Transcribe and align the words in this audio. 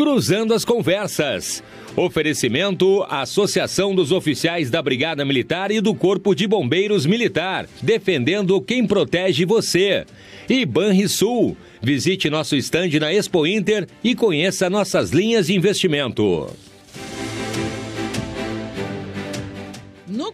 Cruzando 0.00 0.54
as 0.54 0.64
Conversas. 0.64 1.62
Oferecimento 1.94 3.04
Associação 3.10 3.94
dos 3.94 4.12
Oficiais 4.12 4.70
da 4.70 4.80
Brigada 4.80 5.26
Militar 5.26 5.70
e 5.70 5.78
do 5.78 5.94
Corpo 5.94 6.34
de 6.34 6.46
Bombeiros 6.46 7.04
Militar, 7.04 7.68
defendendo 7.82 8.58
quem 8.62 8.86
protege 8.86 9.44
você. 9.44 10.06
E 10.48 10.64
Banrisul. 10.64 11.54
Visite 11.82 12.30
nosso 12.30 12.56
estande 12.56 12.98
na 12.98 13.12
Expo 13.12 13.46
Inter 13.46 13.86
e 14.02 14.14
conheça 14.14 14.70
nossas 14.70 15.10
linhas 15.10 15.48
de 15.48 15.54
investimento. 15.54 16.48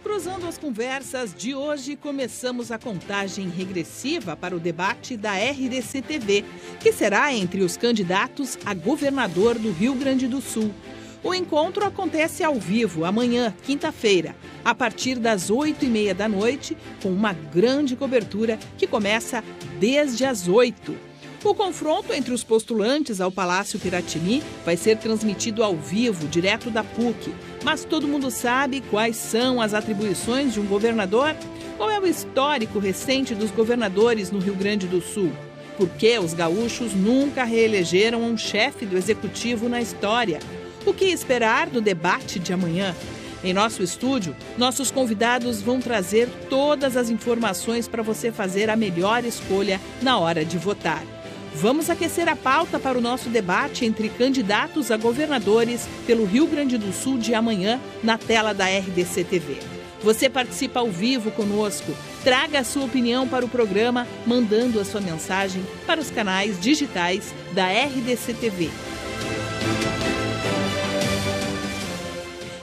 Cruzando 0.07 0.47
as 0.47 0.57
Conversas 0.57 1.35
de 1.35 1.53
hoje, 1.53 1.97
começamos 1.97 2.71
a 2.71 2.79
contagem 2.79 3.49
regressiva 3.49 4.37
para 4.37 4.55
o 4.55 4.59
debate 4.59 5.17
da 5.17 5.33
RDC 5.33 6.01
TV, 6.01 6.45
que 6.79 6.93
será 6.93 7.33
entre 7.33 7.61
os 7.61 7.75
candidatos 7.75 8.57
a 8.65 8.73
governador 8.73 9.59
do 9.59 9.69
Rio 9.69 9.93
Grande 9.95 10.25
do 10.25 10.39
Sul. 10.39 10.73
O 11.21 11.33
encontro 11.33 11.85
acontece 11.85 12.41
ao 12.41 12.55
vivo 12.55 13.03
amanhã, 13.03 13.53
quinta-feira, 13.63 14.33
a 14.63 14.73
partir 14.73 15.19
das 15.19 15.49
oito 15.49 15.83
e 15.83 15.89
meia 15.89 16.15
da 16.15 16.29
noite, 16.29 16.77
com 17.03 17.09
uma 17.09 17.33
grande 17.33 17.93
cobertura 17.97 18.57
que 18.77 18.87
começa 18.87 19.43
desde 19.77 20.23
as 20.23 20.47
oito. 20.47 20.95
O 21.43 21.53
confronto 21.53 22.13
entre 22.13 22.33
os 22.33 22.43
postulantes 22.43 23.21
ao 23.21 23.31
Palácio 23.31 23.79
Piratini 23.79 24.41
vai 24.65 24.75
ser 24.75 24.97
transmitido 24.97 25.63
ao 25.63 25.75
vivo, 25.75 26.27
direto 26.27 26.71
da 26.71 26.83
PUC. 26.83 27.33
Mas 27.63 27.85
todo 27.85 28.07
mundo 28.07 28.31
sabe 28.31 28.81
quais 28.89 29.15
são 29.17 29.61
as 29.61 29.73
atribuições 29.73 30.53
de 30.53 30.59
um 30.59 30.65
governador? 30.65 31.35
Qual 31.77 31.91
é 31.91 31.99
o 31.99 32.07
histórico 32.07 32.79
recente 32.79 33.35
dos 33.35 33.51
governadores 33.51 34.31
no 34.31 34.39
Rio 34.39 34.55
Grande 34.55 34.87
do 34.87 34.99
Sul? 34.99 35.31
Por 35.77 35.87
que 35.89 36.17
os 36.17 36.33
gaúchos 36.33 36.93
nunca 36.93 37.43
reelegeram 37.43 38.23
um 38.23 38.35
chefe 38.35 38.83
do 38.83 38.97
executivo 38.97 39.69
na 39.69 39.79
história? 39.79 40.39
O 40.85 40.93
que 40.93 41.05
esperar 41.05 41.69
do 41.69 41.79
debate 41.79 42.39
de 42.39 42.51
amanhã? 42.51 42.95
Em 43.43 43.53
nosso 43.53 43.83
estúdio, 43.83 44.35
nossos 44.57 44.89
convidados 44.89 45.61
vão 45.61 45.79
trazer 45.79 46.27
todas 46.49 46.97
as 46.97 47.11
informações 47.11 47.87
para 47.87 48.01
você 48.01 48.31
fazer 48.31 48.71
a 48.71 48.75
melhor 48.75 49.23
escolha 49.23 49.79
na 50.01 50.17
hora 50.17 50.43
de 50.43 50.57
votar. 50.57 51.16
Vamos 51.59 51.89
aquecer 51.89 52.29
a 52.29 52.35
pauta 52.35 52.77
para 52.77 52.99
o 52.99 53.01
nosso 53.01 53.29
debate 53.29 53.83
entre 53.83 54.09
candidatos 54.09 54.91
a 54.91 54.97
governadores 54.97 55.89
pelo 56.05 56.23
Rio 56.23 56.45
Grande 56.45 56.77
do 56.77 56.93
Sul 56.93 57.17
de 57.17 57.33
amanhã 57.33 57.81
na 58.03 58.15
tela 58.15 58.53
da 58.53 58.65
RDC 58.67 59.23
TV. 59.23 59.57
Você 60.03 60.29
participa 60.29 60.81
ao 60.81 60.91
vivo 60.91 61.31
conosco. 61.31 61.91
Traga 62.23 62.59
a 62.59 62.63
sua 62.63 62.85
opinião 62.85 63.27
para 63.27 63.43
o 63.43 63.49
programa, 63.49 64.07
mandando 64.23 64.79
a 64.79 64.85
sua 64.85 65.01
mensagem 65.01 65.65
para 65.87 65.99
os 65.99 66.11
canais 66.11 66.61
digitais 66.61 67.33
da 67.53 67.65
RDC 67.65 68.35
TV. 68.35 68.69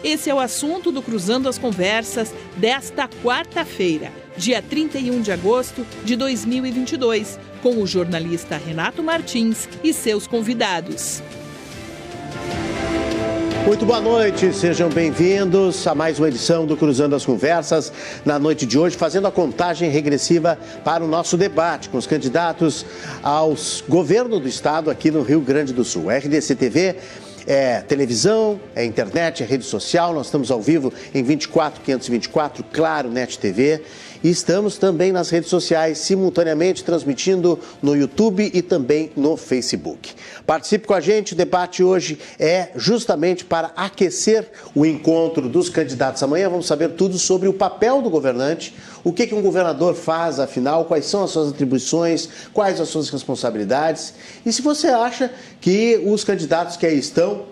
Esse 0.05 0.31
é 0.31 0.35
o 0.35 0.39
assunto 0.39 0.93
do 0.93 1.03
Cruzando 1.03 1.49
as 1.49 1.59
Conversas 1.59 2.33
desta 2.57 3.09
quarta-feira, 3.25 4.13
dia 4.37 4.63
31 4.63 5.21
de 5.21 5.33
agosto 5.33 5.85
de 6.05 6.15
2022 6.15 7.41
com 7.65 7.81
o 7.81 7.87
jornalista 7.87 8.59
Renato 8.59 9.03
Martins 9.03 9.67
e 9.83 9.95
seus 9.95 10.27
convidados. 10.27 11.23
Muito 13.65 13.87
boa 13.87 14.03
noite, 14.03 14.53
sejam 14.53 14.91
bem-vindos 14.91 15.87
a 15.87 15.95
mais 15.95 16.19
uma 16.19 16.29
edição 16.29 16.67
do 16.67 16.77
Cruzando 16.77 17.17
as 17.17 17.25
Conversas. 17.25 17.91
Na 18.23 18.39
noite 18.39 18.67
de 18.67 18.79
hoje, 18.79 18.99
fazendo 18.99 19.29
a 19.29 19.33
contagem 19.33 19.89
regressiva 19.89 20.59
para 20.85 21.03
o 21.03 21.09
nosso 21.09 21.39
debate 21.39 21.89
com 21.89 21.97
os 21.97 22.07
candidatos 22.07 22.85
aos 23.23 23.83
governo 23.89 24.39
do 24.39 24.47
estado 24.47 24.91
aqui 24.91 25.11
no 25.11 25.23
Rio 25.23 25.41
Grande 25.41 25.73
do 25.73 25.87
Sul. 25.87 26.11
RDC 26.11 26.57
TV 26.57 26.97
é 27.47 27.81
televisão, 27.81 28.61
é 28.77 28.85
internet, 28.85 29.43
é 29.43 29.47
rede 29.47 29.65
social. 29.65 30.13
Nós 30.13 30.27
estamos 30.27 30.51
ao 30.51 30.61
vivo 30.61 30.93
em 31.15 31.23
24 31.23 31.81
524, 31.81 32.63
claro, 32.71 33.09
Net 33.09 33.39
TV. 33.39 33.81
Estamos 34.25 34.79
também 34.79 35.13
nas 35.13 35.29
redes 35.29 35.51
sociais, 35.51 35.99
simultaneamente 35.99 36.83
transmitindo 36.83 37.61
no 37.83 37.95
YouTube 37.95 38.51
e 38.55 38.63
também 38.63 39.13
no 39.15 39.37
Facebook. 39.37 40.15
Participe 40.47 40.87
com 40.87 40.95
a 40.95 41.01
gente, 41.01 41.35
o 41.35 41.37
debate 41.37 41.85
hoje 41.85 42.19
é 42.39 42.71
justamente 42.75 43.45
para 43.45 43.71
aquecer 43.77 44.51
o 44.75 44.87
encontro 44.87 45.47
dos 45.47 45.69
candidatos. 45.69 46.23
Amanhã 46.23 46.49
vamos 46.49 46.65
saber 46.65 46.93
tudo 46.93 47.19
sobre 47.19 47.49
o 47.49 47.53
papel 47.53 48.01
do 48.01 48.09
governante, 48.09 48.75
o 49.05 49.13
que, 49.13 49.27
que 49.27 49.35
um 49.35 49.43
governador 49.43 49.95
faz, 49.95 50.41
afinal, 50.41 50.87
quais 50.87 51.05
são 51.05 51.23
as 51.23 51.31
suas 51.31 51.51
atribuições, 51.51 52.27
quais 52.55 52.81
as 52.81 52.89
suas 52.89 53.11
responsabilidades. 53.11 54.15
E 54.47 54.51
se 54.51 54.63
você 54.63 54.87
acha 54.87 55.31
que 55.61 56.01
os 56.03 56.25
candidatos 56.25 56.79
que 56.79 56.87
aí 56.87 56.99
estão 56.99 57.43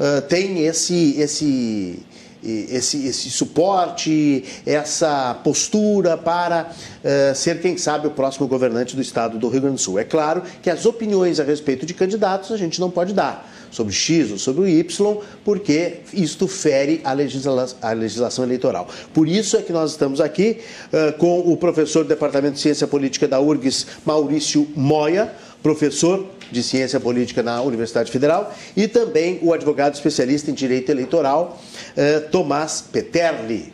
uh, 0.00 0.22
têm 0.26 0.64
esse, 0.64 1.14
esse 1.20 2.00
esse, 2.42 3.06
esse 3.06 3.30
suporte, 3.30 4.44
essa 4.66 5.34
postura 5.42 6.16
para 6.16 6.70
uh, 6.70 7.34
ser, 7.34 7.60
quem 7.60 7.76
sabe, 7.76 8.06
o 8.06 8.10
próximo 8.10 8.46
governante 8.48 8.96
do 8.96 9.02
estado 9.02 9.38
do 9.38 9.48
Rio 9.48 9.62
Grande 9.62 9.76
do 9.76 9.80
Sul. 9.80 9.98
É 9.98 10.04
claro 10.04 10.42
que 10.62 10.68
as 10.68 10.84
opiniões 10.86 11.38
a 11.38 11.44
respeito 11.44 11.86
de 11.86 11.94
candidatos 11.94 12.50
a 12.52 12.56
gente 12.56 12.80
não 12.80 12.90
pode 12.90 13.12
dar 13.12 13.48
sobre 13.70 13.92
X 13.92 14.30
ou 14.30 14.38
sobre 14.38 14.62
o 14.62 14.68
Y, 14.68 15.16
porque 15.44 16.00
isto 16.12 16.46
fere 16.46 17.00
a, 17.04 17.12
legisla 17.12 17.68
a 17.80 17.92
legislação 17.92 18.44
eleitoral. 18.44 18.86
Por 19.14 19.26
isso 19.26 19.56
é 19.56 19.62
que 19.62 19.72
nós 19.72 19.92
estamos 19.92 20.20
aqui 20.20 20.58
uh, 20.92 21.16
com 21.16 21.40
o 21.40 21.56
professor 21.56 22.04
do 22.04 22.08
Departamento 22.08 22.54
de 22.54 22.60
Ciência 22.60 22.86
Política 22.86 23.26
da 23.26 23.40
URGS, 23.40 23.86
Maurício 24.04 24.68
Moya, 24.76 25.32
professor 25.62 26.26
de 26.50 26.62
Ciência 26.62 27.00
Política 27.00 27.42
na 27.42 27.62
Universidade 27.62 28.10
Federal, 28.10 28.52
e 28.76 28.86
também 28.86 29.38
o 29.42 29.52
advogado 29.52 29.94
especialista 29.94 30.50
em 30.50 30.54
Direito 30.54 30.90
Eleitoral, 30.90 31.60
eh, 31.96 32.20
Tomás 32.20 32.84
Peterli. 32.92 33.72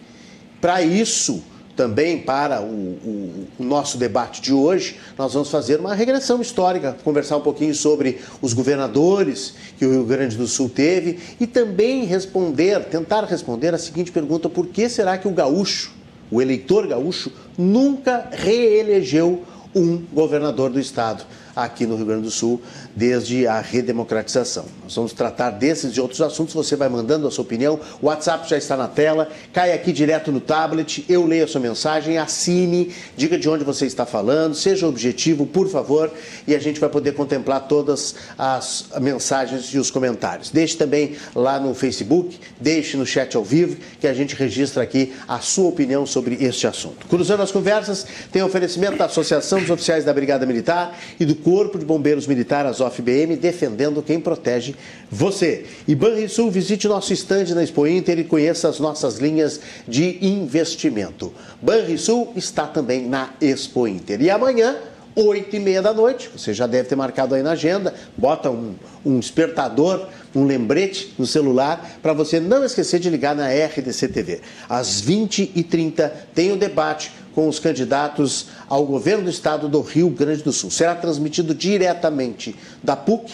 Para 0.61 0.83
isso, 0.83 1.43
também 1.79 2.19
para 2.19 2.61
o, 2.61 2.65
o, 2.65 3.47
o, 3.61 3.65
nosso 3.65 3.97
debate 3.99 4.43
de 4.43 4.53
hoje, 4.53 4.97
nós 5.17 5.33
vamos 5.33 5.49
fazer 5.49 5.79
uma 5.79 5.95
regressão 5.95 6.43
histórica, 6.43 6.97
conversar 7.05 7.37
um 7.37 7.41
pouquinho 7.41 7.73
sobre 7.73 8.19
os 8.43 8.53
governadores 8.53 9.55
que 9.79 9.87
o 9.87 9.93
Rio 9.93 10.05
Grande 10.05 10.37
do 10.37 10.49
Sul 10.49 10.69
teve 10.69 11.21
e 11.39 11.47
também 11.47 12.05
responder, 12.05 12.85
tentar 12.87 13.25
responder 13.27 13.73
a 13.75 13.79
seguinte 13.79 14.11
pergunta: 14.11 14.49
por 14.49 14.67
que 14.67 14.89
será 14.89 15.17
que 15.17 15.29
o 15.29 15.31
gaúcho, 15.31 15.93
o 16.33 16.43
eleitor 16.43 16.85
gaúcho, 16.89 17.31
nunca 17.57 18.29
reelegeu 18.33 19.45
um 19.73 20.03
governador 20.13 20.71
do 20.71 20.81
estado? 20.81 21.25
Aqui 21.65 21.87
no 21.87 21.97
Rio 21.97 22.07
Grande 22.07 22.23
do 22.23 22.31
Sul 22.31 22.61
desde 22.99 23.47
a 23.47 23.61
redemocratização. 23.61 24.65
Nós 24.83 24.97
vamos 24.97 25.13
tratar 25.13 25.51
desses 25.51 25.97
e 25.97 26.01
outros 26.01 26.21
assuntos. 26.21 26.53
Você 26.53 26.75
vai 26.75 26.89
mandando 26.89 27.29
a 27.29 27.31
sua 27.31 27.45
opinião. 27.45 27.79
O 28.03 28.07
WhatsApp 28.07 28.51
já 28.51 28.59
está 28.59 28.77
na 28.77 28.89
tela. 28.89 29.29
Cai 29.53 29.73
aqui 29.73 29.93
direto 29.93 30.33
no 30.33 30.41
tablet. 30.41 31.05
Eu 31.09 31.25
leio 31.25 31.45
a 31.45 31.47
sua 31.47 31.61
mensagem. 31.61 32.19
Assine. 32.19 32.93
Diga 33.17 33.39
de 33.39 33.49
onde 33.49 33.63
você 33.63 33.87
está 33.87 34.05
falando. 34.05 34.57
Seja 34.57 34.89
objetivo, 34.89 35.47
por 35.47 35.69
favor. 35.69 36.11
E 36.45 36.57
a 36.57 36.59
gente 36.59 36.81
vai 36.81 36.89
poder 36.89 37.13
contemplar 37.13 37.69
todas 37.69 38.17
as 38.37 38.87
mensagens 39.01 39.67
e 39.67 39.79
os 39.79 39.93
comentários. 39.93 40.51
Deixe 40.51 40.77
também 40.77 41.15
lá 41.37 41.61
no 41.61 41.75
Facebook. 41.75 42.37
Deixe 42.61 42.97
no 42.97 43.07
chat 43.07 43.37
ao 43.37 43.45
vivo 43.45 43.77
que 44.01 44.09
a 44.09 44.15
gente 44.15 44.35
registra 44.35 44.83
aqui 44.83 45.13
a 45.29 45.39
sua 45.39 45.69
opinião 45.69 46.05
sobre 46.05 46.37
este 46.41 46.67
assunto. 46.67 47.07
Cruzando 47.07 47.45
as 47.45 47.53
conversas, 47.53 48.05
tem 48.33 48.43
oferecimento 48.43 48.97
da 48.97 49.05
Associação 49.05 49.61
dos 49.61 49.71
Oficiais 49.71 50.05
da 50.05 50.13
Brigada 50.13 50.45
Militar 50.45 50.99
e 51.21 51.25
do 51.25 51.37
Corpo 51.37 51.79
de 51.79 51.85
Bombeiros 51.85 52.27
Militar, 52.27 52.67
as 52.89 52.93
OFBM, 52.93 53.37
defendendo 53.37 54.03
quem 54.03 54.19
protege 54.19 54.75
você. 55.11 55.67
E 55.87 55.95
Banrisul, 55.95 56.51
visite 56.51 56.89
nosso 56.89 57.13
estande 57.13 57.55
na 57.55 57.63
Expo 57.63 57.87
Inter 57.87 58.19
e 58.19 58.25
conheça 58.25 58.69
as 58.69 58.81
nossas 58.81 59.19
linhas 59.19 59.61
de 59.87 60.19
investimento. 60.25 61.33
Banrisul 61.61 62.33
está 62.35 62.67
também 62.67 63.07
na 63.07 63.31
Expo 63.41 63.87
Inter. 63.87 64.21
E 64.21 64.31
amanhã, 64.31 64.77
oito 65.15 65.57
e 65.57 65.61
meia 65.61 65.83
da 65.83 65.93
noite, 65.93 66.31
você 66.35 66.55
já 66.55 66.67
deve 66.67 66.89
ter 66.89 66.97
marcado 66.97 67.35
aí 67.35 67.43
na 67.43 67.53
agenda, 67.53 67.95
bota 68.17 68.51
um, 68.51 68.75
um 69.05 69.19
despertador, 69.19 70.07
um 70.35 70.45
lembrete 70.45 71.15
no 71.19 71.27
celular 71.27 71.99
para 72.03 72.13
você 72.13 72.39
não 72.39 72.65
esquecer 72.65 73.01
de 73.01 73.11
ligar 73.11 73.35
na 73.35 73.49
RDC 73.49 74.09
TV. 74.09 74.41
Às 74.69 75.03
20h30 75.03 76.11
tem 76.35 76.53
o 76.53 76.57
debate 76.57 77.13
com 77.39 77.47
os 77.47 77.61
candidatos 77.61 78.47
ao 78.69 78.85
governo 78.85 79.23
do 79.23 79.31
estado 79.31 79.69
do 79.69 79.81
Rio 79.81 80.11
Grande 80.11 80.43
do 80.43 80.53
Sul. 80.53 80.73
Será 80.73 80.97
transmitido 80.97 81.55
diretamente 81.55 82.57
da 82.83 82.97
PUC 82.97 83.33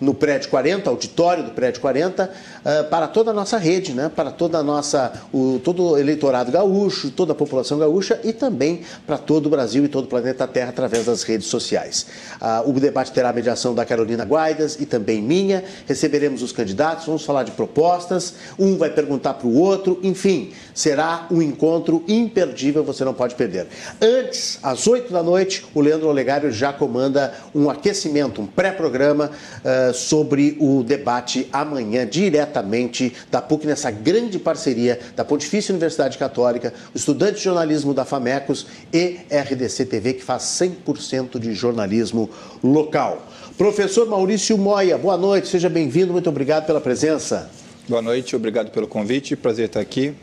no 0.00 0.12
prédio 0.12 0.50
40, 0.50 0.90
auditório 0.90 1.44
do 1.44 1.50
prédio 1.52 1.80
40, 1.80 2.24
uh, 2.24 2.90
para 2.90 3.06
toda 3.06 3.30
a 3.30 3.34
nossa 3.34 3.56
rede, 3.56 3.92
né? 3.92 4.10
para 4.14 4.30
toda 4.30 4.58
a 4.58 4.62
nossa, 4.62 5.12
o, 5.32 5.60
todo 5.62 5.90
o 5.90 5.98
eleitorado 5.98 6.50
gaúcho, 6.50 7.10
toda 7.10 7.32
a 7.32 7.34
população 7.34 7.78
gaúcha 7.78 8.20
e 8.24 8.32
também 8.32 8.82
para 9.06 9.16
todo 9.16 9.46
o 9.46 9.48
Brasil 9.48 9.84
e 9.84 9.88
todo 9.88 10.04
o 10.04 10.08
planeta 10.08 10.46
Terra 10.46 10.70
através 10.70 11.06
das 11.06 11.22
redes 11.22 11.46
sociais. 11.46 12.06
Uh, 12.40 12.70
o 12.70 12.72
debate 12.72 13.12
terá 13.12 13.30
a 13.30 13.32
mediação 13.32 13.74
da 13.74 13.84
Carolina 13.84 14.24
Guaidas 14.24 14.76
e 14.80 14.86
também 14.86 15.22
minha. 15.22 15.64
Receberemos 15.86 16.42
os 16.42 16.52
candidatos, 16.52 17.06
vamos 17.06 17.24
falar 17.24 17.44
de 17.44 17.52
propostas, 17.52 18.34
um 18.58 18.76
vai 18.76 18.90
perguntar 18.90 19.34
para 19.34 19.46
o 19.46 19.56
outro, 19.56 19.98
enfim, 20.02 20.52
será 20.74 21.26
um 21.30 21.40
encontro 21.40 22.02
imperdível, 22.08 22.82
você 22.82 23.04
não 23.04 23.14
pode 23.14 23.34
perder. 23.36 23.68
Antes, 24.00 24.58
às 24.62 24.86
8 24.86 25.12
da 25.12 25.22
noite, 25.22 25.64
o 25.72 25.80
Leandro 25.80 26.08
Olegário 26.08 26.50
já 26.50 26.72
comanda 26.72 27.32
um 27.54 27.70
aquecimento, 27.70 28.42
um 28.42 28.46
pré-programa 28.46 29.30
uh, 29.30 29.94
sobre 29.94 30.56
o 30.60 30.82
debate 30.82 31.48
amanhã, 31.52 32.06
diretamente 32.06 33.14
da 33.30 33.40
PUC, 33.40 33.66
nessa 33.66 33.90
grande 33.90 34.38
parceria 34.38 34.98
da 35.14 35.24
Pontifícia 35.24 35.72
Universidade 35.72 36.18
Católica, 36.18 36.74
estudante 36.94 37.36
de 37.36 37.44
jornalismo 37.44 37.94
da 37.94 38.04
FAMECOS 38.04 38.66
e 38.92 39.18
RDC 39.30 39.86
TV, 39.86 40.14
que 40.14 40.24
faz 40.24 40.42
100% 40.42 41.38
de 41.38 41.54
jornalismo 41.54 42.28
local. 42.62 43.26
Professor 43.56 44.08
Maurício 44.08 44.58
Moia, 44.58 44.98
boa 44.98 45.16
noite, 45.16 45.46
seja 45.46 45.68
bem-vindo, 45.68 46.12
muito 46.12 46.28
obrigado 46.28 46.66
pela 46.66 46.80
presença. 46.80 47.48
Boa 47.88 48.02
noite, 48.02 48.34
obrigado 48.34 48.70
pelo 48.70 48.88
convite, 48.88 49.36
prazer 49.36 49.66
estar 49.66 49.80
aqui. 49.80 50.14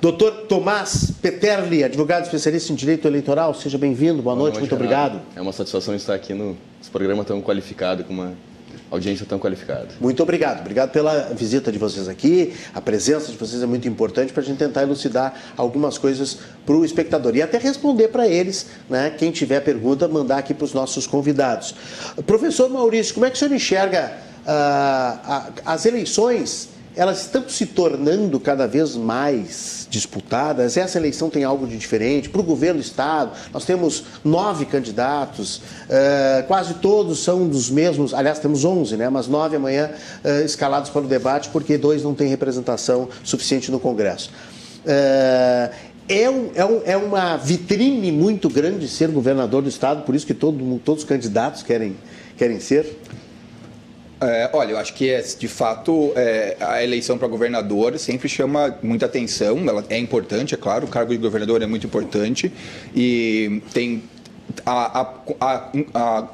Doutor 0.00 0.46
Tomás 0.48 1.10
Peterli, 1.20 1.84
advogado 1.84 2.24
especialista 2.24 2.72
em 2.72 2.74
direito 2.74 3.06
eleitoral, 3.06 3.52
seja 3.52 3.76
bem-vindo, 3.76 4.22
boa, 4.22 4.34
boa, 4.34 4.48
noite, 4.48 4.58
muito 4.58 4.74
Renato. 4.74 5.14
obrigado. 5.14 5.22
É 5.36 5.42
uma 5.42 5.52
satisfação 5.52 5.94
estar 5.94 6.14
aqui 6.14 6.32
no 6.32 6.56
programa 6.90 7.22
tão 7.22 7.42
qualificado, 7.42 8.02
com 8.04 8.14
uma 8.14 8.32
audiência 8.90 9.26
tão 9.26 9.38
qualificada. 9.38 9.88
Muito 10.00 10.22
obrigado, 10.22 10.60
obrigado 10.60 10.90
pela 10.90 11.34
visita 11.34 11.70
de 11.70 11.78
vocês 11.78 12.08
aqui, 12.08 12.54
a 12.72 12.80
presença 12.80 13.30
de 13.30 13.36
vocês 13.36 13.62
é 13.62 13.66
muito 13.66 13.86
importante 13.88 14.32
para 14.32 14.42
a 14.42 14.46
gente 14.46 14.56
tentar 14.56 14.84
elucidar 14.84 15.34
algumas 15.54 15.98
coisas 15.98 16.38
para 16.64 16.74
o 16.74 16.82
espectador 16.82 17.36
e 17.36 17.42
até 17.42 17.58
responder 17.58 18.08
para 18.08 18.26
eles, 18.26 18.68
né? 18.88 19.14
Quem 19.18 19.30
tiver 19.30 19.60
pergunta, 19.60 20.08
mandar 20.08 20.38
aqui 20.38 20.54
para 20.54 20.64
os 20.64 20.72
nossos 20.72 21.06
convidados. 21.06 21.74
Professor 22.26 22.70
Maurício, 22.70 23.12
como 23.12 23.26
é 23.26 23.30
que 23.30 23.36
o 23.36 23.38
senhor 23.38 23.54
enxerga 23.54 24.16
uh, 24.46 25.52
as 25.66 25.84
eleições 25.84 26.70
elas 26.96 27.20
estão 27.20 27.48
se 27.48 27.66
tornando 27.66 28.38
cada 28.40 28.66
vez 28.66 28.96
mais 28.96 29.86
disputadas. 29.88 30.76
Essa 30.76 30.98
eleição 30.98 31.30
tem 31.30 31.44
algo 31.44 31.66
de 31.66 31.76
diferente. 31.76 32.28
Para 32.28 32.40
o 32.40 32.44
governo 32.44 32.80
do 32.80 32.84
Estado, 32.84 33.32
nós 33.52 33.64
temos 33.64 34.04
nove 34.24 34.64
candidatos, 34.64 35.58
uh, 35.58 36.46
quase 36.46 36.74
todos 36.74 37.22
são 37.22 37.48
dos 37.48 37.70
mesmos, 37.70 38.12
aliás, 38.12 38.38
temos 38.38 38.64
onze, 38.64 38.96
né? 38.96 39.08
mas 39.08 39.26
nove 39.26 39.56
amanhã 39.56 39.90
uh, 40.24 40.44
escalados 40.44 40.90
para 40.90 41.02
o 41.02 41.06
debate, 41.06 41.48
porque 41.50 41.78
dois 41.78 42.02
não 42.02 42.14
têm 42.14 42.28
representação 42.28 43.08
suficiente 43.22 43.70
no 43.70 43.78
Congresso. 43.78 44.30
Uh, 44.84 45.90
é, 46.08 46.28
um, 46.28 46.50
é, 46.56 46.64
um, 46.64 46.82
é, 46.84 46.96
uma 46.96 47.36
vitrine 47.36 48.10
muito 48.10 48.48
grande 48.48 48.88
ser 48.88 49.10
governador 49.10 49.62
do 49.62 49.68
Estado, 49.68 50.02
por 50.02 50.14
isso 50.14 50.26
que 50.26 50.34
todo, 50.34 50.80
todos 50.84 51.04
os 51.04 51.08
candidatos 51.08 51.62
querem, 51.62 51.96
querem 52.36 52.58
ser. 52.58 52.98
É, 54.20 54.50
olha, 54.52 54.72
eu 54.72 54.78
acho 54.78 54.92
que 54.92 55.08
é, 55.08 55.22
de 55.22 55.48
fato 55.48 56.12
é, 56.14 56.56
a 56.60 56.82
eleição 56.84 57.16
para 57.16 57.26
governador 57.26 57.98
sempre 57.98 58.28
chama 58.28 58.78
muita 58.82 59.06
atenção. 59.06 59.58
Ela 59.66 59.84
é 59.88 59.98
importante, 59.98 60.54
é 60.54 60.58
claro. 60.58 60.86
O 60.86 60.88
cargo 60.88 61.12
de 61.12 61.18
governador 61.18 61.62
é 61.62 61.66
muito 61.66 61.86
importante 61.86 62.52
e 62.94 63.62
tem 63.72 64.02
a, 64.66 65.00
a, 65.00 65.14
a, 65.40 65.70
a 65.94 66.28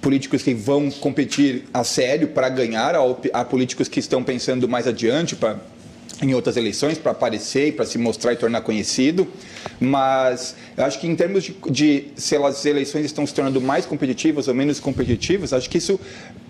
políticos 0.00 0.42
que 0.42 0.54
vão 0.54 0.90
competir 0.90 1.64
a 1.72 1.84
sério 1.84 2.28
para 2.28 2.48
ganhar, 2.48 2.94
há 3.32 3.44
políticos 3.44 3.86
que 3.88 4.00
estão 4.00 4.24
pensando 4.24 4.68
mais 4.68 4.88
adiante 4.88 5.36
para 5.36 5.58
em 6.22 6.34
outras 6.34 6.56
eleições 6.56 6.96
para 6.96 7.12
aparecer 7.12 7.68
e 7.68 7.72
para 7.72 7.84
se 7.84 7.98
mostrar 7.98 8.32
e 8.32 8.36
tornar 8.36 8.60
conhecido, 8.60 9.26
mas 9.80 10.54
eu 10.76 10.84
acho 10.84 11.00
que 11.00 11.06
em 11.06 11.16
termos 11.16 11.42
de, 11.42 11.56
de, 11.68 12.04
se 12.16 12.36
as 12.36 12.64
eleições 12.64 13.04
estão 13.04 13.26
se 13.26 13.34
tornando 13.34 13.60
mais 13.60 13.84
competitivas 13.84 14.46
ou 14.46 14.54
menos 14.54 14.78
competitivas, 14.78 15.52
acho 15.52 15.68
que 15.68 15.78
isso 15.78 15.98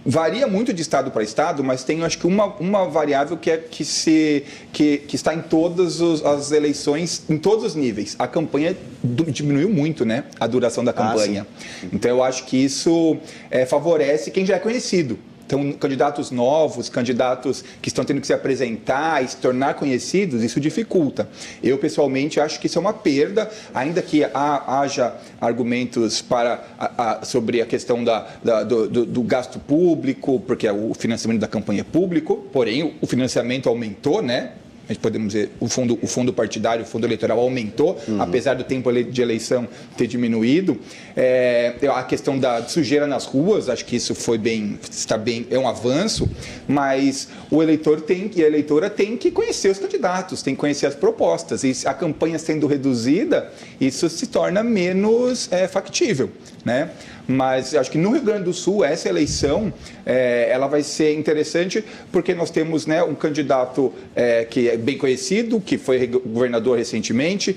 varia 0.05 0.47
muito 0.47 0.73
de 0.73 0.83
estado 0.83 1.11
para 1.11 1.23
estado, 1.23 1.63
mas 1.65 1.85
tem 1.85 2.03
acho 2.05 2.19
que 2.19 2.27
uma, 2.27 2.47
uma 2.57 2.89
variável 2.89 3.37
que 3.37 3.51
é 3.51 3.57
que 3.57 3.85
se 3.85 4.45
que, 4.73 4.99
que 4.99 5.17
está 5.17 5.35
em 5.35 5.41
todas 5.41 6.01
os, 6.01 6.25
as 6.25 6.51
eleições, 6.51 7.23
em 7.29 7.39
todos 7.39 7.65
os 7.65 7.75
níveis. 7.75 8.17
A 8.19 8.27
campanha 8.27 8.77
diminuiu 9.03 9.71
muito, 9.71 10.05
né? 10.05 10.25
A 10.39 10.47
duração 10.47 10.85
da 10.85 10.91
ah, 10.91 10.95
campanha. 10.95 11.47
Ah, 11.51 11.87
então 11.93 12.11
eu 12.11 12.23
acho 12.23 12.45
que 12.45 12.57
isso 12.57 13.17
é, 13.51 13.65
favorece 13.65 14.31
quem 14.31 14.45
já 14.45 14.57
é 14.57 14.59
conhecido. 14.59 15.19
Então, 15.53 15.71
candidatos 15.73 16.31
novos, 16.31 16.89
candidatos 16.89 17.63
que 17.83 17.89
estão 17.89 18.07
tendo 18.07 18.23
que 18.23 18.27
se 18.27 18.33
apresentar 18.33 19.23
e 19.23 19.29
se 19.29 19.37
tornar 19.37 19.75
conhecidos, 19.75 20.43
isso 20.43 20.59
dificulta. 20.59 21.29
Eu, 21.63 21.77
pessoalmente, 21.77 22.41
acho 22.41 22.59
que 22.59 22.69
isso 22.69 22.79
é 22.79 22.81
uma 22.81 22.95
perda, 22.95 23.51
ainda 23.75 24.01
que 24.01 24.25
haja 24.33 25.15
argumentos 25.39 26.23
para, 26.23 26.65
a, 26.79 27.21
a, 27.21 27.25
sobre 27.27 27.61
a 27.61 27.67
questão 27.67 28.03
da, 28.03 28.27
da, 28.43 28.65
do, 28.65 28.89
do, 28.89 29.05
do, 29.05 29.23
gasto 29.23 29.59
público, 29.59 30.41
porque 30.41 30.67
o 30.71 30.95
financiamento 30.95 31.41
da 31.41 31.49
campanha 31.49 31.83
é 31.83 31.85
público, 31.85 32.47
porém, 32.51 32.95
o 33.03 33.07
financiamento 33.07 33.69
aumentou, 33.69 34.23
né? 34.23 34.53
Gente 34.93 35.00
podemos 35.00 35.33
dizer, 35.33 35.50
o 35.61 35.69
fundo, 35.69 35.99
o 36.03 36.06
fundo 36.06 36.33
partidário, 36.33 36.85
o 36.85 36.87
fundo 36.87 37.06
eleitoral 37.06 37.39
aumentou, 37.39 37.99
uhum. 38.06 38.21
apesar 38.21 38.55
do 38.55 38.65
tempo 38.65 38.91
de 38.93 39.23
eleição 39.23 39.69
ter 39.97 40.06
diminuído. 40.06 40.79
É, 41.17 41.75
a 41.94 42.03
questão 42.03 42.39
da 42.39 42.62
sujeira 42.62 43.06
nas 43.06 43.25
ruas, 43.25 43.69
acho 43.69 43.85
que 43.85 43.97
isso 43.97 44.15
foi 44.15 44.39
bem, 44.39 44.79
está 44.91 45.19
bem, 45.19 45.47
é 45.50 45.59
um 45.59 45.69
avanço, 45.69 46.29
mas 46.67 47.29
o 47.50 47.62
eleitor 47.62 48.00
tem 48.00 48.31
e 48.35 48.43
a 48.43 48.47
eleitora 48.47 48.89
tem 48.89 49.17
que 49.17 49.31
conhecer 49.31 49.71
os 49.71 49.79
candidatos, 49.79 50.43
tem 50.43 50.55
que 50.55 50.61
conhecer 50.61 50.87
as 50.87 50.94
propostas. 50.94 51.65
E 51.65 51.73
a 51.87 51.94
campanha 51.94 52.39
sendo 52.39 52.67
reduzida, 52.67 53.50
isso 53.81 54.09
se 54.09 54.27
torna 54.27 54.62
menos 54.62 55.49
é, 55.50 55.67
factível, 55.67 56.31
né? 56.64 56.91
Mas 57.26 57.75
acho 57.75 57.91
que 57.91 57.99
no 57.99 58.11
Rio 58.12 58.23
Grande 58.23 58.44
do 58.44 58.53
Sul, 58.53 58.85
essa 58.85 59.09
eleição, 59.09 59.73
é, 60.05 60.49
ela 60.50 60.67
vai 60.67 60.82
ser 60.82 61.14
interessante 61.14 61.85
porque 62.11 62.35
nós 62.35 62.50
temos 62.50 62.87
né, 62.87 63.03
um 63.03 63.14
candidato 63.14 63.93
é, 64.14 64.44
que 64.44 64.69
é 64.69 64.76
bem 64.76 64.99
conhecido, 64.99 65.61
que 65.61 65.79
foi 65.79 66.06
governador 66.06 66.79
recentemente, 66.79 67.56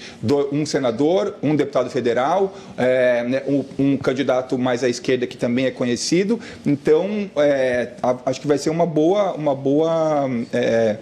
um 0.51 0.65
senador, 0.65 1.35
um 1.41 1.55
deputado 1.55 1.89
federal, 1.89 2.55
é, 2.77 3.23
né, 3.23 3.43
um, 3.47 3.63
um, 3.79 3.97
candidato 3.97 4.57
mais 4.57 4.83
à 4.83 4.89
esquerda 4.89 5.25
que 5.25 5.37
também 5.37 5.65
é 5.65 5.71
conhecido. 5.71 6.39
Então, 6.65 7.29
é, 7.37 7.89
acho 8.25 8.39
que 8.39 8.47
vai 8.47 8.57
ser 8.57 8.69
uma 8.69 8.85
boa, 8.85 9.33
uma 9.33 9.55
boa, 9.55 10.29
é, 10.53 10.97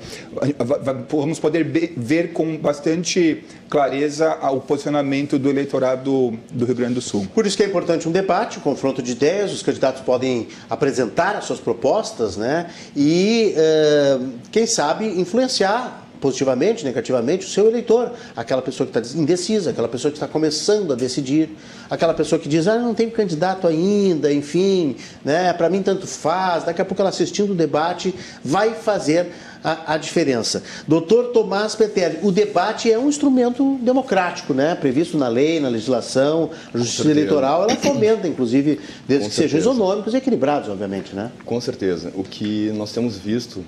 vamos 1.09 1.39
poder 1.39 1.63
ver 1.97 2.31
com 2.31 2.57
bastante 2.57 3.43
clareza 3.69 4.37
o 4.51 4.59
posicionamento 4.59 5.39
do 5.39 5.49
eleitorado 5.49 6.37
do 6.51 6.65
Rio 6.65 6.75
Grande 6.75 6.93
do 6.93 7.01
Sul. 7.01 7.27
Por 7.33 7.47
isso 7.47 7.57
que 7.57 7.63
é 7.63 7.65
importante 7.65 7.92
um 8.07 8.11
debate, 8.11 8.59
um 8.59 8.61
confronto 8.61 9.01
de 9.01 9.11
ideias, 9.11 9.51
os 9.51 9.63
candidatos 9.63 10.01
podem 10.01 10.47
apresentar 10.69 11.35
as 11.35 11.45
suas 11.45 11.59
propostas, 11.59 12.37
né? 12.37 12.69
E, 12.95 13.55
uh, 13.55 14.29
quem 14.51 14.65
sabe, 14.65 15.05
influenciar 15.19 16.02
positivamente, 16.23 16.85
negativamente, 16.85 17.45
o 17.45 17.49
seu 17.49 17.67
eleitor, 17.67 18.13
aquela 18.33 18.61
pessoa 18.61 18.87
que 18.87 18.97
está 18.97 19.19
indecisa, 19.19 19.71
aquela 19.71 19.89
pessoa 19.89 20.09
que 20.09 20.15
está 20.15 20.25
começando 20.25 20.93
a 20.93 20.95
decidir, 20.95 21.49
aquela 21.89 22.13
pessoa 22.13 22.39
que 22.39 22.47
diz, 22.47 22.65
ah, 22.65 22.79
não 22.79 22.93
tem 22.93 23.09
candidato 23.09 23.67
ainda, 23.67 24.31
enfim, 24.31 24.95
né, 25.25 25.51
para 25.51 25.69
mim 25.69 25.83
tanto 25.83 26.07
faz, 26.07 26.63
daqui 26.63 26.81
a 26.81 26.85
pouco 26.85 27.01
ela 27.01 27.09
assistindo 27.09 27.51
o 27.51 27.53
debate 27.53 28.15
vai 28.41 28.73
fazer 28.73 29.33
a, 29.61 29.95
a 29.95 29.97
diferença. 29.97 30.63
Doutor 30.87 31.33
Tomás 31.33 31.75
Petelli, 31.75 32.19
o 32.23 32.31
debate 32.31 32.89
é 32.89 32.97
um 32.97 33.09
instrumento 33.09 33.77
democrático, 33.81 34.53
né? 34.53 34.75
previsto 34.75 35.17
na 35.17 35.27
lei, 35.27 35.59
na 35.59 35.67
legislação, 35.67 36.51
a 36.73 36.77
justiça 36.77 37.11
eleitoral, 37.11 37.63
ela 37.63 37.75
fomenta, 37.75 38.29
inclusive, 38.29 38.79
desde 39.05 39.25
Com 39.25 39.29
que 39.29 39.35
certeza. 39.35 39.57
sejam 39.57 39.59
isonômicos 39.59 40.13
e 40.13 40.17
equilibrados, 40.17 40.69
obviamente. 40.69 41.13
Né? 41.13 41.31
Com 41.45 41.59
certeza. 41.59 42.13
O 42.15 42.23
que 42.23 42.71
nós 42.75 42.93
temos 42.93 43.17
visto 43.17 43.63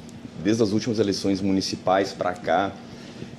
desde 0.46 0.62
as 0.62 0.72
últimas 0.72 1.00
eleições 1.00 1.42
municipais 1.42 2.14
para 2.14 2.32
cá 2.34 2.72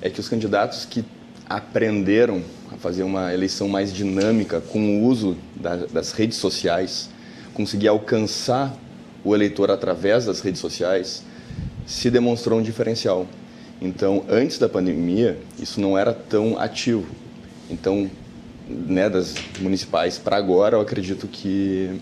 é 0.01 0.09
que 0.09 0.19
os 0.19 0.27
candidatos 0.27 0.83
que 0.83 1.05
aprenderam 1.47 2.43
a 2.69 2.75
fazer 2.75 3.03
uma 3.03 3.33
eleição 3.33 3.69
mais 3.69 3.93
dinâmica 3.93 4.59
com 4.59 4.99
o 4.99 5.05
uso 5.05 5.37
das 5.55 6.11
redes 6.11 6.37
sociais, 6.37 7.09
conseguir 7.53 7.87
alcançar 7.87 8.75
o 9.23 9.33
eleitor 9.33 9.71
através 9.71 10.25
das 10.25 10.41
redes 10.41 10.59
sociais, 10.59 11.23
se 11.85 12.11
demonstrou 12.11 12.59
um 12.59 12.61
diferencial. 12.61 13.25
Então, 13.81 14.25
antes 14.27 14.59
da 14.59 14.67
pandemia, 14.67 15.39
isso 15.57 15.79
não 15.79 15.97
era 15.97 16.13
tão 16.13 16.59
ativo. 16.59 17.07
Então, 17.69 18.11
né, 18.67 19.09
das 19.09 19.33
municipais 19.61 20.17
para 20.17 20.35
agora, 20.35 20.75
eu 20.75 20.81
acredito 20.81 21.25
que 21.25 22.01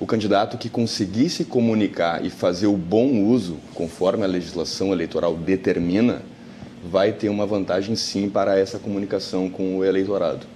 o 0.00 0.06
candidato 0.06 0.56
que 0.56 0.68
conseguisse 0.68 1.44
comunicar 1.44 2.24
e 2.24 2.30
fazer 2.30 2.68
o 2.68 2.76
bom 2.76 3.24
uso, 3.24 3.56
conforme 3.74 4.24
a 4.24 4.28
legislação 4.28 4.92
eleitoral 4.92 5.34
determina, 5.34 6.22
vai 6.84 7.12
ter 7.12 7.28
uma 7.28 7.46
vantagem 7.46 7.96
sim 7.96 8.28
para 8.28 8.56
essa 8.56 8.78
comunicação 8.78 9.50
com 9.50 9.78
o 9.78 9.84
eleitorado. 9.84 10.46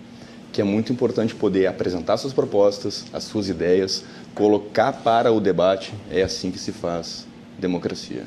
Que 0.52 0.60
é 0.60 0.64
muito 0.64 0.92
importante 0.92 1.34
poder 1.34 1.66
apresentar 1.66 2.16
suas 2.18 2.32
propostas, 2.32 3.04
as 3.12 3.24
suas 3.24 3.48
ideias, 3.48 4.04
colocar 4.34 4.92
para 4.92 5.32
o 5.32 5.40
debate. 5.40 5.92
É 6.10 6.22
assim 6.22 6.50
que 6.50 6.58
se 6.58 6.70
faz 6.70 7.26
democracia. 7.58 8.24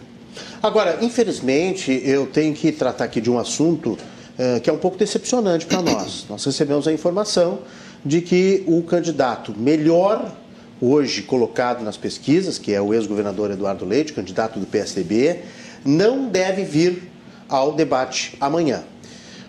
Agora, 0.62 0.98
infelizmente, 1.02 2.02
eu 2.04 2.28
tenho 2.28 2.54
que 2.54 2.72
tratar 2.72 3.06
aqui 3.06 3.22
de 3.22 3.32
um 3.32 3.40
assunto 3.40 3.92
uh, 3.92 4.60
que 4.62 4.70
é 4.70 4.74
um 4.74 4.78
pouco 4.78 4.98
decepcionante 4.98 5.66
para 5.66 5.82
nós. 5.82 6.26
Nós 6.30 6.44
recebemos 6.44 6.88
a 6.88 6.92
informação 6.92 7.60
de 8.04 8.22
que 8.22 8.64
o 8.68 8.84
candidato 8.84 9.54
melhor 9.58 10.36
hoje 10.86 11.24
colocado 11.24 11.84
nas 11.84 11.98
pesquisas, 11.98 12.58
que 12.58 12.74
é 12.74 12.82
o 12.82 12.94
ex-governador 12.94 13.52
Eduardo 13.52 13.86
Leite, 13.86 14.14
candidato 14.14 14.60
do 14.60 14.66
PSDB, 14.66 15.40
não 15.84 16.28
deve 16.28 16.64
vir 16.64 17.12
ao 17.50 17.74
debate 17.74 18.36
amanhã. 18.40 18.84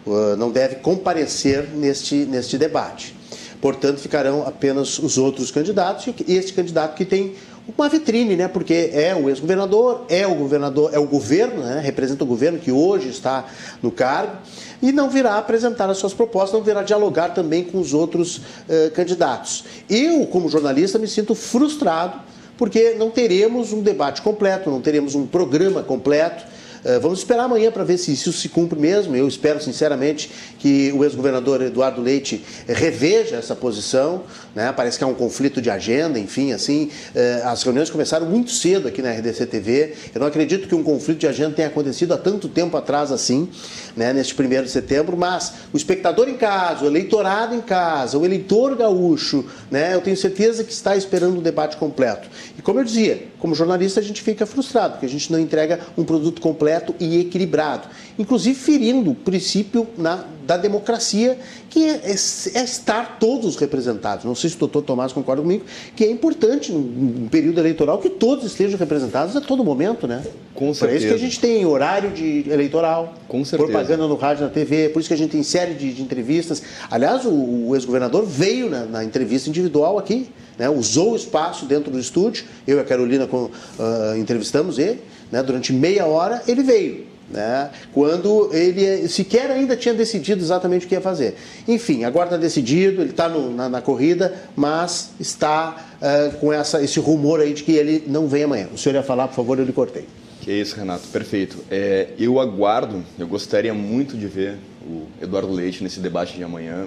Uh, 0.06 0.36
não 0.36 0.50
deve 0.50 0.76
comparecer 0.76 1.68
neste, 1.70 2.14
neste 2.26 2.56
debate. 2.56 3.14
Portanto, 3.60 3.98
ficarão 3.98 4.46
apenas 4.46 4.98
os 4.98 5.18
outros 5.18 5.50
candidatos 5.50 6.06
e 6.26 6.36
este 6.36 6.52
candidato 6.52 6.94
que 6.94 7.04
tem 7.04 7.34
uma 7.76 7.88
vitrine, 7.88 8.36
né? 8.36 8.46
Porque 8.46 8.90
é 8.92 9.14
o 9.14 9.28
ex-governador, 9.28 10.04
é 10.08 10.26
o 10.26 10.34
governador, 10.34 10.94
é 10.94 10.98
o 10.98 11.06
governo, 11.06 11.62
né? 11.62 11.80
representa 11.82 12.22
o 12.22 12.26
governo 12.26 12.58
que 12.58 12.70
hoje 12.70 13.08
está 13.08 13.44
no 13.82 13.90
cargo 13.90 14.36
e 14.82 14.92
não 14.92 15.08
virá 15.08 15.38
apresentar 15.38 15.88
as 15.90 15.98
suas 15.98 16.14
propostas, 16.14 16.52
não 16.52 16.62
virá 16.62 16.82
dialogar 16.82 17.34
também 17.34 17.64
com 17.64 17.78
os 17.80 17.94
outros 17.94 18.38
uh, 18.38 18.90
candidatos. 18.94 19.64
Eu, 19.88 20.26
como 20.26 20.48
jornalista, 20.48 20.98
me 20.98 21.08
sinto 21.08 21.34
frustrado 21.34 22.20
porque 22.56 22.94
não 22.94 23.10
teremos 23.10 23.72
um 23.72 23.82
debate 23.82 24.22
completo, 24.22 24.70
não 24.70 24.80
teremos 24.80 25.14
um 25.14 25.26
programa 25.26 25.82
completo 25.82 26.44
eh, 26.44 26.55
vamos 27.00 27.20
esperar 27.20 27.44
amanhã 27.44 27.70
para 27.70 27.84
ver 27.84 27.98
se 27.98 28.12
isso 28.12 28.32
se 28.32 28.48
cumpre 28.48 28.78
mesmo. 28.78 29.16
Eu 29.16 29.26
espero, 29.26 29.60
sinceramente, 29.62 30.30
que 30.58 30.92
o 30.92 31.04
ex-governador 31.04 31.62
Eduardo 31.62 32.00
Leite 32.00 32.44
reveja 32.66 33.36
essa 33.36 33.54
posição. 33.54 34.22
Né? 34.54 34.72
Parece 34.72 34.98
que 34.98 35.04
há 35.04 35.06
um 35.06 35.14
conflito 35.14 35.60
de 35.60 35.70
agenda, 35.70 36.18
enfim, 36.18 36.52
assim. 36.52 36.90
Eh, 37.14 37.42
as 37.44 37.62
reuniões 37.62 37.90
começaram 37.90 38.26
muito 38.26 38.50
cedo 38.50 38.88
aqui 38.88 39.02
na 39.02 39.10
RDC 39.10 39.46
TV. 39.46 39.94
Eu 40.14 40.20
não 40.20 40.26
acredito 40.26 40.68
que 40.68 40.74
um 40.74 40.82
conflito 40.82 41.18
de 41.18 41.26
agenda 41.26 41.54
tenha 41.54 41.68
acontecido 41.68 42.14
há 42.14 42.18
tanto 42.18 42.48
tempo 42.48 42.76
atrás 42.76 43.12
assim, 43.12 43.48
né? 43.96 44.12
neste 44.12 44.34
primeiro 44.34 44.64
de 44.64 44.70
setembro, 44.70 45.16
mas 45.16 45.52
o 45.72 45.76
espectador 45.76 46.28
em 46.28 46.36
casa, 46.36 46.84
o 46.84 46.86
eleitorado 46.86 47.54
em 47.54 47.60
casa, 47.60 48.18
o 48.18 48.24
eleitor 48.24 48.76
gaúcho, 48.76 49.44
né? 49.70 49.94
eu 49.94 50.00
tenho 50.00 50.16
certeza 50.16 50.64
que 50.64 50.72
está 50.72 50.96
esperando 50.96 51.38
o 51.38 51.42
debate 51.42 51.76
completo. 51.76 52.28
E 52.58 52.62
como 52.62 52.80
eu 52.80 52.84
dizia, 52.84 53.28
como 53.38 53.54
jornalista 53.54 54.00
a 54.00 54.02
gente 54.02 54.22
fica 54.22 54.46
frustrado, 54.46 54.94
porque 54.94 55.06
a 55.06 55.08
gente 55.08 55.30
não 55.30 55.38
entrega 55.38 55.80
um 55.96 56.04
produto 56.04 56.40
completo 56.40 56.65
correto 56.66 56.94
e 56.98 57.20
equilibrado, 57.20 57.88
inclusive 58.18 58.58
ferindo 58.58 59.12
o 59.12 59.14
princípio 59.14 59.86
na, 59.96 60.24
da 60.44 60.56
democracia, 60.56 61.38
que 61.70 61.84
é, 61.84 62.00
é, 62.04 62.10
é, 62.10 62.64
estar 62.64 63.18
todos 63.20 63.56
representados. 63.56 64.24
Não 64.24 64.34
sei 64.34 64.50
se 64.50 64.56
o 64.56 64.58
doutor 64.60 64.82
Tomás 64.82 65.12
concorda 65.12 65.42
comigo, 65.42 65.64
que 65.94 66.04
é 66.04 66.10
importante 66.10 66.72
num 66.72 67.28
período 67.28 67.60
eleitoral 67.60 67.98
que 67.98 68.10
todos 68.10 68.44
estejam 68.44 68.78
representados 68.78 69.36
a 69.36 69.40
todo 69.40 69.62
momento, 69.62 70.08
né? 70.08 70.24
Com 70.54 70.74
certeza. 70.74 70.88
Por 70.88 70.96
isso 70.96 71.06
que 71.06 71.14
a 71.14 71.28
gente 71.28 71.40
tem 71.40 71.64
horário 71.66 72.10
de 72.10 72.50
eleitoral, 72.50 73.14
Com 73.28 73.44
certeza. 73.44 73.70
propaganda 73.70 74.08
no 74.08 74.16
rádio, 74.16 74.44
na 74.44 74.50
TV, 74.50 74.88
por 74.88 75.00
isso 75.00 75.08
que 75.08 75.14
a 75.14 75.18
gente 75.18 75.30
tem 75.30 75.42
série 75.42 75.74
de, 75.74 75.92
de 75.92 76.02
entrevistas. 76.02 76.62
Aliás, 76.90 77.24
o, 77.24 77.68
o 77.68 77.76
ex-governador 77.76 78.24
veio 78.24 78.68
na, 78.68 78.84
na 78.86 79.04
entrevista 79.04 79.48
individual 79.48 79.98
aqui, 79.98 80.28
né? 80.58 80.68
usou 80.68 81.12
o 81.12 81.16
espaço 81.16 81.66
dentro 81.66 81.90
do 81.90 81.98
estúdio, 81.98 82.44
eu 82.66 82.78
e 82.78 82.80
a 82.80 82.84
Carolina 82.84 83.26
com, 83.26 83.44
uh, 83.44 84.16
entrevistamos 84.16 84.78
ele, 84.78 85.00
né? 85.30 85.42
Durante 85.42 85.72
meia 85.72 86.06
hora 86.06 86.42
ele 86.46 86.62
veio. 86.62 87.06
Né? 87.28 87.70
Quando 87.92 88.50
ele 88.52 89.08
sequer 89.08 89.50
ainda 89.50 89.76
tinha 89.76 89.92
decidido 89.92 90.40
exatamente 90.40 90.86
o 90.86 90.88
que 90.88 90.94
ia 90.94 91.00
fazer. 91.00 91.34
Enfim, 91.66 92.04
agora 92.04 92.26
está 92.26 92.36
decidido, 92.36 93.02
ele 93.02 93.10
está 93.10 93.28
na, 93.28 93.68
na, 93.68 93.82
corrida, 93.82 94.32
mas 94.54 95.10
está 95.18 95.88
uh, 96.00 96.36
com 96.36 96.52
essa, 96.52 96.82
esse 96.82 97.00
rumor 97.00 97.40
aí 97.40 97.52
de 97.52 97.64
que 97.64 97.72
ele 97.72 98.04
não 98.06 98.28
vem 98.28 98.44
amanhã. 98.44 98.68
O 98.72 98.78
senhor 98.78 98.94
ia 98.94 99.02
falar, 99.02 99.26
por 99.26 99.34
favor, 99.34 99.58
eu 99.58 99.64
lhe 99.64 99.72
cortei. 99.72 100.06
Que 100.40 100.52
isso, 100.52 100.76
Renato, 100.76 101.08
perfeito. 101.08 101.58
É, 101.68 102.10
eu 102.16 102.38
aguardo, 102.38 103.04
eu 103.18 103.26
gostaria 103.26 103.74
muito 103.74 104.16
de 104.16 104.28
ver 104.28 104.56
o 104.88 105.06
Eduardo 105.20 105.52
Leite 105.52 105.82
nesse 105.82 105.98
debate 105.98 106.36
de 106.36 106.44
amanhã. 106.44 106.86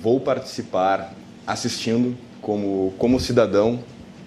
Vou 0.00 0.20
participar 0.20 1.12
assistindo 1.44 2.16
como, 2.40 2.94
como 2.96 3.18
cidadão, 3.18 3.80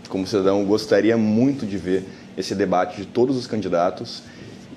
como 0.10 0.28
cidadão, 0.28 0.66
gostaria 0.66 1.16
muito 1.16 1.66
de 1.66 1.78
ver 1.78 2.04
esse 2.38 2.54
debate 2.54 2.98
de 2.98 3.06
todos 3.06 3.36
os 3.36 3.48
candidatos 3.48 4.22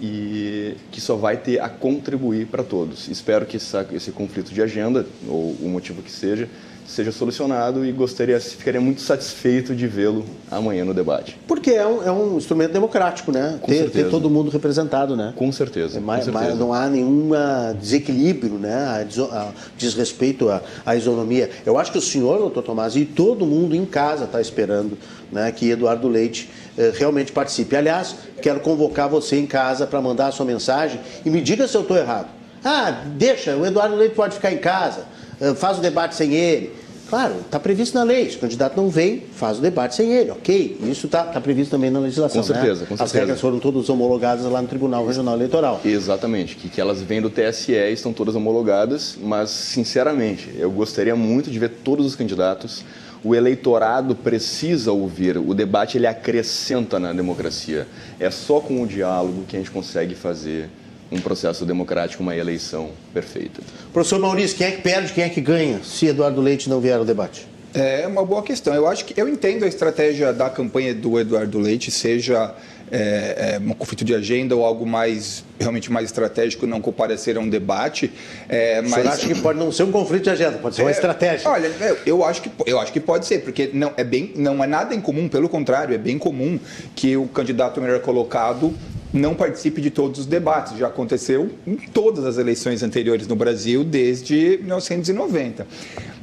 e 0.01 0.75
que 0.91 1.01
só 1.01 1.15
vai 1.15 1.37
ter 1.37 1.61
a 1.61 1.69
contribuir 1.69 2.47
para 2.47 2.65
todos. 2.65 3.09
Espero 3.09 3.45
que 3.45 3.59
essa, 3.59 3.87
esse 3.93 4.11
conflito 4.11 4.53
de 4.53 4.63
agenda, 4.63 5.05
ou 5.29 5.55
o 5.61 5.69
motivo 5.69 6.01
que 6.01 6.11
seja, 6.11 6.49
seja 6.87 7.13
solucionado 7.13 7.85
e 7.85 7.93
gostaria, 7.93 8.41
ficaria 8.41 8.81
muito 8.81 9.01
satisfeito 9.01 9.75
de 9.77 9.87
vê-lo 9.87 10.25
amanhã 10.51 10.85
no 10.85 10.93
debate. 10.93 11.39
Porque 11.47 11.71
é 11.71 11.87
um, 11.87 12.03
é 12.03 12.11
um 12.11 12.37
instrumento 12.37 12.73
democrático, 12.73 13.31
né? 13.31 13.61
Ter, 13.65 13.91
ter, 13.91 14.09
todo 14.09 14.29
mundo 14.29 14.51
representado, 14.51 15.15
né? 15.15 15.33
Com 15.37 15.53
certeza. 15.53 15.99
É 15.99 16.01
mais, 16.01 16.25
com 16.25 16.33
certeza. 16.33 16.49
Mais, 16.49 16.59
não 16.59 16.73
há 16.73 16.89
nenhum 16.89 17.31
desequilíbrio, 17.79 18.55
né? 18.55 18.75
A, 18.75 19.07
a, 19.37 19.53
diz 19.77 19.95
respeito 19.95 20.49
à, 20.49 20.63
à 20.85 20.97
isonomia. 20.97 21.51
Eu 21.65 21.79
acho 21.79 21.93
que 21.93 21.99
o 21.99 22.03
senhor, 22.03 22.39
doutor 22.39 22.63
Tomás, 22.63 22.97
e 22.97 23.05
todo 23.05 23.47
mundo 23.47 23.77
em 23.77 23.85
casa 23.85 24.25
está 24.25 24.41
esperando 24.41 24.99
né, 25.31 25.53
que 25.53 25.71
Eduardo 25.71 26.09
Leite 26.09 26.51
realmente 26.95 27.33
participe. 27.33 27.77
Aliás, 27.77 28.15
quero 28.41 28.61
convocar 28.61 29.09
você 29.09 29.37
em 29.37 29.47
casa 29.47 29.87
para 29.87 30.01
mandar 30.01 30.29
a 30.29 30.33
sua 30.33 30.47
mensagem 30.47 31.01
e 31.25 31.31
me 31.31 31.41
diga 31.41 31.67
se 31.69 31.77
eu 31.77 31.83
estou 31.83 31.97
errado. 31.97 32.29
Ah, 32.65 33.03
deixa, 33.17 33.57
o 33.57 33.65
Eduardo 33.65 33.97
Leite 33.97 34.15
pode 34.15 34.35
ficar 34.35 34.53
em 34.53 34.59
casa, 34.59 35.05
eh, 35.41 35.55
faz 35.55 35.79
o 35.79 35.81
debate 35.81 36.15
sem 36.15 36.35
ele. 36.35 36.73
Claro, 37.11 37.35
está 37.41 37.59
previsto 37.59 37.97
na 37.97 38.05
lei. 38.05 38.31
Se 38.31 38.37
o 38.37 38.39
candidato 38.39 38.77
não 38.77 38.89
vem, 38.89 39.25
faz 39.35 39.59
o 39.59 39.61
debate 39.61 39.97
sem 39.97 40.13
ele, 40.13 40.31
ok? 40.31 40.79
Isso 40.85 41.07
está 41.07 41.25
tá 41.25 41.41
previsto 41.41 41.73
também 41.73 41.91
na 41.91 41.99
legislação. 41.99 42.41
Com 42.41 42.47
certeza, 42.47 42.83
né? 42.83 42.87
com 42.87 42.97
certeza. 42.97 43.03
As 43.03 43.13
regras 43.13 43.41
foram 43.41 43.59
todas 43.59 43.89
homologadas 43.89 44.45
lá 44.45 44.63
no 44.63 44.69
Tribunal 44.69 45.05
Regional 45.05 45.35
Eleitoral. 45.35 45.81
Exatamente, 45.85 46.55
que, 46.55 46.69
que 46.69 46.81
elas 46.81 47.03
vêm 47.03 47.21
do 47.21 47.29
TSE 47.29 47.73
e 47.73 47.93
estão 47.93 48.13
todas 48.13 48.37
homologadas, 48.37 49.19
mas, 49.21 49.51
sinceramente, 49.51 50.55
eu 50.57 50.71
gostaria 50.71 51.17
muito 51.17 51.51
de 51.51 51.59
ver 51.59 51.71
todos 51.83 52.07
os 52.07 52.15
candidatos 52.15 52.85
o 53.23 53.35
eleitorado 53.35 54.15
precisa 54.15 54.93
ouvir. 54.93 55.37
O 55.37 55.55
debate 55.55 55.99
ele 55.99 56.07
acrescenta 56.07 56.99
na 56.99 57.13
democracia. 57.13 57.87
É 58.19 58.31
só 58.31 58.61
com 58.61 58.83
o 58.83 58.87
diálogo 58.87 59.45
que 59.47 59.57
a 59.57 59.59
gente 59.59 59.71
consegue 59.71 60.15
fazer 60.15 60.69
um 61.13 61.21
processo 61.21 61.65
democrático, 61.65 62.23
uma 62.23 62.37
eleição 62.37 62.91
perfeita. 63.13 63.61
Professor 63.93 64.19
Maurício, 64.19 64.57
quem 64.57 64.67
é 64.69 64.71
que 64.71 64.83
perde, 64.83 65.13
quem 65.13 65.25
é 65.25 65.29
que 65.29 65.41
ganha 65.41 65.81
se 65.83 66.07
Eduardo 66.07 66.41
Leite 66.41 66.71
não 66.71 66.81
vier 66.81 66.97
ao 66.97 67.05
debate? 67.05 67.47
É 67.75 68.07
uma 68.07 68.25
boa 68.25 68.43
questão. 68.43 68.75
Eu 68.75 68.89
acho 68.89 69.05
que 69.05 69.21
eu 69.21 69.29
entendo 69.29 69.65
a 69.65 69.69
estratégia 69.69 70.33
da 70.33 70.49
campanha 70.49 70.95
do 70.95 71.19
Eduardo 71.19 71.59
Leite, 71.59 71.91
seja 71.91 72.55
é, 72.91 73.57
é, 73.57 73.59
um 73.59 73.75
conflito 73.75 74.05
de 74.05 74.15
agenda 74.15 74.55
ou 74.55 74.65
algo 74.65 74.87
mais 74.87 75.45
realmente 75.59 75.93
mais 75.93 76.07
estratégico 76.07 76.67
não 76.67 76.81
comparecer 76.81 77.37
a 77.37 77.41
um 77.41 77.49
debate. 77.49 78.11
É, 78.49 78.81
mas... 78.83 79.07
Acha 79.07 79.27
que 79.27 79.35
pode 79.41 79.59
não 79.59 79.71
ser 79.71 79.85
um 79.85 79.93
conflito 79.93 80.25
de 80.25 80.31
agenda, 80.31 80.59
pode 80.59 80.75
ser 80.75 80.83
uma 80.83 80.91
é, 80.91 80.93
estratégia? 80.93 81.49
Olha, 81.49 81.67
eu, 81.67 81.99
eu, 82.07 82.25
acho 82.25 82.43
que, 82.43 82.51
eu 82.67 82.81
acho 82.81 82.93
que 82.93 83.01
pode 83.01 83.27
ser, 83.27 83.43
porque 83.43 83.71
não 83.73 83.93
é, 83.97 84.03
bem, 84.03 84.33
não 84.37 84.63
é 84.63 84.67
nada 84.67 84.95
incomum, 84.95 85.29
pelo 85.29 85.49
contrário, 85.49 85.95
é 85.95 85.99
bem 85.99 86.19
comum 86.19 86.59
que 86.95 87.17
o 87.17 87.27
candidato 87.29 87.81
melhor 87.81 88.01
colocado 88.01 88.75
não 89.13 89.35
participe 89.35 89.81
de 89.81 89.91
todos 89.91 90.21
os 90.21 90.27
debates. 90.27 90.77
Já 90.79 90.87
aconteceu 90.87 91.51
em 91.67 91.77
todas 91.77 92.25
as 92.25 92.39
eleições 92.39 92.83
anteriores 92.83 93.27
no 93.27 93.35
Brasil 93.35 93.85
desde 93.85 94.59
1990. 94.63 95.67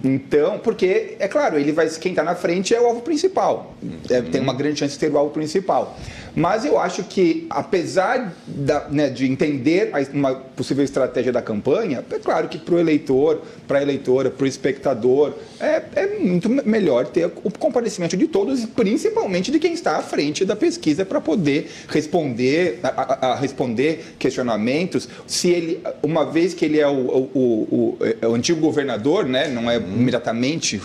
Então, 0.03 0.59
porque, 0.59 1.15
é 1.19 1.27
claro, 1.27 1.57
ele 1.59 1.71
vai 1.71 1.87
quem 1.89 2.11
está 2.11 2.23
na 2.23 2.35
frente 2.35 2.73
é 2.73 2.79
o 2.79 2.85
alvo 2.85 3.01
principal. 3.01 3.75
É, 4.09 4.21
tem 4.21 4.41
uma 4.41 4.53
grande 4.53 4.79
chance 4.79 4.93
de 4.93 4.99
ter 4.99 5.11
o 5.11 5.17
alvo 5.17 5.31
principal. 5.31 5.97
Mas 6.37 6.65
eu 6.65 6.77
acho 6.77 7.03
que, 7.03 7.47
apesar 7.49 8.31
da, 8.45 8.87
né, 8.89 9.09
de 9.09 9.25
entender 9.25 9.91
uma 10.13 10.35
possível 10.35 10.83
estratégia 10.83 11.31
da 11.31 11.41
campanha, 11.41 12.05
é 12.11 12.19
claro 12.19 12.47
que 12.47 12.59
para 12.59 12.75
o 12.75 12.79
eleitor, 12.79 13.41
para 13.67 13.79
a 13.79 13.81
eleitora, 13.81 14.29
para 14.29 14.43
o 14.43 14.47
espectador, 14.47 15.33
é, 15.59 15.81
é, 15.95 16.19
muito 16.19 16.47
melhor 16.47 17.07
ter 17.07 17.25
o 17.25 17.49
comparecimento 17.49 18.15
de 18.15 18.27
todos, 18.27 18.63
principalmente 18.65 19.49
de 19.49 19.57
quem 19.57 19.73
está 19.73 19.97
à 19.97 20.03
frente 20.03 20.45
da 20.45 20.55
pesquisa, 20.55 21.03
para 21.03 21.19
poder 21.19 21.71
responder, 21.87 22.81
a, 22.83 22.89
a, 22.89 23.31
a, 23.31 23.35
responder 23.35 24.15
questionamentos. 24.19 25.09
Se 25.25 25.49
ele, 25.49 25.81
uma 26.03 26.23
vez 26.23 26.53
que 26.53 26.65
ele 26.65 26.79
é 26.79 26.87
o, 26.87 26.91
o, 26.91 27.31
o, 27.33 27.97
o, 28.21 28.27
o 28.27 28.35
antigo 28.35 28.61
governador, 28.61 29.25
né, 29.25 29.47
não 29.47 29.71
é 29.71 29.77
imediatamente, 29.77 30.79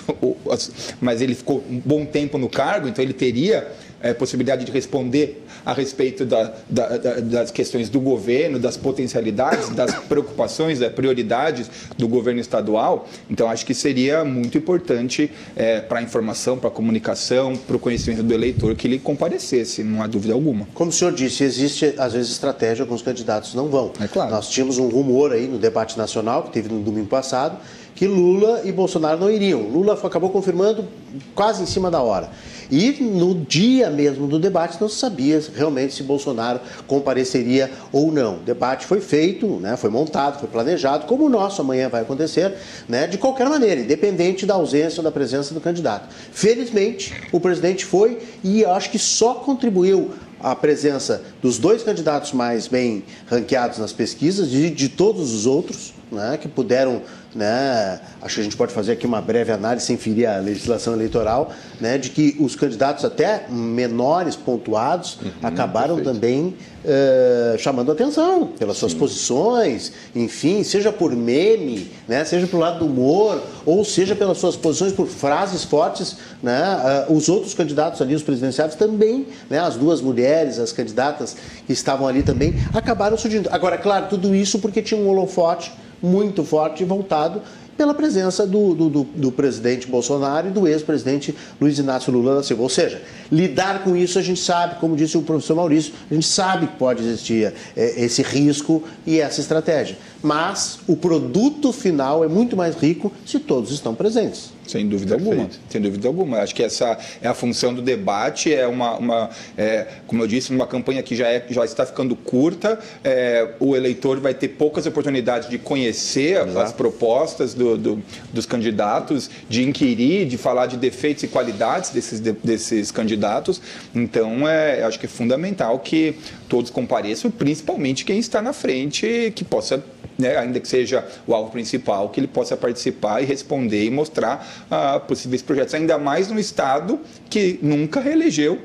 mas 0.99 1.21
ele 1.21 1.35
ficou 1.35 1.63
um 1.69 1.79
bom 1.79 2.07
tempo 2.07 2.39
no 2.39 2.49
cargo, 2.49 2.89
então 2.89 3.05
ele 3.05 3.13
teria 3.13 3.71
é, 4.03 4.13
possibilidade 4.13 4.65
de 4.65 4.73
responder 4.73 5.45
a 5.65 5.73
respeito 5.73 6.25
da, 6.27 6.53
da, 6.69 6.97
da, 6.97 7.21
das 7.21 7.51
questões 7.51 7.89
do 7.89 8.01
governo, 8.01 8.59
das 8.59 8.77
potencialidades, 8.77 9.71
das 9.71 9.95
preocupações, 9.95 10.79
das 10.79 10.93
prioridades 10.93 11.71
do 11.97 12.09
governo 12.09 12.41
estadual. 12.41 13.09
Então, 13.31 13.49
acho 13.49 13.65
que 13.65 13.75
seria 13.75 14.25
muito 14.25 14.59
importante 14.59 15.31
é, 15.55 15.81
para 15.81 16.01
a 16.01 16.03
informação, 16.03 16.59
para 16.59 16.69
a 16.69 16.73
comunicação, 16.73 17.57
para 17.57 17.77
o 17.77 17.79
conhecimento 17.79 18.23
do 18.23 18.35
eleitor 18.35 18.75
que 18.75 18.87
ele 18.87 18.99
comparecesse, 18.99 19.83
não 19.85 20.03
há 20.03 20.07
dúvida 20.07 20.35
alguma. 20.35 20.67
Como 20.75 20.91
o 20.91 20.93
senhor 20.93 21.13
disse, 21.13 21.45
existe 21.45 21.95
às 21.97 22.13
vezes 22.13 22.33
estratégia, 22.33 22.83
alguns 22.83 23.03
candidatos 23.03 23.55
não 23.55 23.69
vão. 23.69 23.93
É 24.01 24.09
claro. 24.09 24.31
Nós 24.31 24.49
tínhamos 24.49 24.79
um 24.79 24.89
rumor 24.89 25.33
aí 25.33 25.47
no 25.47 25.59
debate 25.59 25.97
nacional, 25.97 26.45
que 26.45 26.51
teve 26.51 26.69
no 26.69 26.81
domingo 26.81 27.07
passado, 27.07 27.57
que 27.95 28.07
Lula 28.07 28.63
e 28.65 28.73
Bolsonaro 28.73 29.21
não 29.21 29.31
iriam. 29.31 29.61
Lula 29.63 29.99
acabou 30.03 30.31
confirmando 30.31 30.87
quase 31.35 31.63
em 31.63 31.67
cima 31.67 31.91
da 31.91 32.01
hora. 32.01 32.31
E 32.71 33.03
no 33.03 33.35
dia 33.35 33.91
mesmo 33.91 34.27
do 34.27 34.39
debate 34.39 34.79
não 34.81 34.89
se 34.89 34.97
sabia 34.97 35.43
realmente 35.55 35.93
se 35.93 36.03
Bolsonaro 36.03 36.59
compareceria 36.87 37.71
ou 37.93 38.11
não. 38.11 38.37
O 38.37 38.39
debate 38.39 38.87
foi 38.87 39.01
feito, 39.01 39.47
né, 39.61 39.77
foi 39.77 39.91
montado, 39.91 40.41
foi 40.41 40.49
planejado, 40.49 41.07
como 41.07 41.27
o 41.27 41.29
nosso 41.29 41.61
amanhã 41.61 41.91
vai 41.91 42.01
acontecer, 42.01 42.55
né, 42.89 43.07
de 43.07 43.19
qualquer 43.19 43.47
maneira, 43.47 43.83
independente 43.83 44.47
da 44.47 44.55
ausência 44.55 45.01
ou 45.01 45.05
da 45.05 45.11
presença 45.11 45.53
do 45.53 45.61
candidato. 45.61 46.09
Felizmente, 46.33 47.13
o 47.31 47.39
presidente 47.39 47.85
foi 47.85 48.19
e 48.43 48.65
acho 48.65 48.91
que 48.91 48.99
só 48.99 49.35
contribuiu 49.35 50.11
a 50.41 50.57
presença 50.57 51.23
dos 51.41 51.59
dois 51.59 51.83
candidatos 51.83 52.33
mais 52.33 52.67
bem 52.67 53.05
ranqueados 53.27 53.79
nas 53.79 53.93
pesquisas 53.93 54.53
e 54.53 54.71
de 54.71 54.89
todos 54.89 55.33
os 55.33 55.47
outros 55.47 55.92
né, 56.13 56.39
que 56.41 56.47
puderam 56.47 57.03
né, 57.35 58.01
acho 58.21 58.35
que 58.35 58.41
a 58.41 58.45
gente 58.45 58.57
pode 58.57 58.73
fazer 58.73 58.93
aqui 58.93 59.07
uma 59.07 59.21
breve 59.21 59.53
análise 59.53 59.87
sem 59.87 59.97
ferir 59.97 60.27
a 60.29 60.39
legislação 60.39 60.93
eleitoral, 60.93 61.51
né, 61.81 61.97
de 61.97 62.11
que 62.11 62.37
os 62.39 62.55
candidatos 62.55 63.05
até 63.05 63.47
menores 63.49 64.37
pontuados 64.37 65.19
uhum, 65.23 65.31
acabaram 65.43 65.97
perfeito. 65.97 66.15
também 66.15 66.57
uh, 66.85 67.59
chamando 67.59 67.91
atenção 67.91 68.49
pelas 68.59 68.77
suas 68.77 68.93
Sim. 68.93 68.99
posições, 68.99 69.93
enfim, 70.15 70.63
seja 70.63 70.93
por 70.93 71.17
meme, 71.17 71.91
né, 72.07 72.25
seja 72.25 72.47
pelo 72.47 72.61
lado 72.61 72.81
do 72.81 72.87
humor, 72.87 73.43
ou 73.65 73.83
seja 73.85 74.15
pelas 74.15 74.37
suas 74.37 74.57
posições 74.57 74.93
por 74.93 75.07
frases 75.07 75.65
fortes, 75.65 76.17
né, 76.43 77.07
uh, 77.09 77.13
os 77.13 77.31
outros 77.31 77.55
candidatos 77.55 78.03
ali, 78.03 78.15
os 78.15 78.23
presidenciários 78.23 78.77
também, 78.77 79.27
né, 79.49 79.59
as 79.59 79.77
duas 79.77 80.03
mulheres, 80.03 80.59
as 80.59 80.71
candidatas 80.71 81.35
que 81.67 81.73
estavam 81.73 82.07
ali 82.07 82.23
também, 82.23 82.55
acabaram 82.75 83.17
surgindo. 83.17 83.49
Agora, 83.51 83.79
claro, 83.79 84.07
tudo 84.11 84.35
isso 84.35 84.59
porque 84.59 84.83
tinha 84.83 85.01
um 85.01 85.09
holofote 85.09 85.73
muito 86.03 86.45
forte 86.45 86.83
e 86.83 86.87
voltado 86.87 87.41
pela 87.77 87.95
presença 87.95 88.47
do, 88.47 88.75
do, 88.75 88.89
do, 88.89 89.03
do 89.05 89.33
presidente 89.33 89.87
Bolsonaro 89.87 90.49
e 90.49 90.51
do 90.51 90.69
ex-presidente 90.69 91.35
Luiz 91.61 91.79
Inácio 91.79 92.13
Lula 92.13 92.37
da 92.37 92.43
Silva. 92.43 92.63
Ou 92.63 92.69
seja, 92.69 93.01
lidar 93.31 93.83
com 93.83 93.97
isso 93.97 94.19
a 94.19 94.23
gente 94.23 94.41
sabe, 94.41 94.79
como 94.79 94.95
disse 94.95 95.17
o 95.17 95.23
professor 95.23 95.57
Maurício, 95.57 95.93
a 96.11 96.15
gente 96.15 96.27
sabe 96.27 96.67
que 96.67 96.77
pode 96.77 97.03
existir 97.03 97.53
é, 97.77 98.05
esse 98.05 98.23
risco 98.23 98.83
e 99.07 99.21
essa 99.21 99.41
estratégia. 99.41 99.97
Mas 100.23 100.79
o 100.87 100.97
produto 100.97 101.73
final 101.73 102.25
é 102.25 102.29
muito 102.29 102.57
mais 102.57 102.77
rico 102.77 103.13
se 103.27 103.39
todos 103.41 103.73
estão 103.73 103.95
presentes. 103.95 104.53
Sem 104.67 104.89
dúvida 104.89 105.17
Perfeito. 105.17 105.41
alguma. 105.41 105.51
Sem 105.69 105.81
dúvida 105.81 106.09
alguma. 106.09 106.39
Acho 106.39 106.55
que 106.55 106.63
essa 106.63 106.97
é 107.21 107.29
a 107.29 107.35
função 107.35 107.75
do 107.75 107.83
debate, 107.83 108.55
é 108.55 108.67
uma, 108.67 108.97
uma 108.97 109.31
é, 109.57 109.89
como 110.07 110.23
eu 110.23 110.27
disse, 110.27 110.53
uma 110.53 110.67
campanha 110.67 111.03
que 111.03 111.17
já, 111.17 111.27
é, 111.27 111.45
já 111.51 111.65
está 111.65 111.85
ficando 111.85 112.15
curta. 112.15 112.79
É, 113.03 113.51
o 113.59 113.75
eleitor 113.75 114.21
vai 114.21 114.33
ter 114.33 114.49
poucas 114.49 114.87
oportunidades 114.87 115.49
de 115.51 115.59
conhecer 115.59 116.37
Exato. 116.37 116.59
as 116.59 116.73
propostas 116.73 117.55
do, 117.55 117.77
do, 117.77 118.03
dos 118.33 118.47
candidatos, 118.47 119.29
de 119.49 119.63
inquirir, 119.63 120.27
de 120.27 120.39
falar 120.39 120.67
de 120.67 120.77
defeitos 120.77 121.25
e 121.25 121.29
qualidades 121.29 121.91
desses, 121.91 122.21
de, 122.21 122.33
desses 122.33 122.91
candidatos. 122.91 123.61
Então, 123.95 124.49
é, 124.49 124.85
acho 124.85 124.99
que 124.99 125.07
é 125.07 125.09
fundamental 125.09 125.81
que 125.81 126.15
todos 126.49 126.71
compareçam, 126.71 127.31
principalmente 127.31 128.05
quem 128.05 128.19
está 128.19 128.41
na 128.41 128.53
frente, 128.53 129.33
que 129.35 129.45
possa 129.45 129.83
né, 130.19 130.37
ainda 130.37 130.61
que 130.61 130.69
seja 130.69 131.07
o 131.27 131.35
alvo 131.35 131.51
principal, 131.51 132.09
que 132.09 132.21
ele 132.21 132.27
possa 132.27 132.57
participar 132.57 133.23
e 133.23 133.25
responder 133.25 133.85
e 133.85 133.91
mostrar 133.91 134.65
ah, 134.71 135.01
possíveis 135.01 135.43
projetos, 135.43 135.75
ainda 135.75 135.99
mais 135.99 136.29
no 136.29 136.39
Estado 136.39 137.01
que 137.29 137.59
nunca 137.63 138.01
reelegeu. 138.01 138.59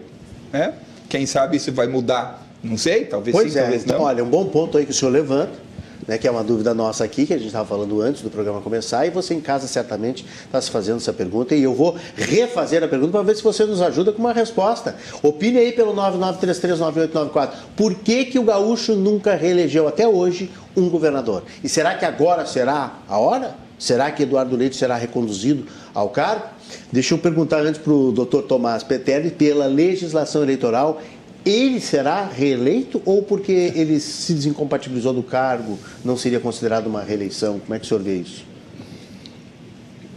Né? 0.52 0.74
Quem 1.10 1.26
sabe 1.26 1.58
isso 1.58 1.72
vai 1.72 1.88
mudar? 1.88 2.46
Não 2.64 2.78
sei, 2.78 3.06
talvez 3.06 3.36
pois 3.36 3.54
sim, 3.54 3.60
é. 3.60 3.62
talvez 3.62 3.86
não. 3.86 4.02
Olha, 4.02 4.24
um 4.24 4.30
bom 4.30 4.46
ponto 4.48 4.78
aí 4.78 4.86
que 4.86 4.92
o 4.92 4.94
senhor 4.94 5.12
levanta 5.12 5.67
né, 6.06 6.18
que 6.18 6.28
é 6.28 6.32
uma 6.32 6.44
dúvida 6.44 6.74
nossa 6.74 7.04
aqui, 7.04 7.26
que 7.26 7.34
a 7.34 7.38
gente 7.38 7.48
estava 7.48 7.68
falando 7.68 8.02
antes 8.02 8.22
do 8.22 8.30
programa 8.30 8.62
começar, 8.62 9.06
e 9.06 9.10
você 9.10 9.34
em 9.34 9.42
casa 9.42 9.68
certamente 9.68 10.26
está 10.46 10.60
se 10.62 10.70
fazendo 10.70 10.98
essa 10.98 11.14
pergunta, 11.14 11.56
e 11.56 11.64
eu 11.64 11.74
vou 11.74 11.96
refazer 12.16 12.84
a 12.84 12.88
pergunta 12.88 13.12
para 13.12 13.24
ver 13.24 13.36
se 13.36 13.44
você 13.44 13.66
nos 13.66 13.82
ajuda 13.82 14.12
com 14.12 14.20
uma 14.20 14.34
resposta. 14.34 14.96
Opine 15.24 15.58
aí 15.58 15.72
pelo 15.72 15.94
99339894. 15.96 17.50
Por 17.76 17.96
que, 17.96 18.26
que 18.26 18.40
o 18.40 18.44
gaúcho 18.44 18.96
nunca 18.96 19.36
reelegeu 19.36 19.88
até 19.88 20.08
hoje 20.08 20.52
um 20.76 20.90
governador? 20.90 21.44
E 21.64 21.70
será 21.70 21.96
que 21.96 22.06
agora 22.06 22.46
será 22.46 23.00
a 23.08 23.18
hora? 23.18 23.56
Será 23.80 24.10
que 24.10 24.24
Eduardo 24.24 24.56
Leite 24.56 24.76
será 24.76 24.96
reconduzido 24.96 25.66
ao 25.94 26.10
cargo? 26.10 26.46
Deixa 26.92 27.14
eu 27.14 27.18
perguntar 27.18 27.62
antes 27.62 27.80
para 27.80 27.94
o 27.94 28.12
doutor 28.12 28.44
Tomás 28.44 28.84
Petelli, 28.84 29.30
pela 29.30 29.68
legislação 29.68 30.42
eleitoral, 30.42 31.02
ele 31.48 31.80
será 31.80 32.26
reeleito 32.26 33.02
ou 33.06 33.24
porque 33.24 33.52
ele 33.52 34.00
se 34.00 34.34
desincompatibilizou 34.34 35.14
do 35.14 35.24
cargo 35.24 35.80
não 36.04 36.18
seria 36.18 36.40
considerado 36.40 36.88
uma 36.88 37.02
reeleição? 37.02 37.60
Como 37.60 37.74
é 37.74 37.80
que 37.80 37.86
o 37.86 37.88
senhor 37.88 38.04
vê 38.04 38.16
isso? 38.18 38.46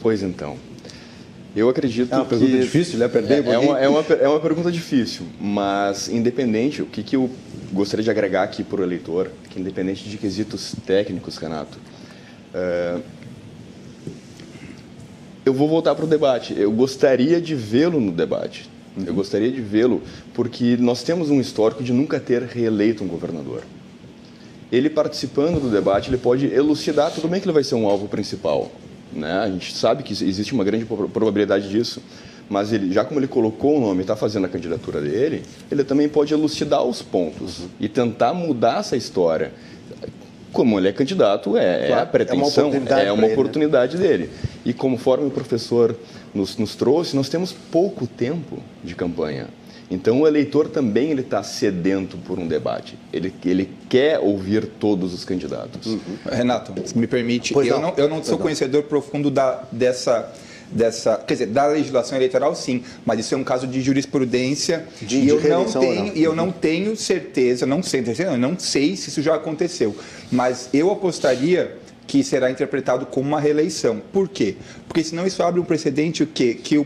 Pois 0.01 0.23
então. 0.23 0.57
Eu 1.55 1.69
acredito 1.69 2.13
é 2.13 2.17
uma 2.17 2.25
pergunta 2.25 2.53
que 2.53 2.61
difícil, 2.61 2.99
né? 2.99 3.09
Perder 3.09 3.45
é, 3.45 3.53
é, 3.53 3.59
uma, 3.59 3.79
é, 3.79 3.89
uma, 3.89 4.01
é 4.01 4.29
uma 4.29 4.41
pergunta 4.41 4.71
difícil, 4.71 5.27
mas 5.41 6.09
independente, 6.09 6.81
o 6.81 6.87
que, 6.87 7.03
que 7.03 7.17
eu 7.17 7.29
gostaria 7.73 8.05
de 8.05 8.11
agregar 8.11 8.45
aqui 8.45 8.63
para 8.63 8.81
o 8.81 8.85
eleitor, 8.85 9.31
que 9.49 9.61
independente 9.61 10.09
de 10.09 10.17
quesitos 10.17 10.75
técnicos, 10.87 11.37
Renato, 11.37 11.79
uh, 12.55 13.03
eu 15.45 15.53
vou 15.53 15.69
voltar 15.69 15.95
para 15.95 16.05
o 16.05 16.09
debate. 16.09 16.55
Eu 16.57 16.71
gostaria 16.71 17.41
de 17.41 17.55
vê-lo 17.55 18.01
no 18.01 18.13
debate. 18.13 18.71
Uhum. 18.97 19.05
Eu 19.07 19.15
gostaria 19.15 19.51
de 19.51 19.61
vê-lo 19.61 20.03
porque 20.35 20.77
nós 20.79 21.03
temos 21.03 21.31
um 21.31 21.41
histórico 21.41 21.83
de 21.83 21.93
nunca 21.93 22.19
ter 22.19 22.43
reeleito 22.43 23.05
um 23.05 23.09
governador. 23.09 23.63
Ele 24.71 24.89
participando 24.89 25.61
do 25.61 25.69
debate, 25.69 26.11
ele 26.11 26.19
pode 26.19 26.47
elucidar, 26.47 27.11
tudo 27.11 27.29
bem 27.29 27.41
que 27.41 27.47
ele 27.47 27.53
vai 27.53 27.65
ser 27.65 27.75
um 27.75 27.87
alvo 27.87 28.09
principal. 28.09 28.71
Né? 29.13 29.33
A 29.33 29.49
gente 29.49 29.75
sabe 29.75 30.03
que 30.03 30.13
existe 30.13 30.53
uma 30.53 30.63
grande 30.63 30.85
probabilidade 30.85 31.69
disso, 31.69 32.01
mas 32.49 32.73
ele, 32.73 32.93
já 32.93 33.05
como 33.05 33.19
ele 33.19 33.27
colocou 33.27 33.79
o 33.79 33.81
nome 33.81 33.99
e 33.99 34.01
está 34.03 34.15
fazendo 34.15 34.47
a 34.47 34.49
candidatura 34.49 35.01
dele, 35.01 35.43
ele 35.71 35.83
também 35.83 36.09
pode 36.09 36.33
elucidar 36.33 36.85
os 36.85 37.03
pontos 37.03 37.63
e 37.81 37.89
tentar 37.89 38.33
mudar 38.33 38.81
essa 38.81 38.97
história 38.97 39.53
como 40.53 40.79
ele 40.79 40.89
é 40.89 40.93
candidato, 40.93 41.57
é, 41.57 41.87
claro, 41.87 42.01
é 42.01 42.03
a 42.03 42.07
pretensão, 42.07 42.41
é 42.41 42.43
uma 42.43 42.49
oportunidade, 42.49 43.07
é 43.07 43.13
uma 43.13 43.27
oportunidade 43.27 43.97
ele, 43.97 44.03
né? 44.03 44.09
dele. 44.09 44.31
E 44.65 44.73
conforme 44.73 45.27
o 45.27 45.31
professor 45.31 45.97
nos, 46.35 46.57
nos 46.57 46.75
trouxe, 46.75 47.17
nós 47.17 47.29
temos 47.29 47.53
pouco 47.53 48.07
tempo 48.07 48.59
de 48.83 48.95
campanha. 48.95 49.49
Então 49.91 50.21
o 50.21 50.27
eleitor 50.27 50.69
também 50.69 51.11
ele 51.11 51.23
está 51.23 51.43
sedento 51.43 52.17
por 52.19 52.39
um 52.39 52.47
debate. 52.47 52.97
Ele, 53.13 53.35
ele 53.45 53.69
quer 53.89 54.21
ouvir 54.21 54.67
todos 54.67 55.13
os 55.13 55.25
candidatos. 55.25 55.87
Uhum. 55.87 56.01
Renato, 56.31 56.73
se 56.87 56.97
me 56.97 57.09
permite, 57.09 57.53
eu 57.53 57.65
não. 57.65 57.81
não. 57.81 57.95
eu 57.97 58.09
não 58.09 58.23
sou 58.23 58.39
conhecedor 58.39 58.85
profundo 58.85 59.31
da, 59.31 59.65
dessa 59.73 60.33
dessa, 60.71 61.17
quer 61.17 61.35
dizer, 61.35 61.47
da 61.47 61.67
legislação 61.67 62.17
eleitoral 62.17 62.55
sim, 62.55 62.85
mas 63.05 63.19
isso 63.19 63.35
é 63.35 63.37
um 63.37 63.43
caso 63.43 63.67
de 63.67 63.81
jurisprudência 63.81 64.87
de, 65.03 65.19
e 65.19 65.29
eu 65.29 65.41
não 65.41 65.65
tenho 65.65 66.05
não. 66.05 66.15
e 66.15 66.23
eu 66.23 66.37
não 66.37 66.53
tenho 66.53 66.97
certeza, 66.97 67.67
não 67.67 67.83
sei, 67.83 68.05
não 68.39 68.59
sei 68.59 68.97
se 68.97 69.09
isso 69.09 69.21
já 69.21 69.35
aconteceu, 69.35 69.97
mas 70.31 70.69
eu 70.73 70.91
apostaria 70.91 71.77
que 72.11 72.25
será 72.25 72.51
interpretado 72.51 73.07
como 73.07 73.29
uma 73.29 73.41
reeleição. 73.41 74.03
Por 74.13 74.29
quê? 74.29 74.57
Porque 74.89 75.05
senão 75.05 75.25
isso 75.25 75.41
abre 75.45 75.61
um 75.61 75.65
precedente 75.65 76.25
o 76.25 76.27
quê? 76.27 76.59
Que 76.61 76.77
o, 76.77 76.85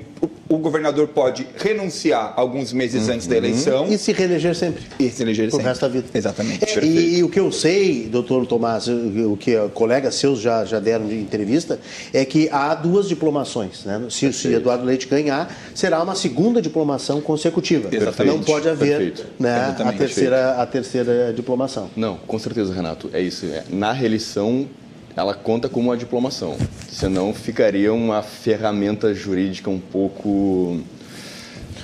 o, 0.51 0.59
governador 0.59 1.09
pode 1.09 1.47
renunciar 1.57 2.35
alguns 2.37 2.75
meses 2.75 3.09
uhum. 3.09 3.15
antes 3.15 3.27
da 3.27 3.35
eleição. 3.35 3.87
E 3.89 3.97
se 3.97 4.13
reeleger 4.13 4.55
sempre. 4.55 4.85
E 4.99 5.09
se 5.09 5.21
reeleger 5.21 5.51
sempre. 5.51 5.65
O 5.65 5.67
resto 5.67 5.81
da 5.81 5.89
vida. 5.89 6.05
Exatamente. 6.13 6.79
É, 6.79 6.85
e, 6.85 7.17
e, 7.17 7.25
o 7.25 7.31
que 7.31 7.41
eu 7.41 7.51
sei, 7.51 8.07
doutor 8.07 8.45
Tomás, 8.45 8.87
o 8.87 9.35
que 9.39 9.57
colegas 9.73 10.17
seus 10.17 10.41
já, 10.41 10.63
já 10.67 10.79
deram 10.79 11.07
de 11.07 11.15
entrevista, 11.15 11.81
é 12.13 12.23
que 12.27 12.51
há 12.51 12.75
duas 12.75 13.09
diplomações. 13.09 13.83
Né? 13.87 14.07
Se, 14.11 14.31
se 14.31 14.53
Eduardo 14.53 14.85
Leite 14.85 15.09
ganhar, 15.09 15.57
será 15.75 16.03
uma 16.03 16.15
segunda 16.15 16.61
diplomação 16.61 17.23
consecutiva. 17.23 17.89
Exatamente. 17.91 18.37
Não 18.37 18.45
pode 18.45 18.69
haver 18.69 19.15
né, 19.39 19.75
a, 19.79 19.93
terceira, 19.95 20.61
a 20.61 20.67
terceira 20.67 21.33
diplomação. 21.33 21.89
Não, 21.97 22.19
com 22.19 22.39
certeza, 22.39 22.75
Renato. 22.75 23.09
É 23.11 23.23
isso. 23.23 23.47
É. 23.47 23.65
Na 23.71 23.91
reeleição, 23.91 24.69
ela 25.17 25.35
conta 25.35 25.69
como 25.69 25.91
uma 25.91 25.97
diplomação. 25.97 26.57
Senão 26.89 27.33
ficaria 27.33 27.93
uma 27.93 28.23
ferramenta 28.23 29.15
jurídica 29.15 29.71
um 29.71 29.81
pouco 29.81 30.81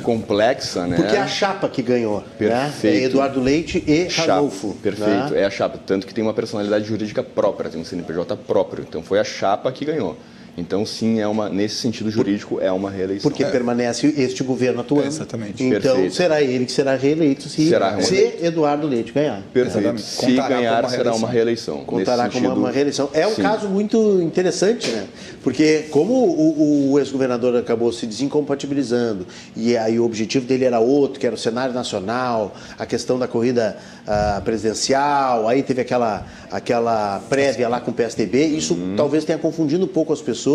complexa, 0.03 0.87
né? 0.87 0.97
Porque 0.97 1.15
é 1.15 1.21
a 1.21 1.27
chapa 1.27 1.69
que 1.69 1.83
ganhou, 1.83 2.23
Perfeito. 2.39 2.97
Né? 2.97 3.03
É 3.03 3.05
Eduardo 3.05 3.41
Leite 3.41 3.85
e 3.87 4.09
chapa. 4.09 4.43
Perfeito, 4.83 5.35
né? 5.35 5.43
é 5.43 5.45
a 5.45 5.51
chapa, 5.51 5.79
tanto 5.85 6.07
que 6.07 6.15
tem 6.15 6.25
uma 6.25 6.33
personalidade 6.35 6.87
jurídica 6.87 7.23
própria, 7.23 7.71
tem 7.71 7.81
um 7.81 7.85
CNPJ 7.85 8.37
próprio. 8.37 8.85
Então 8.89 9.03
foi 9.03 9.19
a 9.19 9.25
chapa 9.25 9.71
que 9.71 9.85
ganhou. 9.85 10.17
Então, 10.61 10.85
sim, 10.85 11.21
é 11.21 11.27
uma, 11.27 11.49
nesse 11.49 11.77
sentido 11.77 12.11
jurídico, 12.11 12.61
é 12.61 12.71
uma 12.71 12.91
reeleição. 12.91 13.29
Porque 13.31 13.43
é. 13.43 13.51
permanece 13.51 14.13
este 14.17 14.43
governo 14.43 14.81
atuando. 14.81 15.07
exatamente. 15.07 15.63
Então, 15.63 15.81
Perfeito. 15.81 16.15
será 16.15 16.43
ele 16.43 16.67
que 16.67 16.73
será 16.73 16.95
reeleito 16.95 17.49
se, 17.49 17.69
será 17.69 18.01
se 18.01 18.37
Eduardo 18.43 18.87
Leite 18.87 19.13
ganhar. 19.13 19.43
Perfeito. 19.53 19.99
Se 20.01 20.33
ganhar, 20.33 20.85
uma 20.85 20.89
será 20.91 21.15
uma 21.15 21.29
reeleição. 21.29 21.85
Contará 21.85 22.29
com 22.29 22.39
uma, 22.39 22.55
uma, 22.55 22.71
reeleição. 22.71 23.09
É 23.13 23.27
um 23.27 23.35
sim. 23.35 23.43
caso 23.43 23.69
muito 23.69 24.21
interessante, 24.21 24.91
né? 24.91 25.07
Porque 25.43 25.87
como 25.91 26.13
o, 26.13 26.93
o 26.93 26.99
ex-governador 26.99 27.57
acabou 27.57 27.93
se 27.93 28.07
desincompatibilizando 28.07 29.27
e 29.57 29.77
aí 29.77 29.99
o 29.99 30.05
objetivo 30.05 30.47
dele 30.47 30.65
era 30.65 30.81
outro, 30.81 31.19
que 31.19 31.27
era 31.27 31.35
o 31.35 31.39
cenário 31.39 31.75
nacional, 31.75 32.55
a 32.79 32.85
questão 32.85 33.19
da 33.19 33.27
corrida 33.27 33.77
uh, 34.07 34.43
presidencial, 34.43 35.49
aí 35.49 35.63
teve 35.63 35.81
aquela, 35.81 36.27
aquela 36.51 37.21
prévia 37.29 37.69
lá 37.69 37.81
com 37.81 37.91
o 37.91 37.95
PSDB, 37.95 38.47
isso 38.47 38.75
uhum. 38.75 38.95
talvez 38.97 39.25
tenha 39.25 39.39
confundido 39.39 39.85
um 39.85 39.89
pouco 39.89 40.13
as 40.13 40.21
pessoas 40.21 40.50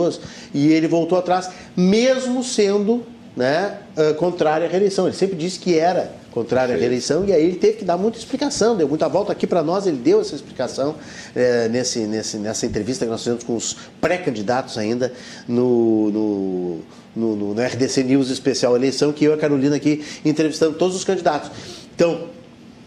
e 0.53 0.71
ele 0.71 0.87
voltou 0.87 1.17
atrás, 1.17 1.49
mesmo 1.75 2.43
sendo 2.43 3.03
né, 3.35 3.79
uh, 3.97 4.13
contrário 4.15 4.65
à 4.65 4.69
reeleição. 4.69 5.07
Ele 5.07 5.15
sempre 5.15 5.35
disse 5.35 5.59
que 5.59 5.77
era 5.77 6.13
contrário 6.31 6.75
à 6.75 6.77
reeleição 6.77 7.25
e 7.25 7.31
aí 7.31 7.43
ele 7.43 7.55
teve 7.55 7.77
que 7.77 7.85
dar 7.85 7.97
muita 7.97 8.17
explicação, 8.17 8.75
deu 8.75 8.87
muita 8.87 9.07
volta 9.07 9.31
aqui 9.31 9.47
para 9.47 9.63
nós, 9.63 9.87
ele 9.87 9.97
deu 9.97 10.19
essa 10.19 10.35
explicação 10.35 10.95
eh, 11.33 11.69
nesse, 11.69 11.99
nesse, 11.99 12.37
nessa 12.37 12.65
entrevista 12.65 13.05
que 13.05 13.11
nós 13.11 13.21
fizemos 13.21 13.43
com 13.43 13.55
os 13.55 13.77
pré-candidatos 14.01 14.77
ainda 14.77 15.13
no, 15.47 16.11
no 16.11 16.79
no, 17.15 17.33
no, 17.33 17.53
no, 17.53 17.61
RDC 17.61 18.03
News 18.03 18.29
Especial 18.29 18.75
Eleição, 18.75 19.13
que 19.13 19.23
eu 19.23 19.31
e 19.31 19.35
a 19.35 19.37
Carolina 19.37 19.77
aqui 19.77 20.03
entrevistando 20.25 20.77
todos 20.77 20.97
os 20.97 21.05
candidatos. 21.05 21.49
Então, 21.95 22.27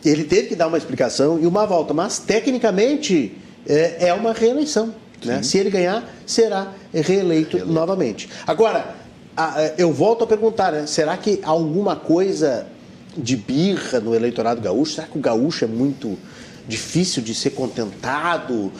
ele 0.04 0.24
teve 0.24 0.48
que 0.48 0.54
dar 0.54 0.66
uma 0.66 0.76
explicação 0.76 1.40
e 1.40 1.46
uma 1.46 1.64
volta, 1.64 1.94
mas 1.94 2.18
tecnicamente 2.18 3.34
é, 3.66 4.08
é 4.08 4.14
uma 4.14 4.34
reeleição. 4.34 4.94
Né? 5.24 5.42
Se 5.42 5.58
ele 5.58 5.70
ganhar, 5.70 6.08
será 6.26 6.72
reeleito, 6.92 7.56
reeleito. 7.56 7.66
novamente. 7.66 8.28
Agora, 8.46 8.94
eu 9.76 9.92
volto 9.92 10.24
a 10.24 10.26
perguntar, 10.26 10.72
né? 10.72 10.86
será 10.86 11.16
que 11.16 11.40
alguma 11.42 11.96
coisa 11.96 12.66
de 13.16 13.36
birra 13.36 14.00
no 14.00 14.14
eleitorado 14.14 14.60
gaúcho? 14.60 14.94
Será 14.94 15.06
que 15.06 15.18
o 15.18 15.20
gaúcho 15.20 15.64
é 15.64 15.68
muito 15.68 16.18
difícil 16.66 17.22
de 17.22 17.34
ser 17.34 17.50
contentado? 17.50 18.72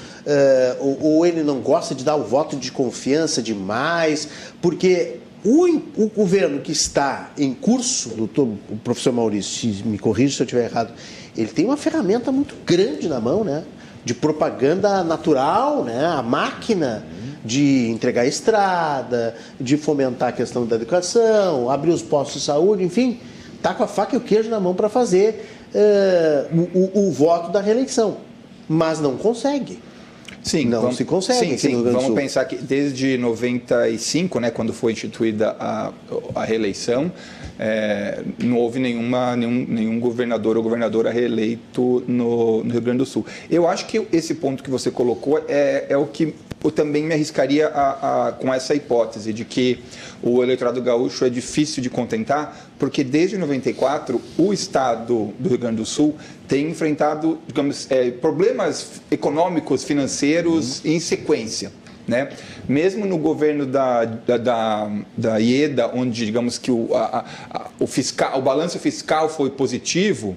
Ou, 0.80 0.98
ou, 1.00 1.26
ele 1.26 1.42
não 1.42 1.60
gosta 1.60 1.94
de 1.94 2.04
dar 2.04 2.16
o 2.16 2.24
voto 2.24 2.56
de 2.56 2.72
confiança 2.72 3.40
demais? 3.40 4.28
Porque 4.60 5.18
o, 5.44 5.66
o 5.96 6.08
governo 6.08 6.60
que 6.60 6.72
está 6.72 7.30
em 7.38 7.54
curso, 7.54 8.10
doutor, 8.10 8.48
o 8.68 8.76
professor 8.82 9.12
Maurício, 9.12 9.86
me 9.86 9.98
corrija 9.98 10.36
se 10.36 10.42
eu 10.42 10.44
estiver 10.44 10.64
errado, 10.64 10.92
ele 11.36 11.48
tem 11.48 11.64
uma 11.64 11.76
ferramenta 11.76 12.32
muito 12.32 12.56
grande 12.66 13.08
na 13.08 13.20
mão, 13.20 13.44
né? 13.44 13.64
De 14.04 14.14
propaganda 14.14 15.02
natural, 15.04 15.84
né? 15.84 16.06
A 16.06 16.22
máquina 16.22 17.04
de 17.44 17.88
entregar 17.88 18.26
estrada, 18.26 19.34
de 19.60 19.76
fomentar 19.76 20.30
a 20.30 20.32
questão 20.32 20.66
da 20.66 20.76
educação, 20.76 21.70
abrir 21.70 21.90
os 21.90 22.02
postos 22.02 22.40
de 22.40 22.46
saúde, 22.46 22.84
enfim, 22.84 23.20
tá 23.62 23.72
com 23.74 23.82
a 23.82 23.86
faca 23.86 24.14
e 24.14 24.18
o 24.18 24.20
queijo 24.20 24.50
na 24.50 24.60
mão 24.60 24.74
para 24.74 24.88
fazer 24.88 25.48
uh, 25.74 26.68
o, 26.74 27.00
o, 27.00 27.08
o 27.08 27.12
voto 27.12 27.50
da 27.50 27.60
reeleição, 27.60 28.18
mas 28.68 29.00
não 29.00 29.16
consegue. 29.16 29.80
Sim, 30.42 30.66
não 30.66 30.80
vamos, 30.80 30.96
se 30.96 31.04
consegue. 31.04 31.58
Sim, 31.58 31.58
sim. 31.58 31.82
Vamos 31.82 32.14
pensar 32.14 32.44
que 32.44 32.56
desde 32.56 33.18
95, 33.18 34.40
né, 34.40 34.50
quando 34.50 34.72
foi 34.72 34.92
instituída 34.92 35.56
a, 35.58 35.92
a 36.34 36.44
reeleição, 36.44 37.10
é, 37.58 38.22
não 38.42 38.56
houve 38.56 38.78
nenhuma, 38.78 39.36
nenhum, 39.36 39.66
nenhum 39.68 40.00
governador 40.00 40.56
ou 40.56 40.62
governadora 40.62 41.10
reeleito 41.10 42.04
no, 42.06 42.62
no, 42.62 42.72
Rio 42.72 42.80
Grande 42.80 42.98
do 42.98 43.06
Sul. 43.06 43.26
Eu 43.50 43.68
acho 43.68 43.86
que 43.86 44.06
esse 44.12 44.34
ponto 44.34 44.62
que 44.62 44.70
você 44.70 44.90
colocou 44.90 45.44
é, 45.48 45.86
é 45.88 45.96
o 45.96 46.06
que 46.06 46.34
eu 46.62 46.70
também 46.70 47.04
me 47.04 47.14
arriscaria 47.14 47.68
a, 47.68 48.28
a, 48.28 48.32
com 48.32 48.52
essa 48.52 48.74
hipótese 48.74 49.32
de 49.32 49.44
que 49.44 49.82
o 50.22 50.42
eleitorado 50.42 50.82
gaúcho 50.82 51.24
é 51.24 51.30
difícil 51.30 51.82
de 51.82 51.88
contentar, 51.88 52.68
porque 52.78 53.04
desde 53.04 53.38
94 53.38 54.20
o 54.36 54.52
Estado 54.52 55.32
do 55.38 55.48
Rio 55.48 55.58
Grande 55.58 55.76
do 55.76 55.86
Sul 55.86 56.16
tem 56.48 56.70
enfrentado 56.70 57.38
digamos, 57.46 57.86
é, 57.90 58.10
problemas 58.10 59.00
econômicos, 59.10 59.84
financeiros 59.84 60.82
uhum. 60.84 60.92
em 60.92 61.00
sequência. 61.00 61.70
Né? 62.06 62.30
Mesmo 62.66 63.04
no 63.04 63.18
governo 63.18 63.66
da, 63.66 64.06
da, 64.06 64.38
da, 64.38 64.90
da 65.14 65.38
IEDA, 65.38 65.90
onde 65.94 66.24
digamos 66.24 66.56
que 66.56 66.70
o, 66.70 66.94
a, 66.94 67.26
a, 67.50 67.66
o, 67.78 67.86
fiscal, 67.86 68.38
o 68.38 68.42
balanço 68.42 68.78
fiscal 68.78 69.28
foi 69.28 69.50
positivo, 69.50 70.34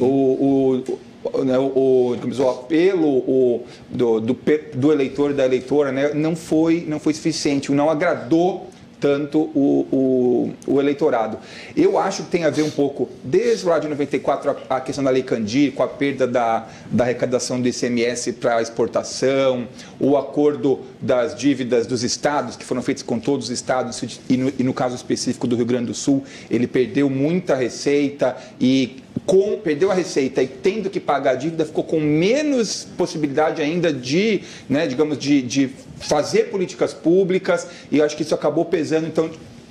uhum. 0.00 0.06
o, 0.06 0.84
o, 0.86 0.98
né, 1.44 1.58
o, 1.58 2.16
o 2.16 2.48
apelo 2.48 3.08
o, 3.08 3.64
do, 3.88 4.20
do, 4.20 4.36
do 4.74 4.92
eleitor 4.92 5.30
e 5.30 5.34
da 5.34 5.44
eleitora 5.44 5.92
né, 5.92 6.12
não, 6.14 6.36
foi, 6.36 6.84
não 6.86 7.00
foi 7.00 7.14
suficiente, 7.14 7.72
não 7.72 7.90
agradou 7.90 8.68
tanto 9.04 9.38
o, 9.54 9.86
o, 9.92 10.54
o, 10.66 10.80
eleitorado. 10.80 11.36
Eu 11.76 11.98
acho 11.98 12.22
que 12.22 12.30
tem 12.30 12.44
a 12.44 12.50
ver 12.50 12.62
um 12.62 12.70
pouco, 12.70 13.10
desde 13.22 13.66
lá 13.66 13.78
de 13.78 13.86
94, 13.86 14.56
a, 14.70 14.76
a 14.76 14.80
questão 14.80 15.04
da 15.04 15.10
Lei 15.10 15.22
Candir, 15.22 15.72
com 15.74 15.82
a 15.82 15.86
perda 15.86 16.26
da, 16.26 16.66
da 16.90 17.04
arrecadação 17.04 17.60
do 17.60 17.68
ICMS 17.68 18.32
para 18.32 18.62
exportação, 18.62 19.68
o 20.00 20.16
acordo 20.16 20.80
das 21.02 21.34
dívidas 21.34 21.86
dos 21.86 22.02
estados, 22.02 22.56
que 22.56 22.64
foram 22.64 22.80
feitos 22.80 23.02
com 23.02 23.18
todos 23.18 23.48
os 23.48 23.52
estados, 23.52 24.02
e 24.26 24.38
no, 24.38 24.50
e 24.58 24.62
no 24.62 24.72
caso 24.72 24.96
específico 24.96 25.46
do 25.46 25.54
Rio 25.54 25.66
Grande 25.66 25.88
do 25.88 25.94
Sul, 25.94 26.24
ele 26.50 26.66
perdeu 26.66 27.10
muita 27.10 27.54
receita 27.54 28.34
e 28.58 29.02
com, 29.26 29.58
perdeu 29.58 29.90
a 29.90 29.94
receita 29.94 30.42
e 30.42 30.46
tendo 30.46 30.88
que 30.88 30.98
pagar 30.98 31.32
a 31.32 31.34
dívida, 31.34 31.64
ficou 31.66 31.84
com 31.84 32.00
menos 32.00 32.88
possibilidade 32.96 33.60
ainda 33.60 33.92
de, 33.92 34.40
né, 34.66 34.86
digamos, 34.86 35.18
de, 35.18 35.42
de 35.42 35.70
fazer 36.08 36.44
políticas 36.44 36.92
públicas, 36.92 37.66
e 37.90 37.98
eu 37.98 38.04
acho 38.04 38.16
que 38.16 38.22
isso 38.22 38.34
acabou 38.34 38.64
pesando. 38.64 39.06
Então, 39.06 39.30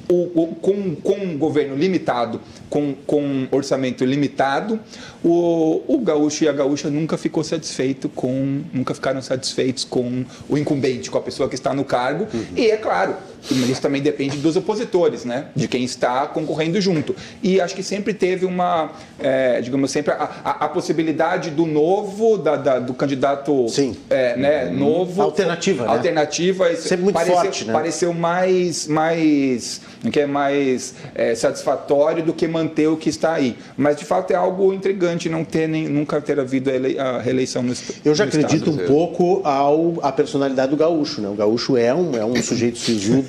o, 0.09 0.43
o, 0.43 0.47
com, 0.55 0.95
com 0.95 1.13
um 1.13 1.37
governo 1.37 1.75
limitado, 1.75 2.41
com, 2.69 2.93
com 3.07 3.21
um 3.21 3.47
orçamento 3.51 4.03
limitado, 4.03 4.79
o, 5.23 5.81
o 5.87 5.97
gaúcho 5.99 6.43
e 6.43 6.47
a 6.47 6.51
gaúcha 6.51 6.89
nunca 6.89 7.17
ficou 7.17 7.43
satisfeito 7.43 8.09
com, 8.09 8.61
nunca 8.73 8.93
ficaram 8.93 9.21
satisfeitos 9.21 9.83
com 9.83 10.25
o 10.49 10.57
incumbente, 10.57 11.09
com 11.09 11.17
a 11.17 11.21
pessoa 11.21 11.47
que 11.47 11.55
está 11.55 11.73
no 11.73 11.85
cargo. 11.85 12.27
Uhum. 12.33 12.45
E 12.55 12.69
é 12.69 12.77
claro, 12.77 13.15
isso 13.51 13.81
também 13.81 14.01
depende 14.01 14.37
dos 14.37 14.55
opositores, 14.55 15.25
né? 15.25 15.47
De 15.55 15.67
quem 15.67 15.83
está 15.83 16.25
concorrendo 16.27 16.79
junto. 16.79 17.15
E 17.41 17.59
acho 17.59 17.75
que 17.75 17.83
sempre 17.83 18.13
teve 18.13 18.45
uma, 18.45 18.91
é, 19.19 19.61
digamos 19.61 19.91
sempre, 19.91 20.13
a, 20.13 20.29
a, 20.43 20.65
a, 20.65 20.69
possibilidade 20.69 21.49
do 21.49 21.65
novo, 21.65 22.37
da, 22.37 22.55
da 22.55 22.79
do 22.79 22.93
candidato 22.93 23.67
Sim. 23.69 23.95
É, 24.09 24.37
né, 24.37 24.65
uhum. 24.65 24.77
novo. 24.77 25.21
Alternativa, 25.21 25.83
né? 25.83 25.89
Alternativa. 25.89 26.75
Sempre 26.75 27.03
muito 27.03 27.15
pareceu, 27.15 27.35
forte, 27.35 27.65
né? 27.65 27.73
Pareceu 27.73 28.13
mais, 28.13 28.87
mais, 28.87 29.81
que 30.11 30.19
é 30.19 30.25
mais 30.25 30.95
é, 31.13 31.35
satisfatório 31.35 32.23
do 32.23 32.33
que 32.33 32.47
manter 32.47 32.87
o 32.87 32.97
que 32.97 33.09
está 33.09 33.33
aí. 33.33 33.57
Mas, 33.75 33.97
de 33.97 34.05
fato, 34.05 34.31
é 34.31 34.35
algo 34.35 34.73
intrigante 34.73 35.29
não 35.29 35.43
ter 35.43 35.67
nem, 35.67 35.87
nunca 35.87 36.21
ter 36.21 36.39
havido 36.39 36.69
a, 36.69 36.73
ele, 36.73 36.99
a 36.99 37.19
reeleição 37.19 37.61
no 37.61 37.73
Eu 38.03 38.15
já 38.15 38.25
no 38.25 38.29
acredito 38.29 38.69
estado. 38.69 38.83
um 38.83 38.87
pouco 38.87 39.41
ao, 39.43 39.95
a 40.01 40.11
personalidade 40.11 40.71
do 40.71 40.77
gaúcho. 40.77 41.21
Né? 41.21 41.29
O 41.29 41.35
gaúcho 41.35 41.77
é 41.77 41.93
um, 41.93 42.15
é 42.15 42.25
um 42.25 42.41
sujeito 42.41 42.77
sisudo, 42.77 43.25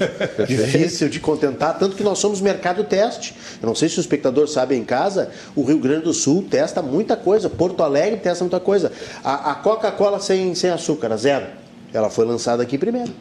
difícil 0.47 1.09
de 1.09 1.21
contentar, 1.21 1.79
tanto 1.79 1.97
que 1.97 2.03
nós 2.03 2.19
somos 2.19 2.41
mercado 2.41 2.85
teste. 2.85 3.35
Eu 3.63 3.67
não 3.67 3.75
sei 3.75 3.89
se 3.89 3.99
o 3.99 4.01
espectador 4.01 4.49
sabe 4.49 4.75
em 4.75 4.85
casa, 4.85 5.31
o 5.55 5.65
Rio 5.65 5.79
Grande 5.79 6.05
do 6.05 6.15
Sul 6.15 6.47
testa 6.49 6.83
muita 6.83 7.17
coisa, 7.17 7.49
Porto 7.49 7.83
Alegre 7.83 8.21
testa 8.21 8.45
muita 8.45 8.61
coisa. 8.61 8.93
A, 9.23 9.53
a 9.53 9.55
Coca-Cola 9.57 10.21
sem, 10.21 10.55
sem 10.55 10.71
açúcar, 10.71 11.17
zero, 11.17 11.47
ela 11.93 12.11
foi 12.11 12.25
lançada 12.25 12.63
aqui 12.63 12.79
primeiro 12.79 13.13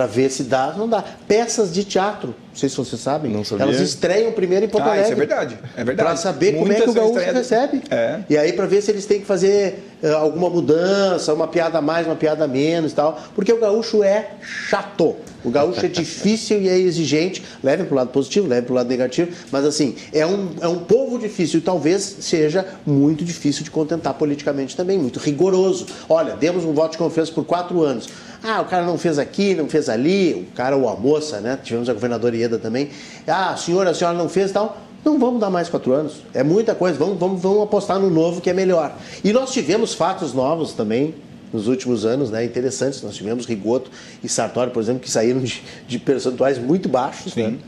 para 0.00 0.06
ver 0.06 0.30
se 0.30 0.44
dá, 0.44 0.72
não 0.78 0.88
dá. 0.88 1.04
Peças 1.28 1.70
de 1.70 1.84
teatro, 1.84 2.28
não 2.28 2.56
sei 2.56 2.70
se 2.70 2.76
vocês 2.76 3.02
sabem, 3.02 3.30
elas 3.58 3.80
estreiam 3.80 4.32
primeiro 4.32 4.64
em 4.64 4.68
Porto 4.68 4.86
ah, 4.86 4.92
Alegre. 4.92 5.04
Isso 5.04 5.12
é 5.12 5.14
verdade, 5.14 5.58
é 5.76 5.84
verdade. 5.84 6.08
Para 6.08 6.16
saber 6.16 6.54
Muitas 6.54 6.66
como 6.66 6.72
é 6.72 6.84
que 6.84 6.90
o 6.90 6.94
gaúcho 6.94 7.32
recebe. 7.32 7.82
É. 7.90 8.20
E 8.30 8.38
aí 8.38 8.54
para 8.54 8.64
ver 8.64 8.80
se 8.80 8.90
eles 8.90 9.04
têm 9.04 9.20
que 9.20 9.26
fazer 9.26 9.84
uh, 10.02 10.16
alguma 10.16 10.48
mudança, 10.48 11.34
uma 11.34 11.46
piada 11.46 11.76
a 11.76 11.82
mais, 11.82 12.06
uma 12.06 12.16
piada 12.16 12.44
a 12.44 12.48
menos 12.48 12.92
e 12.92 12.94
tal, 12.94 13.20
porque 13.34 13.52
o 13.52 13.60
gaúcho 13.60 14.02
é 14.02 14.30
chato. 14.40 15.16
O 15.44 15.50
gaúcho 15.50 15.84
é 15.84 15.88
difícil 15.92 16.62
e 16.62 16.68
é 16.70 16.78
exigente, 16.78 17.42
leve 17.62 17.84
para 17.84 17.92
o 17.92 17.96
lado 17.96 18.08
positivo, 18.08 18.48
leve 18.48 18.62
para 18.62 18.72
o 18.72 18.76
lado 18.76 18.88
negativo, 18.88 19.32
mas 19.52 19.66
assim, 19.66 19.96
é 20.14 20.24
um, 20.24 20.48
é 20.62 20.68
um 20.68 20.78
povo 20.78 21.18
difícil 21.18 21.58
e 21.58 21.62
talvez 21.62 22.02
seja 22.20 22.66
muito 22.86 23.22
difícil 23.22 23.64
de 23.64 23.70
contentar 23.70 24.14
politicamente 24.14 24.74
também, 24.74 24.98
muito 24.98 25.18
rigoroso. 25.18 25.86
Olha, 26.08 26.36
demos 26.36 26.64
um 26.64 26.72
voto 26.72 26.92
de 26.92 26.98
confiança 26.98 27.30
por 27.32 27.44
quatro 27.44 27.82
anos. 27.82 28.08
Ah, 28.42 28.60
o 28.62 28.64
cara 28.64 28.84
não 28.84 28.96
fez 28.96 29.18
aqui, 29.18 29.54
não 29.54 29.68
fez 29.68 29.88
ali, 29.88 30.48
o 30.50 30.56
cara 30.56 30.76
ou 30.76 30.88
a 30.88 30.96
moça, 30.96 31.40
né? 31.40 31.58
Tivemos 31.62 31.88
a 31.88 31.92
governadora 31.92 32.36
Ieda 32.36 32.58
também. 32.58 32.88
Ah, 33.26 33.50
a 33.50 33.56
senhora, 33.56 33.90
a 33.90 33.94
senhora 33.94 34.16
não 34.16 34.28
fez 34.28 34.50
e 34.50 34.54
tal. 34.54 34.78
Não 35.04 35.18
vamos 35.18 35.40
dar 35.40 35.50
mais 35.50 35.68
quatro 35.68 35.92
anos. 35.92 36.22
É 36.34 36.42
muita 36.42 36.74
coisa. 36.74 36.98
Vamos, 36.98 37.18
vamos, 37.18 37.40
vamos 37.40 37.62
apostar 37.62 37.98
no 37.98 38.10
novo 38.10 38.40
que 38.40 38.50
é 38.50 38.52
melhor. 38.52 38.94
E 39.24 39.32
nós 39.32 39.52
tivemos 39.52 39.94
fatos 39.94 40.34
novos 40.34 40.72
também 40.72 41.14
nos 41.52 41.68
últimos 41.68 42.04
anos, 42.04 42.30
né? 42.30 42.44
Interessantes. 42.44 43.02
Nós 43.02 43.14
tivemos 43.14 43.46
Rigoto 43.46 43.90
e 44.22 44.28
Sartori, 44.28 44.70
por 44.70 44.82
exemplo, 44.82 45.00
que 45.00 45.10
saíram 45.10 45.40
de, 45.40 45.62
de 45.86 45.98
percentuais 45.98 46.58
muito 46.58 46.88
baixos, 46.88 47.32
Sim, 47.34 47.42
né? 47.42 47.58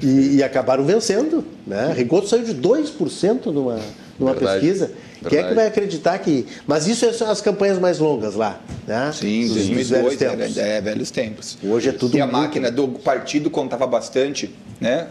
E, 0.00 0.36
e, 0.36 0.42
acabaram 0.42 0.84
vencendo, 0.84 1.44
né? 1.66 1.92
Rigoto 1.96 2.28
saiu 2.28 2.44
de 2.44 2.54
2% 2.54 3.46
numa, 3.46 3.80
numa 4.18 4.32
Verdade. 4.34 4.60
pesquisa. 4.60 4.92
Quem 5.28 5.38
é 5.38 5.48
que 5.48 5.54
vai 5.54 5.66
acreditar 5.66 6.18
que. 6.18 6.46
Mas 6.66 6.86
isso 6.86 7.04
é 7.04 7.12
são 7.12 7.30
as 7.30 7.40
campanhas 7.40 7.78
mais 7.78 7.98
longas 7.98 8.34
lá, 8.34 8.60
né? 8.86 9.12
Sim, 9.12 9.44
Os 9.44 9.54
2002, 9.54 9.88
velhos 9.88 10.16
tempos. 10.16 10.56
É, 10.56 10.76
é, 10.76 10.80
velhos 10.80 11.10
tempos. 11.10 11.58
Hoje 11.62 11.88
é 11.88 11.92
tudo. 11.92 12.16
E 12.16 12.20
a 12.20 12.26
máquina 12.26 12.70
do 12.70 12.88
partido 12.88 13.50
contava 13.50 13.86
bastante, 13.86 14.54
né? 14.80 15.08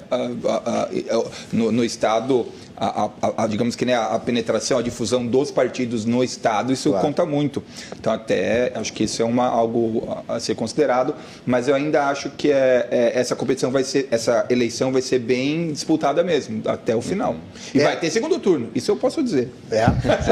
no, 1.51 1.71
no 1.71 1.83
Estado 1.83 2.47
a, 2.79 3.09
a, 3.21 3.43
a, 3.43 3.47
digamos 3.47 3.75
que 3.75 3.85
né, 3.85 3.95
a 3.95 4.17
penetração, 4.17 4.77
a 4.77 4.81
difusão 4.81 5.25
dos 5.25 5.51
partidos 5.51 6.05
no 6.05 6.23
Estado, 6.23 6.71
isso 6.71 6.89
claro. 6.89 7.05
conta 7.05 7.25
muito. 7.25 7.61
Então, 7.97 8.13
até 8.13 8.71
acho 8.75 8.93
que 8.93 9.03
isso 9.03 9.21
é 9.21 9.25
uma, 9.25 9.45
algo 9.45 10.23
a 10.27 10.39
ser 10.39 10.55
considerado, 10.55 11.13
mas 11.45 11.67
eu 11.67 11.75
ainda 11.75 12.07
acho 12.07 12.29
que 12.29 12.51
é, 12.51 12.87
é, 12.89 13.19
essa 13.19 13.35
competição 13.35 13.69
vai 13.69 13.83
ser, 13.83 14.07
essa 14.09 14.45
eleição 14.49 14.91
vai 14.91 15.01
ser 15.01 15.19
bem 15.19 15.71
disputada 15.71 16.23
mesmo, 16.23 16.61
até 16.65 16.95
o 16.95 17.01
final. 17.01 17.35
E 17.73 17.81
é. 17.81 17.83
vai 17.83 17.99
ter 17.99 18.09
segundo 18.09 18.39
turno, 18.39 18.69
isso 18.73 18.89
eu 18.89 18.95
posso 18.95 19.21
dizer. 19.21 19.51
É, 19.69 19.85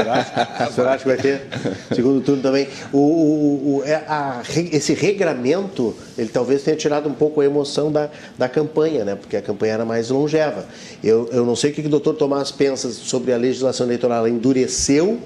senhor 0.72 0.88
acha, 0.88 0.98
que 0.98 1.08
vai 1.08 1.16
ter 1.16 1.42
segundo 1.94 2.20
turno 2.22 2.42
também? 2.42 2.66
O, 2.92 2.98
o, 2.98 3.76
o 3.78 3.84
é 3.84 3.96
a, 4.08 4.42
esse 4.72 4.94
regramento, 4.94 5.94
ele 6.18 6.28
talvez 6.28 6.62
tenha 6.62 6.76
tirado 6.76 7.08
um 7.08 7.14
pouco 7.14 7.40
a 7.40 7.44
emoção 7.44 7.92
da, 7.92 8.10
da 8.36 8.48
campanha, 8.48 9.04
né? 9.04 9.14
Porque 9.14 9.36
a 9.36 9.42
campanha 9.42 9.74
era 9.74 9.84
mais 9.84 10.10
longeva. 10.10 10.66
Eu, 11.02 11.28
eu 11.30 11.46
não 11.46 11.54
sei 11.54 11.70
o 11.70 11.74
que 11.74 11.80
o 11.80 11.88
doutor 11.88 12.14
Tomás 12.14 12.48
as 12.48 12.52
pensas 12.52 12.94
sobre 12.94 13.32
a 13.32 13.36
legislação 13.36 13.86
eleitoral 13.86 14.18
ela 14.18 14.30
endureceu 14.30 15.18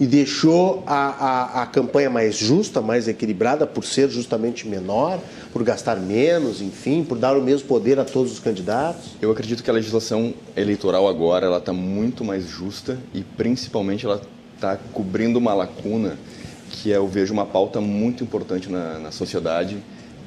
e 0.00 0.06
deixou 0.06 0.82
a, 0.86 0.94
a, 0.94 1.62
a, 1.62 1.66
campanha 1.66 2.08
mais 2.08 2.36
justa, 2.36 2.80
mais 2.80 3.08
equilibrada, 3.08 3.66
por 3.66 3.84
ser 3.84 4.08
justamente 4.08 4.66
menor, 4.66 5.18
por 5.52 5.64
gastar 5.64 5.96
menos, 5.96 6.62
enfim, 6.62 7.02
por 7.02 7.18
dar 7.18 7.36
o 7.36 7.42
mesmo 7.42 7.66
poder 7.66 7.98
a 7.98 8.04
todos 8.04 8.32
os 8.32 8.38
candidatos? 8.38 9.16
Eu 9.20 9.30
acredito 9.32 9.62
que 9.62 9.70
a 9.70 9.72
legislação 9.72 10.32
eleitoral 10.56 11.08
agora 11.08 11.46
ela 11.46 11.58
está 11.58 11.72
muito 11.72 12.24
mais 12.24 12.46
justa 12.46 12.96
e 13.12 13.22
principalmente 13.22 14.06
ela 14.06 14.20
está 14.54 14.78
cobrindo 14.92 15.38
uma 15.38 15.52
lacuna 15.52 16.16
que 16.70 16.92
é, 16.92 16.96
eu 16.96 17.08
vejo 17.08 17.32
uma 17.32 17.46
pauta 17.46 17.80
muito 17.80 18.22
importante 18.22 18.70
na, 18.70 18.98
na 18.98 19.10
sociedade, 19.10 19.78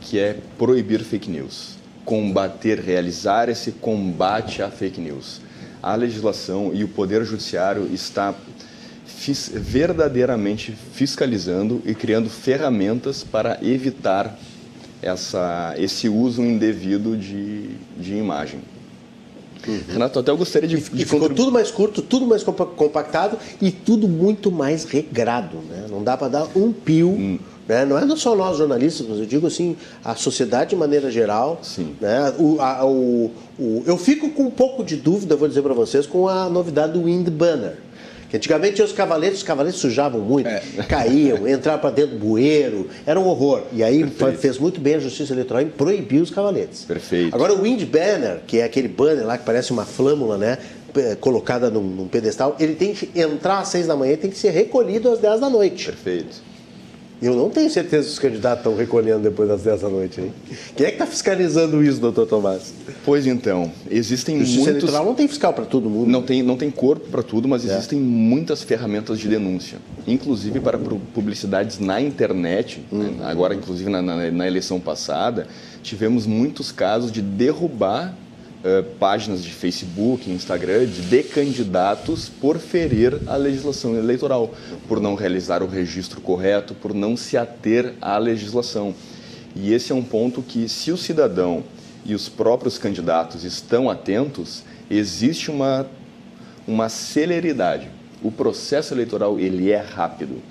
que 0.01 0.19
é 0.19 0.37
proibir 0.57 1.03
fake 1.03 1.29
news. 1.29 1.75
Combater, 2.03 2.79
realizar 2.79 3.47
esse 3.47 3.71
combate 3.71 4.61
à 4.61 4.69
fake 4.69 4.99
news. 4.99 5.39
A 5.81 5.95
legislação 5.95 6.71
e 6.73 6.83
o 6.83 6.87
Poder 6.87 7.23
Judiciário 7.23 7.87
está 7.93 8.35
fis, 9.05 9.51
verdadeiramente 9.53 10.75
fiscalizando 10.93 11.81
e 11.85 11.93
criando 11.93 12.29
ferramentas 12.29 13.23
para 13.23 13.59
evitar 13.61 14.37
essa, 15.01 15.73
esse 15.77 16.09
uso 16.09 16.41
indevido 16.41 17.15
de, 17.15 17.69
de 17.97 18.15
imagem. 18.15 18.59
Uhum. 19.67 19.79
Renato, 19.89 20.19
até 20.19 20.31
eu 20.31 20.37
gostaria 20.37 20.67
de. 20.67 20.77
de 20.77 21.05
ficou 21.05 21.29
tudo 21.29 21.51
mais 21.51 21.69
curto, 21.69 22.01
tudo 22.01 22.25
mais 22.25 22.43
compactado 22.43 23.37
e 23.61 23.71
tudo 23.71 24.07
muito 24.07 24.51
mais 24.51 24.85
regrado. 24.85 25.57
Né? 25.57 25.85
Não 25.89 26.03
dá 26.03 26.17
para 26.17 26.27
dar 26.29 26.47
um 26.55 26.71
pio. 26.71 27.09
Hum. 27.09 27.39
Né? 27.71 27.85
Não 27.85 27.97
é 27.97 28.15
só 28.17 28.35
nós 28.35 28.57
jornalistas, 28.57 29.07
mas 29.07 29.17
eu 29.17 29.25
digo 29.25 29.47
assim, 29.47 29.77
a 30.03 30.13
sociedade 30.13 30.71
de 30.71 30.75
maneira 30.75 31.09
geral. 31.09 31.57
Sim. 31.63 31.95
Né? 32.01 32.33
O, 32.37 32.59
a, 32.59 32.85
o, 32.85 33.31
o, 33.57 33.83
eu 33.85 33.97
fico 33.97 34.29
com 34.31 34.43
um 34.43 34.51
pouco 34.51 34.83
de 34.83 34.97
dúvida, 34.97 35.37
vou 35.37 35.47
dizer 35.47 35.61
para 35.61 35.73
vocês, 35.73 36.05
com 36.05 36.27
a 36.27 36.49
novidade 36.49 36.91
do 36.91 37.05
Wind 37.05 37.29
Banner. 37.29 37.77
Que 38.29 38.35
antigamente 38.35 38.75
tinha 38.75 38.85
os 38.85 38.91
cavaletes, 38.91 39.37
os 39.37 39.43
cavaletes 39.43 39.79
sujavam 39.79 40.19
muito, 40.19 40.47
é. 40.47 40.61
caíam, 40.85 41.47
entravam 41.47 41.79
para 41.79 41.91
dentro 41.91 42.17
do 42.17 42.25
bueiro, 42.25 42.89
era 43.05 43.17
um 43.17 43.25
horror. 43.25 43.63
E 43.71 43.81
aí 43.85 43.99
Perfeito. 43.99 44.39
fez 44.39 44.57
muito 44.57 44.81
bem 44.81 44.95
a 44.95 44.99
Justiça 44.99 45.31
Eleitoral 45.31 45.61
em 45.61 45.69
proibir 45.69 46.21
os 46.21 46.29
cavaletes. 46.29 46.83
Perfeito. 46.83 47.33
Agora 47.33 47.53
o 47.53 47.61
Wind 47.61 47.85
Banner, 47.85 48.41
que 48.45 48.59
é 48.59 48.65
aquele 48.65 48.89
banner 48.89 49.25
lá 49.25 49.37
que 49.37 49.45
parece 49.45 49.71
uma 49.71 49.85
flâmula, 49.85 50.37
né? 50.37 50.57
colocada 51.21 51.69
num, 51.69 51.81
num 51.81 52.07
pedestal, 52.09 52.57
ele 52.59 52.75
tem 52.75 52.93
que 52.93 53.09
entrar 53.17 53.59
às 53.59 53.69
seis 53.69 53.87
da 53.87 53.95
manhã 53.95 54.11
e 54.11 54.17
tem 54.17 54.29
que 54.29 54.37
ser 54.37 54.49
recolhido 54.49 55.09
às 55.09 55.19
dez 55.19 55.39
da 55.39 55.49
noite. 55.49 55.85
Perfeito. 55.85 56.50
Eu 57.21 57.35
não 57.35 57.51
tenho 57.51 57.69
certeza 57.69 58.07
se 58.07 58.13
os 58.13 58.19
candidatos 58.19 58.59
estão 58.59 58.75
recolhendo 58.75 59.19
depois 59.19 59.47
das 59.47 59.61
10 59.61 59.81
da 59.81 59.89
noite. 59.89 60.19
Hein? 60.21 60.33
Quem 60.75 60.87
é 60.87 60.89
que 60.89 60.95
está 60.95 61.05
fiscalizando 61.05 61.83
isso, 61.83 61.99
doutor 61.99 62.25
Tomás? 62.25 62.73
Pois 63.05 63.27
então, 63.27 63.71
existem 63.89 64.39
Justiça 64.39 64.59
muitos... 64.61 64.83
eleitoral 64.83 65.05
não 65.05 65.13
tem 65.13 65.27
fiscal 65.27 65.53
para 65.53 65.65
todo 65.65 65.87
mundo. 65.87 66.09
Não 66.09 66.23
tem, 66.23 66.41
não 66.41 66.57
tem 66.57 66.71
corpo 66.71 67.09
para 67.09 67.21
tudo, 67.21 67.47
mas 67.47 67.63
é. 67.63 67.73
existem 67.73 67.99
muitas 67.99 68.63
ferramentas 68.63 69.19
de 69.19 69.27
denúncia. 69.27 69.77
Inclusive 70.07 70.59
para 70.59 70.79
publicidades 70.79 71.77
na 71.77 72.01
internet. 72.01 72.83
Hum. 72.91 72.97
Né? 72.97 73.13
Agora, 73.23 73.53
inclusive, 73.53 73.89
na, 73.89 74.01
na, 74.01 74.31
na 74.31 74.47
eleição 74.47 74.79
passada, 74.79 75.47
tivemos 75.83 76.25
muitos 76.25 76.71
casos 76.71 77.11
de 77.11 77.21
derrubar 77.21 78.15
Uh, 78.61 78.83
páginas 78.99 79.43
de 79.43 79.49
Facebook, 79.49 80.29
Instagram, 80.29 80.85
de 80.85 81.23
candidatos 81.23 82.29
por 82.29 82.59
ferir 82.59 83.19
a 83.25 83.35
legislação 83.35 83.95
eleitoral, 83.95 84.53
por 84.87 84.99
não 84.99 85.15
realizar 85.15 85.63
o 85.63 85.67
registro 85.67 86.21
correto, 86.21 86.75
por 86.75 86.93
não 86.93 87.17
se 87.17 87.37
ater 87.37 87.95
à 87.99 88.19
legislação. 88.19 88.93
E 89.55 89.73
esse 89.73 89.91
é 89.91 89.95
um 89.95 90.03
ponto 90.03 90.43
que, 90.43 90.69
se 90.69 90.91
o 90.91 90.97
cidadão 90.97 91.63
e 92.05 92.13
os 92.13 92.29
próprios 92.29 92.77
candidatos 92.77 93.43
estão 93.43 93.89
atentos, 93.89 94.63
existe 94.89 95.49
uma, 95.49 95.87
uma 96.67 96.87
celeridade. 96.87 97.89
O 98.21 98.31
processo 98.31 98.93
eleitoral 98.93 99.39
ele 99.39 99.71
é 99.71 99.79
rápido. 99.79 100.41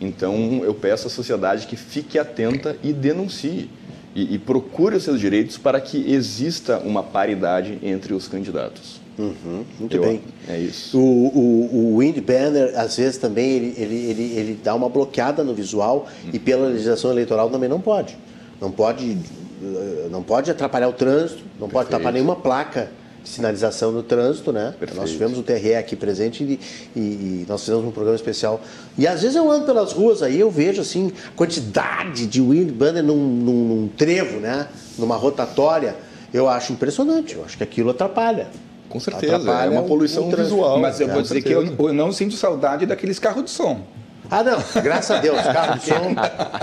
Então, 0.00 0.62
eu 0.64 0.74
peço 0.74 1.06
à 1.06 1.10
sociedade 1.10 1.66
que 1.66 1.76
fique 1.76 2.18
atenta 2.18 2.76
e 2.82 2.92
denuncie 2.92 3.70
e, 4.14 4.34
e 4.34 4.38
procure 4.38 4.96
os 4.96 5.02
seus 5.02 5.20
direitos 5.20 5.56
para 5.56 5.80
que 5.80 6.12
exista 6.12 6.78
uma 6.78 7.02
paridade 7.02 7.78
entre 7.82 8.12
os 8.12 8.26
candidatos. 8.26 9.00
Uhum, 9.18 9.64
muito 9.78 9.96
Eu, 9.96 10.02
bem. 10.02 10.22
É 10.48 10.58
isso. 10.58 10.98
O, 10.98 11.28
o, 11.28 11.94
o 11.94 11.98
Wind 11.98 12.18
Banner, 12.20 12.72
às 12.78 12.96
vezes, 12.96 13.18
também 13.18 13.50
ele, 13.50 13.74
ele, 13.76 13.96
ele, 13.96 14.22
ele 14.38 14.60
dá 14.62 14.74
uma 14.74 14.88
bloqueada 14.88 15.44
no 15.44 15.54
visual 15.54 16.08
uhum. 16.24 16.30
e 16.32 16.38
pela 16.38 16.68
legislação 16.68 17.10
eleitoral 17.10 17.50
também 17.50 17.68
não 17.68 17.80
pode. 17.80 18.16
Não 18.60 18.70
pode, 18.70 19.18
eh, 19.62 20.08
não 20.10 20.22
pode 20.22 20.50
atrapalhar 20.50 20.88
o 20.88 20.92
trânsito, 20.92 21.42
não 21.58 21.68
Perfeito. 21.68 21.72
pode 21.72 21.90
tapar 21.90 22.12
nenhuma 22.12 22.36
placa 22.36 22.90
sinalização 23.24 23.92
no 23.92 24.02
trânsito, 24.02 24.52
né? 24.52 24.74
Perfeito. 24.78 25.00
Nós 25.00 25.10
tivemos 25.10 25.38
o 25.38 25.42
TRE 25.42 25.74
aqui 25.74 25.96
presente 25.96 26.42
e, 26.42 26.60
e, 26.96 27.00
e, 27.00 27.46
nós 27.48 27.60
fizemos 27.60 27.84
um 27.84 27.90
programa 27.90 28.16
especial. 28.16 28.60
E 28.96 29.06
às 29.06 29.22
vezes 29.22 29.36
eu 29.36 29.50
ando 29.50 29.66
pelas 29.66 29.92
ruas 29.92 30.22
aí, 30.22 30.40
eu 30.40 30.50
vejo 30.50 30.80
assim, 30.80 31.12
quantidade 31.36 32.26
de 32.26 32.40
wind 32.40 32.70
banner 32.70 33.02
num, 33.02 33.16
num, 33.16 33.68
num 33.68 33.88
trevo, 33.88 34.40
né? 34.40 34.68
Numa 34.98 35.16
rotatória. 35.16 35.96
Eu 36.32 36.48
acho 36.48 36.72
impressionante, 36.72 37.34
eu 37.34 37.44
acho 37.44 37.56
que 37.56 37.62
aquilo 37.62 37.90
atrapalha. 37.90 38.48
Com 38.88 38.98
certeza, 38.98 39.36
atrapalha 39.36 39.68
é 39.68 39.78
uma 39.78 39.82
poluição 39.82 40.30
visual. 40.30 40.78
Mas 40.78 41.00
eu 41.00 41.08
vou 41.08 41.22
dizer 41.22 41.42
que 41.42 41.52
eu, 41.52 41.64
eu 41.64 41.92
não 41.92 42.12
sinto 42.12 42.34
saudade 42.34 42.86
daqueles 42.86 43.18
carros 43.18 43.44
de 43.44 43.50
som. 43.50 43.82
Ah, 44.30 44.44
não, 44.44 44.62
graças 44.80 45.10
a 45.10 45.18
Deus, 45.18 45.40
carro 45.42 45.78
de 45.78 45.86
som, 45.86 46.14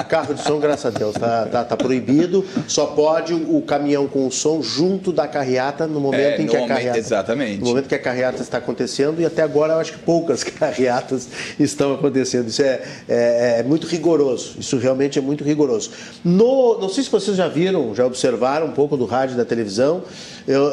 carro 0.08 0.34
de 0.34 0.42
som, 0.42 0.58
graças 0.58 0.86
a 0.86 0.98
Deus, 0.98 1.14
tá, 1.16 1.46
tá, 1.52 1.64
tá 1.66 1.76
proibido. 1.76 2.46
Só 2.66 2.86
pode 2.86 3.34
o, 3.34 3.62
caminhão 3.62 4.08
com 4.08 4.26
o 4.26 4.32
som 4.32 4.62
junto 4.62 5.12
da 5.12 5.28
carreata 5.28 5.86
no 5.86 6.00
momento 6.00 6.40
é, 6.40 6.42
em 6.42 6.48
que 6.48 6.56
a 6.56 6.66
carreata. 6.66 6.98
Exatamente. 6.98 7.60
No 7.60 7.68
momento 7.68 7.90
que 7.90 7.96
a 7.96 8.00
carreata 8.00 8.42
está 8.42 8.60
acontecendo, 8.60 9.20
e 9.20 9.26
até 9.26 9.42
agora 9.42 9.74
eu 9.74 9.80
acho 9.80 9.94
que 9.94 10.00
poucas 10.00 10.46
carreatas 10.48 11.28
estão 11.60 11.94
acontecendo. 11.94 12.48
Isso 12.48 12.62
é, 12.62 12.82
é, 13.10 13.60
é 13.60 13.64
muito 13.64 13.86
rigoroso. 13.86 14.56
Isso 14.58 14.78
realmente 14.78 15.20
é 15.20 15.22
muito 15.22 15.44
rigoroso. 15.44 15.92
No, 16.24 16.80
não 16.80 16.88
sei 16.88 17.04
se 17.04 17.10
vocês 17.10 17.36
já 17.36 17.50
viram, 17.50 17.94
já 17.94 18.06
observaram 18.06 18.68
um 18.68 18.72
pouco 18.72 18.96
do 18.96 19.06
rádio 19.06 19.34
e 19.34 19.38
da 19.38 19.46
televisão. 19.46 20.04
Eu 20.48 20.68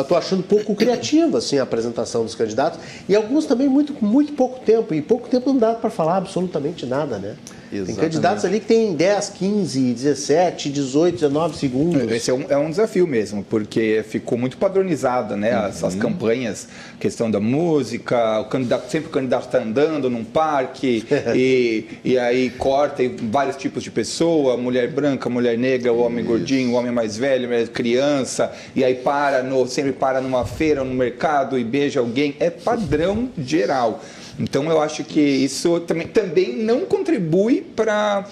estou 0.00 0.16
uh, 0.16 0.18
achando 0.18 0.42
pouco 0.42 0.74
criativa 0.74 1.38
assim, 1.38 1.58
a 1.58 1.62
apresentação 1.62 2.24
dos 2.24 2.34
candidatos. 2.34 2.80
E 3.08 3.14
alguns 3.14 3.46
também 3.46 3.68
muito, 3.68 3.94
muito 4.04 4.32
pouco 4.32 4.58
tempo. 4.58 4.92
E 4.92 5.00
pouco 5.00 5.28
tempo 5.28 5.52
não 5.52 5.60
dá 5.60 5.74
para 5.74 5.88
falar 5.88 6.16
absolutamente 6.16 6.39
absolutamente 6.40 6.86
nada, 6.86 7.18
né? 7.18 7.36
Exatamente. 7.72 7.86
Tem 7.86 7.94
candidatos 7.94 8.44
ali 8.44 8.58
que 8.58 8.66
tem 8.66 8.94
10, 8.94 9.30
15, 9.30 9.92
17, 9.92 10.70
18, 10.70 11.14
19 11.14 11.56
segundos. 11.56 12.10
Esse 12.10 12.30
é 12.30 12.34
um, 12.34 12.44
é 12.48 12.56
um 12.58 12.68
desafio 12.68 13.06
mesmo, 13.06 13.44
porque 13.44 14.04
ficou 14.08 14.36
muito 14.36 14.56
padronizada, 14.56 15.36
né? 15.36 15.52
As, 15.52 15.80
uhum. 15.80 15.88
as 15.88 15.94
campanhas, 15.94 16.68
questão 16.98 17.30
da 17.30 17.38
música, 17.38 18.40
o 18.40 18.46
candidato, 18.46 18.90
sempre 18.90 19.08
o 19.08 19.12
candidato 19.12 19.46
está 19.46 19.58
andando 19.58 20.10
num 20.10 20.24
parque 20.24 21.04
e, 21.34 21.86
e 22.04 22.18
aí 22.18 22.50
corta 22.50 23.04
e 23.04 23.08
vários 23.08 23.56
tipos 23.56 23.84
de 23.84 23.90
pessoa, 23.90 24.56
mulher 24.56 24.90
branca, 24.90 25.30
mulher 25.30 25.56
negra, 25.56 25.92
o 25.92 26.00
homem 26.00 26.24
Isso. 26.24 26.28
gordinho, 26.28 26.72
o 26.72 26.74
homem 26.74 26.90
mais 26.90 27.16
velho, 27.16 27.48
criança, 27.68 28.52
e 28.74 28.82
aí 28.82 28.96
para 28.96 29.42
no, 29.42 29.66
sempre 29.66 29.92
para 29.92 30.20
numa 30.20 30.44
feira, 30.44 30.82
no 30.82 30.94
mercado 30.94 31.56
e 31.58 31.62
beija 31.62 32.00
alguém. 32.00 32.34
É 32.40 32.50
padrão 32.50 33.28
geral. 33.38 34.02
Então 34.38 34.70
eu 34.70 34.80
acho 34.80 35.04
que 35.04 35.20
isso 35.20 35.80
também, 35.80 36.06
também 36.06 36.56
não 36.56 36.80
contribui 36.86 37.59
para 37.60 38.24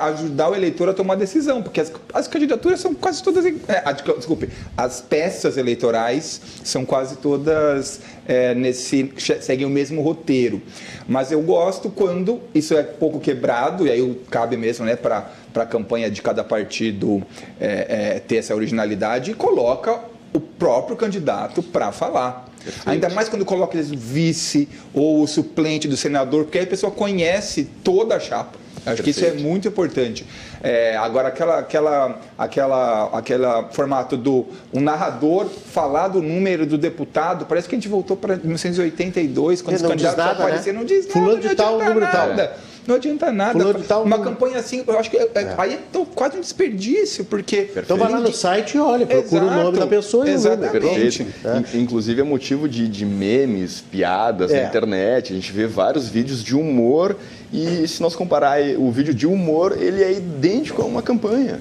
ajudar 0.00 0.50
o 0.50 0.54
eleitor 0.54 0.88
a 0.88 0.94
tomar 0.94 1.16
decisão, 1.16 1.62
porque 1.62 1.80
as, 1.80 1.92
as 2.12 2.28
candidaturas 2.28 2.80
são 2.80 2.94
quase 2.94 3.22
todas. 3.22 3.44
É, 3.46 3.82
desculpe, 4.16 4.48
as 4.76 5.00
peças 5.00 5.56
eleitorais 5.56 6.40
são 6.64 6.84
quase 6.84 7.16
todas 7.16 8.00
é, 8.26 8.54
nesse. 8.54 9.12
seguem 9.40 9.66
o 9.66 9.70
mesmo 9.70 10.02
roteiro. 10.02 10.62
Mas 11.06 11.32
eu 11.32 11.40
gosto 11.42 11.90
quando 11.90 12.40
isso 12.54 12.76
é 12.76 12.82
pouco 12.82 13.18
quebrado, 13.18 13.86
e 13.86 13.90
aí 13.90 14.20
cabe 14.30 14.56
mesmo 14.56 14.84
né, 14.84 14.96
para 14.96 15.30
a 15.54 15.66
campanha 15.66 16.10
de 16.10 16.20
cada 16.22 16.44
partido 16.44 17.22
é, 17.60 18.14
é, 18.16 18.20
ter 18.20 18.36
essa 18.36 18.54
originalidade 18.54 19.30
e 19.30 19.34
coloca 19.34 19.98
o 20.32 20.40
próprio 20.40 20.96
candidato 20.96 21.62
para 21.62 21.92
falar. 21.92 22.48
Perfeito. 22.62 22.90
Ainda 22.90 23.08
mais 23.10 23.28
quando 23.28 23.44
coloca 23.44 23.78
o 23.78 23.82
vice 23.82 24.68
ou 24.92 25.22
o 25.22 25.26
suplente 25.26 25.88
do 25.88 25.96
senador, 25.96 26.44
porque 26.44 26.58
aí 26.58 26.64
a 26.64 26.68
pessoa 26.68 26.92
conhece 26.92 27.68
toda 27.82 28.16
a 28.16 28.20
chapa. 28.20 28.58
Acho 28.86 29.02
Perfeito. 29.02 29.04
que 29.04 29.10
isso 29.10 29.24
é 29.24 29.32
muito 29.32 29.68
importante. 29.68 30.24
É, 30.62 30.96
agora, 30.96 31.28
aquela, 31.28 31.58
aquela, 31.58 32.20
aquela, 32.36 33.18
aquela 33.18 33.68
formato 33.70 34.16
do 34.16 34.46
um 34.72 34.80
narrador 34.80 35.46
falar 35.46 36.08
do 36.08 36.22
número 36.22 36.66
do 36.66 36.78
deputado, 36.78 37.46
parece 37.46 37.68
que 37.68 37.74
a 37.74 37.78
gente 37.78 37.88
voltou 37.88 38.16
para 38.16 38.36
1982, 38.36 39.62
quando 39.62 39.76
os 39.76 39.82
candidatos 39.82 40.40
apareceram, 40.40 40.74
né? 40.74 40.78
não 40.80 40.86
diz 40.86 41.06
nada, 41.06 41.12
Fulano 41.12 41.40
de 41.40 41.54
tal, 41.54 41.78
número 41.78 42.06
tal. 42.10 42.28
Não 42.88 42.94
adianta 42.94 43.30
nada. 43.30 43.74
Tal, 43.86 44.02
uma 44.02 44.18
campanha 44.18 44.56
assim, 44.56 44.82
eu 44.86 44.98
acho 44.98 45.10
que 45.10 45.18
é, 45.18 45.30
é. 45.34 45.54
aí 45.58 45.74
é 45.74 45.78
quase 46.14 46.38
um 46.38 46.40
desperdício, 46.40 47.22
porque. 47.22 47.56
Perfeito. 47.56 47.84
Então 47.84 47.98
vai 47.98 48.10
lá 48.10 48.18
no 48.18 48.32
site 48.32 48.78
e 48.78 48.80
olha, 48.80 49.06
procura 49.06 49.44
Exato. 49.44 49.60
o 49.60 49.62
nome 49.62 49.78
da 49.78 49.86
pessoa 49.86 50.26
e 50.26 50.32
Exatamente. 50.32 51.26
É. 51.44 51.76
Inclusive 51.76 52.22
é 52.22 52.24
motivo 52.24 52.66
de, 52.66 52.88
de 52.88 53.04
memes, 53.04 53.82
piadas 53.82 54.50
na 54.50 54.56
é. 54.56 54.64
internet. 54.64 55.34
A 55.34 55.36
gente 55.36 55.52
vê 55.52 55.66
vários 55.66 56.08
vídeos 56.08 56.42
de 56.42 56.56
humor 56.56 57.14
e 57.52 57.86
se 57.86 58.00
nós 58.00 58.16
comparar 58.16 58.58
o 58.78 58.90
vídeo 58.90 59.12
de 59.12 59.26
humor, 59.26 59.76
ele 59.78 60.02
é 60.02 60.12
idêntico 60.12 60.80
a 60.80 60.86
uma 60.86 61.02
campanha. 61.02 61.60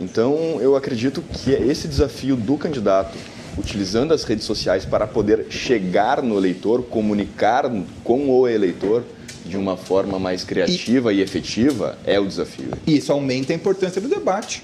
Então 0.00 0.60
eu 0.60 0.76
acredito 0.76 1.20
que 1.22 1.56
é 1.56 1.60
esse 1.60 1.88
desafio 1.88 2.36
do 2.36 2.56
candidato 2.56 3.18
utilizando 3.58 4.14
as 4.14 4.22
redes 4.22 4.44
sociais 4.44 4.84
para 4.84 5.08
poder 5.08 5.46
chegar 5.50 6.22
no 6.22 6.38
eleitor, 6.38 6.84
comunicar 6.84 7.68
com 8.04 8.30
o 8.30 8.46
eleitor, 8.46 9.02
de 9.48 9.56
uma 9.56 9.76
forma 9.76 10.18
mais 10.18 10.44
criativa 10.44 11.12
e, 11.12 11.16
e 11.18 11.20
efetiva 11.22 11.98
é 12.06 12.20
o 12.20 12.26
desafio. 12.26 12.68
Isso 12.86 13.10
aumenta 13.12 13.52
a 13.52 13.56
importância 13.56 14.00
do 14.00 14.08
debate. 14.08 14.62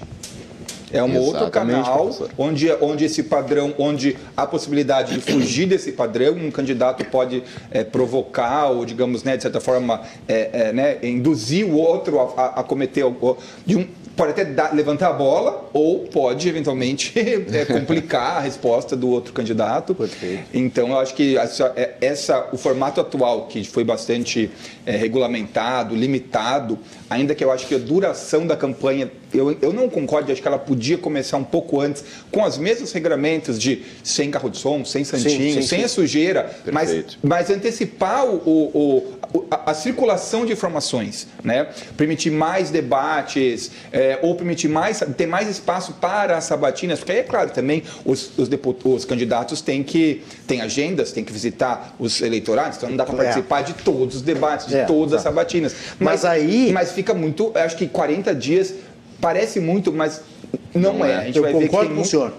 É 0.91 1.01
um 1.03 1.07
Exatamente, 1.07 1.27
outro 1.35 1.49
canal 1.51 1.99
professor. 2.05 2.29
onde, 2.37 2.71
onde 2.79 3.05
esse 3.05 3.23
padrão, 3.23 3.73
onde 3.77 4.15
a 4.37 4.45
possibilidade 4.45 5.15
de 5.15 5.19
fugir 5.19 5.65
desse 5.67 5.91
padrão, 5.91 6.35
um 6.35 6.51
candidato 6.51 7.03
pode 7.05 7.43
é, 7.71 7.83
provocar 7.83 8.67
ou, 8.69 8.85
digamos, 8.85 9.23
né, 9.23 9.35
de 9.35 9.41
certa 9.43 9.59
forma, 9.59 10.01
é, 10.27 10.49
é, 10.69 10.71
né, 10.73 10.97
induzir 11.03 11.65
o 11.65 11.75
outro 11.75 12.19
a, 12.19 12.23
a- 12.41 12.59
a 12.61 12.63
cometer 12.63 13.03
o- 13.03 13.37
de 13.65 13.75
um 13.75 13.87
pode 14.15 14.31
até 14.31 14.45
dar- 14.45 14.73
levantar 14.73 15.09
a 15.09 15.13
bola 15.13 15.69
ou 15.73 15.99
pode 16.07 16.47
eventualmente 16.47 17.11
é, 17.19 17.65
complicar 17.65 18.37
a 18.37 18.39
resposta 18.39 18.95
do 18.95 19.09
outro 19.09 19.33
candidato. 19.33 19.93
Perfeito. 19.93 20.43
Então, 20.53 20.89
eu 20.89 20.99
acho 20.99 21.13
que 21.13 21.37
essa, 21.37 21.73
é- 21.75 21.95
essa- 22.01 22.47
o 22.51 22.57
formato 22.57 23.01
atual, 23.01 23.47
que 23.47 23.63
foi 23.63 23.83
bastante 23.83 24.49
é, 24.85 24.95
regulamentado, 24.95 25.95
limitado, 25.95 26.79
ainda 27.09 27.35
que 27.35 27.43
eu 27.43 27.51
acho 27.51 27.67
que 27.67 27.75
a 27.75 27.79
duração 27.79 28.45
da 28.47 28.55
campanha, 28.55 29.11
eu, 29.37 29.57
eu 29.61 29.73
não 29.73 29.89
concordo, 29.89 30.31
acho 30.31 30.41
que 30.41 30.47
ela 30.47 30.57
podia 30.59 30.97
começar 30.97 31.37
um 31.37 31.43
pouco 31.43 31.79
antes, 31.81 32.03
com 32.31 32.43
os 32.43 32.57
mesmos 32.57 32.91
regramentos 32.91 33.59
de 33.59 33.83
sem 34.03 34.31
carro 34.31 34.49
de 34.49 34.57
som, 34.57 34.83
sem 34.85 35.03
santinho, 35.03 35.61
sim, 35.61 35.67
sem 35.67 35.79
sim. 35.79 35.85
a 35.85 35.87
sujeira, 35.87 36.51
mas, 36.71 36.89
Perfeito. 36.89 37.19
mas 37.23 37.49
antecipar 37.49 38.25
o, 38.25 38.35
o- 38.45 39.17
o- 39.33 39.45
a, 39.51 39.71
a 39.71 39.73
circulação 39.73 40.45
de 40.45 40.53
informações, 40.53 41.27
né? 41.43 41.67
permitir 41.97 42.31
mais 42.31 42.69
debates, 42.69 43.71
é, 43.91 44.19
ou 44.21 44.35
permitir 44.35 44.67
mais, 44.67 45.01
ter 45.17 45.25
mais 45.27 45.49
espaço 45.49 45.93
para 45.93 46.37
as 46.37 46.45
sabatinas, 46.45 46.99
porque 46.99 47.11
aí, 47.11 47.19
é 47.19 47.23
claro, 47.23 47.49
também 47.49 47.83
os, 48.05 48.31
os, 48.37 48.49
os 48.85 49.05
candidatos 49.05 49.61
têm 49.61 49.83
que 49.83 50.23
têm 50.47 50.61
agendas, 50.61 51.11
têm 51.11 51.23
que 51.23 51.33
visitar 51.33 51.95
os 51.99 52.21
eleitorados, 52.21 52.77
então 52.77 52.89
não 52.89 52.97
dá 52.97 53.05
para 53.05 53.15
É. 53.15 53.17
participar 53.25 53.61
de 53.63 53.73
todos 53.73 54.15
os 54.17 54.21
debates, 54.21 54.67
de 54.67 54.75
É, 54.77 54.83
todas 54.85 55.13
as 55.13 55.23
tá. 55.23 55.29
sabatinas. 55.29 55.75
Mas 55.99 56.23
aí- 56.23 56.71
Mas 56.71 56.91
fica 56.91 57.13
muito, 57.13 57.51
acho 57.55 57.75
que 57.77 57.87
40 57.87 58.33
dias 58.33 58.73
parece 59.25 59.59
muito, 59.59 59.91
mas 59.91 60.21
não, 60.71 60.99
Não 60.99 61.03
é. 61.05 61.11
é. 61.11 61.15
A 61.15 61.23
gente 61.25 61.37
Eu 61.39 61.51
concordo 61.51 61.87
com 61.87 61.93
o 61.93 61.95
muito... 61.95 62.09
senhor. 62.09 62.31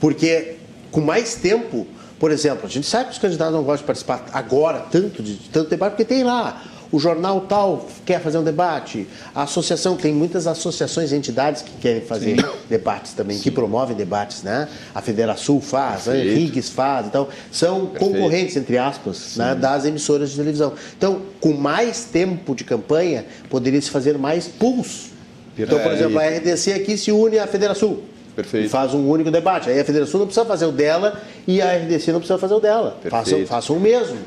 Porque 0.00 0.56
com 0.90 1.00
mais 1.00 1.36
tempo, 1.36 1.86
por 2.18 2.32
exemplo, 2.32 2.66
a 2.66 2.68
gente 2.68 2.84
sabe 2.84 3.04
que 3.06 3.12
os 3.12 3.18
candidatos 3.18 3.54
não 3.54 3.62
gostam 3.62 3.82
de 3.82 3.84
participar 3.84 4.26
agora 4.32 4.80
tanto 4.90 5.22
de 5.22 5.36
de 5.36 5.48
tanto 5.50 5.70
debate, 5.70 5.92
porque 5.92 6.04
tem 6.04 6.24
lá. 6.24 6.64
O 6.90 6.98
jornal 6.98 7.42
tal 7.42 7.86
quer 8.04 8.20
fazer 8.20 8.38
um 8.38 8.44
debate, 8.44 9.06
a 9.34 9.42
associação, 9.42 9.96
tem 9.96 10.12
muitas 10.14 10.46
associações 10.46 11.10
e 11.12 11.16
entidades 11.16 11.62
que 11.62 11.72
querem 11.80 12.00
fazer 12.00 12.36
debates 12.68 13.12
também, 13.12 13.38
que 13.38 13.50
promovem 13.50 13.96
debates, 13.96 14.42
né? 14.42 14.68
A 14.94 15.00
Federação 15.02 15.60
faz, 15.60 16.08
a 16.08 16.12
Perfeito. 16.12 16.38
Henriques 16.38 16.70
faz, 16.70 17.06
então 17.06 17.28
são 17.52 17.86
Perfeito. 17.86 17.98
concorrentes, 18.14 18.56
entre 18.56 18.78
aspas, 18.78 19.36
né, 19.36 19.54
das 19.54 19.84
emissoras 19.84 20.30
de 20.30 20.36
televisão. 20.36 20.72
Então, 20.96 21.22
com 21.40 21.52
mais 21.52 22.04
tempo 22.04 22.54
de 22.54 22.62
campanha, 22.64 23.24
poderia 23.50 23.80
se 23.80 23.90
fazer 23.90 24.16
mais 24.18 24.46
pulso. 24.48 25.15
Então, 25.58 25.78
por 25.78 25.90
É, 25.92 25.94
exemplo, 25.94 26.18
a 26.18 26.26
RDC 26.28 26.72
aqui 26.72 26.96
se 26.96 27.10
une 27.12 27.38
à 27.38 27.46
Federação. 27.46 27.98
Perfeito. 28.34 28.68
Faz 28.68 28.92
um 28.92 29.08
único 29.08 29.30
debate. 29.30 29.70
Aí 29.70 29.80
a 29.80 29.84
Federação 29.84 30.20
não 30.20 30.26
precisa 30.26 30.44
fazer 30.44 30.66
o 30.66 30.72
dela 30.72 31.20
e 31.46 31.62
a 31.62 31.72
RDC 31.74 32.12
não 32.12 32.20
precisa 32.20 32.38
fazer 32.38 32.54
o 32.54 32.60
dela. 32.60 32.98
Façam, 33.08 33.46
façam 33.46 33.76
o 33.76 33.80
mesmo. 33.80 34.18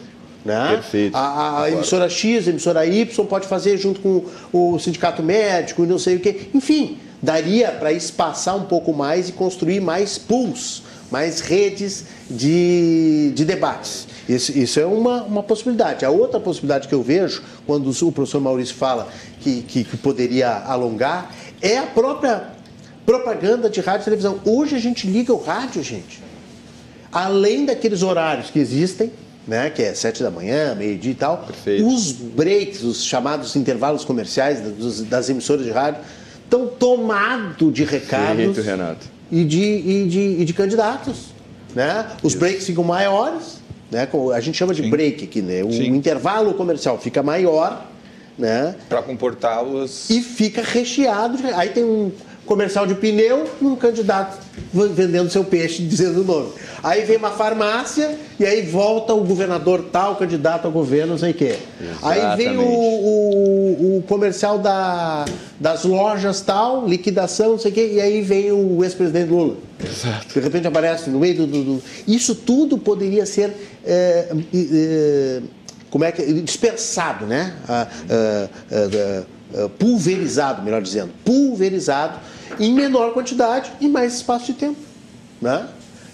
Né? 0.44 0.70
Perfeito. 0.72 1.15
A, 1.15 1.63
a 1.63 1.72
emissora 1.72 2.10
X, 2.10 2.48
a 2.48 2.50
emissora 2.50 2.86
Y 2.86 3.26
pode 3.26 3.48
fazer 3.48 3.78
junto 3.78 4.00
com 4.00 4.24
o 4.52 4.80
sindicato 4.80 5.22
médico 5.22 5.84
e 5.84 5.88
não 5.88 6.00
sei 6.00 6.15
o 6.15 6.20
quê. 6.20 6.48
Enfim, 6.56 6.98
daria 7.22 7.70
para 7.72 7.92
espaçar 7.92 8.56
um 8.56 8.63
pouco 8.63 8.94
mais 8.94 9.30
e 9.30 9.34
construir 9.34 9.80
mais 9.80 10.18
pools, 10.18 10.82
mais 11.12 11.42
redes 11.42 12.06
de, 12.30 13.32
de 13.36 13.46
debates. 13.46 14.08
Isso, 14.30 14.58
isso 14.58 14.80
é 14.80 14.86
uma, 14.86 15.24
uma 15.24 15.42
possibilidade. 15.44 16.06
A 16.06 16.10
outra 16.12 16.39
possibilidade 16.39 16.88
que 16.88 16.94
eu 16.94 17.02
vejo, 17.02 17.42
quando 17.65 17.89
o 17.89 18.12
professor 18.12 18.39
Maurício 18.39 18.76
fala 18.76 19.10
que, 19.42 19.62
que, 19.63 19.84
que 19.84 19.98
poderia 19.98 20.50
alongar, 20.52 21.34
é 21.62 21.80
a 21.80 21.88
própria 21.88 22.44
propaganda 23.06 23.70
de 23.70 23.82
rádio 23.82 24.02
e 24.02 24.06
televisão. 24.06 24.39
Hoje 24.46 24.76
a 24.76 24.80
gente 24.80 25.08
liga 25.08 25.34
o 25.34 25.42
rádio, 25.42 25.82
gente 25.84 26.30
além 27.12 27.65
daqueles 27.65 28.04
horários 28.04 28.52
que 28.52 28.60
existem, 28.60 29.12
né, 29.48 29.72
que 29.72 29.82
é 29.82 29.96
sete 29.96 30.22
da 30.22 30.30
manhã, 30.30 30.76
meio-dia 30.76 31.12
e 31.12 31.15
tal, 31.15 31.38
Perfeito. 31.39 31.88
os 31.88 32.12
breaks, 32.12 32.84
os 32.84 33.04
chamados 33.04 33.56
intervalos 33.56 34.06
comerciais 34.06 34.62
dos- 34.62 35.02
das 35.02 35.28
emissoras 35.28 35.65
de 35.65 35.72
rádio, 35.72 36.02
estão 36.44 36.68
tomados 36.68 37.74
de 37.74 37.84
recados 37.84 38.36
Perfeito, 38.46 38.62
Renato. 38.62 39.08
e 39.32 39.44
de, 39.44 39.60
e 39.60 40.08
de, 40.08 40.20
e 40.42 40.46
de 40.46 40.54
candidatos. 40.54 41.34
Né? 41.74 42.06
Os 42.22 42.36
breaks 42.36 42.65
ficam 42.68 42.84
maiores, 42.84 43.59
né? 43.91 44.08
a 44.34 44.39
gente 44.39 44.58
chama 44.58 44.73
de 44.73 44.84
break 44.84 45.23
aqui, 45.23 45.41
né? 45.41 45.63
o 45.63 45.71
Sim. 45.71 45.88
intervalo 45.88 46.54
comercial 46.54 46.97
fica 46.97 47.23
maior, 47.23 47.86
né? 48.38 48.75
Para 48.88 49.02
comportar 49.02 49.63
os... 49.63 50.10
e 50.10 50.21
fica 50.21 50.62
recheado. 50.62 51.38
Aí 51.56 51.69
tem 51.69 51.84
um 51.84 52.12
comercial 52.50 52.88
de 52.88 52.96
pneu 52.96 53.48
e 53.62 53.66
um 53.66 53.76
candidato 53.76 54.38
vendendo 54.74 55.30
seu 55.30 55.44
peixe, 55.44 55.84
dizendo 55.84 56.22
o 56.22 56.24
nome. 56.24 56.50
Aí 56.84 57.06
vem 57.06 57.16
uma 57.18 57.30
farmácia 57.30 58.18
e 58.40 58.46
aí 58.46 58.64
volta 58.64 59.14
o 59.14 59.24
governador 59.24 59.86
tal, 59.92 60.16
candidato 60.16 60.66
ao 60.66 60.72
governo, 60.72 61.12
não 61.14 61.18
sei 61.20 61.32
o 61.32 61.34
quê. 61.36 61.56
Aí 62.02 62.36
vem 62.36 62.58
o, 62.58 62.62
o- 62.64 63.98
o 64.00 64.04
comercial 64.08 64.58
da, 64.58 65.26
das 65.60 65.84
lojas 65.86 66.42
tal, 66.42 66.88
liquidação, 66.88 67.52
não 67.52 67.60
sei 67.60 67.72
o 67.72 67.74
quê, 67.74 67.92
e 67.94 68.02
aí 68.02 68.22
vem 68.22 68.52
o 68.52 68.84
ex-presidente 68.84 69.30
Lula. 69.30 69.56
Exato. 69.84 70.34
De 70.34 70.40
repente 70.40 70.68
aparece 70.68 71.10
no 71.10 71.20
meio 71.20 71.36
do. 71.38 71.48
do- 71.48 71.64
do- 71.64 71.84
Isso 72.08 72.34
tudo 72.34 72.78
poderia 72.80 73.26
ser. 73.28 73.54
é, 73.86 74.28
é, 74.54 75.42
como 75.92 76.04
é 76.04 76.12
que. 76.12 76.24
dispersado, 76.42 77.26
né? 77.28 77.54
Ah, 77.68 77.88
ah, 78.10 78.48
ah, 78.72 79.24
ah, 79.56 79.70
pulverizado, 79.80 80.62
melhor 80.64 80.82
dizendo. 80.82 81.12
Pulverizado 81.24 82.20
em 82.60 82.74
menor 82.74 83.14
quantidade 83.14 83.72
e 83.82 83.88
mais 83.88 84.16
espaço 84.16 84.48
de 84.48 84.54
tempo. 84.54 84.78
Né? 85.42 85.68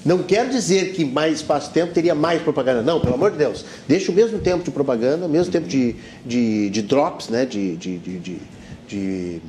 Não 0.06 0.21
quer 0.21 0.48
dizer 0.50 0.93
que 0.93 1.04
mais 1.04 1.36
espaço 1.38 1.67
de 1.69 1.74
tempo 1.74 1.93
teria 1.93 2.13
mais 2.13 2.41
propaganda. 2.41 2.82
Não, 2.82 3.00
pelo 3.00 3.15
amor 3.15 3.32
de 3.32 3.38
Deus. 3.38 3.65
Deixa 3.88 4.12
o 4.12 4.15
mesmo 4.15 4.38
tempo 4.39 4.63
de 4.63 4.69
propaganda, 4.71 5.26
o 5.26 5.30
mesmo 5.30 5.52
tempo 5.52 5.67
de, 5.67 5.95
de, 6.26 6.69
de 6.69 6.82
drops, 6.84 7.30
né? 7.30 7.45
de, 7.45 7.76
de, 7.76 7.98
de, 7.98 8.39
de- 8.88 9.41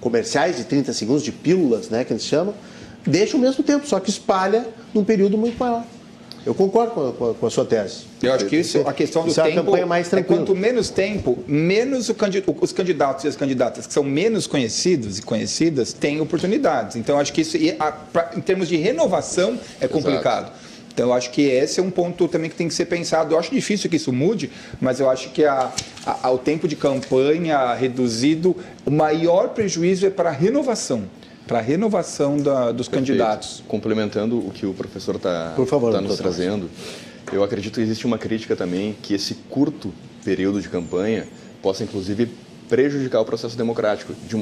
comerciais 0.00 0.56
de 0.56 0.64
30 0.64 0.92
segundos, 0.92 1.22
de 1.22 1.32
pílulas, 1.32 1.88
né? 1.88 2.04
que 2.04 2.12
eles 2.12 2.24
chamam. 2.24 2.54
Deixa 3.04 3.36
o 3.36 3.40
mesmo 3.40 3.64
tempo, 3.64 3.86
só 3.86 3.98
que 3.98 4.08
espalha 4.08 4.66
num 4.94 5.02
período 5.04 5.36
muito 5.36 5.58
maior. 5.58 5.84
Eu 6.46 6.54
concordo 6.54 6.90
com 6.92 7.30
a, 7.30 7.34
com 7.34 7.46
a- 7.46 7.50
sua 7.50 7.64
tese. 7.64 8.02
Eu 8.22 8.32
acho 8.34 8.44
que 8.46 8.56
isso, 8.56 8.80
a 8.86 8.92
questão 8.92 9.22
do 9.24 9.30
Isso 9.30 9.40
é 9.40 9.44
uma 9.44 9.50
tempo 9.50 9.64
campanha 9.64 9.86
mais 9.86 10.06
é 10.08 10.10
tranquila. 10.10 10.38
quanto 10.40 10.54
menos 10.54 10.90
tempo, 10.90 11.38
menos 11.46 12.08
o 12.10 12.14
candi- 12.14 12.44
os 12.60 12.72
candidatos 12.72 13.24
e 13.24 13.28
as 13.28 13.36
candidatas 13.36 13.86
que 13.86 13.92
são 13.94 14.02
menos 14.04 14.46
conhecidos 14.46 15.18
e 15.18 15.22
conhecidas 15.22 15.92
têm 15.94 16.20
oportunidades. 16.20 16.96
Então, 16.96 17.14
eu 17.16 17.20
acho 17.20 17.32
que 17.32 17.40
isso, 17.40 17.56
em 17.56 18.40
termos 18.42 18.68
de 18.68 18.76
renovação, 18.76 19.58
é 19.80 19.88
complicado. 19.88 20.52
Então, 20.92 21.08
eu 21.08 21.12
acho 21.14 21.30
que 21.30 21.42
esse 21.42 21.80
é 21.80 21.82
um 21.82 21.90
ponto 21.90 22.28
também 22.28 22.48
que 22.50 22.54
tem 22.56 22.68
que 22.68 22.74
ser 22.74 22.84
pensado. 22.84 23.34
Eu 23.34 23.38
acho 23.38 23.50
difícil 23.52 23.88
que 23.90 23.96
isso 23.96 24.12
mude, 24.12 24.50
mas 24.80 25.00
eu 25.00 25.08
acho 25.10 25.30
que 25.30 25.44
a, 25.44 25.72
a- 26.06 26.30
o 26.30 26.38
tempo 26.38 26.68
de 26.68 26.76
campanha 26.76 27.72
reduzido, 27.74 28.54
o 28.84 28.90
maior 28.90 29.48
prejuízo 29.48 30.06
é 30.06 30.10
para 30.10 30.28
a 30.28 30.32
renovação, 30.32 31.04
para 31.46 31.58
a 31.58 31.62
renovação 31.62 32.36
da- 32.38 32.72
dos 32.72 32.88
Perfeito. 32.88 33.08
candidatos. 33.08 33.62
Complementando 33.68 34.38
o 34.38 34.50
que 34.50 34.66
o 34.66 34.72
professor 34.74 35.16
está 35.16 35.54
favor, 35.66 36.00
nos 36.00 36.16
trazendo, 36.16 36.70
eu 37.32 37.42
acredito 37.44 37.74
que 37.74 37.80
existe 37.80 38.06
uma 38.06 38.18
crítica 38.18 38.56
também 38.56 38.96
que 39.02 39.14
esse 39.14 39.34
curto 39.50 39.92
período 40.24 40.60
de 40.60 40.68
campanha 40.68 41.26
possa, 41.62 41.82
inclusive, 41.84 42.28
prejudicar 42.68 43.20
o 43.20 43.24
processo 43.24 43.56
democrático 43.56 44.14
de, 44.26 44.36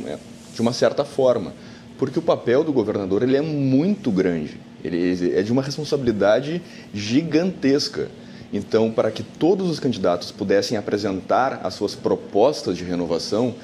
de 0.55 0.61
uma 0.61 0.73
certa 0.73 1.05
forma. 1.05 1.53
Porque 1.99 2.19
o 2.19 2.23
papel 2.23 2.65
do 2.65 2.73
governador 2.73 3.23
ele 3.23 3.37
é 3.37 3.41
muito 3.43 4.11
grande, 4.11 4.59
ele 4.83 5.33
é 5.37 5.43
de 5.43 5.53
uma 5.53 5.63
responsabilidade 5.63 6.61
gigantesca. 6.93 8.09
Então, 8.53 8.91
para 8.91 9.11
que 9.11 9.23
todos 9.23 9.71
os 9.71 9.81
candidatos 9.81 10.31
pudessem 10.31 10.77
apresentar 10.77 11.61
as 11.65 11.75
suas 11.75 11.95
propostas 11.95 12.77
de 12.77 12.85
renovação, 12.85 13.55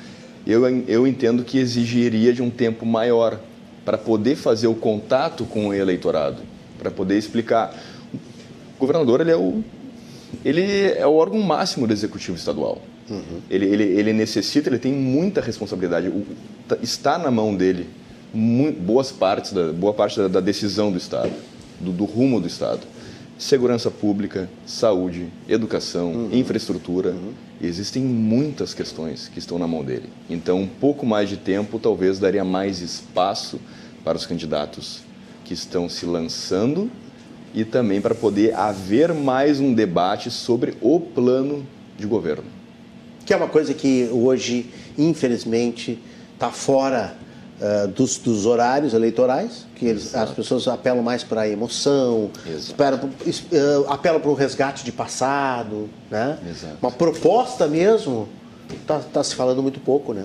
eu, 0.50 0.66
eu 0.87 1.06
entendo 1.06 1.44
que 1.44 1.58
exigiria 1.58 2.32
de 2.32 2.42
um 2.42 2.50
tempo 2.50 2.84
maior 2.87 3.38
para 3.84 3.96
poder 3.98 4.37
fazer 4.37 4.66
o 4.66 4.74
contato 4.74 5.44
com 5.44 5.68
o 5.68 5.74
eleitorado, 5.74 6.42
para 6.78 6.90
poder 6.90 7.16
explicar. 7.18 7.74
O 8.76 8.80
governador 8.80 9.20
ele 9.20 9.30
é 9.30 9.37
o, 9.37 9.62
ele 10.44 10.62
é 10.92 11.06
o 11.06 11.12
órgão 11.14 11.40
máximo 11.40 11.87
do 11.87 11.92
executivo 11.92 12.37
estadual. 12.37 12.80
Ele, 13.50 13.64
ele, 13.66 13.84
ele 13.84 14.12
necessita, 14.12 14.68
ele 14.68 14.78
tem 14.78 14.92
muita 14.92 15.40
responsabilidade. 15.40 16.09
O- 16.09 16.26
tá- 16.68 16.76
está 16.82 17.18
na 17.18 17.30
mão 17.30 17.55
dele 17.55 17.86
mu- 18.34 18.70
boas 18.72 19.11
partes 19.11 19.53
da, 19.53 19.72
boa 19.72 19.94
parte 19.94 20.18
da, 20.18 20.28
da 20.28 20.40
decisão 20.40 20.92
do 20.92 20.99
Estado, 20.99 21.32
do, 21.80 21.90
do 21.90 22.05
rumo 22.05 22.38
do 22.40 22.46
Estado. 22.46 22.80
Segurança 23.39 23.89
pública, 23.89 24.51
saúde, 24.66 25.28
educação, 25.49 26.28
infraestrutura. 26.32 27.14
Existem 27.62 28.03
muitas 28.03 28.74
questões 28.74 29.28
que 29.28 29.39
estão 29.39 29.61
na 29.61 29.66
mão 29.66 29.84
dele. 29.84 30.09
Então, 30.28 30.61
um 30.61 30.66
pouco 30.66 31.07
mais 31.07 31.28
de 31.28 31.36
tempo 31.36 31.78
talvez 31.78 32.18
daria 32.18 32.45
mais 32.45 32.80
espaço 32.80 33.61
para 34.03 34.18
os 34.18 34.26
candidatos 34.26 35.03
que 35.45 35.55
estão 35.55 35.89
se 35.89 36.05
lançando 36.05 36.91
e 37.55 37.64
também 37.64 38.01
para 38.01 38.12
poder 38.12 38.57
haver 38.57 39.14
mais 39.14 39.61
um 39.61 39.72
debate 39.72 40.32
sobre 40.32 40.74
o 40.80 40.99
plano 40.99 41.64
de 41.97 42.09
governo. 42.09 42.45
Que 43.24 43.32
é 43.32 43.36
uma 43.36 43.47
coisa 43.47 43.72
que 43.72 44.09
hoje, 44.11 44.68
infelizmente, 44.99 45.97
está 46.34 46.51
fora 46.51 47.16
uh, 47.61 47.88
dos, 47.88 48.18
dos, 48.18 48.46
horários 48.46 48.94
eleitorais, 48.94 49.66
que 49.74 49.86
eles, 49.86 50.14
as 50.14 50.30
pessoas 50.30 50.66
apelam 50.68 51.02
mais 51.02 51.22
para 51.22 51.42
a 51.42 51.48
emoção, 51.48 52.30
esperam, 52.46 52.98
uh, 53.09 53.90
apelam 53.92 54.20
para 54.20 54.30
o 54.30 54.34
resgate 54.34 54.84
de 54.84 54.92
passado, 54.92 55.88
né? 56.11 56.38
Uma 56.80 56.90
proposta 56.90 57.66
mesmo, 57.66 58.28
está 58.80 58.98
tá 58.98 59.22
se 59.22 59.34
falando 59.34 59.62
muito 59.62 59.80
pouco, 59.80 60.12
né? 60.12 60.24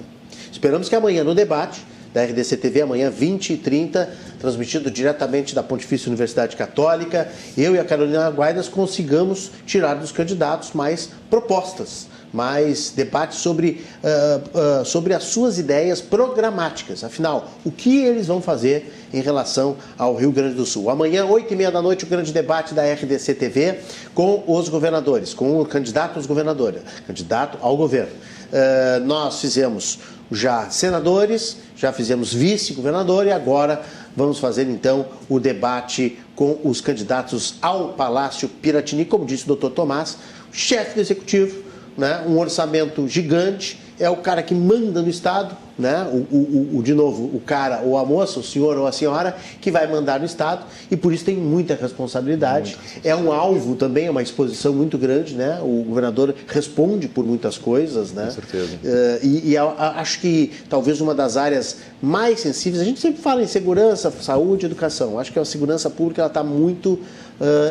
Esperamos 0.51 0.89
que 0.89 0.95
amanhã 0.95 1.23
no 1.23 1.35
debate 1.35 1.83
da 2.13 2.23
RDC 2.23 2.57
TV, 2.57 2.81
amanhã 2.81 3.09
20 3.09 3.53
e 3.53 3.57
30, 3.57 4.09
transmitido 4.39 4.91
diretamente 4.91 5.55
da 5.55 5.63
Pontifícia 5.63 6.09
Universidade 6.09 6.55
Católica, 6.55 7.27
eu 7.57 7.75
e 7.75 7.79
a 7.79 7.83
Carolina 7.83 8.29
Guaidas 8.29 8.67
consigamos 8.67 9.49
tirar 9.65 9.95
dos 9.95 10.11
candidatos 10.11 10.73
mais 10.73 11.09
propostas 11.27 12.07
mais 12.33 12.89
debates 12.89 13.37
sobre, 13.37 13.85
uh, 14.03 14.81
uh, 14.81 14.85
sobre 14.85 15.13
as 15.13 15.25
suas 15.25 15.59
ideias 15.59 16.01
programáticas. 16.01 17.03
Afinal, 17.03 17.51
o 17.63 17.71
que 17.71 18.03
eles 18.03 18.25
vão 18.25 18.41
fazer 18.41 18.91
em 19.13 19.21
relação 19.21 19.77
ao 19.97 20.15
Rio 20.15 20.31
Grande 20.31 20.55
do 20.55 20.65
Sul. 20.65 20.89
Amanhã, 20.89 21.25
8 21.25 21.53
e 21.53 21.55
meia 21.55 21.71
da 21.71 21.81
noite, 21.81 22.03
o 22.03 22.07
grande 22.07 22.33
debate 22.33 22.73
da 22.73 22.81
RDC 22.91 23.35
TV 23.35 23.79
com 24.15 24.43
os 24.47 24.67
governadores, 24.67 25.33
com 25.33 25.61
o 25.61 25.65
candidato 25.65 26.17
aos 26.17 26.25
governadores, 26.25 26.81
candidato 27.05 27.59
ao 27.61 27.77
governo. 27.77 28.11
Uh, 28.11 29.05
nós 29.05 29.39
fizemos 29.39 29.99
já 30.31 30.69
senadores, 30.69 31.57
já 31.75 31.93
fizemos 31.93 32.33
vice-governador 32.33 33.27
e 33.27 33.31
agora 33.31 33.83
vamos 34.15 34.39
fazer 34.39 34.67
então 34.67 35.05
o 35.29 35.39
debate 35.39 36.17
com 36.35 36.59
os 36.63 36.81
candidatos 36.81 37.55
ao 37.61 37.89
Palácio 37.89 38.49
Piratini, 38.49 39.05
como 39.05 39.25
disse 39.25 39.43
o 39.43 39.47
doutor 39.47 39.71
Tomás, 39.71 40.17
chefe 40.51 40.95
do 40.95 41.01
executivo 41.01 41.62
né? 41.97 42.23
um 42.27 42.37
orçamento 42.37 43.07
gigante, 43.07 43.79
é 43.99 44.09
o 44.09 44.17
cara 44.17 44.41
que 44.41 44.53
manda 44.53 45.01
no 45.01 45.09
Estado, 45.09 45.55
né? 45.77 46.03
O, 46.11 46.35
o, 46.35 46.77
o, 46.77 46.83
de 46.83 46.93
novo, 46.93 47.25
o 47.35 47.39
cara 47.39 47.81
ou 47.83 47.97
a 47.97 48.05
moça, 48.05 48.39
o 48.39 48.43
senhor 48.43 48.77
ou 48.77 48.87
a 48.87 48.91
senhora, 48.91 49.35
que 49.61 49.71
vai 49.71 49.87
mandar 49.87 50.19
no 50.19 50.25
Estado 50.25 50.65
e 50.89 50.97
por 50.97 51.13
isso 51.13 51.23
tem 51.25 51.35
muita 51.35 51.75
responsabilidade. 51.75 52.77
É 53.03 53.15
um 53.15 53.31
alvo 53.31 53.75
também, 53.75 54.07
é 54.07 54.11
uma 54.11 54.21
exposição 54.21 54.73
muito 54.73 54.97
grande, 54.97 55.35
né? 55.35 55.59
O 55.61 55.83
governador 55.83 56.33
responde 56.47 57.07
por 57.07 57.25
muitas 57.25 57.57
coisas, 57.57 58.11
né? 58.11 58.25
Com 58.25 58.31
certeza. 58.31 58.75
Uh, 58.83 59.25
e, 59.25 59.51
e 59.51 59.57
a, 59.57 59.63
a, 59.63 60.01
acho 60.01 60.19
que 60.19 60.51
talvez 60.69 60.99
uma 60.99 61.15
das 61.15 61.37
áreas 61.37 61.77
mais 62.01 62.39
sensíveis, 62.39 62.81
a 62.81 62.85
gente 62.85 62.99
sempre 62.99 63.21
fala 63.21 63.41
em 63.41 63.47
segurança, 63.47 64.11
saúde, 64.11 64.65
educação. 64.65 65.19
Acho 65.19 65.31
que 65.31 65.39
a 65.39 65.45
segurança 65.45 65.89
pública 65.89 66.25
está 66.25 66.43
muito 66.43 66.93
uh, 66.93 67.01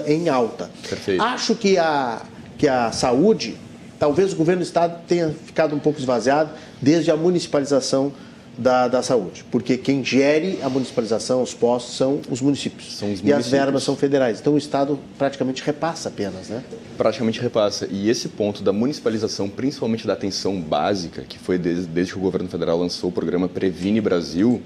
em 0.07 0.29
alta. 0.29 0.71
Perfeito. 0.89 1.23
Acho 1.23 1.55
que 1.55 1.79
a, 1.79 2.23
que 2.57 2.69
a 2.69 2.91
saúde 2.93 3.57
talvez 4.03 4.33
o 4.33 4.37
governo 4.37 4.63
do 4.63 4.65
estado 4.65 5.01
tenha 5.07 5.31
ficado 5.31 5.77
um 5.77 5.79
pouco 5.79 6.01
esvaziado 6.01 6.51
desde 6.81 7.13
a 7.13 7.17
municipalização 7.17 8.13
da, 8.59 8.89
da 8.89 9.01
saúde, 9.01 9.45
porque 9.49 9.79
quem 9.79 10.05
gere 10.05 10.59
a 10.61 10.69
municipalização, 10.69 11.41
os 11.41 11.55
postos, 11.55 11.99
são 11.99 12.21
os 12.29 12.41
municípios. 12.41 12.97
São 12.97 13.13
os 13.13 13.23
municípios. 13.23 13.31
E 13.31 13.33
as 13.33 13.49
verbas 13.49 13.85
são 13.85 13.95
federais. 13.95 14.41
Então 14.41 14.55
o 14.55 14.59
Estado 14.59 14.99
praticamente 15.17 15.63
repassa 15.63 16.09
apenas, 16.09 16.49
né? 16.49 16.65
Praticamente 16.99 17.41
repassa. 17.41 17.87
E 17.93 18.11
esse 18.11 18.29
ponto 18.29 18.61
da 18.61 18.73
municipalização, 18.73 19.49
principalmente 19.49 20.05
da 20.05 20.15
atenção 20.15 20.61
básica, 20.61 21.23
que 21.23 21.39
foi 21.39 21.57
desde, 21.57 21.87
desde 21.87 22.13
que 22.13 22.19
o 22.19 22.23
governo 22.23 22.49
federal 22.49 22.77
lançou 22.81 23.09
o 23.09 23.13
programa 23.13 23.49
Previne 23.49 24.01
Brasil, 24.01 24.61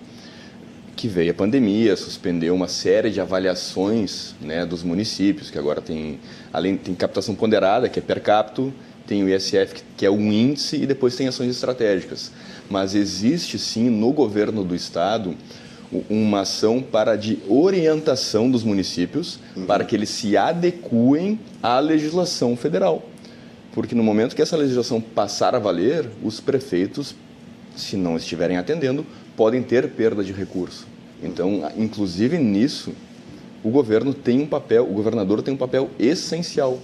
que 0.97 1.09
veio 1.09 1.33
a 1.33 1.35
pandemia, 1.35 1.95
suspendeu 1.95 2.55
uma 2.55 2.69
série 2.69 3.11
de 3.11 3.21
avaliações 3.21 4.35
né, 4.41 4.65
dos 4.65 4.83
municípios, 4.83 5.51
que 5.51 5.59
agora 5.59 5.83
tem, 5.83 6.19
além 6.51 6.79
tem 6.79 6.95
captação 6.95 7.35
ponderada, 7.35 7.87
que 7.87 7.99
é 7.99 8.03
per 8.03 8.23
capita, 8.23 8.73
tem 9.07 9.23
o 9.23 9.29
ISF, 9.29 9.83
que 9.97 10.05
é 10.05 10.11
um 10.11 10.33
índice, 10.33 10.77
e 10.77 10.87
depois 10.87 11.15
tem 11.15 11.29
ações 11.29 11.51
estratégicas. 11.51 12.33
Mas 12.69 12.95
existe 12.95 13.59
sim 13.59 13.89
no 13.89 14.13
governo 14.13 14.65
do 14.65 14.75
estado 14.75 15.35
uma 16.11 16.41
ação 16.41 16.83
para 16.83 17.15
de 17.15 17.39
orientação 17.49 18.51
dos 18.51 18.65
municípios 18.65 19.39
uhum. 19.57 19.67
para 19.67 19.85
que 19.85 19.95
eles 19.95 20.11
se 20.11 20.37
adequem 20.37 21.39
à 21.63 21.79
legislação 21.79 22.57
federal. 22.57 23.09
Porque 23.73 23.95
no 23.95 24.03
momento 24.03 24.35
que 24.35 24.43
essa 24.43 24.57
legislação 24.57 25.01
passar 25.01 25.55
a 25.55 25.59
valer, 25.59 26.09
os 26.25 26.41
prefeitos, 26.41 27.15
se 27.77 27.97
não 27.97 28.17
estiverem 28.17 28.57
atendendo, 28.57 29.07
podem 29.37 29.63
ter 29.63 29.89
perda 29.91 30.25
de 30.25 30.33
recurso. 30.33 30.87
Então, 31.23 31.63
inclusive 31.77 32.39
nisso, 32.39 32.93
o 33.63 33.71
governo 33.71 34.13
tem 34.13 34.41
um 34.41 34.47
papel, 34.47 34.85
o 34.85 34.93
governador 34.93 35.43
tem 35.43 35.55
um 35.55 35.57
papel 35.57 35.91
essencial 35.99 36.79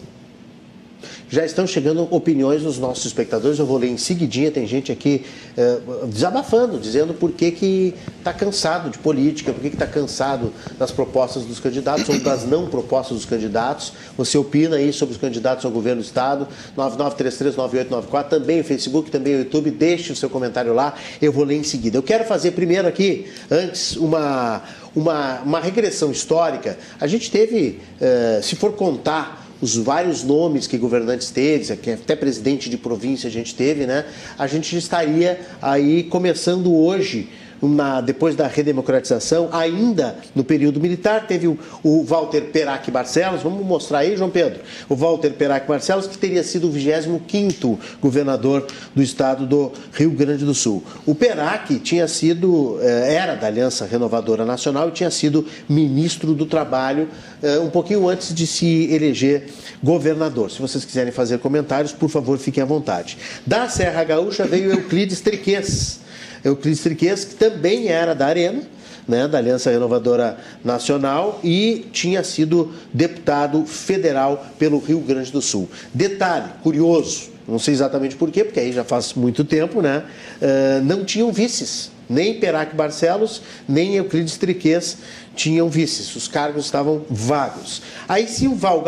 já 1.29 1.45
estão 1.45 1.67
chegando 1.67 2.07
opiniões 2.11 2.63
dos 2.63 2.79
nossos 2.79 3.05
espectadores. 3.07 3.59
Eu 3.59 3.67
vou 3.67 3.79
ler 3.79 3.89
em 3.89 3.97
seguidinha. 3.97 4.51
Tem 4.51 4.67
gente 4.67 4.93
aqui 4.93 5.25
é, 5.57 5.79
desabafando, 6.07 6.79
dizendo 6.79 7.15
por 7.15 7.33
que 7.33 7.51
que 7.51 7.95
está 8.19 8.33
cansado 8.33 8.91
de 8.91 8.99
política, 8.99 9.53
por 9.53 9.61
que 9.61 9.69
está 9.69 9.87
cansado 9.87 10.53
das 10.79 10.91
propostas 10.91 11.45
dos 11.45 11.61
candidatos 11.61 12.09
ou 12.09 12.19
das 12.21 12.45
não 12.45 12.67
propostas 12.67 13.17
dos 13.17 13.27
candidatos. 13.27 13.93
Você 14.17 14.37
opina 14.39 14.77
aí 14.77 14.93
sobre 14.93 15.15
os 15.15 15.21
candidatos 15.21 15.65
ao 15.65 15.71
governo 15.71 16.03
do 16.03 16.05
Estado. 16.05 16.49
99339894, 16.77 18.29
também 18.29 18.61
o 18.61 18.65
Facebook, 18.65 19.11
também 19.11 19.37
o 19.37 19.39
YouTube. 19.41 19.71
Deixe 19.71 20.13
o 20.13 20.17
seu 20.17 20.31
comentário 20.31 20.75
lá. 20.75 20.95
Eu 21.21 21.33
vou 21.33 21.45
ler 21.45 21.57
em 21.57 21.65
seguida. 21.65 21.97
Eu 21.97 22.03
quero 22.03 22.25
fazer 22.25 22.53
primeiro 22.53 22.89
aqui, 22.89 23.27
antes, 23.51 23.97
uma, 23.97 24.63
uma, 24.95 25.41
uma 25.41 25.61
regressão 25.61 26.11
histórica. 26.11 26.79
A 27.01 27.07
gente 27.07 27.31
teve, 27.31 27.81
é, 28.01 28.41
se 28.43 28.57
for 28.57 28.73
contar 28.73 29.42
os 29.63 29.77
vários 29.77 30.25
nomes 30.25 30.67
que 30.67 30.77
governantes 30.77 31.31
teve, 31.31 31.77
que 31.77 31.93
até 31.93 32.17
presidente 32.17 32.69
de 32.69 32.77
província 32.77 33.29
a 33.29 33.31
gente 33.31 33.55
teve, 33.55 33.87
né? 33.87 34.05
A 34.37 34.49
gente 34.49 34.77
estaria 34.77 35.41
aí 35.63 36.03
começando 36.03 36.75
hoje 36.75 37.29
na, 37.69 38.01
depois 38.01 38.35
da 38.35 38.47
redemocratização, 38.47 39.49
ainda 39.53 40.17
no 40.35 40.43
período 40.43 40.81
militar, 40.81 41.27
teve 41.27 41.47
o, 41.47 41.59
o 41.83 42.03
Walter 42.05 42.43
Perac 42.53 42.91
Barcelos, 42.91 43.43
vamos 43.43 43.65
mostrar 43.65 44.01
aí, 44.01 44.17
João 44.17 44.31
Pedro, 44.31 44.61
o 44.89 44.97
Walter 44.97 45.31
Perac 45.31 45.67
Barcelos, 45.67 46.07
que 46.07 46.19
teria 46.19 46.43
sido 46.43 46.69
o 46.69 46.73
25º 46.73 47.79
governador 48.01 48.67
do 48.95 49.03
estado 49.03 49.47
do 49.47 49.73
Rio 49.93 50.11
Grande 50.11 50.45
do 50.45 50.55
Sul. 50.55 50.83
O 51.07 51.15
Perac 51.15 51.79
tinha 51.79 52.09
sido, 52.09 52.79
eh, 52.81 53.15
era 53.15 53.35
da 53.35 53.47
Aliança 53.47 53.87
Renovadora 53.87 54.45
Nacional 54.45 54.89
e 54.89 54.93
tinha 54.93 55.11
sido 55.11 55.47
ministro 55.69 56.35
do 56.35 56.47
Trabalho 56.47 57.09
eh, 57.43 57.59
um 57.59 57.71
pouquinho 57.71 58.09
antes 58.09 58.35
de 58.35 58.47
se 58.47 58.93
eleger 58.93 59.49
governador. 59.83 60.51
Se 60.51 60.61
vocês 60.61 60.85
quiserem 60.85 61.13
fazer 61.13 61.39
comentários, 61.39 61.93
por 61.93 62.09
favor, 62.09 62.39
fiquem 62.39 62.63
à 62.63 62.67
vontade. 62.67 63.19
Da 63.47 63.69
Serra 63.69 64.05
Gaúcha 64.05 64.45
veio 64.45 64.73
Euclides 64.73 65.21
Triques, 65.21 66.01
Euclides 66.45 66.81
Triques, 66.81 67.25
que 67.25 67.35
também 67.35 67.89
era 67.89 68.15
da 68.15 68.27
Arena, 68.27 68.63
né, 69.07 69.27
da 69.27 69.39
Aliança 69.39 69.71
Renovadora 69.71 70.39
Nacional 70.65 71.41
e 71.43 71.87
tinha 71.93 72.23
sido 72.23 72.73
deputado 72.93 73.65
federal 73.67 74.47
pelo 74.59 74.79
Rio 74.79 75.01
Grande 75.01 75.31
do 75.33 75.43
Sul. 75.43 75.69
Detalhe 75.93 76.51
curioso, 76.63 77.31
não 77.47 77.59
sei 77.59 77.75
exatamente 77.75 78.15
porquê, 78.17 78.45
porque 78.45 78.61
aí 78.61 78.73
já 78.73 78.85
faz 78.85 79.15
muito 79.15 79.45
tempo, 79.45 79.83
né? 79.83 80.05
Uh, 80.41 80.85
não 80.85 81.05
tinham 81.05 81.33
vices. 81.33 81.91
Nem 82.09 82.39
Perac 82.39 82.77
Barcelos, 82.77 83.41
nem 83.67 83.95
Euclides 83.95 84.37
Triques 84.37 84.99
tinham 85.35 85.71
vices, 85.71 86.15
os 86.15 86.29
cargos 86.29 86.67
estavam 86.67 87.07
vagos. 87.09 87.81
Aí 88.07 88.29
sim 88.29 88.49
o 88.49 88.55
Val 88.55 88.83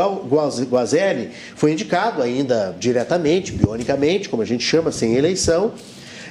Guazelli 0.68 1.30
foi 1.56 1.72
indicado 1.72 2.20
ainda 2.20 2.76
diretamente, 2.78 3.52
bionicamente, 3.52 4.28
como 4.28 4.42
a 4.42 4.44
gente 4.44 4.62
chama, 4.62 4.92
sem 4.92 5.14
eleição, 5.14 5.72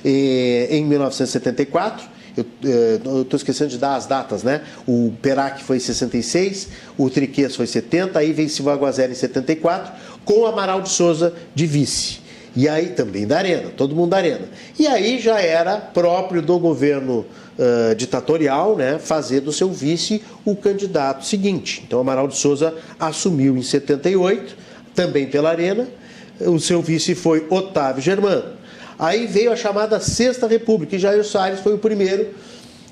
em 0.03 0.85
1974. 0.85 2.13
Eu 2.35 3.21
estou 3.21 3.37
esquecendo 3.37 3.69
de 3.69 3.77
dar 3.77 3.95
as 3.95 4.07
datas, 4.07 4.41
né? 4.41 4.61
O 4.87 5.13
Perac 5.21 5.63
foi 5.63 5.77
em 5.77 5.79
66, 5.79 6.67
o 6.97 7.09
Triquês 7.09 7.55
foi 7.55 7.65
em 7.65 7.67
70, 7.67 8.17
aí 8.17 8.33
vem 8.33 8.47
Silva 8.47 8.75
Guazelli 8.75 9.13
em 9.13 9.15
74, 9.15 9.93
com 10.25 10.45
Amaral 10.47 10.81
de 10.81 10.89
Souza 10.89 11.33
de 11.53 11.67
vice. 11.67 12.23
E 12.55 12.67
aí 12.67 12.89
também 12.89 13.25
da 13.25 13.37
Arena, 13.37 13.71
todo 13.75 13.95
mundo 13.95 14.11
da 14.11 14.17
Arena. 14.17 14.47
E 14.77 14.87
aí 14.87 15.19
já 15.19 15.39
era 15.39 15.77
próprio 15.77 16.41
do 16.41 16.59
governo 16.59 17.25
uh, 17.57 17.95
ditatorial 17.95 18.75
né, 18.75 18.99
fazer 18.99 19.41
do 19.41 19.51
seu 19.51 19.71
vice 19.71 20.23
o 20.45 20.55
candidato 20.55 21.25
seguinte. 21.25 21.83
Então 21.85 21.99
Amaral 21.99 22.27
de 22.27 22.37
Souza 22.37 22.73
assumiu 22.99 23.57
em 23.57 23.63
78, 23.63 24.55
também 24.93 25.27
pela 25.27 25.49
Arena. 25.49 25.87
O 26.41 26.59
seu 26.59 26.81
vice 26.81 27.15
foi 27.15 27.45
Otávio 27.49 28.01
Germano. 28.01 28.62
Aí 28.97 29.27
veio 29.27 29.51
a 29.51 29.55
chamada 29.55 29.99
Sexta 29.99 30.47
República, 30.47 30.95
e 30.95 30.99
Jair 30.99 31.23
Soares 31.23 31.59
foi 31.59 31.73
o 31.73 31.77
primeiro. 31.77 32.27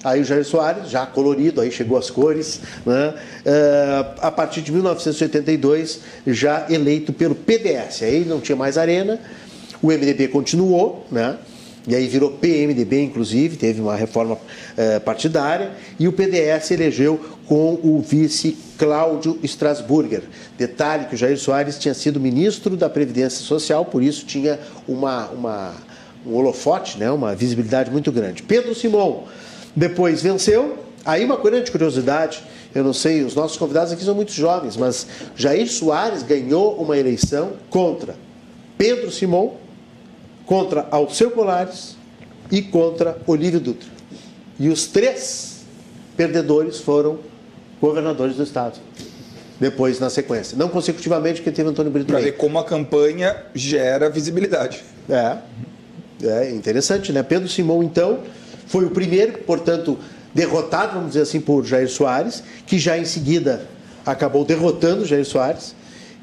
Aí 0.04 0.22
o 0.22 0.24
Jair 0.24 0.44
Soares, 0.44 0.90
já 0.90 1.06
colorido, 1.06 1.62
aí 1.62 1.72
chegou 1.72 1.98
as 1.98 2.10
cores, 2.10 2.60
né? 2.86 3.14
Uh, 3.46 4.20
a 4.20 4.32
partir 4.32 4.62
de 4.62 4.72
1982, 4.72 6.00
já 6.26 6.66
eleito 6.70 7.14
pelo 7.14 7.36
PDS. 7.36 8.02
Aí 8.02 8.26
não 8.26 8.40
tinha 8.40 8.56
mais 8.56 8.78
arena, 8.78 9.20
o 9.82 9.88
MDB 9.88 10.28
continuou, 10.30 11.06
né? 11.12 11.38
E 11.88 11.96
aí 11.96 12.08
virou 12.08 12.32
PMDB, 12.32 13.02
inclusive, 13.02 13.58
teve 13.58 13.82
uma 13.82 13.96
reforma 13.96 14.36
uh, 14.36 15.02
partidária, 15.02 15.72
e 16.00 16.08
o 16.08 16.14
PDS 16.14 16.72
elegeu 16.72 17.20
com 17.48 17.80
o 17.82 18.00
vice 18.00 18.56
Cláudio 18.78 19.40
Strasburger. 19.44 20.24
Detalhe 20.58 21.06
que 21.06 21.16
o 21.16 21.18
Jair 21.18 21.38
Soares 21.40 21.78
tinha 21.80 21.94
sido 21.94 22.20
ministro 22.20 22.78
da 22.78 22.90
Previdência 22.90 23.44
Social, 23.44 23.86
por 23.86 24.02
isso 24.04 24.26
tinha 24.26 24.60
uma, 24.88 25.28
uma 25.30 25.74
um 26.26 26.36
holofote, 26.36 26.98
né, 26.98 27.10
uma 27.12 27.36
visibilidade 27.36 27.90
muito 27.90 28.12
grande. 28.12 28.44
Pedro 28.44 28.74
Simon, 28.76 29.24
Depois 29.76 30.22
venceu. 30.22 30.78
Aí 31.04 31.26
uma 31.26 31.38
coisa 31.38 31.62
de 31.62 31.72
curiosidade, 31.72 32.44
eu 32.76 32.84
não 32.84 32.94
sei, 32.94 33.24
os 33.24 33.34
nossos 33.34 33.58
convidados 33.58 33.92
aqui 33.92 34.04
são 34.04 34.14
muito 34.14 34.32
jovens, 34.32 34.78
mas 34.78 35.08
Jair 35.36 35.68
Soares 35.68 36.22
ganhou 36.22 36.76
uma 36.76 36.96
eleição 36.98 37.54
contra 37.70 38.16
Pedro 38.78 39.12
Simon, 39.12 39.56
contra 40.46 40.88
Alceu 40.92 41.32
Colares 41.32 41.96
e 42.52 42.62
contra 42.62 43.18
Olívio 43.26 43.60
Dutra. 43.60 43.90
E 44.60 44.70
os 44.70 44.86
três 44.86 45.62
perdedores 46.16 46.80
foram 46.80 47.20
governadores 47.80 48.36
do 48.36 48.44
estado. 48.44 48.80
Depois, 49.60 50.00
na 50.00 50.10
sequência. 50.10 50.58
Não 50.58 50.70
consecutivamente, 50.70 51.36
porque 51.36 51.52
teve 51.52 51.70
Antônio 51.70 51.92
Brito. 51.92 52.08
Para 52.08 52.20
ver 52.20 52.32
como 52.32 52.58
a 52.58 52.64
campanha 52.64 53.38
gera 53.54 54.10
visibilidade. 54.10 54.84
É. 55.08 55.38
É 56.24 56.52
interessante, 56.52 57.12
né? 57.12 57.24
Pedro 57.24 57.48
Simão, 57.48 57.82
então, 57.82 58.20
foi 58.68 58.86
o 58.86 58.92
primeiro, 58.92 59.40
portanto, 59.40 59.98
derrotado, 60.34 60.94
vamos 60.94 61.10
dizer 61.10 61.22
assim, 61.22 61.40
por 61.42 61.66
Jair 61.66 61.90
Soares, 61.90 62.44
que 62.66 62.80
já 62.80 62.98
em 62.98 63.06
seguida 63.06 63.68
acabou 64.06 64.46
derrotando 64.46 65.06
Jair 65.06 65.26
Soares 65.26 65.76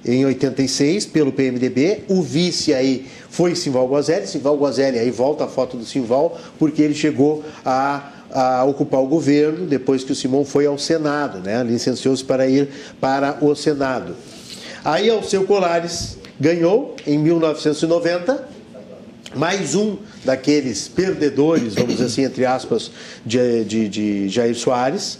em 0.05 0.25
86 0.25 1.07
pelo 1.07 1.33
PMDB. 1.33 2.05
O 2.09 2.23
vice 2.23 2.73
aí 2.73 3.07
foi 3.29 3.55
Simval 3.55 3.89
Guazelli. 3.89 4.27
Simval 4.27 4.57
Guazelli, 4.57 4.99
aí 4.99 5.11
volta 5.11 5.45
a 5.45 5.49
foto 5.49 5.77
do 5.77 5.85
Simval, 5.85 6.39
porque 6.59 6.83
ele 6.83 6.95
chegou 6.95 7.45
a, 7.65 8.11
a 8.31 8.65
ocupar 8.65 9.01
o 9.01 9.07
governo 9.07 9.67
depois 9.67 10.05
que 10.05 10.13
o 10.13 10.15
Simão 10.15 10.45
foi 10.45 10.67
ao 10.67 10.79
Senado, 10.79 11.41
né? 11.41 11.63
licenciou-se 11.63 12.25
para 12.25 12.47
ir 12.47 12.69
para 13.01 13.39
o 13.45 13.55
Senado. 13.55 14.15
Aí 14.85 15.11
Alceu 15.11 15.45
Colares 15.45 16.17
ganhou 16.39 16.95
em 17.07 17.19
1990 17.19 18.58
mais 19.39 19.76
um 19.76 19.97
daqueles 20.24 20.89
perdedores, 20.89 21.74
vamos 21.74 21.93
dizer 21.93 22.07
assim, 22.07 22.24
entre 22.24 22.45
aspas, 22.45 22.91
de, 23.24 23.64
de, 23.64 23.89
de 23.89 24.28
Jair 24.28 24.55
Soares, 24.57 25.18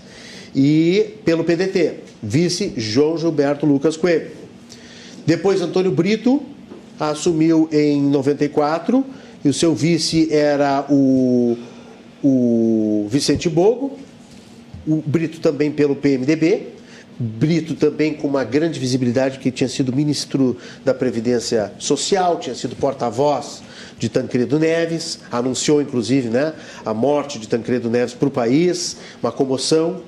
e 0.55 1.15
pelo 1.25 1.45
PDT, 1.45 2.01
vice 2.21 2.73
João 2.77 3.17
Gilberto 3.17 3.65
Lucas 3.65 3.97
Coelho. 3.97 4.31
Depois 5.25 5.63
Antônio 5.63 5.93
Brito 5.93 6.43
assumiu 6.99 7.69
em 7.71 8.03
94, 8.03 9.05
e 9.45 9.49
o 9.49 9.55
seu 9.55 9.73
vice 9.73 10.29
era 10.33 10.85
o, 10.91 11.57
o 12.23 13.07
Vicente 13.09 13.49
Bogo, 13.49 13.97
o 14.85 15.01
Brito 15.07 15.39
também 15.39 15.71
pelo 15.71 15.95
PMDB, 15.95 16.78
Brito 17.19 17.75
também 17.75 18.15
com 18.15 18.29
uma 18.29 18.45
grande 18.45 18.79
visibilidade, 18.79 19.39
que 19.41 19.51
tinha 19.51 19.69
sido 19.69 19.93
ministro 19.93 20.57
da 20.85 20.95
Previdência 20.95 21.73
Social, 21.79 22.39
tinha 22.39 22.55
sido 22.55 22.77
porta-voz 22.77 23.63
de 23.99 24.09
Tancredo 24.09 24.59
Neves, 24.59 25.19
anunciou 25.31 25.83
inclusive 25.83 26.29
né, 26.29 26.53
a 26.85 26.95
morte 26.95 27.41
de 27.41 27.49
Tancredo 27.49 27.91
Neves 27.91 28.15
para 28.15 28.29
o 28.29 28.31
país, 28.31 28.99
uma 29.21 29.33
comoção. 29.33 30.03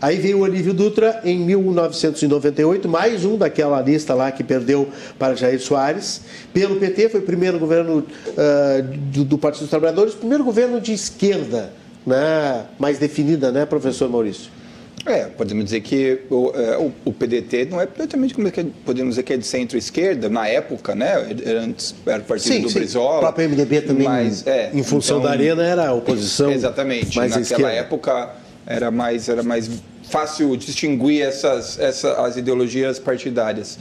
Aí 0.00 0.16
veio 0.16 0.38
o 0.38 0.40
Olívio 0.40 0.74
Dutra 0.74 1.20
em 1.24 1.38
1998, 1.38 2.88
mais 2.88 3.24
um 3.24 3.36
daquela 3.36 3.80
lista 3.80 4.14
lá 4.14 4.30
que 4.30 4.42
perdeu 4.42 4.88
para 5.18 5.34
Jair 5.34 5.60
Soares. 5.60 6.22
Pelo 6.52 6.76
PT, 6.76 7.08
foi 7.08 7.20
o 7.20 7.24
primeiro 7.24 7.58
governo 7.58 7.98
uh, 7.98 8.82
do, 9.12 9.24
do, 9.24 9.38
Partido 9.38 9.62
dos 9.62 9.70
Trabalhadores, 9.70 10.14
primeiro 10.14 10.44
governo 10.44 10.80
de 10.80 10.92
esquerda, 10.92 11.72
né, 12.06 12.66
mais 12.78 12.98
definida, 12.98 13.50
né, 13.50 13.66
professor 13.66 14.08
Maurício? 14.08 14.58
É, 15.06 15.24
podemos 15.24 15.64
dizer 15.64 15.80
que 15.80 16.20
o, 16.28 16.52
é, 16.54 16.76
o, 16.76 16.92
o 17.04 17.12
PDT 17.12 17.66
não 17.70 17.80
é 17.80 17.88
exatamente 17.96 18.34
como 18.34 18.48
é 18.48 18.50
que 18.50 18.64
podemos 18.84 19.10
dizer 19.14 19.22
que 19.22 19.32
é 19.32 19.36
de 19.36 19.46
centro-esquerda, 19.46 20.28
na 20.28 20.46
época, 20.46 20.94
né? 20.94 21.36
Era, 21.44 21.60
antes, 21.60 21.94
era 22.06 22.20
o 22.20 22.24
partido 22.24 22.54
sim, 22.54 22.62
do 22.62 22.68
sim. 22.68 22.78
Brizola. 22.78 23.16
O 23.16 23.20
próprio 23.20 23.48
MDB 23.48 23.82
também, 23.82 24.06
mas, 24.06 24.46
é, 24.46 24.70
em 24.72 24.82
função 24.82 25.18
então, 25.18 25.28
da 25.28 25.36
arena, 25.36 25.64
era 25.64 25.88
a 25.88 25.94
oposição. 25.94 26.50
Exatamente. 26.50 27.16
Naquela 27.16 27.40
esquerda. 27.40 27.72
época 27.72 28.30
era 28.66 28.90
mais, 28.90 29.28
era 29.28 29.42
mais 29.42 29.70
fácil 30.10 30.56
distinguir 30.56 31.22
essas, 31.22 31.78
essas, 31.78 32.18
as 32.18 32.36
ideologias 32.36 32.98
partidárias. 32.98 33.78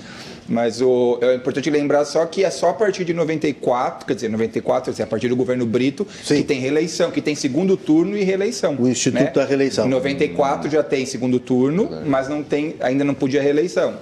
Mas 0.48 0.82
o, 0.82 1.20
é 1.22 1.36
importante 1.36 1.70
lembrar 1.70 2.06
só 2.06 2.26
que 2.26 2.44
é 2.44 2.50
só 2.50 2.70
a 2.70 2.74
partir 2.74 3.04
de 3.04 3.14
94, 3.14 4.06
quer 4.06 4.14
dizer, 4.14 4.30
94, 4.30 4.92
assim, 4.92 5.04
a 5.04 5.08
partir 5.08 5.28
do 5.28 5.36
governo 5.36 5.66
Brito, 5.66 6.08
Sim. 6.24 6.38
que 6.38 6.44
tem 6.44 6.60
reeleição, 6.60 7.12
que 7.12 7.22
tem 7.22 7.36
segundo 7.36 7.76
turno 7.76 8.18
e 8.18 8.24
reeleição. 8.24 8.76
O 8.80 8.88
Instituto 8.88 9.24
né? 9.24 9.32
da 9.32 9.46
Reeleição. 9.46 9.86
Em 9.86 9.90
94 9.90 10.70
já 10.70 10.84
tem 10.84 11.06
segundo 11.06 11.40
turno, 11.40 11.90
mas 12.06 12.28
não 12.28 12.44
tem, 12.44 12.76
ainda 12.80 13.04
não 13.04 13.14
podia 13.14 13.42
reeleição 13.42 13.96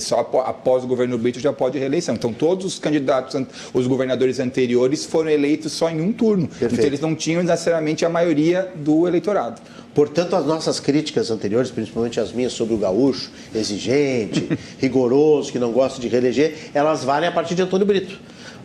só 0.00 0.20
após 0.46 0.84
o 0.84 0.86
governo 0.86 1.18
Brito 1.18 1.40
já 1.40 1.52
pode 1.52 1.78
reeleição. 1.78 2.14
Então, 2.14 2.32
todos 2.32 2.64
os 2.64 2.78
candidatos, 2.78 3.40
os 3.72 3.86
governadores 3.86 4.38
anteriores 4.40 5.04
foram 5.04 5.30
eleitos 5.30 5.72
só 5.72 5.90
em 5.90 6.00
um 6.00 6.12
turno. 6.12 6.48
Perfeito. 6.48 6.74
Então, 6.74 6.86
eles 6.86 7.00
não 7.00 7.14
tinham 7.14 7.42
necessariamente 7.42 8.04
a 8.04 8.08
maioria 8.08 8.70
do 8.74 9.06
eleitorado. 9.06 9.60
Portanto, 9.94 10.34
as 10.34 10.46
nossas 10.46 10.80
críticas 10.80 11.30
anteriores, 11.30 11.70
principalmente 11.70 12.18
as 12.18 12.32
minhas 12.32 12.52
sobre 12.52 12.74
o 12.74 12.78
gaúcho, 12.78 13.30
exigente, 13.54 14.48
rigoroso, 14.80 15.52
que 15.52 15.58
não 15.58 15.70
gosta 15.70 16.00
de 16.00 16.08
reeleger, 16.08 16.70
elas 16.72 17.04
valem 17.04 17.28
a 17.28 17.32
partir 17.32 17.54
de 17.54 17.62
Antônio 17.62 17.86
Brito. 17.86 18.18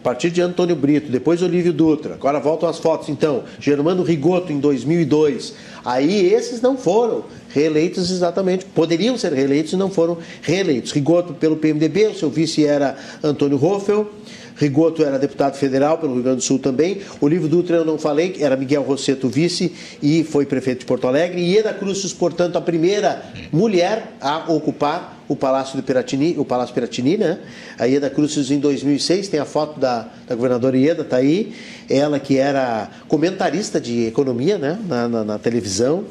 Partir 0.08 0.30
de 0.30 0.41
Antônio 0.41 0.74
Brito, 0.74 1.12
depois 1.12 1.41
Olívio 1.41 1.74
Dutra, 1.74 2.14
agora 2.14 2.39
voltam 2.39 2.70
as 2.70 2.80
fotos 2.80 3.10
então, 3.10 3.43
Germano 3.60 4.03
Rigoto 4.03 4.53
em 4.53 4.58
2002. 4.58 5.53
Aí 5.84 6.34
esses 6.34 6.62
não 6.62 6.78
foram 6.78 7.26
reeleitos 7.49 8.10
exatamente, 8.10 8.64
poderiam 8.64 9.18
ser 9.18 9.34
reeleitos 9.34 9.74
e 9.74 9.76
não 9.76 9.89
foram 9.89 10.18
reeleitos. 10.41 10.93
Rigoto 10.93 11.34
pelo 11.34 11.58
PMDB, 11.58 12.08
o 12.08 12.16
seu 12.16 12.30
vice 12.30 12.66
era 12.66 12.95
Antônio 13.22 13.62
Hoffel. 13.62 14.10
Rigoto 14.55 15.03
era 15.03 15.20
deputado 15.20 15.55
federal 15.55 15.97
pelo 15.97 16.14
Rio 16.14 16.24
Grande 16.24 16.38
do 16.38 16.43
Sul 16.43 16.58
também. 16.58 17.01
Olívio 17.20 17.49
Dutra, 17.49 17.76
eu 17.76 17.86
não 17.86 17.97
falei, 17.97 18.38
era 18.39 18.55
Miguel 18.55 18.84
Rosseto 18.84 19.28
vice 19.28 19.74
e 20.01 20.24
foi 20.24 20.45
prefeito 20.45 20.80
de 20.80 20.86
Porto 20.86 21.05
Alegre. 21.05 21.41
E 21.41 21.55
Ieda 21.55 21.74
Cruzes, 21.74 22.14
portanto, 22.14 22.55
a 22.55 22.62
primeira 22.62 23.22
mulher 23.51 24.14
a 24.22 24.49
ocupar 24.53 25.16
o 25.28 25.36
Palácio 25.36 25.78
do 25.78 25.84
Piratini, 25.84 26.36
o 26.38 26.45
Palácio 26.45 26.73
Piratini, 26.73 27.17
né? 27.17 27.39
A 27.78 27.86
Ieda 27.86 28.09
Cruzes 28.09 28.49
em 28.51 28.59
2006, 28.59 29.28
tem 29.28 29.39
a 29.39 29.45
foto 29.45 29.80
da, 29.80 30.07
da 30.28 30.36
governadora 30.36 30.78
Ieda, 30.78 31.03
tá 31.03 31.17
aí. 31.17 31.53
Ela 31.89 32.19
que 32.19 32.38
era 32.38 32.89
comentarista 33.07 33.80
de 33.80 34.05
economia, 34.05 34.57
né? 34.57 34.80
Na, 34.88 35.07
na, 35.07 35.23
na 35.23 35.39
televisão. 35.39 36.05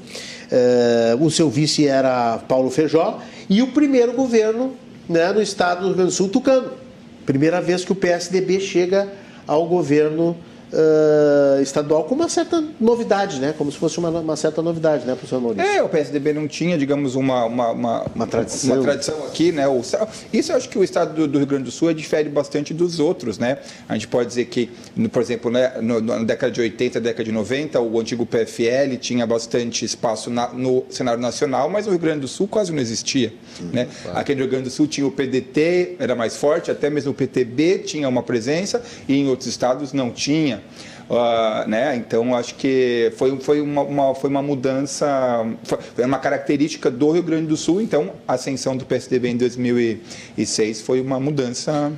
Uh, 1.19 1.25
o 1.25 1.31
seu 1.31 1.51
vice 1.51 1.87
era 1.87 2.39
Paulo 2.39 2.71
Feijó. 2.71 3.21
E 3.49 3.62
o 3.62 3.69
primeiro 3.69 4.12
governo 4.12 4.75
né, 5.09 5.33
no 5.33 5.41
estado 5.41 5.81
do 5.81 5.87
Rio 5.87 5.97
Grande 5.97 6.11
do 6.11 6.14
Sul, 6.14 6.29
Tucano 6.29 6.87
Primeira 7.27 7.61
vez 7.61 7.85
que 7.85 7.91
o 7.91 7.95
PSDB 7.97 8.61
chega 8.61 9.09
ao 9.49 9.67
governo 9.67 10.37
uh, 10.77 11.62
estadual 11.62 12.05
com 12.05 12.14
uma 12.14 12.29
certa 12.29 12.62
novidade, 12.79 13.41
né? 13.41 13.55
Como 13.57 13.72
se 13.72 13.79
fosse 13.79 13.99
uma, 13.99 14.11
uma, 14.11 14.37
certa 14.37 14.61
novidade, 14.62 15.07
né, 15.07 15.14
professor 15.14 15.41
Maurício? 15.41 15.66
É, 15.66 15.83
o 15.83 15.89
PSDB 15.89 16.33
não 16.33 16.47
tinha, 16.47 16.77
digamos, 16.77 17.14
uma, 17.14 17.45
uma, 17.45 17.70
uma, 17.70 18.07
uma 18.14 18.27
tradição. 18.27 18.77
uma 18.77 18.83
tradição 18.83 19.27
aqui, 19.27 19.53
né? 19.53 19.66
O, 19.66 19.81
isso 20.33 20.53
eu 20.53 20.57
acho 20.57 20.68
que 20.68 20.79
o 20.79 20.85
estado 20.85 21.14
do, 21.14 21.27
do, 21.27 21.39
Rio 21.39 21.47
Grande 21.47 21.64
do 21.64 21.70
Sul 21.70 21.93
difere 21.95 22.29
bastante 22.29 22.74
dos 22.74 23.01
outros, 23.01 23.39
né? 23.39 23.59
A 23.89 23.95
gente 23.95 24.09
pode 24.09 24.29
dizer 24.29 24.47
que, 24.47 24.70
no, 24.95 25.09
por 25.09 25.22
exemplo, 25.22 25.51
né, 25.51 25.72
no, 25.81 26.01
na 26.01 26.22
década 26.22 26.53
de 26.53 26.61
80, 26.61 27.01
década 27.01 27.24
de 27.24 27.33
90, 27.33 27.81
o 27.81 27.99
antigo 27.99 28.27
PFL 28.27 28.97
tinha 29.01 29.27
bastante 29.27 29.85
espaço 29.85 30.29
na, 30.31 30.49
no 30.49 30.85
cenário 30.91 31.20
nacional, 31.20 31.70
mas 31.70 31.87
no 31.87 31.93
Rio 31.93 32.01
Grande 32.01 32.20
do 32.20 32.29
Sul 32.29 32.47
quase 32.47 32.72
não 32.72 32.81
existia, 32.81 33.33
hum, 33.61 33.70
né? 33.72 33.89
Claro. 34.03 34.18
Aqui 34.18 34.35
no 34.35 34.41
Rio 34.43 34.51
Grande 34.51 34.64
do 34.64 34.70
Sul 34.70 34.87
tinha 34.87 35.07
o 35.07 35.11
PDT, 35.11 35.97
era 35.99 36.14
mais 36.14 36.37
forte, 36.37 36.70
até 36.70 36.91
mesmo 36.91 37.12
o 37.12 37.14
PTB 37.14 37.79
tinha 37.79 38.09
uma 38.09 38.22
presença, 38.22 38.83
e 39.09 39.14
em 39.16 39.29
outros 39.29 39.49
estados 39.49 39.93
não 39.93 40.11
tinha. 40.11 40.62
Uh, 41.09 41.69
né? 41.69 41.95
Então, 41.97 42.35
acho 42.35 42.57
que 42.57 43.12
foi, 43.17 43.39
foi, 43.39 43.61
uma, 43.61 43.83
uma, 43.83 44.14
foi 44.14 44.29
uma 44.29 44.43
mudança, 44.43 45.47
foi 45.95 46.05
uma 46.05 46.19
característica 46.19 46.91
do 46.91 47.12
Rio 47.12 47.23
Grande 47.23 47.47
do 47.47 47.57
Sul. 47.57 47.81
Então, 47.81 48.12
a 48.27 48.35
ascensão 48.35 48.77
do 48.77 48.85
PSDB 48.85 49.29
em 49.29 49.37
2006 49.37 50.81
foi 50.81 51.01
uma 51.01 51.21
mudança 51.21 51.93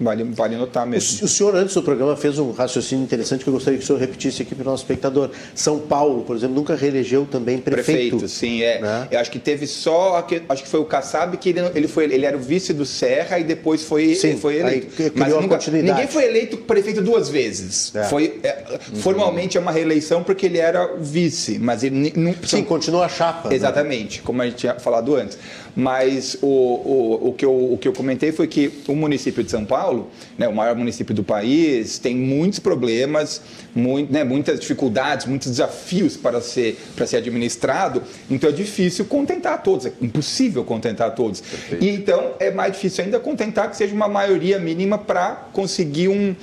Vale, 0.00 0.24
vale 0.24 0.56
notar 0.56 0.86
mesmo. 0.86 1.22
O, 1.22 1.24
o, 1.24 1.28
senhor, 1.28 1.54
antes 1.54 1.74
do 1.74 1.82
programa, 1.82 2.16
fez 2.16 2.38
um 2.38 2.50
raciocínio 2.50 3.04
interessante 3.04 3.44
que 3.44 3.48
eu 3.48 3.52
gostaria 3.54 3.78
que 3.78 3.84
o 3.84 3.86
senhor 3.86 3.98
repetisse 3.98 4.42
aqui 4.42 4.54
para 4.54 4.62
o 4.62 4.70
nosso 4.70 4.82
espectador. 4.82 5.30
São 5.54 5.78
Paulo, 5.78 6.22
por 6.22 6.36
exemplo, 6.36 6.56
nunca 6.56 6.74
reelegeu 6.74 7.26
também 7.26 7.58
prefeito. 7.58 8.18
Prefeito, 8.18 8.28
sim. 8.28 8.62
É. 8.62 8.80
Né? 8.80 9.08
Eu 9.10 9.20
acho 9.20 9.30
que 9.30 9.38
teve 9.38 9.66
só. 9.66 10.26
Acho 10.48 10.62
que 10.62 10.68
foi 10.68 10.80
o 10.80 10.84
Kassab 10.84 11.36
que 11.36 11.50
ele, 11.50 11.60
ele, 11.74 11.88
foi, 11.88 12.04
ele 12.04 12.26
era 12.26 12.36
o 12.36 12.40
vice 12.40 12.72
do 12.72 12.84
Serra 12.84 13.38
e 13.38 13.44
depois 13.44 13.84
foi, 13.84 14.14
sim, 14.14 14.36
foi 14.36 14.56
eleito. 14.56 15.12
Mas 15.14 15.32
nunca, 15.32 15.58
ninguém 15.70 16.06
foi 16.08 16.24
eleito 16.24 16.56
prefeito 16.58 17.00
duas 17.00 17.28
vezes. 17.28 17.94
É. 17.94 18.04
Foi, 18.04 18.40
é. 18.42 18.78
Formalmente 18.96 19.56
é 19.56 19.60
uma 19.60 19.72
reeleição 19.72 20.22
porque 20.22 20.46
ele 20.46 20.58
era 20.58 20.96
vice, 20.98 21.58
mas 21.58 21.84
ele 21.84 22.12
não. 22.16 22.34
Sim, 22.44 22.64
continua 22.64 23.06
a 23.06 23.08
chapa. 23.08 23.48
Né? 23.48 23.54
Exatamente, 23.54 24.18
né? 24.18 24.24
como 24.24 24.42
a 24.42 24.46
gente 24.46 24.56
tinha 24.56 24.74
falado 24.74 25.14
antes. 25.14 25.38
Mas 25.76 26.36
o, 26.40 26.46
o, 26.46 27.28
o, 27.28 27.32
que 27.32 27.44
eu, 27.44 27.72
o 27.72 27.78
que 27.78 27.88
eu 27.88 27.92
comentei 27.92 28.30
foi 28.30 28.46
que 28.46 28.70
o 28.86 28.94
município 28.94 29.42
de 29.42 29.50
São 29.50 29.64
Paulo, 29.64 30.08
né, 30.38 30.46
o 30.46 30.54
maior 30.54 30.76
município 30.76 31.14
do 31.14 31.24
país, 31.24 31.98
tem 31.98 32.16
muitos 32.16 32.58
problemas, 32.58 33.42
muito, 33.74 34.12
né, 34.12 34.22
muitas 34.22 34.60
dificuldades, 34.60 35.26
muitos 35.26 35.50
desafios 35.50 36.16
para 36.16 36.40
ser, 36.40 36.78
para 36.94 37.06
ser 37.06 37.16
administrado. 37.16 38.02
Então 38.30 38.48
é 38.48 38.52
difícil 38.52 39.04
contentar 39.04 39.62
todos, 39.62 39.86
é 39.86 39.92
impossível 40.00 40.64
contentar 40.64 41.14
todos. 41.14 41.40
Perfeito. 41.40 41.84
E 41.84 41.90
então 41.90 42.34
é 42.38 42.50
mais 42.50 42.72
difícil 42.72 43.04
ainda 43.04 43.18
contentar 43.18 43.68
que 43.68 43.76
seja 43.76 43.94
uma 43.94 44.08
maioria 44.08 44.58
mínima 44.58 44.96
para 44.96 45.48
conseguir 45.52 46.08
um, 46.08 46.36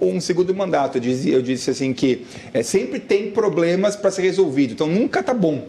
um 0.00 0.20
segundo 0.20 0.54
mandato. 0.54 0.96
Eu 0.96 1.02
disse, 1.02 1.30
eu 1.30 1.42
disse 1.42 1.70
assim 1.70 1.92
que 1.92 2.26
é, 2.54 2.62
sempre 2.62 2.98
tem 2.98 3.30
problemas 3.30 3.96
para 3.96 4.10
ser 4.10 4.22
resolvido, 4.22 4.72
então 4.72 4.86
nunca 4.86 5.20
está 5.20 5.34
bom. 5.34 5.66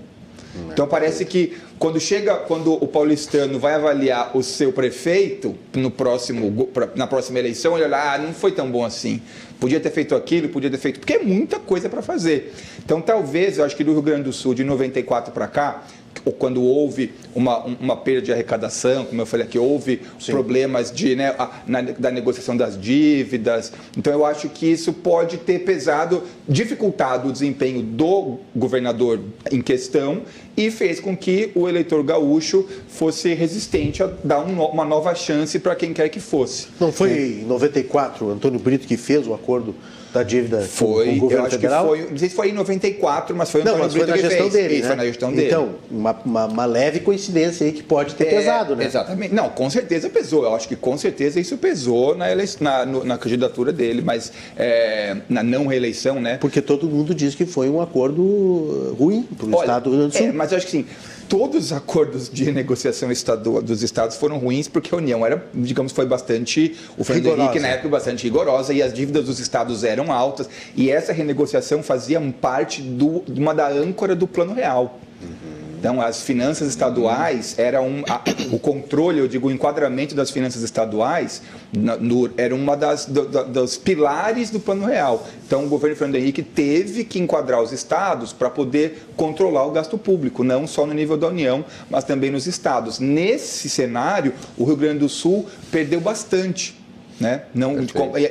Então 0.72 0.88
parece 0.88 1.26
que 1.26 1.58
quando 1.78 2.00
chega, 2.00 2.36
quando 2.36 2.74
o 2.74 2.88
paulistano 2.88 3.58
vai 3.60 3.74
avaliar 3.74 4.36
o 4.36 4.44
seu 4.44 4.72
prefeito 4.72 5.56
no 5.74 5.90
próximo, 5.90 6.70
na 6.96 7.08
próxima 7.08 7.40
eleição, 7.40 7.76
ele 7.76 7.86
olha, 7.86 8.14
ah, 8.14 8.18
não 8.18 8.34
foi 8.34 8.52
tão 8.52 8.70
bom 8.70 8.84
assim. 8.84 9.22
Podia 9.60 9.80
ter 9.80 9.92
feito 9.92 10.16
aquilo, 10.16 10.50
podia 10.50 10.70
ter 10.70 10.78
feito, 10.78 11.00
porque 11.00 11.14
é 11.14 11.20
muita 11.20 11.60
coisa 11.60 11.90
para 11.90 12.02
fazer. 12.02 12.54
Então 12.84 13.02
talvez, 13.02 13.58
eu 13.58 13.66
acho 13.66 13.76
que 13.76 13.84
do 13.84 13.92
Rio 13.94 14.02
Grande 14.02 14.24
do 14.24 14.34
Sul, 14.34 14.54
de 14.54 14.64
94 14.64 15.34
para 15.34 15.48
cá, 15.48 15.84
ou 16.26 16.34
quando 16.34 16.62
houve 16.62 17.14
uma, 17.34 17.64
uma 17.66 17.96
perda 17.96 18.22
de 18.22 18.32
arrecadação, 18.32 19.06
como 19.06 19.22
eu 19.22 19.26
falei 19.26 19.46
aqui, 19.46 19.58
houve 19.58 20.02
Sim. 20.20 20.32
problemas 20.32 20.92
de, 20.92 21.16
né, 21.16 21.36
a, 21.38 21.50
na, 21.66 21.82
da 21.82 22.12
negociação 22.12 22.56
das 22.56 22.80
dívidas. 22.80 23.72
Então, 23.98 24.12
eu 24.12 24.26
acho 24.26 24.50
que 24.50 24.66
isso 24.66 24.92
pode 24.92 25.38
ter 25.38 25.60
pesado, 25.60 26.24
dificultado 26.48 27.30
o 27.30 27.32
desempenho 27.32 27.82
do 27.82 28.40
governador 28.56 29.20
em 29.52 29.62
questão 29.62 30.24
e 30.56 30.70
fez 30.72 31.00
com 31.00 31.16
que 31.16 31.52
o 31.56 31.68
eleitor 31.68 32.04
gaúcho 32.04 32.68
fosse 32.88 33.34
resistente 33.34 34.04
a 34.04 34.10
dar 34.24 34.40
um, 34.40 34.62
uma 34.64 34.86
nova 34.86 35.14
chance 35.16 35.58
para 35.60 35.76
quem 35.76 35.94
quer 35.94 36.10
que 36.10 36.20
fosse. 36.20 36.68
Não 36.80 36.92
foi 36.92 37.42
em 37.42 37.46
94 37.46 38.30
Antônio 38.30 38.60
Brito 38.60 38.88
que 38.88 38.98
fez 38.98 39.28
o 39.28 39.34
acordo 39.34 39.76
da 40.14 40.24
dívida 40.24 40.62
foi, 40.62 41.06
com 41.06 41.12
o 41.12 41.20
governo 41.20 41.44
eu 41.44 41.48
acho 41.48 41.56
federal? 41.56 41.84
Que 41.84 41.90
foi, 41.90 42.10
não 42.10 42.18
sei 42.18 42.30
se 42.30 42.36
foi 42.36 42.50
em 42.50 42.54
94, 42.54 43.36
mas 43.36 43.52
foi, 43.52 43.64
não, 43.64 43.78
mas 43.78 43.94
foi 43.94 44.06
na 44.06 44.18
gestão 44.18 44.50
dele, 44.50 44.74
Isso, 44.74 44.82
né? 44.82 44.88
foi 44.88 44.96
na 44.96 45.06
gestão 45.06 45.32
dele. 45.32 45.48
Então, 45.48 45.70
uma, 45.90 46.20
uma, 46.26 46.46
uma, 46.46 46.66
leve 46.66 47.00
coincidência 47.00 47.66
aí 47.66 47.72
que 47.72 47.84
pode 47.84 48.16
ter 48.16 48.28
é, 48.28 48.30
pesado, 48.32 48.76
né? 48.76 48.86
Exatamente. 48.86 49.34
Não, 49.34 49.50
com 49.50 49.70
certeza 49.70 50.10
pesou. 50.10 50.46
Eu 50.46 50.56
acho 50.56 50.68
que 50.68 50.76
com 50.76 50.98
certeza 50.98 51.40
isso 51.40 51.58
pesou 51.58 52.16
na, 52.16 52.26
na, 52.60 52.86
na 52.86 53.18
candidatura 53.18 53.72
dele, 53.72 54.02
mas 54.02 54.32
é, 54.58 55.18
na 55.30 55.44
não 55.44 55.68
reeleição, 55.68 56.20
né? 56.20 56.38
Porque 56.38 56.62
todo 56.62 56.88
mundo 56.88 57.14
diz 57.14 57.36
que 57.36 57.46
foi 57.46 57.70
um 57.70 57.80
acordo 57.80 58.96
ruim 58.98 59.28
para 59.38 59.46
o 59.46 59.60
Estado 59.62 59.84
do 59.84 59.90
Rio 59.92 60.00
Grande 60.00 60.14
do 60.14 60.18
Sul. 60.18 60.28
É, 60.28 60.32
mas 60.40 60.52
eu 60.52 60.58
acho 60.58 60.66
que 60.66 60.72
sim 60.72 60.86
todos 61.30 61.66
os 61.66 61.72
acordos 61.72 62.28
de 62.28 62.52
negociação 62.52 63.08
dos 63.64 63.84
estados 63.84 64.18
foram 64.18 64.40
ruins 64.40 64.68
porque 64.68 64.94
a 64.94 64.98
União 64.98 65.24
era, 65.24 65.46
digamos, 65.54 65.92
foi 65.92 66.06
bastante, 66.06 66.76
o 66.98 67.04
Fernando. 67.04 67.40
Henrique 67.40 67.60
na 67.60 67.68
época 67.68 67.90
bastante 67.90 68.24
rigorosa 68.24 68.74
e 68.74 68.82
as 68.82 68.92
dívidas 68.92 69.26
dos 69.26 69.40
estados 69.40 69.84
eram 69.84 70.12
altas 70.12 70.50
e 70.76 70.90
essa 70.90 71.14
renegociação 71.14 71.84
fazia 71.84 72.20
parte 72.42 72.82
do, 72.82 73.24
de 73.28 73.40
uma 73.40 73.54
da 73.54 73.70
âncora 73.70 74.16
do 74.16 74.28
Plano 74.28 74.54
Real. 74.54 75.00
Então, 75.80 76.02
as 76.02 76.22
finanças 76.22 76.68
estaduais 76.68 77.58
era 77.58 77.82
um, 77.82 78.04
a, 78.10 78.22
o 78.52 78.60
controle, 78.60 79.20
eu 79.20 79.30
digo, 79.30 79.48
o 79.48 79.52
enquadramento 79.52 80.14
das 80.14 80.30
finanças 80.30 80.62
estaduais 80.62 81.42
na, 81.72 81.96
no, 81.96 82.30
era 82.36 82.54
uma 82.54 82.76
das 82.76 83.06
do, 83.06 83.26
do, 83.26 83.46
dos 83.46 83.78
pilares 83.78 84.50
do 84.50 84.60
Plano 84.60 84.86
Real. 84.86 85.26
Então, 85.48 85.64
o 85.64 85.70
governo 85.70 85.96
Fernando 85.96 86.18
Henrique 86.18 86.44
teve 86.44 87.06
que 87.06 87.18
enquadrar 87.18 87.62
os 87.62 87.72
estados 87.72 88.34
para 88.34 88.50
poder 88.50 89.08
controlar 89.16 89.66
o 89.66 89.72
gasto 89.72 89.98
público, 89.98 90.44
não 90.44 90.68
só 90.68 90.86
no 90.86 90.94
nível 90.94 91.16
da 91.16 91.28
União, 91.28 91.64
mas 91.90 92.04
também 92.04 92.30
nos 92.30 92.46
estados. 92.46 93.00
Nesse 93.00 93.70
cenário, 93.70 94.34
o 94.58 94.66
Rio 94.66 94.76
Grande 94.76 95.00
do 95.00 95.08
Sul 95.08 95.46
perdeu 95.72 96.02
bastante 96.02 96.79
né? 97.20 97.44
Não, 97.54 97.76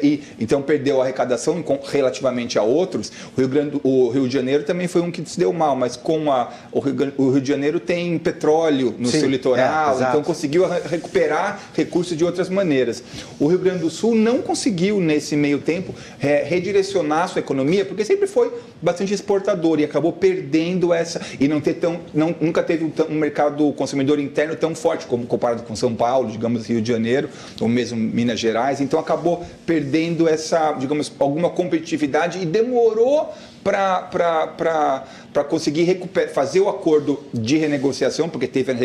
e, 0.03 0.22
então 0.39 0.62
perdeu 0.62 1.01
a 1.01 1.05
arrecadação 1.05 1.62
relativamente 1.91 2.59
a 2.59 2.62
outros. 2.62 3.12
O 3.36 3.41
Rio, 3.41 3.49
Grande, 3.49 3.80
o 3.82 4.09
Rio 4.09 4.26
de 4.26 4.34
Janeiro 4.34 4.64
também 4.64 4.89
foi 4.89 5.03
um 5.03 5.11
que 5.11 5.28
se 5.28 5.39
deu 5.39 5.53
mal, 5.53 5.76
mas 5.76 5.97
com 5.97 6.32
a, 6.32 6.51
o, 6.72 6.80
Rio, 6.80 7.12
o 7.16 7.30
Rio 7.30 7.41
de 7.41 7.49
Janeiro 7.49 7.78
tem 7.78 8.18
petróleo 8.18 8.95
no 8.99 9.09
Sim, 9.09 9.20
seu 9.20 9.28
litoral, 9.28 10.01
é, 10.01 10.09
então 10.09 10.22
conseguiu 10.22 10.66
recuperar 10.68 11.61
recursos 11.74 12.16
de 12.16 12.24
outras 12.24 12.49
maneiras. 12.49 13.03
O 13.39 13.47
Rio 13.47 13.59
Grande 13.59 13.80
do 13.80 13.91
Sul 13.91 14.14
não 14.14 14.41
conseguiu, 14.41 15.01
nesse 15.01 15.36
meio 15.36 15.59
tempo, 15.59 15.95
é, 16.20 16.43
redirecionar 16.43 17.28
sua 17.28 17.41
economia, 17.41 17.84
porque 17.84 18.05
sempre 18.05 18.26
foi 18.26 18.53
bastante 18.80 19.12
exportador 19.12 19.80
e 19.80 19.84
acabou 19.84 20.12
perdendo 20.12 20.93
essa. 20.93 21.20
E 21.39 21.49
não 21.49 21.61
ter 21.61 21.74
tão, 21.74 22.01
não, 22.14 22.34
nunca 22.41 22.62
teve 22.62 22.84
um, 22.84 22.93
um 23.11 23.14
mercado 23.14 23.72
consumidor 23.72 24.18
interno 24.18 24.57
tão 24.57 24.74
forte 24.74 25.07
como 25.07 25.26
comparado 25.26 25.62
com 25.62 25.74
São 25.76 25.95
Paulo, 25.95 26.30
digamos, 26.30 26.66
Rio 26.66 26.80
de 26.80 26.91
Janeiro, 26.91 27.28
ou 27.61 27.68
mesmo 27.68 27.99
Minas 27.99 28.41
Gerais 28.41 28.78
então 28.81 28.99
acabou 28.99 29.45
perdendo 29.66 30.29
essa, 30.29 30.72
digamos, 30.72 31.12
alguma 31.18 31.51
competitividade 31.51 32.41
e 32.41 32.47
demorou 32.47 33.33
para 33.62 35.45
conseguir 35.49 35.83
recuperar, 35.83 36.31
fazer 36.31 36.61
o 36.61 36.68
acordo 36.68 37.22
de 37.35 37.57
renegociação, 37.57 38.29
porque 38.29 38.47
teve 38.47 38.72
a 38.72 38.76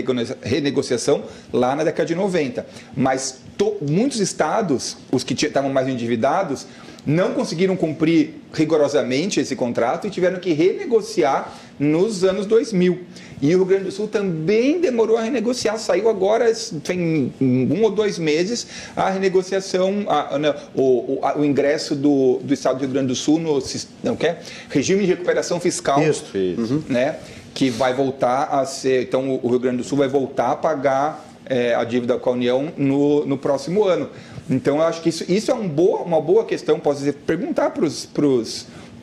renegociação 0.41 1.23
lá 1.51 1.75
na 1.75 1.83
década 1.83 2.05
de 2.05 2.15
90. 2.15 2.65
Mas 2.95 3.39
to, 3.57 3.77
muitos 3.81 4.19
estados, 4.19 4.97
os 5.11 5.23
que 5.23 5.33
estavam 5.33 5.71
mais 5.71 5.87
endividados, 5.87 6.67
não 7.05 7.33
conseguiram 7.33 7.75
cumprir 7.75 8.35
rigorosamente 8.53 9.39
esse 9.39 9.55
contrato 9.55 10.07
e 10.07 10.09
tiveram 10.09 10.39
que 10.39 10.53
renegociar 10.53 11.53
nos 11.79 12.23
anos 12.23 12.45
2000. 12.45 12.99
E 13.41 13.47
o 13.47 13.57
Rio 13.57 13.65
Grande 13.65 13.85
do 13.85 13.91
Sul 13.91 14.07
também 14.07 14.79
demorou 14.79 15.17
a 15.17 15.21
renegociar, 15.21 15.77
saiu 15.77 16.09
agora, 16.09 16.51
tem 16.83 17.33
um 17.41 17.83
ou 17.83 17.91
dois 17.91 18.17
meses, 18.17 18.67
a 18.95 19.09
renegociação, 19.09 20.05
a, 20.07 20.35
a, 20.35 20.39
né, 20.39 20.55
o, 20.73 21.15
o, 21.15 21.19
a, 21.23 21.37
o, 21.37 21.43
ingresso 21.43 21.93
do, 21.95 22.39
do 22.41 22.53
Estado 22.53 22.77
do 22.77 22.81
Rio 22.81 22.91
Grande 22.91 23.07
do 23.07 23.15
Sul 23.15 23.39
no 23.39 23.61
não 24.01 24.15
quer? 24.15 24.43
regime 24.69 25.01
de 25.01 25.07
recuperação 25.07 25.59
fiscal. 25.59 26.01
Isso. 26.01 26.25
Uhum. 26.33 26.83
Né, 26.87 27.17
que 27.53 27.69
vai 27.69 27.93
voltar 27.93 28.45
a 28.45 28.65
ser. 28.65 29.03
Então, 29.03 29.39
o 29.43 29.47
Rio 29.49 29.59
Grande 29.59 29.77
do 29.77 29.83
Sul 29.83 29.97
vai 29.97 30.07
voltar 30.07 30.51
a 30.51 30.55
pagar 30.55 31.33
é, 31.45 31.75
a 31.75 31.83
dívida 31.83 32.17
com 32.17 32.29
a 32.29 32.33
União 32.33 32.71
no, 32.77 33.25
no 33.25 33.37
próximo 33.37 33.83
ano. 33.83 34.09
Então, 34.49 34.77
eu 34.77 34.83
acho 34.83 35.01
que 35.01 35.09
isso, 35.09 35.23
isso 35.31 35.51
é 35.51 35.53
um 35.53 35.67
boa, 35.67 36.01
uma 36.01 36.19
boa 36.19 36.45
questão, 36.45 36.79
posso 36.79 36.99
dizer, 36.99 37.13
perguntar 37.13 37.69
para 37.69 37.85
os 37.85 38.05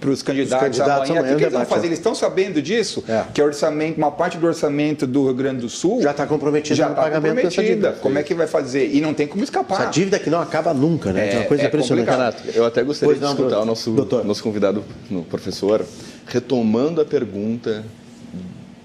para 0.01 0.11
os 0.11 0.22
candidatos, 0.22 0.78
candidatos 0.78 1.11
amanhã. 1.11 1.34
O 1.34 1.36
que 1.36 1.45
eles 1.45 1.53
vão 1.53 1.66
fazer? 1.66 1.86
Eles 1.86 1.99
estão 1.99 2.14
sabendo 2.14 2.62
disso? 2.62 3.05
É. 3.07 3.24
Que 3.34 3.43
orçamento, 3.43 3.99
uma 3.99 4.11
parte 4.11 4.38
do 4.38 4.47
orçamento 4.47 5.07
do 5.07 5.24
Rio 5.26 5.34
Grande 5.34 5.61
do 5.61 5.68
Sul 5.68 6.01
já 6.01 6.12
está 6.12 6.26
comprometida 6.26 6.74
já 6.74 6.88
no 6.88 6.95
tá 6.95 7.03
pagamento 7.03 7.43
comprometida. 7.43 7.93
Como 8.01 8.18
é 8.18 8.22
que 8.22 8.34
vai 8.34 8.47
fazer? 8.47 8.91
E 8.95 9.01
não 9.01 9.12
tem 9.12 9.26
como 9.26 9.45
escapar. 9.45 9.82
Essa 9.82 9.91
dívida 9.91 10.18
que 10.18 10.30
não 10.30 10.41
acaba 10.41 10.72
nunca, 10.72 11.12
né? 11.12 11.28
É, 11.28 11.34
é 11.34 11.38
uma 11.41 11.45
coisa 11.45 11.64
é 11.64 11.66
impressionante. 11.66 12.09
Renato, 12.09 12.43
eu 12.55 12.64
até 12.64 12.82
gostaria 12.82 13.14
pois 13.14 13.20
de 13.20 13.26
escutar 13.26 13.57
não, 13.57 13.62
o 13.62 13.66
nosso, 13.66 13.91
nosso 14.24 14.43
convidado, 14.43 14.82
o 15.11 15.22
professor, 15.22 15.84
retomando 16.26 17.03
a 17.03 17.05
pergunta 17.05 17.84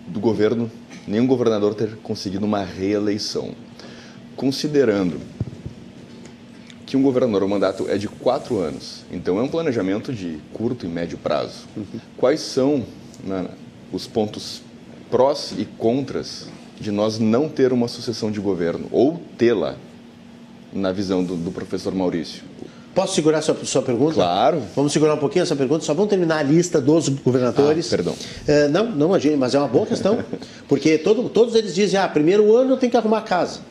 do 0.08 0.20
governo, 0.20 0.70
nenhum 1.08 1.26
governador 1.26 1.74
ter 1.74 1.96
conseguido 2.04 2.46
uma 2.46 2.64
reeleição. 2.64 3.52
Considerando 4.36 5.22
que 6.86 6.96
um 6.96 7.02
governador, 7.02 7.44
o 7.44 7.50
mandato 7.50 7.88
é 7.90 7.98
de 7.98 8.08
quatro 8.08 8.60
anos, 8.60 9.04
então 9.12 9.40
é 9.40 9.42
um 9.42 9.48
planejamento 9.48 10.14
de 10.14 10.38
curto 10.54 10.86
e 10.86 10.90
médio 10.90 11.18
prazo. 11.18 11.66
Uhum. 11.76 11.86
Quais 12.18 12.42
são 12.42 12.84
né, 13.24 13.48
os 13.92 14.06
pontos 14.06 14.62
prós 15.10 15.54
e 15.58 15.66
contras 15.66 16.48
de 16.80 16.92
nós 16.92 17.18
não 17.18 17.50
ter 17.50 17.74
uma 17.74 17.88
sucessão 17.88 18.30
de 18.30 18.40
governo, 18.40 18.88
ou 18.92 19.20
tê-la, 19.38 19.76
na 20.72 20.92
visão 20.92 21.24
do, 21.24 21.36
do, 21.36 21.52
professor 21.52 21.96
Maurício? 21.96 22.44
Posso 22.94 23.16
segurar 23.16 23.42
sua, 23.42 23.56
sua 23.64 23.82
pergunta? 23.82 24.14
Claro. 24.14 24.62
Vamos 24.76 24.94
segurar 24.94 25.16
um 25.16 25.18
pouquinho 25.18 25.44
essa 25.44 25.56
pergunta, 25.56 25.84
só 25.84 25.94
vamos 25.94 26.10
terminar 26.10 26.38
a 26.38 26.44
lista 26.44 26.80
dos 26.80 27.10
governadores. 27.10 27.88
Ah, 27.88 27.96
perdão. 27.96 28.14
Uh, 28.14 28.70
não, 28.72 28.92
não, 28.92 29.10
mas 29.38 29.56
é 29.56 29.60
uma 29.60 29.68
boa 29.68 29.86
questão, 29.86 30.24
porque 30.68 30.98
todo, 30.98 31.28
todos 31.30 31.56
eles 31.56 31.74
dizem, 31.74 32.00
ah, 32.00 32.08
primeiro 32.08 32.56
ano 32.56 32.78
tem 32.78 32.90
que 32.90 32.98
arrumar 32.98 33.22
casa. 33.22 33.62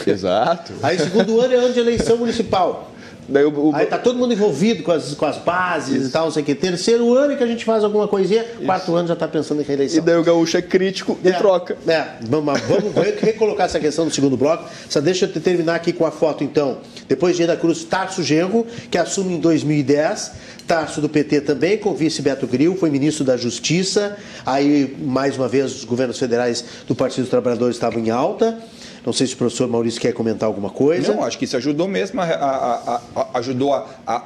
Exato. 0.06 0.72
Aí 0.82 0.98
segundo 0.98 1.40
ano 1.40 1.54
é 1.54 1.56
ano 1.56 1.72
de 1.72 1.80
eleição 1.80 2.16
municipal. 2.16 2.92
Daí 3.28 3.44
o, 3.44 3.50
o... 3.50 3.74
Aí 3.74 3.84
tá 3.84 3.98
todo 3.98 4.18
mundo 4.18 4.32
envolvido 4.32 4.82
com 4.82 4.90
as, 4.90 5.12
com 5.12 5.26
as 5.26 5.36
bases 5.36 5.96
Isso. 5.96 6.08
e 6.08 6.10
tal, 6.10 6.24
não 6.24 6.32
sei 6.32 6.42
o 6.42 6.46
que. 6.46 6.54
Terceiro 6.54 7.12
ano 7.14 7.34
é 7.34 7.36
que 7.36 7.44
a 7.44 7.46
gente 7.46 7.62
faz 7.62 7.84
alguma 7.84 8.08
coisinha, 8.08 8.42
Isso. 8.42 8.64
quarto 8.64 8.94
ano 8.94 9.06
já 9.06 9.14
está 9.14 9.28
pensando 9.28 9.60
em 9.60 9.64
reeleição. 9.64 9.98
E 9.98 10.00
daí 10.00 10.16
o 10.16 10.24
gaúcho 10.24 10.56
é 10.56 10.62
crítico 10.62 11.18
é, 11.22 11.28
e 11.28 11.32
troca. 11.34 11.76
É, 11.86 12.06
vamos, 12.22 12.58
vamos 12.62 12.94
recolocar 13.20 13.66
essa 13.66 13.78
questão 13.78 14.06
no 14.06 14.10
segundo 14.10 14.36
bloco. 14.36 14.64
Só 14.88 15.00
deixa 15.00 15.26
eu 15.26 15.40
terminar 15.40 15.74
aqui 15.74 15.92
com 15.92 16.06
a 16.06 16.10
foto, 16.10 16.42
então. 16.42 16.78
Depois 17.06 17.36
de 17.36 17.46
da 17.46 17.56
Cruz, 17.56 17.84
Tarso 17.84 18.22
Genro, 18.22 18.66
que 18.90 18.96
assume 18.96 19.34
em 19.34 19.40
2010. 19.40 20.32
Tarso 20.66 21.00
do 21.00 21.08
PT 21.08 21.42
também, 21.42 21.78
com 21.78 21.90
o 21.90 21.94
vice 21.94 22.20
Beto 22.20 22.46
Gril, 22.46 22.76
foi 22.76 22.90
ministro 22.90 23.24
da 23.24 23.38
Justiça. 23.38 24.18
Aí, 24.44 24.94
mais 24.98 25.36
uma 25.36 25.48
vez, 25.48 25.74
os 25.74 25.84
governos 25.84 26.18
federais 26.18 26.62
do 26.86 26.94
Partido 26.94 27.22
dos 27.22 27.30
Trabalhadores 27.30 27.76
estavam 27.76 28.00
em 28.00 28.10
alta. 28.10 28.58
Não 29.04 29.12
sei 29.12 29.26
se 29.26 29.34
o 29.34 29.36
professor 29.36 29.68
Maurício 29.68 30.00
quer 30.00 30.12
comentar 30.12 30.46
alguma 30.46 30.70
coisa. 30.70 31.12
Não, 31.12 31.22
acho 31.22 31.38
que 31.38 31.44
isso 31.44 31.56
ajudou 31.56 31.88
mesmo, 31.88 32.20
a, 32.20 32.24
a, 32.24 33.02
a, 33.14 33.38
ajudou 33.38 33.74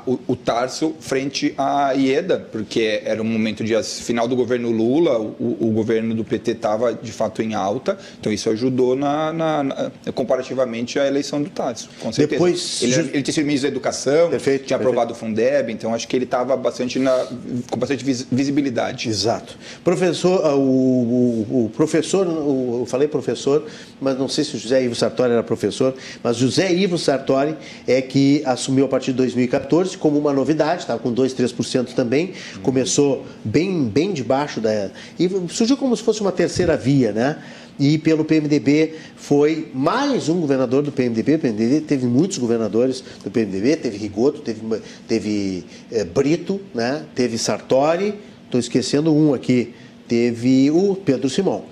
o, 0.06 0.18
o, 0.28 0.36
Tarso 0.36 0.94
frente 1.00 1.54
à 1.56 1.92
Ieda, 1.92 2.48
porque 2.50 3.00
era 3.04 3.20
um 3.20 3.24
momento 3.24 3.62
de 3.62 3.80
final 3.82 4.26
do 4.26 4.34
governo 4.34 4.70
Lula, 4.70 5.18
o, 5.18 5.56
o 5.60 5.70
governo 5.72 6.14
do 6.14 6.24
PT 6.24 6.52
estava 6.52 6.94
de 6.94 7.12
fato 7.12 7.42
em 7.42 7.54
alta, 7.54 7.98
então 8.18 8.32
isso 8.32 8.50
ajudou 8.50 8.96
na, 8.96 9.32
na, 9.32 9.62
na, 9.62 9.92
comparativamente 10.14 10.98
à 10.98 11.06
eleição 11.06 11.42
do 11.42 11.50
Tarso, 11.50 11.88
com 12.00 12.12
certeza. 12.12 12.40
Depois, 12.40 12.82
ele, 12.82 12.94
ele 13.12 13.22
tinha 13.22 13.34
sido 13.34 13.46
ministro 13.46 13.70
da 13.70 13.74
Educação, 13.74 14.30
perfeito, 14.30 14.64
tinha 14.66 14.78
perfeito. 14.78 14.98
aprovado 14.98 15.12
o 15.12 15.14
Fundeb, 15.14 15.72
então 15.72 15.94
acho 15.94 16.08
que 16.08 16.16
ele 16.16 16.24
estava 16.24 16.56
bastante 16.56 16.98
na, 16.98 17.26
com 17.70 17.78
bastante 17.78 18.04
visibilidade. 18.04 19.08
Exato. 19.08 19.56
Professor, 19.84 20.44
ah, 20.44 20.54
o, 20.54 20.60
o, 20.60 21.64
o 21.66 21.70
professor, 21.70 22.26
eu 22.26 22.86
falei 22.86 23.08
professor, 23.08 23.64
mas 24.00 24.18
não 24.18 24.28
sei 24.28 24.44
se 24.44 24.56
o 24.56 24.58
José 24.58 24.71
Ivo 24.80 24.94
Sartori 24.94 25.32
era 25.32 25.42
professor, 25.42 25.94
mas 26.22 26.36
José 26.36 26.72
Ivo 26.72 26.96
Sartori 26.96 27.56
é 27.86 28.00
que 28.00 28.42
assumiu 28.44 28.84
a 28.84 28.88
partir 28.88 29.10
de 29.12 29.18
2014 29.18 29.98
como 29.98 30.18
uma 30.18 30.32
novidade, 30.32 30.82
estava 30.82 31.00
com 31.00 31.12
2, 31.12 31.34
3% 31.34 31.94
também, 31.94 32.32
começou 32.62 33.26
bem, 33.44 33.84
bem 33.84 34.12
debaixo 34.12 34.60
da. 34.60 34.90
E 35.18 35.28
surgiu 35.48 35.76
como 35.76 35.96
se 35.96 36.02
fosse 36.02 36.20
uma 36.20 36.32
terceira 36.32 36.76
via, 36.76 37.12
né? 37.12 37.36
e 37.78 37.98
pelo 37.98 38.24
PMDB 38.24 38.94
foi 39.16 39.70
mais 39.74 40.28
um 40.28 40.40
governador 40.40 40.82
do 40.82 40.92
PMDB. 40.92 41.36
O 41.36 41.38
PMDB 41.38 41.80
teve 41.80 42.06
muitos 42.06 42.38
governadores 42.38 43.02
do 43.24 43.30
PMDB, 43.30 43.76
teve 43.76 43.96
Rigoto, 43.96 44.40
teve, 44.40 44.60
teve 45.08 45.64
é, 45.90 46.04
Brito, 46.04 46.60
né? 46.74 47.04
teve 47.14 47.38
Sartori, 47.38 48.14
estou 48.44 48.60
esquecendo 48.60 49.14
um 49.14 49.34
aqui, 49.34 49.74
teve 50.06 50.70
o 50.70 50.94
Pedro 50.94 51.28
Simão. 51.28 51.64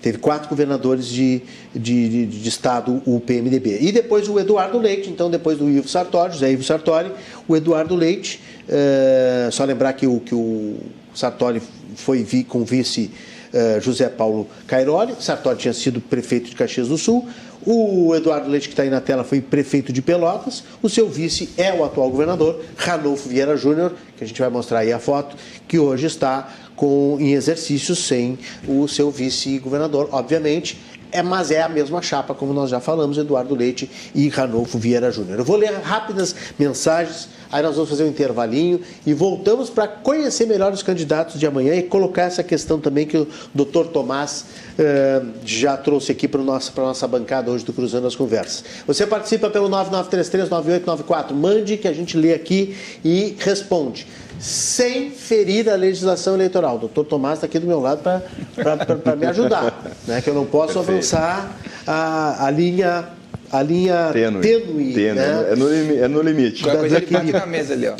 Teve 0.00 0.18
quatro 0.18 0.48
governadores 0.48 1.06
de, 1.06 1.42
de, 1.74 2.08
de, 2.08 2.26
de, 2.26 2.48
estado, 2.48 3.02
o 3.06 3.20
PMDB. 3.20 3.78
E 3.80 3.92
depois 3.92 4.28
o 4.28 4.38
Eduardo 4.38 4.78
Leite, 4.78 5.10
então 5.10 5.30
depois 5.30 5.58
do 5.58 5.68
Ivo 5.68 5.88
Sartori, 5.88 6.32
José 6.32 6.50
Ivo 6.52 6.62
Sartori, 6.62 7.12
o 7.46 7.56
Eduardo 7.56 7.94
Leite, 7.94 8.40
é, 8.68 9.48
só 9.52 9.64
lembrar 9.64 9.92
que 9.92 10.06
o, 10.06 10.20
que 10.20 10.34
o 10.34 10.78
Sartori 11.14 11.60
foi 11.96 12.22
vi, 12.22 12.44
com 12.44 12.64
vice 12.64 13.10
é, 13.52 13.80
José 13.80 14.08
Paulo 14.08 14.46
Cairoli, 14.66 15.14
Sartori 15.20 15.58
tinha 15.58 15.74
sido 15.74 16.00
prefeito 16.00 16.50
de 16.50 16.56
Caxias 16.56 16.88
do 16.88 16.96
Sul, 16.96 17.28
o 17.66 18.14
Eduardo 18.14 18.48
Leite, 18.48 18.68
que 18.68 18.72
está 18.72 18.82
aí 18.82 18.90
na 18.90 19.00
tela, 19.00 19.22
foi 19.22 19.40
prefeito 19.40 19.92
de 19.92 20.00
Pelotas. 20.00 20.64
O 20.82 20.88
seu 20.88 21.08
vice 21.08 21.50
é 21.58 21.72
o 21.72 21.84
atual 21.84 22.08
governador, 22.10 22.64
Ranolfo 22.76 23.28
Vieira 23.28 23.56
Júnior, 23.56 23.92
que 24.16 24.24
a 24.24 24.26
gente 24.26 24.40
vai 24.40 24.48
mostrar 24.48 24.78
aí 24.78 24.92
a 24.92 24.98
foto, 24.98 25.36
que 25.68 25.78
hoje 25.78 26.06
está 26.06 26.48
com, 26.80 27.18
em 27.20 27.34
exercício 27.34 27.94
sem 27.94 28.38
o 28.66 28.88
seu 28.88 29.10
vice-governador, 29.10 30.08
obviamente. 30.12 30.80
É, 31.12 31.22
mas 31.22 31.50
é 31.50 31.60
a 31.60 31.68
mesma 31.68 32.00
chapa, 32.00 32.32
como 32.32 32.54
nós 32.54 32.70
já 32.70 32.80
falamos, 32.80 33.18
Eduardo 33.18 33.54
Leite 33.54 33.90
e 34.14 34.28
Ranolfo 34.30 34.78
Vieira 34.78 35.10
Júnior. 35.10 35.40
Eu 35.40 35.44
vou 35.44 35.56
ler 35.56 35.74
rápidas 35.82 36.34
mensagens, 36.58 37.28
aí 37.52 37.62
nós 37.62 37.74
vamos 37.74 37.90
fazer 37.90 38.04
um 38.04 38.06
intervalinho 38.06 38.80
e 39.04 39.12
voltamos 39.12 39.68
para 39.68 39.88
conhecer 39.88 40.46
melhor 40.46 40.72
os 40.72 40.82
candidatos 40.82 41.38
de 41.38 41.46
amanhã 41.46 41.74
e 41.74 41.82
colocar 41.82 42.22
essa 42.22 42.42
questão 42.42 42.80
também 42.80 43.06
que 43.06 43.18
o 43.18 43.28
doutor 43.52 43.88
Tomás 43.88 44.46
eh, 44.78 45.20
já 45.44 45.76
trouxe 45.76 46.12
aqui 46.12 46.26
para 46.28 46.40
a 46.40 46.44
nossa, 46.44 46.72
nossa 46.80 47.06
bancada 47.06 47.50
hoje 47.50 47.64
do 47.64 47.74
Cruzando 47.74 48.06
as 48.06 48.16
Conversas. 48.16 48.64
Você 48.86 49.06
participa 49.06 49.50
pelo 49.50 49.68
9933-9894, 49.68 51.32
mande 51.32 51.76
que 51.76 51.88
a 51.88 51.92
gente 51.92 52.16
lê 52.16 52.32
aqui 52.32 52.74
e 53.04 53.36
responde 53.38 54.06
sem 54.40 55.10
ferir 55.10 55.68
a 55.68 55.74
legislação 55.74 56.34
eleitoral. 56.34 56.76
O 56.76 56.78
doutor 56.80 57.04
Tomás 57.04 57.34
está 57.34 57.46
aqui 57.46 57.58
do 57.58 57.66
meu 57.66 57.78
lado 57.78 58.02
para 58.02 59.16
me 59.16 59.26
ajudar, 59.26 59.94
né? 60.08 60.22
que 60.22 60.30
eu 60.30 60.34
não 60.34 60.46
posso 60.46 60.74
Perfeito. 60.74 60.90
avançar 60.90 61.56
a, 61.86 62.46
a 62.46 62.50
linha 62.50 63.08
a 63.52 63.62
linha 63.62 64.10
tênue, 64.12 64.40
tênue, 64.40 64.94
tênue 64.94 65.12
né? 65.12 65.48
é, 65.50 65.56
no, 65.56 66.04
é 66.04 66.08
no 66.08 66.22
limite. 66.22 66.64
Da, 66.64 66.76
coisa 66.76 66.98
ele 66.98 67.32
na 67.32 67.46
mesa 67.46 67.74
ali, 67.74 67.88
ó. 67.88 67.96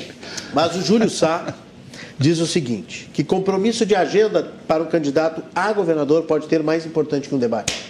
Mas 0.54 0.76
o 0.76 0.80
Júlio 0.80 1.10
Sá 1.10 1.54
diz 2.16 2.38
o 2.38 2.46
seguinte, 2.46 3.10
que 3.12 3.24
compromisso 3.24 3.84
de 3.84 3.96
agenda 3.96 4.46
para 4.68 4.82
o 4.82 4.86
candidato 4.86 5.42
a 5.54 5.72
governador 5.72 6.22
pode 6.22 6.46
ter 6.46 6.62
mais 6.62 6.86
importante 6.86 7.28
que 7.28 7.34
um 7.34 7.38
debate. 7.38 7.89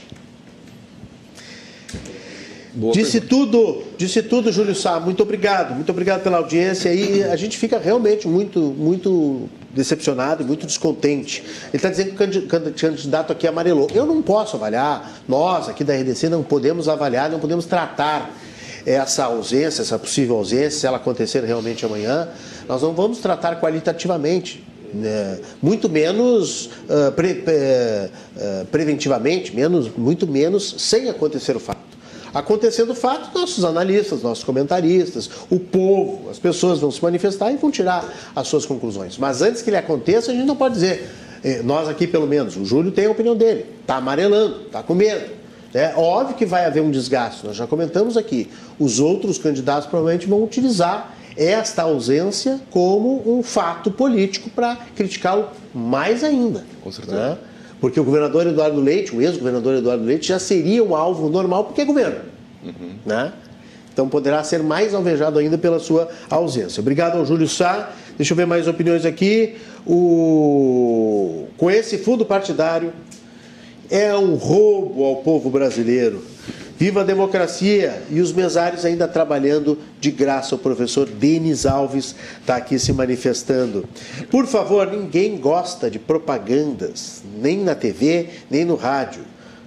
Boa 2.73 2.93
disse 2.93 3.21
pergunta. 3.21 3.47
tudo, 3.53 3.83
disse 3.99 4.23
tudo, 4.23 4.53
Júlio 4.53 4.75
Sá. 4.75 5.01
Muito 5.01 5.23
obrigado, 5.23 5.75
muito 5.75 5.91
obrigado 5.91 6.23
pela 6.23 6.39
audiência. 6.39 6.93
E 6.93 7.23
a 7.25 7.37
gente 7.37 7.59
fica 7.59 7.79
realmente 7.79 8.29
muito, 8.29 8.61
muito 8.61 9.49
decepcionado 9.75 10.43
e 10.43 10.47
muito 10.47 10.67
descontente. 10.67 11.43
Ele 11.43 11.71
está 11.75 11.89
dizendo 11.89 12.13
que 12.13 12.39
o 12.39 12.73
candidato 12.75 13.33
aqui 13.33 13.47
amarelou. 13.47 13.89
Eu 13.93 14.07
não 14.07 14.23
posso 14.23 14.57
avaliar, 14.57 15.21
nós 15.29 15.69
aqui 15.69 15.83
da 15.83 15.95
RDC 15.95 16.29
não 16.29 16.43
podemos 16.43 16.89
avaliar, 16.89 17.31
não 17.31 17.41
podemos 17.41 17.67
tratar 17.67 18.33
essa 18.87 19.25
ausência, 19.25 19.83
essa 19.83 19.99
possível 19.99 20.37
ausência, 20.37 20.71
se 20.71 20.87
ela 20.87 20.97
acontecer 20.97 21.45
realmente 21.45 21.85
amanhã. 21.85 22.29
Nós 22.69 22.83
não 22.83 22.93
vamos 22.93 23.19
tratar 23.19 23.57
qualitativamente. 23.61 24.65
Né? 24.93 25.39
muito 25.63 25.89
menos 25.89 26.67
uh, 26.67 27.13
pre, 27.15 27.45
uh, 27.47 28.67
preventivamente, 28.73 29.55
menos, 29.55 29.89
muito 29.97 30.27
menos 30.27 30.75
sem 30.79 31.09
acontecer 31.09 31.55
o 31.55 31.61
fato. 31.61 31.90
Acontecendo 32.33 32.91
o 32.91 32.95
fato, 32.95 33.37
nossos 33.37 33.65
analistas, 33.65 34.23
nossos 34.23 34.45
comentaristas, 34.45 35.29
o 35.51 35.59
povo, 35.59 36.31
as 36.31 36.39
pessoas 36.39 36.79
vão 36.79 36.91
se 36.91 37.03
manifestar 37.03 37.53
e 37.53 37.57
vão 37.57 37.71
tirar 37.71 38.09
as 38.35 38.47
suas 38.49 38.65
conclusões. 38.65 39.19
Mas 39.19 39.43
antes 39.43 39.63
que 39.63 39.71
ele 39.71 39.77
aconteça, 39.77 40.31
a 40.31 40.35
gente 40.35 40.47
não 40.47 40.57
pode 40.57 40.75
dizer, 40.75 41.11
eh, 41.43 41.63
nós 41.63 41.89
aqui 41.89 42.07
pelo 42.07 42.27
menos, 42.27 42.57
o 42.57 42.65
Júlio 42.65 42.93
tem 42.93 43.07
a 43.07 43.11
opinião 43.11 43.35
dele, 43.35 43.67
está 43.81 43.97
amarelando, 43.97 44.63
está 44.67 44.83
com 44.83 44.95
medo. 44.95 45.41
É 45.73 45.95
óbvio 45.97 46.37
que 46.37 46.45
vai 46.45 46.65
haver 46.65 46.83
um 46.83 46.91
desgaste, 46.91 47.47
nós 47.47 47.57
já 47.57 47.67
comentamos 47.67 48.17
aqui. 48.17 48.51
Os 48.79 48.99
outros 48.99 49.39
candidatos 49.39 49.89
provavelmente 49.89 50.27
vão 50.27 50.43
utilizar 50.43 51.15
esta 51.37 51.83
ausência 51.83 52.61
como 52.71 53.23
um 53.25 53.43
fato 53.43 53.91
político 53.91 54.51
para 54.51 54.77
criticá-lo 54.97 55.49
mais 55.73 56.25
ainda. 56.25 56.65
Com 56.83 56.91
certeza. 56.91 57.17
Né? 57.17 57.39
Porque 57.81 57.99
o 57.99 58.05
governador 58.05 58.47
Eduardo 58.47 58.81
Leite, 58.81 59.15
o 59.15 59.23
ex-governador 59.23 59.77
Eduardo 59.77 60.05
Leite, 60.05 60.29
já 60.29 60.39
seria 60.39 60.85
um 60.85 60.95
alvo 60.95 61.29
normal 61.29 61.65
porque 61.65 61.81
é 61.81 61.85
governo. 61.85 62.21
Uhum. 62.63 62.93
Né? 63.07 63.33
Então 63.93 64.09
poderá 64.09 64.45
ser 64.45 64.63
mais 64.63 64.95
alvejado 64.95 65.39
ainda 65.39 65.57
pela 65.59 65.79
sua 65.79 66.09
ausência. 66.29 66.81
Obrigado 66.81 67.19
ao 67.19 67.25
Júlio 67.25 67.49
Sá. 67.49 67.91
Deixa 68.17 68.33
eu 68.33 68.37
ver 68.37 68.47
mais 68.47 68.69
opiniões 68.69 69.05
aqui. 69.05 69.57
O... 69.87 71.47
Com 71.57 71.71
esse 71.71 71.99
fundo 71.99 72.25
partidário, 72.25 72.93
é 73.91 74.15
um 74.15 74.35
roubo 74.35 75.05
ao 75.05 75.17
povo 75.17 75.51
brasileiro. 75.51 76.23
Viva 76.81 77.03
a 77.03 77.05
democracia! 77.05 78.03
E 78.11 78.23
os 78.23 78.33
mesários 78.33 78.87
ainda 78.87 79.07
trabalhando 79.07 79.77
de 80.01 80.11
graça. 80.11 80.55
O 80.55 80.59
professor 80.59 81.07
Denis 81.07 81.67
Alves 81.67 82.15
está 82.41 82.57
aqui 82.57 82.79
se 82.79 82.91
manifestando. 82.91 83.87
Por 84.31 84.47
favor, 84.47 84.87
ninguém 84.87 85.37
gosta 85.37 85.91
de 85.91 85.99
propagandas, 85.99 87.23
nem 87.39 87.63
na 87.63 87.75
TV, 87.75 88.31
nem 88.51 88.65
no 88.65 88.77
rádio. 88.77 89.21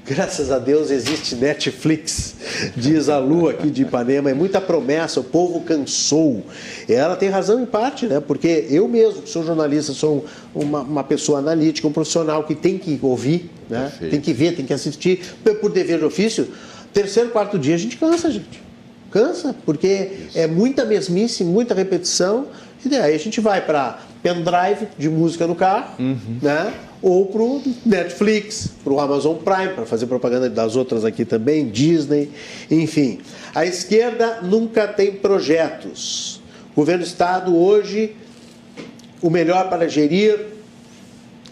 Graças 0.04 0.52
a 0.52 0.58
Deus 0.58 0.90
existe 0.90 1.36
Netflix, 1.36 2.34
diz 2.76 3.08
a 3.08 3.20
Lu 3.20 3.48
aqui 3.48 3.70
de 3.70 3.84
Ipanema. 3.84 4.32
É 4.32 4.34
muita 4.34 4.60
promessa, 4.60 5.20
o 5.20 5.24
povo 5.24 5.62
cansou. 5.62 6.44
Ela 6.90 7.16
tem 7.16 7.30
razão 7.30 7.62
em 7.62 7.66
parte, 7.68 8.08
né? 8.08 8.20
Porque 8.20 8.66
eu 8.72 8.88
mesmo, 8.88 9.22
que 9.22 9.30
sou 9.30 9.46
jornalista, 9.46 9.94
sou 9.94 10.26
uma, 10.54 10.82
uma 10.82 11.04
pessoa 11.04 11.38
analítica, 11.38 11.88
um 11.88 11.94
profissional 11.94 12.44
que 12.44 12.56
tem 12.56 12.80
que 12.80 12.98
ouvir, 13.04 13.52
né? 13.70 13.92
tem 14.10 14.20
que 14.20 14.34
ver, 14.34 14.56
tem 14.56 14.66
que 14.66 14.74
assistir, 14.74 15.22
por 15.62 15.72
dever 15.72 16.00
de 16.00 16.06
ofício 16.06 16.48
Terceiro, 16.94 17.30
quarto 17.30 17.58
dia 17.58 17.76
a 17.76 17.78
gente 17.78 17.98
cansa, 17.98 18.30
gente. 18.32 18.62
Cansa, 19.12 19.56
porque 19.66 20.12
Isso. 20.28 20.38
é 20.38 20.48
muita 20.48 20.86
mesmice, 20.86 21.44
muita 21.44 21.74
repetição. 21.74 22.48
E 22.86 22.90
daí 22.90 23.16
a 23.16 23.20
gente 23.20 23.40
vai 23.40 23.62
para 23.66 24.00
pendrive 24.22 24.88
de 24.98 25.10
música 25.10 25.48
no 25.48 25.56
carro, 25.56 25.96
uhum. 26.00 26.38
né? 26.42 26.74
Ou 27.02 27.26
pro 27.26 27.62
Netflix, 27.86 28.70
pro 28.84 29.00
Amazon 29.00 29.36
Prime, 29.38 29.74
para 29.74 29.86
fazer 29.86 30.06
propaganda 30.06 30.50
das 30.50 30.76
outras 30.76 31.04
aqui 31.04 31.26
também, 31.26 31.70
Disney, 31.70 32.32
enfim. 32.72 33.20
A 33.54 33.66
esquerda 33.66 34.40
nunca 34.42 34.88
tem 34.88 35.12
projetos. 35.12 36.42
O 36.72 36.76
governo 36.76 37.04
do 37.04 37.08
Estado 37.08 37.58
hoje, 37.58 38.16
o 39.22 39.30
melhor 39.30 39.70
para 39.70 39.88
gerir 39.88 40.53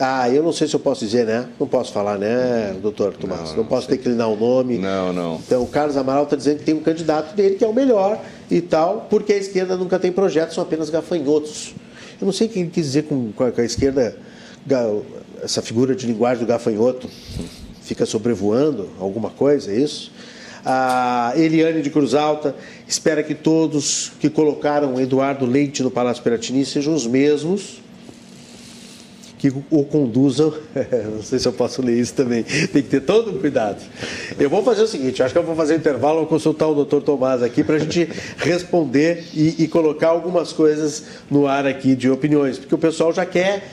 ah, 0.03 0.27
eu 0.31 0.41
não 0.41 0.51
sei 0.51 0.67
se 0.67 0.73
eu 0.73 0.79
posso 0.79 1.05
dizer, 1.05 1.27
né? 1.27 1.47
Não 1.59 1.67
posso 1.67 1.93
falar, 1.93 2.17
né, 2.17 2.75
doutor 2.81 3.13
Tomás? 3.13 3.41
Não, 3.41 3.49
não, 3.49 3.55
não 3.57 3.65
posso 3.65 3.85
sei. 3.85 3.97
declinar 3.97 4.27
o 4.29 4.35
nome. 4.35 4.79
Não, 4.79 5.13
não. 5.13 5.35
Então, 5.35 5.61
o 5.61 5.67
Carlos 5.67 5.95
Amaral 5.95 6.23
está 6.23 6.35
dizendo 6.35 6.57
que 6.57 6.63
tem 6.63 6.73
um 6.73 6.81
candidato 6.81 7.35
dele 7.35 7.53
que 7.53 7.63
é 7.63 7.67
o 7.67 7.73
melhor 7.73 8.19
e 8.49 8.61
tal, 8.61 9.05
porque 9.11 9.31
a 9.31 9.37
esquerda 9.37 9.77
nunca 9.77 9.99
tem 9.99 10.11
projetos, 10.11 10.55
são 10.55 10.63
apenas 10.63 10.89
gafanhotos. 10.89 11.75
Eu 12.19 12.25
não 12.25 12.33
sei 12.33 12.47
o 12.47 12.49
que 12.49 12.57
ele 12.57 12.69
quis 12.69 12.87
dizer 12.87 13.03
com, 13.03 13.31
com 13.31 13.43
a 13.43 13.63
esquerda, 13.63 14.17
essa 15.43 15.61
figura 15.61 15.95
de 15.95 16.07
linguagem 16.07 16.43
do 16.43 16.47
gafanhoto. 16.47 17.07
Fica 17.83 18.03
sobrevoando 18.03 18.89
alguma 18.99 19.29
coisa, 19.29 19.71
é 19.71 19.75
isso? 19.75 20.11
A 20.65 21.33
Eliane 21.35 21.83
de 21.83 21.91
Cruz 21.91 22.15
Alta 22.15 22.55
espera 22.87 23.21
que 23.21 23.35
todos 23.35 24.13
que 24.19 24.31
colocaram 24.31 24.99
Eduardo 24.99 25.45
Leite 25.45 25.83
no 25.83 25.91
Palácio 25.91 26.23
Piratini 26.23 26.65
sejam 26.65 26.95
os 26.95 27.05
mesmos 27.05 27.81
que 29.41 29.51
o 29.71 29.83
conduzam. 29.83 30.53
Não 31.15 31.23
sei 31.23 31.39
se 31.39 31.47
eu 31.47 31.51
posso 31.51 31.81
ler 31.81 31.97
isso 31.97 32.13
também. 32.13 32.43
Tem 32.43 32.83
que 32.83 32.89
ter 32.89 33.01
todo 33.01 33.39
cuidado. 33.39 33.81
Eu 34.39 34.51
vou 34.51 34.63
fazer 34.63 34.83
o 34.83 34.87
seguinte: 34.87 35.23
acho 35.23 35.33
que 35.33 35.39
eu 35.39 35.43
vou 35.43 35.55
fazer 35.55 35.75
intervalo, 35.75 36.19
vou 36.19 36.27
consultar 36.27 36.67
o 36.67 36.75
doutor 36.75 37.01
Tomás 37.01 37.41
aqui 37.41 37.63
para 37.63 37.77
a 37.77 37.79
gente 37.79 38.07
responder 38.37 39.25
e, 39.33 39.63
e 39.63 39.67
colocar 39.67 40.09
algumas 40.09 40.53
coisas 40.53 41.03
no 41.29 41.47
ar 41.47 41.65
aqui 41.65 41.95
de 41.95 42.07
opiniões, 42.07 42.59
porque 42.59 42.75
o 42.75 42.77
pessoal 42.77 43.11
já 43.11 43.25
quer 43.25 43.67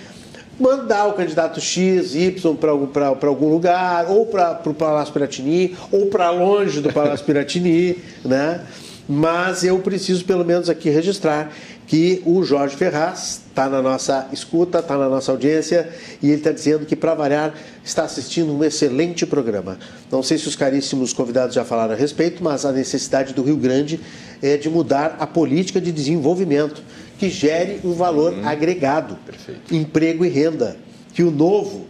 mandar 0.59 1.07
o 1.07 1.13
candidato 1.13 1.61
X, 1.61 2.15
Y 2.15 2.57
para 2.57 3.29
algum 3.29 3.51
lugar, 3.51 4.07
ou 4.09 4.25
para 4.25 4.61
o 4.65 4.75
Palácio 4.75 5.13
Piratini, 5.13 5.77
ou 5.93 6.07
para 6.07 6.31
longe 6.31 6.81
do 6.81 6.91
Palácio 6.91 7.27
Piratini, 7.27 7.99
né? 8.25 8.63
Mas 9.07 9.65
eu 9.65 9.79
preciso 9.79 10.25
pelo 10.25 10.45
menos 10.45 10.69
aqui 10.69 10.91
registrar 10.91 11.53
que 11.89 12.23
o 12.27 12.45
Jorge 12.45 12.77
Ferraz 12.77 13.41
está 13.49 13.67
na 13.67 13.81
nossa 13.81 14.29
escuta, 14.31 14.81
está 14.81 14.97
na 14.99 15.09
nossa 15.09 15.33
audiência 15.33 15.89
e 16.23 16.27
ele 16.27 16.37
está 16.37 16.53
dizendo 16.53 16.85
que, 16.85 16.95
para 16.95 17.15
variar, 17.15 17.55
está 17.83 18.05
assistindo 18.05 18.53
um 18.53 18.63
excelente 18.63 19.25
programa. 19.25 19.79
Não 20.13 20.23
sei 20.23 20.37
se 20.37 20.47
os 20.47 20.55
caríssimos 20.55 21.15
convidados 21.15 21.55
já 21.55 21.65
falaram 21.65 21.95
a 21.95 21.97
respeito, 21.97 22.45
mas 22.45 22.67
a 22.67 22.73
necessidade 22.73 23.33
do 23.33 23.43
Rio 23.43 23.57
Grande 23.57 23.99
é 24.43 24.59
de 24.59 24.69
mudar 24.69 25.17
a 25.19 25.27
política 25.27 25.81
de 25.81 25.91
desenvolvimento 25.91 26.83
que 27.19 27.31
gere 27.31 27.81
um 27.83 27.95
valor 27.95 28.35
hum, 28.35 28.47
agregado, 28.47 29.17
perfeito. 29.25 29.75
emprego 29.75 30.27
e 30.27 30.29
renda. 30.29 30.77
Que 31.15 31.23
o 31.23 31.31
novo 31.31 31.87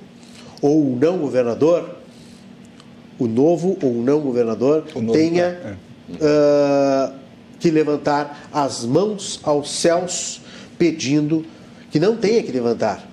ou 0.63 0.93
o 0.93 0.97
não 0.97 1.19
governador, 1.19 1.97
o 3.19 3.27
novo 3.27 3.77
ou 3.83 3.99
o 3.99 4.03
não 4.03 4.21
governador, 4.21 4.85
o 4.95 5.13
tenha. 5.13 5.45
É. 5.45 5.75
Uh, 6.15 7.28
que 7.59 7.71
levantar 7.71 8.49
as 8.53 8.85
mãos 8.85 9.41
aos 9.43 9.71
céus 9.71 10.41
pedindo 10.79 11.45
que 11.91 11.99
não 11.99 12.17
tenha 12.17 12.43
que 12.43 12.53
levantar. 12.53 13.07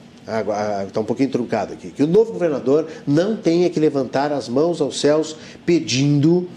Está 0.88 1.00
um 1.00 1.06
pouquinho 1.06 1.30
truncado 1.30 1.74
aqui. 1.74 1.92
Que 1.92 2.04
o 2.04 2.08
novo 2.08 2.34
governador 2.34 2.88
não 3.06 3.36
tenha 3.36 3.70
que 3.70 3.80
levantar 3.80 4.32
as 4.32 4.50
mãos 4.50 4.82
aos 4.82 5.00
céus 5.00 5.36
pedindo 5.66 6.50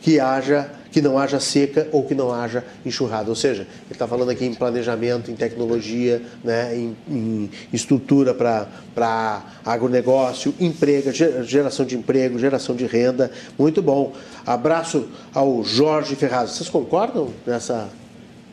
que 0.00 0.20
haja 0.20 0.70
que 0.90 1.00
não 1.02 1.18
haja 1.18 1.38
seca 1.40 1.88
ou 1.92 2.04
que 2.04 2.14
não 2.14 2.32
haja 2.32 2.64
enxurrada. 2.84 3.28
Ou 3.28 3.36
seja, 3.36 3.62
ele 3.62 3.92
está 3.92 4.06
falando 4.06 4.30
aqui 4.30 4.44
em 4.44 4.54
planejamento, 4.54 5.30
em 5.30 5.34
tecnologia, 5.34 6.22
né, 6.42 6.74
em, 6.76 6.96
em 7.08 7.50
estrutura 7.72 8.34
para 8.34 9.42
agronegócio, 9.64 10.54
emprego, 10.58 11.10
geração 11.44 11.84
de 11.84 11.96
emprego, 11.96 12.38
geração 12.38 12.74
de 12.74 12.86
renda. 12.86 13.30
Muito 13.58 13.82
bom. 13.82 14.12
Abraço 14.46 15.08
ao 15.34 15.62
Jorge 15.64 16.16
Ferraz. 16.16 16.50
Vocês 16.52 16.68
concordam 16.68 17.28
nessa, 17.46 17.88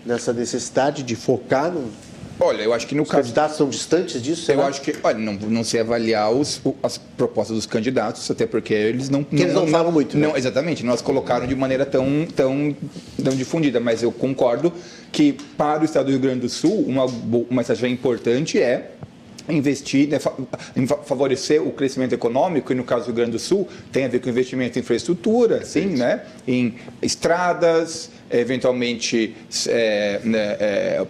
nessa 0.06 0.34
necessidade 0.34 1.04
de 1.04 1.16
focar 1.16 1.72
no, 1.72 1.90
Olha, 2.40 2.62
eu 2.62 2.74
acho 2.74 2.86
que 2.86 2.96
no 2.96 3.04
os 3.04 3.10
caso. 3.10 3.22
Os 3.22 3.28
candidatos 3.28 3.58
são 3.58 3.70
distantes 3.70 4.22
disso? 4.22 4.52
Eu 4.52 4.62
acho 4.62 4.82
que, 4.82 4.94
olha, 5.04 5.18
não, 5.18 5.34
não 5.34 5.64
sei 5.64 5.80
avaliar 5.80 6.32
os, 6.32 6.62
as 6.84 6.98
propostas 6.98 7.56
dos 7.56 7.66
candidatos, 7.66 8.30
até 8.30 8.46
porque 8.46 8.74
eles 8.74 9.10
não. 9.10 9.24
Porque 9.24 9.44
eles 9.44 9.54
não, 9.54 9.64
não 9.64 9.72
falam 9.72 9.92
muito. 9.92 10.18
Não, 10.18 10.34
né? 10.34 10.38
exatamente. 10.38 10.86
Nós 10.86 11.02
colocaram 11.02 11.48
de 11.48 11.56
maneira 11.56 11.86
tão, 11.86 12.28
tão, 12.36 12.76
tão 13.24 13.36
difundida, 13.36 13.80
mas 13.80 14.04
eu 14.04 14.12
concordo 14.12 14.74
que 15.12 15.34
para 15.58 15.82
o 15.82 15.86
Estado 15.86 16.06
do 16.06 16.12
Rio 16.12 16.20
Grande 16.20 16.42
do 16.42 16.50
Sul, 16.50 16.84
uma, 16.86 17.06
uma 17.06 17.62
estratégia 17.62 17.88
importante 17.88 18.60
é 18.60 18.92
investir, 19.48 20.08
né, 20.10 20.20
favorecer 21.06 21.62
o 21.62 21.72
crescimento 21.72 22.14
econômico, 22.14 22.72
e 22.72 22.76
no 22.76 22.84
caso 22.84 23.04
do 23.04 23.08
Rio 23.08 23.16
Grande 23.16 23.32
do 23.32 23.40
Sul, 23.40 23.68
tem 23.92 24.06
a 24.06 24.08
ver 24.08 24.20
com 24.20 24.30
investimento 24.30 24.78
em 24.78 24.82
infraestrutura, 24.82 25.64
sim, 25.64 25.86
né, 25.86 26.22
em 26.48 26.76
estradas, 27.02 28.10
eventualmente 28.40 29.36
é, 29.68 30.20
né, 30.24 30.58
é, 30.60 31.06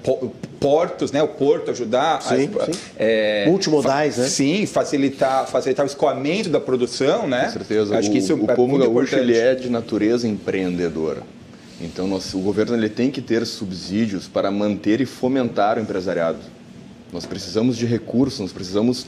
portos, 0.59 1.11
né? 1.11 1.21
O 1.21 1.28
porto 1.28 1.71
ajudar 1.71 2.21
sim, 2.21 2.49
a, 2.59 2.65
sim. 2.65 2.71
É, 2.97 3.45
multimodais, 3.47 4.17
né? 4.17 4.28
Sim, 4.28 4.65
facilitar, 4.65 5.47
facilitar 5.47 5.86
o 5.86 5.88
escoamento 5.88 6.49
da 6.49 6.59
produção, 6.59 7.28
né? 7.28 7.45
Com 7.45 7.51
certeza. 7.51 7.97
Acho 7.97 8.09
o, 8.09 8.11
que 8.11 8.17
isso 8.17 8.36
o 8.36 8.51
é 8.51 8.55
povo 8.55 8.78
gaúcho 8.78 9.15
ele 9.15 9.38
é 9.38 9.53
de 9.55 9.69
natureza 9.69 10.28
empreendedora. 10.28 11.23
Então 11.80 12.07
nosso, 12.07 12.38
o 12.38 12.41
governo 12.41 12.76
ele 12.76 12.89
tem 12.89 13.11
que 13.11 13.21
ter 13.21 13.45
subsídios 13.45 14.28
para 14.28 14.49
manter 14.49 15.01
e 15.01 15.05
fomentar 15.05 15.78
o 15.78 15.82
empresariado. 15.82 16.39
Nós 17.11 17.26
precisamos 17.26 17.78
de 17.78 17.86
recursos, 17.86 18.39
nós 18.39 18.51
precisamos 18.51 19.05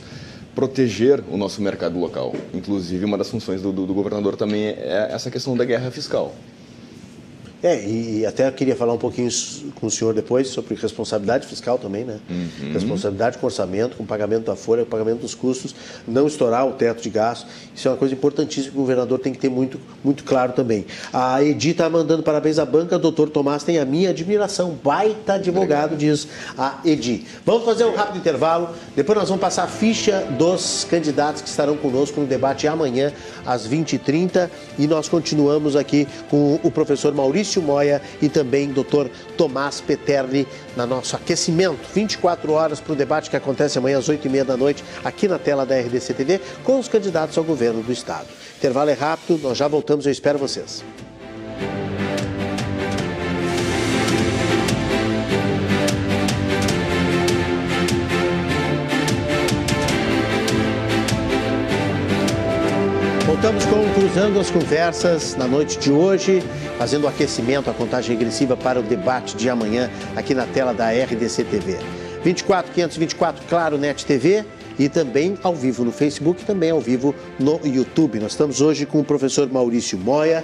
proteger 0.54 1.24
o 1.32 1.38
nosso 1.38 1.62
mercado 1.62 2.00
local. 2.00 2.34
Inclusive, 2.54 3.06
uma 3.06 3.18
das 3.18 3.30
funções 3.30 3.62
do, 3.62 3.72
do, 3.72 3.86
do 3.86 3.94
governador 3.94 4.36
também 4.36 4.66
é 4.66 5.10
essa 5.12 5.30
questão 5.30 5.56
da 5.56 5.64
guerra 5.64 5.92
fiscal. 5.92 6.34
É, 7.64 7.84
e, 7.84 8.26
até 8.26 8.50
queria 8.52 8.76
falar 8.76 8.94
um 8.94 8.98
pouquinho 9.00 9.30
com 9.76 9.88
o 9.88 9.92
senhor 9.92 10.14
depois 10.14 10.48
sobre 10.50 10.76
responsabilidade 10.76 11.48
fiscal 11.48 11.80
também, 11.80 12.04
né? 12.04 12.20
Uhum. 12.30 12.72
Responsabilidade 12.72 13.40
com 13.40 13.48
orçamento, 13.48 13.98
com 13.98 14.06
pagamento 14.06 14.46
da 14.46 14.56
folha, 14.56 14.84
com 14.84 14.92
pagamento 14.92 15.22
dos 15.22 15.34
custos, 15.34 15.74
não 16.08 16.28
estourar 16.28 16.68
o 16.68 16.74
teto 16.74 17.02
de 17.02 17.10
gastos. 17.10 17.50
Isso 17.76 17.88
é 17.88 17.92
uma 17.92 17.98
coisa 17.98 18.14
importantíssima 18.14 18.72
que 18.72 18.78
o 18.78 18.82
governador 18.82 19.18
tem 19.18 19.34
que 19.34 19.40
ter 19.40 19.50
muito, 19.50 19.80
muito 20.04 20.24
claro 20.24 20.54
também. 20.54 20.86
A 21.12 21.44
Edi 21.44 21.72
está 21.72 21.90
mandando 21.90 22.22
parabéns 22.22 22.60
à 22.60 22.66
banca, 22.66 23.00
doutor 23.00 23.30
Tomás 23.30 23.64
tem 23.64 23.80
a 23.80 23.86
minha 23.86 24.12
admiração. 24.12 24.78
Baita 24.84 25.34
advogado, 25.34 25.96
diz 25.96 26.28
a 26.56 26.80
Edi. 26.86 27.26
Vamos 27.44 27.66
fazer 27.66 27.86
um 27.86 27.96
rápido 27.96 28.20
intervalo, 28.20 28.70
depois 28.96 29.18
nós 29.18 29.30
vamos 29.30 29.42
passar 29.42 29.64
a 29.64 29.68
ficha 29.68 30.28
dos 30.38 30.86
candidatos 30.88 31.42
que 31.42 31.50
estarão 31.50 31.76
conosco 31.76 32.22
no 32.22 32.28
debate 32.28 32.68
amanhã, 32.68 33.12
às 33.44 33.68
20h30, 33.68 34.48
e 34.78 34.86
nós 34.86 35.10
continuamos 35.10 35.76
aqui 35.76 36.08
com 36.30 36.60
o 36.62 36.70
professor 36.70 37.14
Maurício 37.14 37.47
Maurício 37.48 37.62
Moia 37.62 38.02
e 38.22 38.28
também 38.28 38.70
Dr. 38.70 39.08
Tomás 39.38 39.80
Peterli 39.80 40.48
na 40.76 40.86
nosso 40.86 41.16
aquecimento. 41.16 41.80
24 41.94 42.52
horas 42.52 42.80
para 42.80 42.94
o 42.94 42.96
debate 42.96 43.30
que 43.30 43.36
acontece 43.36 43.78
amanhã 43.78 43.98
às 43.98 44.10
8h30 44.10 44.44
da 44.44 44.58
noite 44.58 44.84
aqui 45.04 45.28
na 45.28 45.40
tela 45.40 45.66
da 45.66 45.80
RDC 45.80 46.14
TV 46.14 46.42
com 46.64 46.80
os 46.80 46.88
candidatos 46.88 47.38
ao 47.38 47.44
governo 47.44 47.82
do 47.82 47.92
Estado. 47.92 48.28
Intervalo 48.58 48.90
é 48.90 48.94
rápido, 48.94 49.40
nós 49.42 49.58
já 49.58 49.68
voltamos, 49.68 50.06
eu 50.06 50.12
espero 50.12 50.38
vocês. 50.38 50.84
Voltamos 63.40 63.66
com 63.66 63.94
Cruzando 63.94 64.40
as 64.40 64.50
Conversas 64.50 65.36
na 65.36 65.48
noite 65.48 65.78
de 65.78 65.92
hoje, 65.92 66.42
fazendo 66.80 67.04
o 67.04 67.08
aquecimento, 67.08 67.70
a 67.70 67.74
contagem 67.74 68.18
regressiva 68.18 68.58
para 68.58 68.80
o 68.80 68.82
debate 68.82 69.38
de 69.38 69.48
amanhã 69.48 69.92
aqui 70.16 70.34
na 70.34 70.48
tela 70.48 70.74
da 70.74 70.90
RDC 70.90 71.44
TV. 71.44 71.78
24 72.24 72.72
524 72.72 73.46
Claro 73.48 73.78
Net 73.78 74.04
TV 74.08 74.44
e 74.80 74.90
também 74.90 75.38
ao 75.44 75.54
vivo 75.54 75.86
no 75.86 75.92
Facebook 75.92 76.44
também 76.46 76.72
ao 76.72 76.82
vivo 76.82 77.14
no 77.40 77.62
YouTube. 77.64 78.20
Nós 78.20 78.32
estamos 78.32 78.60
hoje 78.60 78.88
com 78.88 79.02
o 79.02 79.04
professor 79.04 79.48
Maurício 79.48 80.00
Moia 80.00 80.44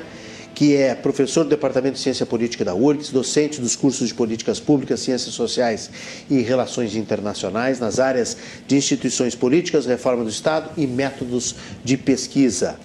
que 0.54 0.76
é 0.76 0.94
professor 0.94 1.44
do 1.44 1.50
Departamento 1.50 1.96
de 1.96 2.02
Ciência 2.02 2.26
Política 2.26 2.64
da 2.64 2.76
URGS, 2.76 3.12
docente 3.12 3.60
dos 3.60 3.76
cursos 3.76 4.10
de 4.10 4.14
Políticas 4.14 4.60
Públicas, 4.60 5.00
Ciências 5.00 5.34
Sociais 5.34 5.90
e 6.30 6.42
Relações 6.42 6.96
Internacionais 6.96 7.80
nas 7.80 8.00
áreas 8.00 8.38
de 8.68 8.76
instituições 8.76 9.36
políticas, 9.36 9.86
reforma 9.86 10.24
do 10.24 10.30
Estado 10.30 10.70
e 10.78 10.86
métodos 10.86 11.56
de 11.84 11.98
pesquisa. 11.98 12.78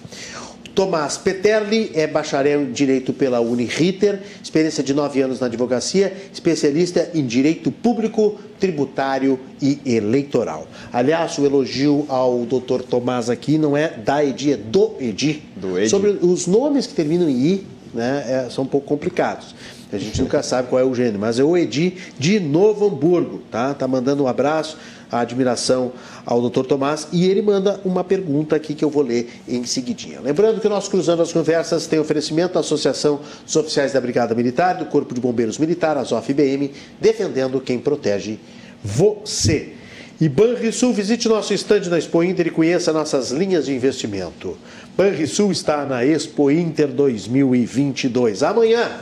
Tomás 0.79 1.17
Peterli 1.17 1.91
é 1.93 2.07
bacharel 2.07 2.61
em 2.61 2.71
Direito 2.71 3.11
pela 3.11 3.41
Uniriter, 3.41 4.21
experiência 4.41 4.81
de 4.81 4.93
nove 4.93 5.21
anos 5.21 5.41
na 5.41 5.47
advocacia, 5.47 6.13
especialista 6.31 7.09
em 7.13 7.25
Direito 7.25 7.69
Público, 7.69 8.39
Tributário 8.61 9.37
e 9.61 9.77
Eleitoral. 9.85 10.65
Aliás, 10.93 11.37
o 11.37 11.45
elogio 11.45 12.05
ao 12.07 12.45
doutor 12.45 12.81
Tomás 12.81 13.29
aqui 13.29 13.57
não 13.57 13.75
é 13.75 13.89
da 13.89 14.23
Edi, 14.23 14.53
é 14.53 14.55
do 14.55 14.93
Edi. 15.01 15.43
Do 15.57 15.77
Edi. 15.77 15.89
Sobre 15.89 16.11
os 16.11 16.47
nomes 16.47 16.87
que 16.87 16.93
terminam 16.93 17.27
em 17.27 17.45
I, 17.45 17.67
né, 17.93 18.45
é, 18.45 18.49
são 18.49 18.63
um 18.63 18.67
pouco 18.67 18.87
complicados. 18.87 19.53
A 19.91 19.97
gente 19.97 20.21
nunca 20.21 20.41
sabe 20.41 20.69
qual 20.69 20.79
é 20.79 20.85
o 20.85 20.95
gênero, 20.95 21.19
mas 21.19 21.39
é 21.39 21.43
o 21.43 21.57
Edi 21.57 21.97
de 22.17 22.39
Novo 22.39 22.87
Hamburgo, 22.87 23.41
tá? 23.51 23.73
Tá 23.73 23.85
mandando 23.85 24.23
um 24.23 24.27
abraço 24.27 24.77
a 25.11 25.19
admiração 25.19 25.91
ao 26.25 26.41
Dr. 26.47 26.65
Tomás 26.65 27.07
e 27.11 27.27
ele 27.27 27.41
manda 27.41 27.79
uma 27.83 28.03
pergunta 28.03 28.55
aqui 28.55 28.73
que 28.73 28.83
eu 28.83 28.89
vou 28.89 29.03
ler 29.03 29.29
em 29.47 29.65
seguidinha. 29.65 30.19
Lembrando 30.21 30.61
que 30.61 30.67
o 30.67 30.69
nosso 30.69 30.89
Cruzando 30.89 31.21
as 31.21 31.33
Conversas 31.33 31.87
tem 31.87 31.99
oferecimento 31.99 32.53
da 32.53 32.59
Associação 32.59 33.19
dos 33.45 33.55
Oficiais 33.55 33.93
da 33.93 34.01
Brigada 34.01 34.35
Militar, 34.35 34.75
do 34.77 34.85
Corpo 34.85 35.13
de 35.13 35.21
Bombeiros 35.21 35.57
Militar, 35.57 35.97
a 35.97 36.03
ZOF-BM, 36.03 36.71
defendendo 36.99 37.59
quem 37.59 37.79
protege 37.79 38.39
você. 38.83 39.73
E 40.21 40.27
Banrisul, 40.27 40.91
visite 40.91 41.29
nosso 41.29 41.53
estande 41.53 41.89
na 41.89 41.97
Expo 41.97 42.21
Inter 42.21 42.47
e 42.47 42.51
conheça 42.51 42.91
nossas 42.91 43.31
linhas 43.31 43.65
de 43.65 43.73
investimento. 43.73 44.57
Banrisul 44.97 45.49
está 45.49 45.85
na 45.85 46.03
Expo 46.03 46.51
Inter 46.51 46.89
2022. 46.89 48.43
Amanhã, 48.43 48.99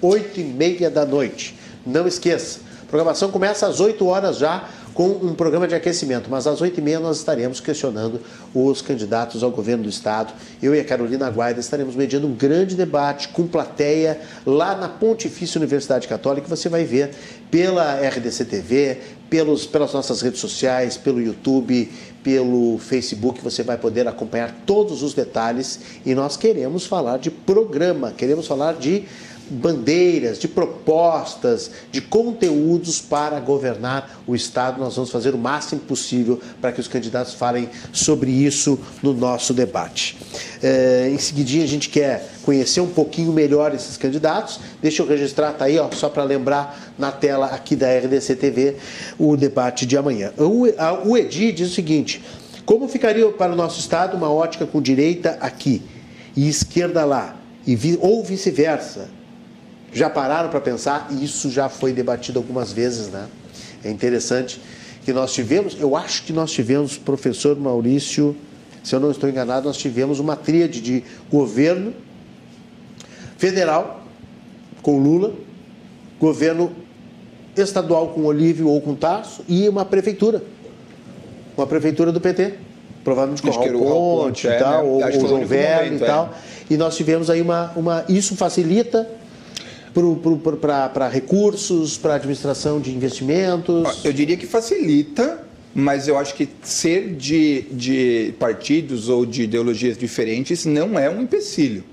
8 0.00 0.40
e 0.40 0.44
meia 0.44 0.88
da 0.88 1.04
noite. 1.04 1.56
Não 1.84 2.06
esqueça, 2.06 2.60
a 2.82 2.86
programação 2.86 3.32
começa 3.32 3.66
às 3.66 3.80
8 3.80 4.06
horas 4.06 4.38
já 4.38 4.68
com 4.96 5.08
um 5.08 5.34
programa 5.34 5.68
de 5.68 5.74
aquecimento, 5.74 6.30
mas 6.30 6.46
às 6.46 6.62
8h30 6.62 7.00
nós 7.00 7.18
estaremos 7.18 7.60
questionando 7.60 8.18
os 8.54 8.80
candidatos 8.80 9.42
ao 9.42 9.50
governo 9.50 9.82
do 9.82 9.90
Estado. 9.90 10.32
Eu 10.62 10.74
e 10.74 10.80
a 10.80 10.84
Carolina 10.84 11.28
Guaida 11.28 11.60
estaremos 11.60 11.94
mediando 11.94 12.26
um 12.26 12.32
grande 12.32 12.74
debate 12.74 13.28
com 13.28 13.46
plateia 13.46 14.18
lá 14.46 14.74
na 14.74 14.88
Pontifícia 14.88 15.58
Universidade 15.58 16.08
Católica. 16.08 16.48
Você 16.48 16.70
vai 16.70 16.84
ver 16.84 17.10
pela 17.50 17.94
RDC 18.08 18.46
TV, 18.46 18.98
pelos, 19.28 19.66
pelas 19.66 19.92
nossas 19.92 20.22
redes 20.22 20.40
sociais, 20.40 20.96
pelo 20.96 21.20
YouTube, 21.20 21.92
pelo 22.24 22.78
Facebook, 22.78 23.44
você 23.44 23.62
vai 23.62 23.76
poder 23.76 24.08
acompanhar 24.08 24.62
todos 24.64 25.02
os 25.02 25.12
detalhes. 25.12 25.78
E 26.06 26.14
nós 26.14 26.38
queremos 26.38 26.86
falar 26.86 27.18
de 27.18 27.30
programa, 27.30 28.12
queremos 28.16 28.46
falar 28.46 28.72
de 28.72 29.04
bandeiras, 29.50 30.38
de 30.38 30.48
propostas, 30.48 31.70
de 31.90 32.00
conteúdos 32.00 33.00
para 33.00 33.38
governar 33.40 34.20
o 34.26 34.34
Estado. 34.34 34.80
Nós 34.80 34.96
vamos 34.96 35.10
fazer 35.10 35.34
o 35.34 35.38
máximo 35.38 35.80
possível 35.82 36.40
para 36.60 36.72
que 36.72 36.80
os 36.80 36.88
candidatos 36.88 37.34
falem 37.34 37.68
sobre 37.92 38.30
isso 38.30 38.78
no 39.02 39.12
nosso 39.12 39.54
debate. 39.54 40.16
É, 40.62 41.10
em 41.12 41.18
seguidinha, 41.18 41.64
a 41.64 41.68
gente 41.68 41.88
quer 41.88 42.30
conhecer 42.42 42.80
um 42.80 42.88
pouquinho 42.88 43.32
melhor 43.32 43.74
esses 43.74 43.96
candidatos. 43.96 44.60
Deixa 44.82 45.02
eu 45.02 45.06
registrar, 45.06 45.52
tá 45.52 45.66
aí, 45.66 45.78
ó, 45.78 45.90
só 45.90 46.08
para 46.08 46.24
lembrar 46.24 46.94
na 46.98 47.10
tela 47.10 47.46
aqui 47.46 47.76
da 47.76 47.86
RDC 47.88 48.36
TV 48.36 48.76
o 49.18 49.36
debate 49.36 49.86
de 49.86 49.96
amanhã. 49.96 50.32
O 50.38 51.16
Edi 51.16 51.52
diz 51.52 51.70
o 51.70 51.74
seguinte: 51.74 52.22
como 52.66 52.88
ficaria 52.88 53.30
para 53.30 53.52
o 53.52 53.56
nosso 53.56 53.78
Estado 53.78 54.16
uma 54.16 54.28
ótica 54.28 54.66
com 54.66 54.82
direita 54.82 55.38
aqui 55.40 55.82
e 56.36 56.48
esquerda 56.48 57.04
lá? 57.04 57.36
E 57.64 57.76
vi, 57.76 57.96
ou 58.00 58.24
vice-versa, 58.24 59.08
já 59.92 60.10
pararam 60.10 60.48
para 60.48 60.60
pensar? 60.60 61.08
E 61.10 61.24
isso 61.24 61.50
já 61.50 61.68
foi 61.68 61.92
debatido 61.92 62.38
algumas 62.38 62.72
vezes, 62.72 63.08
né? 63.08 63.26
É 63.84 63.90
interessante 63.90 64.60
que 65.04 65.12
nós 65.12 65.32
tivemos, 65.32 65.76
eu 65.78 65.94
acho 65.96 66.24
que 66.24 66.32
nós 66.32 66.50
tivemos, 66.50 66.98
professor 66.98 67.56
Maurício, 67.56 68.36
se 68.82 68.94
eu 68.94 69.00
não 69.00 69.10
estou 69.10 69.28
enganado, 69.28 69.66
nós 69.66 69.76
tivemos 69.76 70.18
uma 70.18 70.34
tríade 70.34 70.80
de 70.80 71.04
governo 71.30 71.94
federal 73.36 74.02
com 74.82 74.98
Lula, 74.98 75.32
governo 76.18 76.72
estadual 77.56 78.08
com 78.08 78.24
Olívio 78.24 78.68
ou 78.68 78.80
com 78.80 78.94
Tarso 78.94 79.42
e 79.48 79.68
uma 79.68 79.84
prefeitura. 79.84 80.42
Uma 81.56 81.66
prefeitura 81.66 82.12
do 82.12 82.20
PT. 82.20 82.54
Provavelmente 83.02 83.42
com 83.42 83.48
o 83.50 83.78
Ponte 83.78 84.46
e 84.46 84.50
é, 84.50 84.58
tal, 84.58 84.82
né? 84.82 84.88
ou, 84.88 85.22
ou 85.22 85.28
João 85.28 85.46
Velho 85.46 85.96
e 85.96 85.98
tal. 86.00 86.34
É. 86.70 86.74
E 86.74 86.76
nós 86.76 86.96
tivemos 86.96 87.30
aí 87.30 87.40
uma, 87.40 87.72
uma. 87.76 88.04
Isso 88.08 88.34
facilita 88.34 89.08
para 90.60 91.08
recursos, 91.08 91.96
para 91.96 92.14
administração 92.14 92.80
de 92.80 92.90
investimentos? 92.94 94.04
Eu 94.04 94.12
diria 94.12 94.36
que 94.36 94.46
facilita, 94.46 95.44
mas 95.74 96.08
eu 96.08 96.18
acho 96.18 96.34
que 96.34 96.48
ser 96.62 97.14
de, 97.14 97.62
de 97.70 98.34
partidos 98.38 99.08
ou 99.08 99.26
de 99.26 99.42
ideologias 99.42 99.96
diferentes 99.96 100.64
não 100.64 100.98
é 100.98 101.08
um 101.10 101.22
empecilho. 101.22 101.84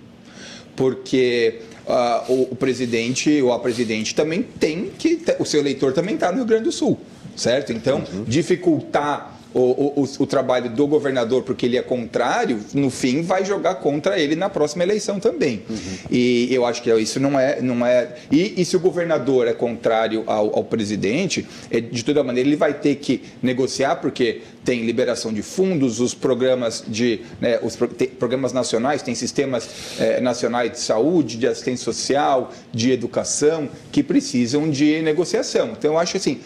Porque 0.76 1.60
uh, 1.86 2.32
o, 2.32 2.42
o, 2.52 2.56
presidente 2.56 3.42
ou 3.42 3.52
a 3.52 3.60
presidente 3.60 4.16
também 4.16 4.42
tem 4.42 4.92
que. 4.98 5.22
O 5.40 5.46
seu 5.46 5.60
eleitor 5.60 5.94
também 5.94 6.16
está 6.16 6.32
no 6.32 6.38
Rio 6.38 6.46
Grande 6.46 6.64
do 6.64 6.72
Sul, 6.72 7.00
certo? 7.36 7.72
Então, 7.72 8.04
uhum. 8.12 8.24
dificultar 8.26 9.33
o, 9.54 10.02
o, 10.02 10.08
o, 10.20 10.28
trabalho 10.28 10.70
do 10.70 10.88
governador 10.88 11.44
porque 11.44 11.66
ele 11.66 11.78
é 11.78 11.82
contrário, 11.82 12.60
no 12.74 12.90
fim 12.90 13.22
vai 13.22 13.46
jogar 13.46 13.76
contra 13.76 14.20
ele 14.20 14.36
na 14.36 14.50
próxima 14.50 14.84
eleição 14.84 15.20
também. 15.20 15.64
Uhum. 15.70 15.78
E 16.10 16.48
eu 16.52 16.66
acho 16.66 16.82
que 16.82 16.94
isso 16.96 17.20
não 17.20 17.40
é. 17.40 17.62
Não 17.62 17.86
é 17.86 18.16
e, 18.32 18.62
e 18.62 18.66
se 18.66 18.76
o 18.76 18.80
governador 18.80 19.48
é 19.48 19.54
contrário 19.54 20.24
ao, 20.26 20.58
ao 20.58 20.64
presidente, 20.64 21.46
é, 21.70 21.80
de 21.80 22.04
toda 22.04 22.24
maneira 22.24 22.50
ele 22.50 22.56
vai 22.56 22.74
ter 22.74 22.96
que 22.96 23.22
negociar, 23.42 23.98
porque 23.98 24.42
tem 24.64 24.86
liberação 24.86 25.34
de 25.34 25.42
fundos, 25.42 26.00
os 26.00 26.14
programas 26.14 26.84
de 26.88 27.22
né, 27.40 27.60
os 27.62 27.76
pro, 27.76 27.88
programas 27.88 28.54
nacionais, 28.54 29.02
tem 29.02 29.16
sistemas 29.16 29.70
é, 30.00 30.22
nacionais 30.22 30.72
de 30.72 30.80
saúde, 30.80 31.38
de 31.38 31.48
assistência 31.48 31.84
social, 31.84 32.52
de 32.72 32.92
educação, 32.92 33.70
que 33.92 34.02
precisam 34.02 34.70
de 34.70 35.02
negociação. 35.02 35.72
Então 35.78 35.94
eu 35.94 36.00
acho 36.00 36.18
assim, 36.18 36.40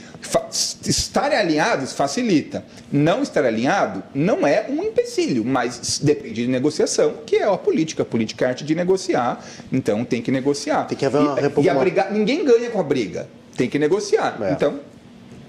estar 0.86 1.32
alinhados 1.32 1.94
facilita. 1.94 2.64
Não 2.92 3.22
estar 3.22 3.46
alinhado 3.46 4.04
não 4.14 4.46
é 4.46 4.66
um 4.70 4.84
empecilho, 4.84 5.46
mas 5.46 6.00
depende 6.02 6.46
de 6.46 6.48
negociação, 6.48 7.16
que 7.26 7.38
é 7.38 7.44
a 7.44 7.58
política. 7.58 8.04
A 8.04 8.06
política 8.06 8.46
é 8.46 8.48
a 8.48 8.50
arte 8.50 8.64
de 8.64 8.76
negociar, 8.76 9.44
então 9.72 10.04
tem 10.04 10.22
que 10.22 10.32
negociar. 10.32 10.86
Tem 10.86 10.98
que 10.98 11.06
haver 11.06 11.20
uma 11.20 11.40
e, 11.40 11.68
e 11.68 11.74
briga, 11.74 12.10
ninguém 12.12 12.44
ganha 12.44 12.70
com 12.70 12.80
a 12.80 12.84
briga, 12.84 13.28
tem 13.56 13.70
que 13.70 13.78
negociar. 13.78 14.38
É. 14.42 14.52
Então 14.52 14.80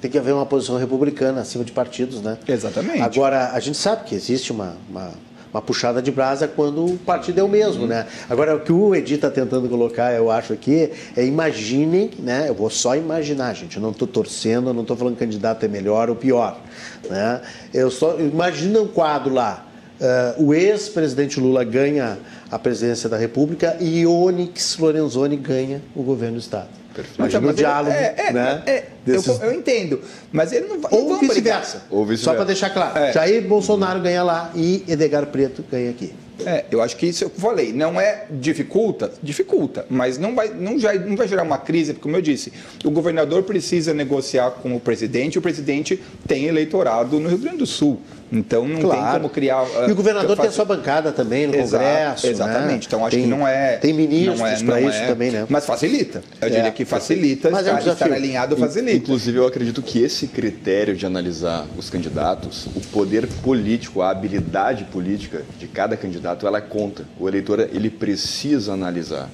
tem 0.01 0.11
que 0.11 0.19
haver 0.19 0.33
uma 0.33 0.47
posição 0.47 0.77
republicana 0.77 1.41
acima 1.41 1.65
de 1.65 1.73
partidos, 1.73 2.23
né? 2.23 2.39
Exatamente. 2.47 3.01
Agora, 3.01 3.51
a 3.53 3.61
gente 3.61 3.77
sabe 3.77 4.05
que 4.05 4.15
existe 4.15 4.53
uma, 4.53 4.77
uma 4.89 5.13
uma 5.53 5.63
puxada 5.63 6.03
de 6.03 6.11
brasa 6.11 6.47
quando 6.47 6.85
o 6.85 6.99
partido 6.99 7.41
é 7.41 7.43
o 7.43 7.49
mesmo, 7.49 7.87
né? 7.87 8.07
Agora, 8.29 8.57
o 8.57 8.61
que 8.61 8.73
o 8.73 8.95
Edi 8.95 9.15
está 9.15 9.31
tentando 9.31 9.69
colocar, 9.69 10.13
eu 10.13 10.31
acho 10.31 10.53
aqui, 10.53 10.91
é 11.17 11.25
imaginem, 11.25 12.11
né? 12.19 12.49
Eu 12.49 12.55
vou 12.55 12.71
só 12.71 12.97
imaginar, 12.97 13.55
gente, 13.55 13.77
eu 13.77 13.83
não 13.83 13.91
estou 13.91 14.07
torcendo, 14.07 14.71
eu 14.71 14.75
não 14.75 14.83
estou 14.83 14.97
falando 14.97 15.15
que 15.15 15.21
candidato 15.21 15.65
é 15.65 15.69
melhor 15.69 16.11
ou 16.11 16.17
pior, 16.17 16.61
né? 17.09 17.41
Eu 17.73 17.91
só, 17.91 18.19
imagina 18.19 18.81
um 18.81 18.89
quadro 18.89 19.33
lá, 19.33 19.67
uh, 20.01 20.45
o 20.45 20.55
ex-presidente 20.55 21.41
Lula 21.41 21.65
ganha 21.65 22.19
a 22.51 22.59
presidência 22.59 23.09
da 23.09 23.17
República 23.17 23.77
e 23.81 24.07
Onyx 24.07 24.77
Lorenzoni 24.79 25.37
ganha 25.37 25.83
o 25.95 26.03
governo 26.03 26.37
do 26.37 26.41
Estado. 26.41 26.78
Imagina 27.19 27.49
o 27.49 27.53
diálogo, 27.53 27.93
é, 27.93 28.15
é, 28.17 28.33
né? 28.33 28.63
É, 28.67 28.85
desses... 29.05 29.27
eu, 29.27 29.49
eu, 29.49 29.55
entendo, 29.55 30.01
mas 30.33 30.53
ele 30.53 30.67
não 30.67 30.81
vai. 30.81 30.91
Ou 30.93 31.19
vice-versa. 31.19 31.83
Vice 32.07 32.23
Só 32.23 32.35
para 32.35 32.45
deixar 32.45 32.71
claro. 32.71 32.99
É. 32.99 33.13
Jair 33.13 33.43
Bolsonaro 33.47 34.01
ganha 34.01 34.23
lá 34.23 34.51
e 34.55 34.85
Edgar 34.89 35.27
Preto 35.27 35.65
ganha 35.71 35.91
aqui. 35.91 36.13
É, 36.47 36.65
eu 36.71 36.81
acho 36.81 36.97
que 36.97 37.07
isso 37.07 37.25
eu 37.25 37.31
falei, 37.31 37.73
não 37.73 38.01
é 38.01 38.27
dificulta, 38.31 39.13
dificulta, 39.21 39.85
mas 39.91 40.19
não 40.19 40.35
vai, 40.35 40.49
não, 40.49 40.79
já, 40.79 40.95
não 40.95 41.17
vai 41.17 41.27
gerar 41.27 41.43
uma 41.43 41.59
crise, 41.59 41.93
porque 41.93 42.05
como 42.05 42.17
eu 42.17 42.23
disse, 42.23 42.53
o 42.85 42.91
governador 42.91 43.43
precisa 43.43 43.93
negociar 43.93 44.51
com 44.53 44.77
o 44.77 44.81
presidente, 44.81 45.35
e 45.35 45.39
o 45.39 45.43
presidente 45.43 46.01
tem 46.27 46.45
eleitorado 46.45 47.19
no 47.19 47.29
Rio 47.29 47.39
Grande 47.39 47.59
do 47.59 47.67
Sul. 47.67 48.01
Então 48.31 48.69
não 48.69 48.81
claro. 48.81 49.03
tem 49.03 49.13
como 49.13 49.31
criar. 49.31 49.67
E 49.89 49.93
o 49.93 49.95
governador 49.95 50.37
faço... 50.37 50.43
tem 50.43 50.49
a 50.51 50.53
sua 50.53 50.65
bancada 50.65 51.13
também 51.13 51.47
no 51.47 51.55
Exato, 51.55 51.83
Congresso. 51.83 52.27
Né? 52.27 52.33
Exatamente. 52.33 52.71
Né? 52.71 52.85
Então 52.87 53.07
acho 53.07 53.17
tem, 53.17 53.25
que 53.25 53.31
não 53.31 53.49
é. 53.49 53.77
Tem 53.77 53.93
ministros 53.95 54.41
é, 54.41 54.65
para 54.65 54.81
isso 54.81 54.99
é, 54.99 55.07
também, 55.07 55.31
né? 55.31 55.47
Mas 55.49 55.65
facilita. 55.65 56.23
Eu 56.41 56.49
é, 56.49 56.51
diria 56.51 56.71
que 56.71 56.85
facilita. 56.85 57.51
Mas 57.51 57.67
estar, 57.67 57.81
é 57.81 57.91
um 57.91 57.93
estar 57.93 58.13
alinhado 58.13 58.57
facilita. 58.57 58.97
Inclusive, 58.97 59.39
eu 59.39 59.47
acredito 59.47 59.81
que 59.83 60.03
esse 60.03 60.27
critério 60.27 60.95
de 60.95 61.07
analisar 61.07 61.67
os 61.77 61.89
candidatos, 61.89 62.67
o 62.67 62.81
poder 62.93 63.27
político, 63.43 64.03
a 64.03 64.11
habilidade 64.11 64.85
política 64.85 65.43
de 65.59 65.67
cada 65.67 65.97
candidato, 65.97 66.47
ela 66.47 66.61
conta. 66.61 67.05
O 67.19 67.29
eleitor 67.29 67.61
ele 67.61 67.89
precisa 67.89 68.73
analisar. 68.73 69.31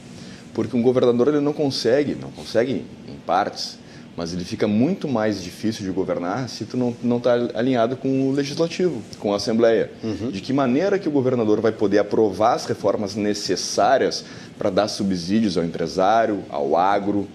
Porque 0.53 0.77
um 0.77 0.83
governador 0.83 1.29
ele 1.29 1.41
não 1.41 1.53
consegue, 1.53 2.15
não 2.15 2.31
consegue 2.31 2.85
em 3.09 3.17
partes 3.27 3.77
mas 4.17 4.33
ele 4.33 4.45
fica 4.45 4.69
muito 4.69 5.09
mais 5.09 5.43
difícil 5.43 5.85
de 5.85 5.91
governar 5.91 6.49
se 6.49 6.65
tu 6.65 6.77
não 6.77 7.17
está 7.17 7.35
alinhado 7.55 7.97
com 7.97 8.29
o 8.29 8.33
legislativo, 8.33 9.03
com 9.19 9.33
a 9.33 9.37
Assembleia. 9.37 9.91
Uhum. 10.03 10.31
De 10.31 10.41
que 10.41 10.53
maneira 10.53 10.99
que 10.99 11.09
o 11.09 11.13
governador 11.13 11.61
vai 11.61 11.73
poder 11.73 11.99
aprovar 11.99 12.55
as 12.55 12.65
reformas 12.65 13.17
necessárias 13.17 14.25
para 14.57 14.71
dar 14.71 14.89
subsídios 14.89 15.59
ao 15.59 15.65
empresário, 15.65 16.45
ao 16.49 16.77
agro, 16.77 17.27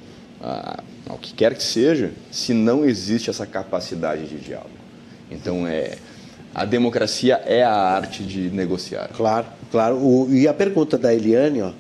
a, 0.42 0.82
ao 1.08 1.18
que 1.18 1.34
quer 1.34 1.54
que 1.54 1.64
seja, 1.64 2.12
se 2.32 2.54
não 2.54 2.86
existe 2.86 3.30
essa 3.30 3.46
capacidade 3.46 4.26
de 4.28 4.38
diálogo. 4.38 4.70
Então, 5.30 5.68
é, 5.68 5.98
a 6.56 6.64
democracia 6.64 7.42
é 7.46 7.62
a 7.62 7.74
arte 7.74 8.24
de 8.24 8.50
negociar. 8.50 9.10
Claro, 9.16 9.48
claro. 9.70 9.96
O, 9.98 10.28
e 10.32 10.48
a 10.48 10.54
pergunta 10.54 10.98
da 10.98 11.14
Eliane, 11.14 11.62
ó, 11.62 11.72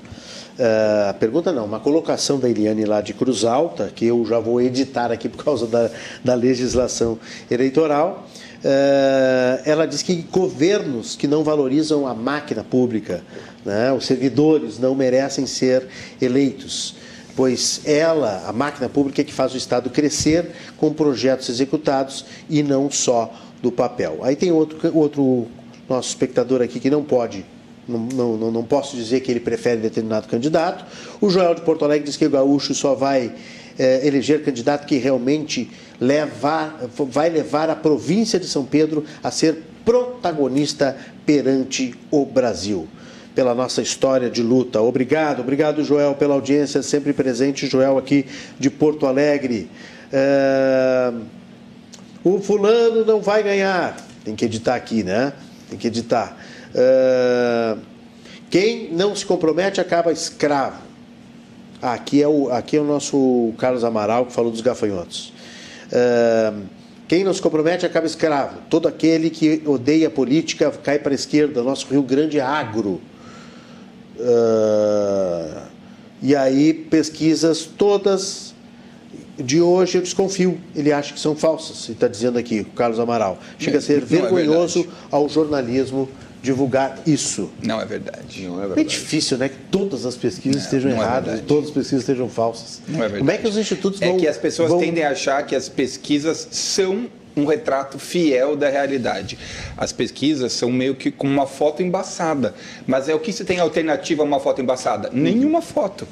Uh, 0.59 1.13
pergunta 1.13 1.53
não, 1.53 1.63
uma 1.63 1.79
colocação 1.79 2.37
da 2.37 2.49
Eliane 2.49 2.83
lá 2.83 2.99
de 2.99 3.13
Cruz 3.13 3.45
Alta, 3.45 3.89
que 3.95 4.05
eu 4.05 4.25
já 4.25 4.39
vou 4.39 4.59
editar 4.59 5.09
aqui 5.09 5.29
por 5.29 5.41
causa 5.41 5.65
da, 5.65 5.89
da 6.21 6.33
legislação 6.33 7.17
eleitoral. 7.49 8.27
Uh, 8.57 9.63
ela 9.63 9.85
diz 9.85 10.01
que 10.01 10.15
governos 10.15 11.15
que 11.15 11.27
não 11.27 11.45
valorizam 11.45 12.05
a 12.05 12.13
máquina 12.13 12.61
pública, 12.61 13.23
né, 13.63 13.93
os 13.93 14.05
servidores, 14.05 14.77
não 14.77 14.93
merecem 14.93 15.45
ser 15.45 15.87
eleitos, 16.21 16.95
pois 17.37 17.79
ela, 17.85 18.43
a 18.45 18.51
máquina 18.51 18.89
pública, 18.89 19.21
é 19.21 19.23
que 19.23 19.31
faz 19.31 19.53
o 19.53 19.57
Estado 19.57 19.89
crescer 19.89 20.45
com 20.75 20.91
projetos 20.91 21.47
executados 21.47 22.25
e 22.49 22.61
não 22.61 22.91
só 22.91 23.33
do 23.61 23.71
papel. 23.71 24.19
Aí 24.23 24.35
tem 24.35 24.51
outro, 24.51 24.77
outro 24.93 25.47
nosso 25.87 26.09
espectador 26.09 26.61
aqui 26.61 26.81
que 26.81 26.89
não 26.89 27.01
pode 27.01 27.45
não, 27.89 28.37
não, 28.37 28.51
não 28.51 28.63
posso 28.63 28.95
dizer 28.95 29.21
que 29.21 29.31
ele 29.31 29.39
prefere 29.39 29.81
determinado 29.81 30.27
candidato. 30.27 30.85
O 31.19 31.29
Joel 31.29 31.55
de 31.55 31.61
Porto 31.61 31.83
Alegre 31.83 32.05
diz 32.05 32.15
que 32.15 32.25
o 32.25 32.29
gaúcho 32.29 32.73
só 32.73 32.93
vai 32.93 33.33
é, 33.77 34.05
eleger 34.05 34.43
candidato 34.43 34.85
que 34.85 34.97
realmente 34.97 35.71
levar, 35.99 36.79
vai 37.09 37.29
levar 37.29 37.69
a 37.69 37.75
província 37.75 38.39
de 38.39 38.45
São 38.45 38.65
Pedro 38.65 39.03
a 39.23 39.31
ser 39.31 39.63
protagonista 39.85 40.95
perante 41.25 41.95
o 42.11 42.25
Brasil. 42.25 42.87
Pela 43.33 43.55
nossa 43.55 43.81
história 43.81 44.29
de 44.29 44.43
luta. 44.43 44.81
Obrigado, 44.81 45.39
obrigado, 45.39 45.83
Joel, 45.83 46.13
pela 46.15 46.33
audiência 46.35 46.83
sempre 46.83 47.13
presente. 47.13 47.67
Joel 47.67 47.97
aqui 47.97 48.25
de 48.59 48.69
Porto 48.69 49.05
Alegre. 49.05 49.69
É... 50.11 51.13
O 52.23 52.39
fulano 52.39 53.05
não 53.05 53.21
vai 53.21 53.41
ganhar. 53.41 53.95
Tem 54.25 54.35
que 54.35 54.43
editar 54.43 54.75
aqui, 54.75 55.03
né? 55.03 55.31
Tem 55.69 55.79
que 55.79 55.87
editar. 55.87 56.35
Uh, 56.73 57.79
quem 58.49 58.91
não 58.91 59.15
se 59.15 59.25
compromete 59.25 59.79
acaba 59.79 60.11
escravo. 60.11 60.81
Ah, 61.81 61.93
aqui, 61.93 62.21
é 62.21 62.27
o, 62.27 62.51
aqui 62.51 62.75
é 62.77 62.81
o 62.81 62.83
nosso 62.83 63.53
Carlos 63.57 63.83
Amaral 63.83 64.25
que 64.25 64.33
falou 64.33 64.51
dos 64.51 64.61
gafanhotos. 64.61 65.31
Uh, 65.87 66.63
quem 67.07 67.23
não 67.23 67.33
se 67.33 67.41
compromete 67.41 67.85
acaba 67.85 68.05
escravo. 68.05 68.57
Todo 68.69 68.87
aquele 68.87 69.29
que 69.29 69.63
odeia 69.65 70.07
a 70.07 70.11
política 70.11 70.71
cai 70.71 70.99
para 70.99 71.11
a 71.11 71.15
esquerda. 71.15 71.63
Nosso 71.63 71.87
Rio 71.89 72.03
Grande 72.03 72.37
é 72.37 72.41
agro. 72.41 73.01
Uh, 74.19 75.61
e 76.21 76.35
aí, 76.35 76.73
pesquisas 76.73 77.63
todas 77.63 78.53
de 79.37 79.61
hoje 79.61 79.97
eu 79.97 80.01
desconfio. 80.01 80.59
Ele 80.75 80.91
acha 80.91 81.13
que 81.13 81.19
são 81.19 81.35
falsas, 81.35 81.87
está 81.89 82.07
dizendo 82.07 82.37
aqui, 82.37 82.61
o 82.61 82.65
Carlos 82.65 82.99
Amaral. 82.99 83.39
Chega 83.57 83.77
a 83.77 83.81
ser 83.81 84.03
é 84.03 84.05
vergonhoso 84.05 84.81
é 84.81 84.85
ao 85.09 85.29
jornalismo 85.29 86.09
divulgar 86.41 86.99
isso. 87.05 87.51
Não 87.61 87.81
é 87.81 87.85
verdade. 87.85 88.47
Não 88.47 88.57
é, 88.57 88.67
verdade. 88.67 88.81
é 88.81 88.83
difícil, 88.83 89.37
né? 89.37 89.49
Que 89.49 89.57
todas 89.71 90.05
as 90.05 90.15
pesquisas 90.15 90.55
não, 90.55 90.63
estejam 90.63 90.91
não 90.91 90.97
é 90.97 91.05
erradas, 91.05 91.39
é 91.39 91.41
todas 91.41 91.65
as 91.65 91.71
pesquisas 91.71 92.01
estejam 92.01 92.29
falsas. 92.29 92.81
Não 92.87 92.97
é 92.97 93.01
verdade. 93.01 93.19
Como 93.19 93.31
é 93.31 93.37
que 93.37 93.47
os 93.47 93.57
institutos 93.57 93.99
vão... 93.99 94.15
É 94.15 94.19
que 94.19 94.27
as 94.27 94.37
pessoas 94.37 94.69
vão... 94.69 94.79
tendem 94.79 95.03
a 95.03 95.11
achar 95.11 95.45
que 95.45 95.55
as 95.55 95.67
pesquisas 95.67 96.47
são 96.51 97.07
um 97.35 97.45
retrato 97.45 97.97
fiel 97.99 98.55
da 98.55 98.69
realidade. 98.69 99.37
As 99.77 99.91
pesquisas 99.91 100.51
são 100.53 100.71
meio 100.71 100.95
que 100.95 101.11
com 101.11 101.27
uma 101.27 101.47
foto 101.47 101.81
embaçada. 101.81 102.53
Mas 102.85 103.07
é 103.07 103.15
o 103.15 103.19
que 103.19 103.31
se 103.31 103.45
tem 103.45 103.59
alternativa 103.59 104.23
a 104.23 104.25
uma 104.25 104.39
foto 104.39 104.61
embaçada? 104.61 105.09
Nenhuma 105.13 105.61
foto. 105.61 106.07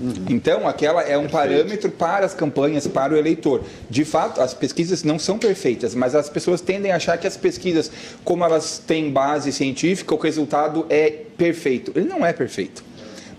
Uhum. 0.00 0.14
Então, 0.30 0.66
aquela 0.66 1.02
é 1.02 1.16
um 1.18 1.22
Perfeito. 1.22 1.32
parâmetro 1.32 1.90
para 1.90 2.24
as 2.24 2.32
campanhas, 2.32 2.86
para 2.86 3.12
o 3.12 3.16
eleitor. 3.16 3.62
De 3.88 4.04
fato, 4.04 4.40
as 4.40 4.54
pesquisas 4.54 5.04
não 5.04 5.18
são 5.18 5.38
perfeitas, 5.38 5.94
mas 5.94 6.14
as 6.14 6.30
pessoas 6.30 6.60
tendem 6.60 6.90
a 6.90 6.96
achar 6.96 7.18
que 7.18 7.26
as 7.26 7.36
pesquisas, 7.36 7.90
como 8.24 8.44
elas 8.44 8.78
têm 8.78 9.10
base 9.10 9.52
científica, 9.52 10.14
o 10.14 10.18
resultado 10.18 10.86
é 10.88 11.10
perfeito. 11.10 11.92
Ele 11.94 12.08
não 12.08 12.24
é 12.24 12.32
perfeito. 12.32 12.82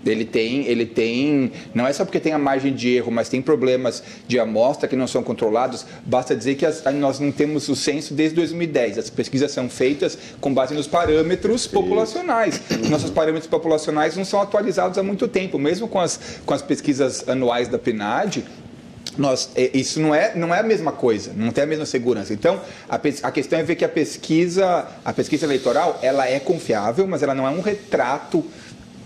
Ele 0.06 0.26
tem, 0.26 0.66
ele 0.66 0.86
tem, 0.86 1.52
não 1.74 1.86
é 1.86 1.94
só 1.94 2.04
porque 2.04 2.20
tem 2.20 2.34
a 2.34 2.40
margem 2.40 2.74
de 2.74 2.96
erro, 2.96 3.12
mas 3.12 3.30
tem 3.30 3.42
problemas 3.42 4.04
de 4.28 4.40
amostra 4.40 4.88
que 4.88 4.96
não 4.96 5.08
são 5.08 5.22
controlados. 5.22 5.86
Basta 6.06 6.36
dizer 6.36 6.56
que 6.56 6.66
as, 6.66 6.84
nós 6.96 7.20
não 7.20 7.32
temos 7.32 7.70
o 7.70 7.76
censo 7.76 8.14
desde 8.14 8.36
2010. 8.36 8.98
As 8.98 9.10
pesquisas 9.10 9.52
são 9.52 9.70
feitas 9.70 10.18
com 10.40 10.54
base 10.54 10.74
nos 10.74 10.88
parâmetros 10.88 11.68
populacionais. 11.68 12.62
Nossos 12.90 13.12
parâmetros 13.12 13.50
populacionais 13.50 14.16
não 14.16 14.26
são 14.26 14.42
atualizados 14.42 14.98
há 14.98 15.04
muito 15.04 15.28
tempo, 15.28 15.60
mesmo 15.60 15.88
com 15.88 16.00
as, 16.00 16.20
com 16.46 16.54
as 16.54 16.62
pesquisas 16.62 17.28
anuais 17.28 17.68
da 17.68 17.78
PNAD, 17.78 18.44
nós, 19.18 19.50
é, 19.56 19.72
isso 19.74 20.00
não 20.00 20.16
é, 20.16 20.34
não 20.36 20.54
é 20.54 20.60
a 20.60 20.64
mesma 20.64 20.92
coisa, 20.92 21.32
não 21.36 21.52
tem 21.52 21.64
a 21.64 21.68
mesma 21.68 21.86
segurança. 21.86 22.34
Então, 22.34 22.62
a, 22.90 22.96
a, 22.96 23.32
questão 23.32 23.60
é 23.60 23.64
ver 23.64 23.76
que 23.76 23.84
a 23.84 23.90
pesquisa, 23.90 24.88
a 25.04 25.14
pesquisa 25.14 25.46
eleitoral, 25.46 26.00
ela 26.02 26.28
é 26.28 26.40
confiável, 26.40 27.06
mas 27.08 27.22
ela 27.22 27.36
não 27.36 27.46
é 27.46 27.50
um 27.50 27.62
retrato 27.62 28.44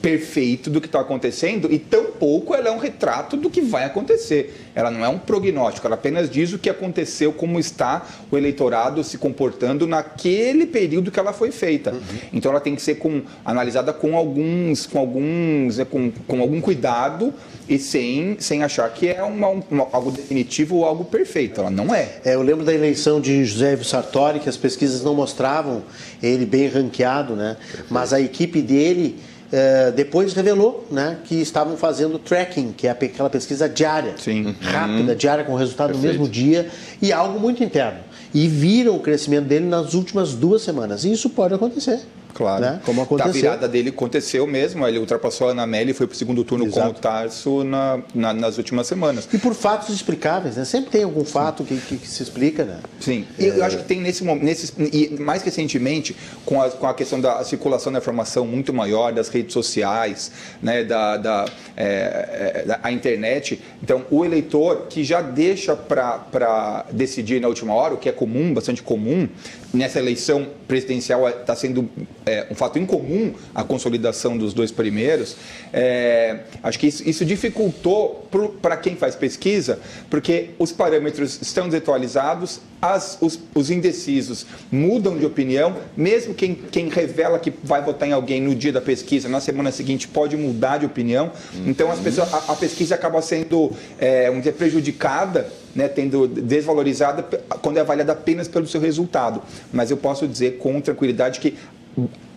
perfeito 0.02 0.70
do 0.70 0.80
que 0.80 0.88
está 0.88 1.00
acontecendo 1.00 1.72
e 1.72 1.80
tampouco 1.80 2.54
ela 2.54 2.70
é 2.70 2.72
um 2.72 2.78
retrato 2.78 3.36
do 3.36 3.50
que 3.50 3.62
vai 3.62 3.86
acontecer. 3.86 4.70
Ela 4.76 4.92
não 4.92 5.04
é 5.04 5.10
um 5.10 5.18
prognóstico, 5.18 5.88
ela 5.88 5.96
apenas 5.96 6.30
diz 6.30 6.54
o 6.54 6.60
que 6.60 6.70
aconteceu, 6.70 7.32
como 7.32 7.60
está 7.60 8.06
o 8.30 8.38
eleitorado 8.38 9.04
se 9.04 9.18
comportando 9.18 9.88
naquele 9.88 10.66
período 10.66 11.12
que 11.12 11.20
ela 11.20 11.34
foi 11.34 11.52
feita. 11.52 11.92
Uhum. 11.92 12.00
Então 12.34 12.52
ela 12.52 12.60
tem 12.60 12.76
que 12.76 12.82
ser 12.82 12.96
com, 12.96 13.22
analisada 13.44 13.94
com 13.94 14.16
alguns, 14.16 14.86
com 14.86 15.00
alguns, 15.00 15.78
né, 15.78 15.86
com, 15.86 16.12
com 16.12 16.42
algum 16.42 16.60
cuidado 16.60 17.34
e 17.68 17.80
sem, 17.80 18.36
sem 18.40 18.64
achar 18.64 18.90
que 18.94 19.08
é 19.08 19.24
uma, 19.24 19.48
uma, 19.48 19.88
algo 19.92 20.12
definitivo 20.12 20.78
ou 20.78 20.86
algo 20.86 21.06
perfeito. 21.06 21.62
Ela 21.62 21.72
não 21.72 21.94
é. 21.94 22.18
é. 22.24 22.36
Eu 22.36 22.42
lembro 22.42 22.64
da 22.64 22.74
eleição 22.74 23.20
de 23.20 23.44
José 23.46 23.74
Ivo 23.74 23.84
Sartori, 23.84 24.40
que 24.40 24.50
as 24.50 24.58
pesquisas 24.58 25.04
não 25.04 25.16
mostravam 25.16 25.84
ele 26.22 26.46
bem 26.46 26.68
ranqueado, 26.68 27.36
né? 27.36 27.58
Mas 27.90 28.14
a 28.14 28.20
equipe 28.20 28.62
dele 28.62 29.18
é, 29.58 29.90
depois 29.90 30.34
revelou 30.34 30.86
né, 30.92 31.20
que 31.24 31.36
estavam 31.36 31.78
fazendo 31.78 32.20
tracking, 32.20 32.74
que 32.74 32.88
é 32.88 32.92
aquela 32.92 33.30
pesquisa 33.30 33.70
diária, 33.70 34.16
Sim. 34.18 34.54
rápida, 34.60 35.14
uhum. 35.14 35.18
diária, 35.18 35.46
com 35.46 35.56
resultado 35.56 35.94
Perfeito. 35.94 36.14
no 36.14 36.20
mesmo 36.20 36.28
dia, 36.30 36.70
e 37.02 37.14
algo 37.14 37.40
muito 37.40 37.64
interno. 37.64 38.00
E 38.34 38.50
viram 38.50 38.98
o 38.98 39.00
crescimento 39.00 39.46
dele 39.46 39.66
nas 39.66 39.94
últimas 39.94 40.34
duas 40.34 40.62
semanas. 40.62 41.06
E 41.06 41.12
isso 41.14 41.30
pode 41.30 41.54
acontecer. 41.54 42.02
Claro. 42.36 42.62
Né? 42.62 42.82
Como 42.86 43.02
aconteceu. 43.02 43.30
A 43.30 43.34
virada 43.34 43.68
dele 43.68 43.90
aconteceu 43.90 44.46
mesmo. 44.46 44.86
Ele 44.86 45.00
ultrapassou 45.00 45.48
a 45.48 45.52
Ana 45.52 45.66
Melli 45.66 45.92
e 45.92 45.94
foi 45.94 46.06
para 46.06 46.16
o 46.16 46.18
segundo 46.18 46.44
turno 46.44 46.66
Exato. 46.66 46.82
com 46.82 46.90
o 46.92 46.94
Tarso 46.94 47.64
na, 47.64 48.02
na, 48.14 48.34
nas 48.34 48.58
últimas 48.58 48.88
semanas. 48.88 49.28
E 49.34 49.38
por 49.38 49.56
fatos 49.56 49.88
explicáveis, 49.90 50.58
né? 50.58 50.66
Sempre 50.66 50.92
tem 50.92 51.04
algum 51.04 51.24
fato 51.24 51.64
que, 51.64 51.78
que, 51.78 51.96
que, 51.96 52.08
se 52.08 52.22
explica, 52.22 52.66
né? 52.66 52.80
Sim. 53.00 53.26
É... 53.40 53.46
eu 53.48 53.64
acho 53.64 53.78
que 53.78 53.86
tem 53.86 54.02
nesse 54.02 54.22
momento, 54.26 54.44
nesse, 54.44 54.74
e 54.78 55.18
mais 55.18 55.44
recentemente, 55.44 56.14
com 56.46 56.62
a, 56.62 56.70
com 56.70 56.86
a 56.86 56.94
questão 56.94 57.22
da 57.22 57.42
circulação 57.46 57.92
da 57.92 58.00
informação 58.00 58.46
muito 58.46 58.74
maior, 58.74 59.14
das 59.14 59.30
redes 59.30 59.54
sociais, 59.54 60.30
né? 60.62 60.84
da, 60.84 61.16
da, 61.16 61.46
é, 61.78 62.64
é, 62.64 62.66
da 62.68 62.80
a 62.84 62.92
internet. 62.92 63.62
Então, 63.82 64.06
o 64.12 64.26
eleitor 64.26 64.88
que 64.90 65.06
já 65.06 65.22
deixa 65.22 65.74
para 65.74 66.86
decidir 66.92 67.40
na 67.40 67.48
última 67.48 67.74
hora, 67.74 67.94
o 67.94 67.98
que 67.98 68.10
é 68.10 68.12
comum, 68.12 68.54
bastante 68.54 68.84
comum, 68.84 69.30
nessa 69.76 70.00
eleição 70.00 70.48
presidencial 70.68 71.28
está 71.30 71.56
sendo 71.56 71.90
é, 72.26 72.48
um 72.50 72.56
fato 72.56 72.80
incomum 72.80 73.34
a 73.54 73.64
consolidação 73.64 74.38
dos 74.38 74.54
dois 74.54 74.72
primeiros, 74.72 75.36
é, 75.72 76.40
acho 76.64 76.80
que 76.80 76.88
isso, 76.88 77.08
isso 77.08 77.26
dificultou 77.26 78.28
para 78.62 78.78
quem 78.78 78.96
faz 78.96 79.16
pesquisa, 79.16 79.80
porque 80.10 80.52
os 80.58 80.72
parâmetros 80.72 81.40
estão 81.42 81.68
desatualizados, 81.68 82.60
as, 82.82 83.18
os, 83.22 83.40
os, 83.54 83.70
indecisos 83.72 84.46
mudam 84.72 85.18
de 85.18 85.26
opinião, 85.26 85.76
mesmo 85.96 86.34
quem, 86.34 86.54
quem 86.54 86.90
revela 86.90 87.40
que 87.40 87.52
vai 87.64 87.82
votar 87.82 88.08
em 88.08 88.12
alguém 88.12 88.42
no 88.42 88.54
dia 88.54 88.72
da 88.72 88.82
pesquisa, 88.82 89.28
na 89.28 89.40
semana 89.40 89.72
seguinte 89.72 90.08
pode 90.08 90.38
mudar 90.38 90.78
de 90.78 90.86
opinião. 90.86 91.32
Então 91.66 91.92
as 91.92 92.00
pessoas, 92.00 92.32
a, 92.34 92.54
a 92.54 92.56
pesquisa 92.56 92.96
acaba 92.96 93.22
sendo 93.22 93.72
é, 93.98 94.30
um 94.30 94.42
prejudicada 94.52 95.50
né, 95.76 95.88
tendo 95.88 96.28
desvalorizada 96.28 97.24
quando 97.62 97.78
é 97.78 97.82
avaliada 97.82 98.14
apenas 98.14 98.48
pelo 98.48 98.66
seu 98.66 98.80
resultado. 98.80 99.42
Mas 99.74 99.92
eu 99.92 99.98
posso 99.98 100.28
dizer 100.28 100.58
com 100.58 100.80
tranquilidade 100.80 101.40
que 101.40 101.56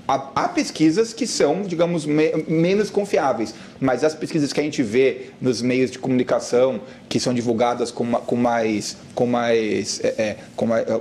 há, 0.09 0.49
pesquisas 0.49 1.13
que 1.13 1.27
são, 1.27 1.63
digamos, 1.63 2.07
me, 2.07 2.33
menos 2.49 2.89
confiáveis, 2.89 3.55
mas 3.79 4.03
as 4.03 4.15
pesquisas 4.15 4.53
que 4.55 4.59
a 4.59 4.63
gente 4.63 4.83
vê 4.83 5.27
nos 5.39 5.61
meios 5.61 5.91
de 5.91 5.99
comunicação, 5.99 6.81
que 7.09 7.21
são 7.21 7.35
divulgadas 7.35 7.91
com, 7.91 8.11
com 8.13 8.35
mais, 8.35 8.97
com 9.15 9.27
mais, 9.27 10.01
é, 10.03 10.09
é 10.19 10.37
com 10.57 10.67
mais, 10.67 10.89
é, 10.89 11.01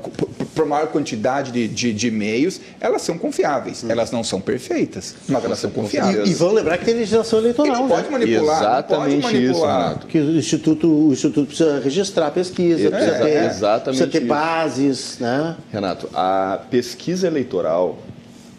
por 0.54 0.66
maior 0.66 0.88
quantidade 0.88 1.52
de, 1.52 1.68
de, 1.70 1.94
de, 1.94 2.12
meios, 2.12 2.60
elas 2.82 3.02
são 3.02 3.18
confiáveis. 3.18 3.84
Hum. 3.84 3.88
Elas 3.90 4.12
não 4.12 4.24
são 4.24 4.42
perfeitas, 4.42 5.16
mas 5.30 5.44
elas 5.46 5.60
são 5.60 5.72
confiáveis. 5.72 6.28
E, 6.28 6.32
e 6.32 6.36
vão 6.36 6.52
lembrar 6.52 6.78
que 6.78 6.86
tem 6.86 6.96
legislação 6.96 7.40
eleitoral, 7.40 7.88
né? 7.88 7.96
pode 7.96 8.12
manipular, 8.12 8.58
Exatamente 8.58 9.22
pode 9.22 9.36
manipular. 9.36 9.98
isso, 9.98 10.08
Que 10.08 10.20
o 10.20 10.38
instituto, 10.38 10.88
o 10.88 11.14
instituto 11.14 11.48
precisa 11.48 11.80
registrar 11.80 12.28
a 12.28 12.32
pesquisa, 12.32 12.88
é, 12.88 12.90
precisa, 12.90 13.18
ter, 13.20 13.44
exatamente 13.46 13.84
precisa 13.84 14.08
ter 14.08 14.20
bases, 14.22 15.18
né? 15.20 15.56
Renato, 15.72 16.10
a 16.14 16.60
pesquisa 16.70 17.28
eleitoral 17.28 17.98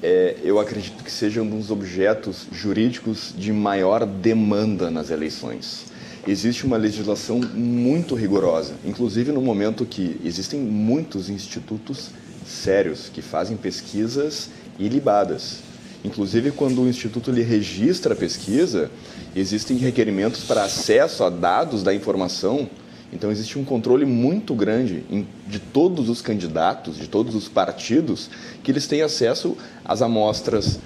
é, 0.02 0.36
eu 0.42 0.60
acredito 0.60 1.02
que 1.02 1.10
seja 1.10 1.42
um 1.42 1.48
dos 1.48 1.70
objetos 1.70 2.46
jurídicos 2.52 3.34
de 3.36 3.52
maior 3.52 4.06
demanda 4.06 4.90
nas 4.90 5.10
eleições. 5.10 5.86
Existe 6.26 6.66
uma 6.66 6.76
legislação 6.76 7.40
muito 7.54 8.14
rigorosa, 8.14 8.74
inclusive 8.84 9.32
no 9.32 9.40
momento 9.40 9.86
que 9.86 10.20
existem 10.24 10.60
muitos 10.60 11.28
institutos 11.30 12.10
sérios 12.46 13.08
que 13.12 13.22
fazem 13.22 13.56
pesquisas 13.56 14.50
ilibadas. 14.78 15.60
Inclusive, 16.04 16.52
quando 16.52 16.82
o 16.82 16.88
instituto 16.88 17.30
lhe 17.30 17.42
registra 17.42 18.14
a 18.14 18.16
pesquisa, 18.16 18.90
existem 19.34 19.76
requerimentos 19.78 20.44
para 20.44 20.64
acesso 20.64 21.24
a 21.24 21.30
dados 21.30 21.82
da 21.82 21.92
informação 21.92 22.68
então 23.12 23.30
existe 23.30 23.58
um 23.58 23.64
controle 23.64 24.04
muito 24.04 24.54
grande 24.54 25.04
de 25.46 25.58
todos 25.58 26.08
os 26.08 26.20
candidatos, 26.20 26.96
de 26.96 27.08
todos 27.08 27.34
os 27.34 27.48
partidos, 27.48 28.30
que 28.62 28.70
eles 28.70 28.86
têm 28.86 29.02
acesso 29.02 29.56
às 29.84 30.02
amostras, 30.02 30.78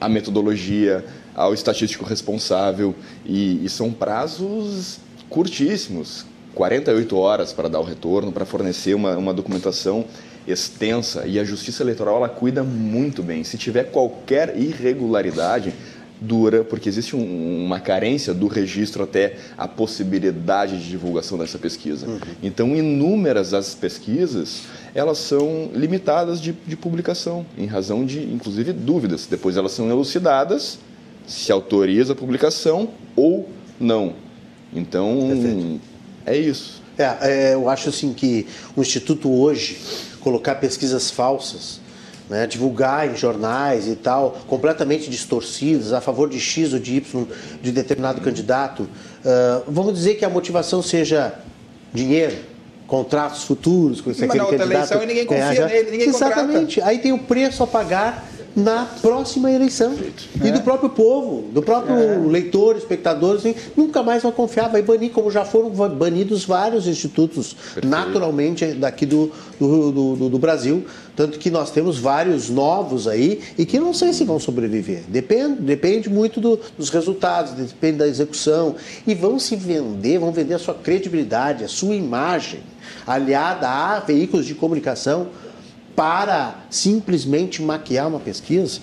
à 0.00 0.08
metodologia, 0.08 1.04
ao 1.34 1.52
estatístico 1.52 2.04
responsável, 2.04 2.94
e, 3.24 3.64
e 3.64 3.68
são 3.68 3.92
prazos 3.92 4.98
curtíssimos 5.28 6.24
48 6.54 7.16
horas 7.18 7.52
para 7.52 7.68
dar 7.68 7.80
o 7.80 7.84
retorno, 7.84 8.32
para 8.32 8.46
fornecer 8.46 8.94
uma, 8.94 9.16
uma 9.16 9.34
documentação 9.34 10.06
extensa. 10.48 11.26
E 11.26 11.38
a 11.38 11.44
Justiça 11.44 11.82
Eleitoral 11.82 12.16
ela 12.16 12.28
cuida 12.28 12.62
muito 12.62 13.22
bem. 13.22 13.44
Se 13.44 13.58
tiver 13.58 13.90
qualquer 13.90 14.56
irregularidade, 14.56 15.74
dura, 16.20 16.64
porque 16.64 16.88
existe 16.88 17.14
um, 17.14 17.64
uma 17.64 17.80
carência 17.80 18.32
do 18.32 18.46
registro 18.46 19.02
até 19.02 19.36
a 19.56 19.68
possibilidade 19.68 20.78
de 20.78 20.88
divulgação 20.88 21.36
dessa 21.38 21.58
pesquisa. 21.58 22.06
Uhum. 22.06 22.18
Então, 22.42 22.74
inúmeras 22.74 23.52
as 23.52 23.74
pesquisas, 23.74 24.62
elas 24.94 25.18
são 25.18 25.70
limitadas 25.74 26.40
de, 26.40 26.52
de, 26.66 26.76
publicação, 26.76 27.44
em 27.56 27.66
razão 27.66 28.04
de, 28.04 28.22
inclusive, 28.22 28.72
dúvidas. 28.72 29.26
Depois 29.26 29.56
elas 29.56 29.72
são 29.72 29.90
elucidadas, 29.90 30.78
se 31.26 31.52
autoriza 31.52 32.12
a 32.12 32.16
publicação 32.16 32.90
ou 33.14 33.48
não. 33.78 34.14
Então, 34.72 35.28
Perfeito. 35.28 35.80
é 36.24 36.36
isso. 36.36 36.82
É, 36.98 37.16
é, 37.20 37.54
eu 37.54 37.68
acho 37.68 37.90
assim 37.90 38.12
que 38.12 38.46
o 38.74 38.80
Instituto 38.80 39.30
hoje 39.30 39.78
colocar 40.20 40.56
pesquisas 40.56 41.10
falsas, 41.10 41.80
né, 42.28 42.46
divulgar 42.46 43.08
em 43.08 43.16
jornais 43.16 43.86
e 43.86 43.94
tal, 43.94 44.36
completamente 44.46 45.08
distorcidas, 45.08 45.92
a 45.92 46.00
favor 46.00 46.28
de 46.28 46.40
X 46.40 46.72
ou 46.72 46.78
de 46.78 46.96
Y 46.96 47.26
de 47.62 47.72
determinado 47.72 48.20
candidato, 48.20 48.82
uh, 48.82 49.62
vamos 49.68 49.94
dizer 49.94 50.14
que 50.14 50.24
a 50.24 50.28
motivação 50.28 50.82
seja 50.82 51.34
dinheiro, 51.92 52.36
contratos 52.86 53.44
futuros 53.44 54.00
com 54.00 54.10
esse 54.10 54.26
Mas 54.26 54.36
na 54.36 54.44
outra 54.44 54.58
candidato 54.58 54.92
eleição 54.94 55.06
ninguém 55.06 55.26
confia 55.26 55.66
nele, 55.66 55.90
ninguém 55.90 56.08
Exatamente. 56.08 56.80
Aí 56.80 56.98
tem 56.98 57.12
o 57.12 57.18
preço 57.18 57.62
a 57.62 57.66
pagar 57.66 58.28
na 58.56 58.86
próxima 59.02 59.50
eleição. 59.52 59.94
E 60.42 60.50
do 60.50 60.62
próprio 60.62 60.88
povo, 60.88 61.44
do 61.52 61.60
próprio 61.62 62.26
leitor, 62.26 62.74
espectador, 62.76 63.36
assim, 63.36 63.54
nunca 63.76 64.02
mais 64.02 64.22
vai 64.22 64.32
confiar, 64.32 64.68
vai 64.70 64.80
banir, 64.80 65.10
como 65.10 65.30
já 65.30 65.44
foram 65.44 65.68
banidos 65.70 66.44
vários 66.46 66.86
institutos, 66.86 67.54
naturalmente, 67.84 68.64
daqui 68.72 69.04
do, 69.04 69.30
do, 69.60 69.92
do, 70.16 70.28
do 70.30 70.38
Brasil. 70.38 70.84
Tanto 71.14 71.38
que 71.38 71.50
nós 71.50 71.70
temos 71.70 71.98
vários 71.98 72.50
novos 72.50 73.06
aí 73.08 73.40
e 73.56 73.64
que 73.64 73.78
não 73.78 73.92
sei 73.94 74.12
se 74.12 74.24
vão 74.24 74.38
sobreviver. 74.38 75.02
Depende, 75.08 75.60
depende 75.62 76.08
muito 76.10 76.40
do- 76.40 76.58
dos 76.76 76.90
resultados, 76.90 77.52
depende 77.52 77.98
da 77.98 78.06
execução. 78.08 78.74
E 79.06 79.14
vão 79.14 79.38
se 79.38 79.54
vender, 79.56 80.18
vão 80.18 80.30
vender 80.32 80.54
a 80.54 80.58
sua 80.58 80.74
credibilidade, 80.74 81.64
a 81.64 81.68
sua 81.68 81.94
imagem, 81.94 82.60
aliada 83.06 83.68
a 83.68 84.00
veículos 84.00 84.44
de 84.46 84.54
comunicação 84.54 85.28
para 85.96 86.54
simplesmente 86.70 87.62
maquiar 87.62 88.06
uma 88.06 88.20
pesquisa? 88.20 88.80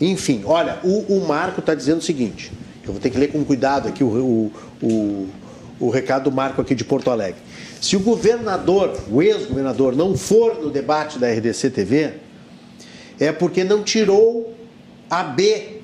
Enfim, 0.00 0.42
olha, 0.44 0.80
o, 0.82 1.16
o 1.16 1.26
Marco 1.26 1.60
está 1.60 1.74
dizendo 1.74 1.98
o 1.98 2.02
seguinte: 2.02 2.52
eu 2.84 2.92
vou 2.92 3.00
ter 3.00 3.10
que 3.10 3.18
ler 3.18 3.28
com 3.28 3.44
cuidado 3.44 3.88
aqui 3.88 4.02
o, 4.02 4.08
o, 4.08 4.52
o, 4.82 5.28
o 5.78 5.90
recado 5.90 6.24
do 6.24 6.32
Marco 6.32 6.60
aqui 6.60 6.74
de 6.74 6.84
Porto 6.84 7.10
Alegre. 7.10 7.40
Se 7.80 7.96
o 7.96 8.00
governador, 8.00 8.98
o 9.10 9.22
ex-governador, 9.22 9.96
não 9.96 10.16
for 10.16 10.60
no 10.60 10.70
debate 10.70 11.18
da 11.18 11.30
RDC 11.30 11.70
TV, 11.70 12.14
é 13.18 13.32
porque 13.32 13.64
não 13.64 13.82
tirou 13.82 14.54
a 15.08 15.22
B, 15.22 15.80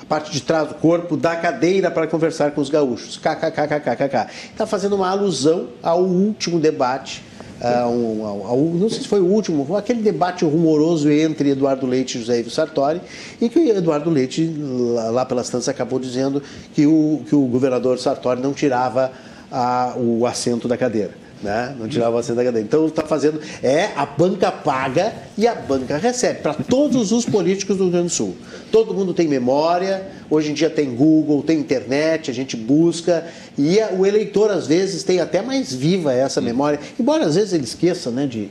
a 0.00 0.04
parte 0.04 0.30
de 0.30 0.40
trás 0.40 0.68
do 0.68 0.74
corpo, 0.74 1.16
da 1.16 1.36
cadeira 1.36 1.90
para 1.90 2.06
conversar 2.06 2.52
com 2.52 2.60
os 2.60 2.70
gaúchos. 2.70 3.18
KKKKKK. 3.18 4.30
Está 4.52 4.66
fazendo 4.66 4.96
uma 4.96 5.08
alusão 5.08 5.68
ao 5.82 6.02
último 6.02 6.58
debate, 6.58 7.22
ao- 7.62 8.56
não 8.74 8.88
sei 8.88 9.00
se 9.02 9.08
foi 9.08 9.20
o 9.20 9.26
último, 9.26 9.76
aquele 9.76 10.00
debate 10.02 10.44
rumoroso 10.44 11.10
entre 11.10 11.50
Eduardo 11.50 11.86
Leite 11.86 12.16
e 12.16 12.20
José 12.20 12.40
Ivo 12.40 12.50
Sartori, 12.50 13.00
e 13.40 13.48
que 13.48 13.58
o 13.58 13.68
Eduardo 13.76 14.08
Leite, 14.10 14.50
lá, 15.12 15.24
pelas 15.26 15.48
tantas, 15.50 15.68
acabou 15.68 15.98
dizendo 15.98 16.42
que 16.74 16.86
o, 16.86 17.20
que 17.28 17.34
o 17.34 17.42
governador 17.46 17.98
Sartori 17.98 18.40
não 18.40 18.52
tirava 18.52 19.12
o 19.96 20.24
assento 20.26 20.66
da 20.68 20.76
cadeira. 20.76 21.19
Né? 21.42 21.74
Não 21.78 21.88
tirava 21.88 22.20
assento 22.20 22.36
da 22.36 22.44
cadeira. 22.44 22.66
Então 22.66 22.86
está 22.86 23.02
fazendo. 23.02 23.40
É 23.62 23.90
a 23.96 24.04
banca 24.04 24.52
paga 24.52 25.12
e 25.38 25.46
a 25.46 25.54
banca 25.54 25.96
recebe. 25.96 26.40
Para 26.40 26.52
todos 26.52 27.12
os 27.12 27.24
políticos 27.24 27.78
do 27.78 27.84
Rio 27.84 27.92
Grande 27.92 28.08
do 28.08 28.12
Sul. 28.12 28.36
Todo 28.70 28.92
mundo 28.92 29.14
tem 29.14 29.26
memória, 29.26 30.06
hoje 30.28 30.50
em 30.50 30.54
dia 30.54 30.68
tem 30.68 30.94
Google, 30.94 31.42
tem 31.42 31.58
internet, 31.58 32.30
a 32.30 32.34
gente 32.34 32.56
busca. 32.58 33.26
E 33.56 33.80
a- 33.80 33.90
o 33.98 34.04
eleitor, 34.04 34.50
às 34.50 34.66
vezes, 34.66 35.02
tem 35.02 35.18
até 35.18 35.40
mais 35.40 35.72
viva 35.74 36.12
essa 36.12 36.42
memória. 36.42 36.78
Embora 36.98 37.24
às 37.24 37.36
vezes 37.36 37.54
ele 37.54 37.64
esqueça 37.64 38.10
né, 38.10 38.26
de, 38.26 38.50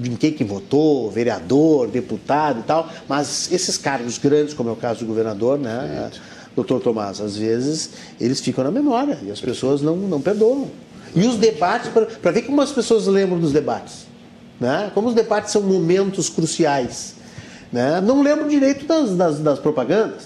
de 0.00 0.10
em 0.10 0.16
quem 0.16 0.32
que 0.32 0.42
votou, 0.42 1.10
vereador, 1.10 1.88
deputado 1.88 2.60
e 2.60 2.62
tal. 2.62 2.88
Mas 3.06 3.52
esses 3.52 3.76
cargos 3.76 4.16
grandes, 4.16 4.54
como 4.54 4.70
é 4.70 4.72
o 4.72 4.76
caso 4.76 5.00
do 5.00 5.06
governador, 5.06 5.58
né? 5.58 6.10
Doutor 6.56 6.80
Tomás, 6.80 7.20
às 7.20 7.36
vezes 7.36 7.90
eles 8.20 8.40
ficam 8.40 8.64
na 8.64 8.70
memória 8.70 9.18
e 9.24 9.30
as 9.30 9.40
pessoas 9.40 9.80
não, 9.82 9.94
não 9.96 10.20
perdoam. 10.20 10.66
E 11.14 11.26
os 11.26 11.36
debates, 11.36 11.90
para 11.90 12.30
ver 12.30 12.42
como 12.42 12.60
as 12.60 12.72
pessoas 12.72 13.06
lembram 13.06 13.38
dos 13.38 13.52
debates. 13.52 14.06
Né? 14.60 14.90
Como 14.94 15.08
os 15.08 15.14
debates 15.14 15.52
são 15.52 15.62
momentos 15.62 16.28
cruciais. 16.28 17.14
Né? 17.72 18.00
Não 18.00 18.22
lembro 18.22 18.48
direito 18.48 18.84
das, 18.84 19.16
das, 19.16 19.38
das 19.38 19.58
propagandas. 19.58 20.24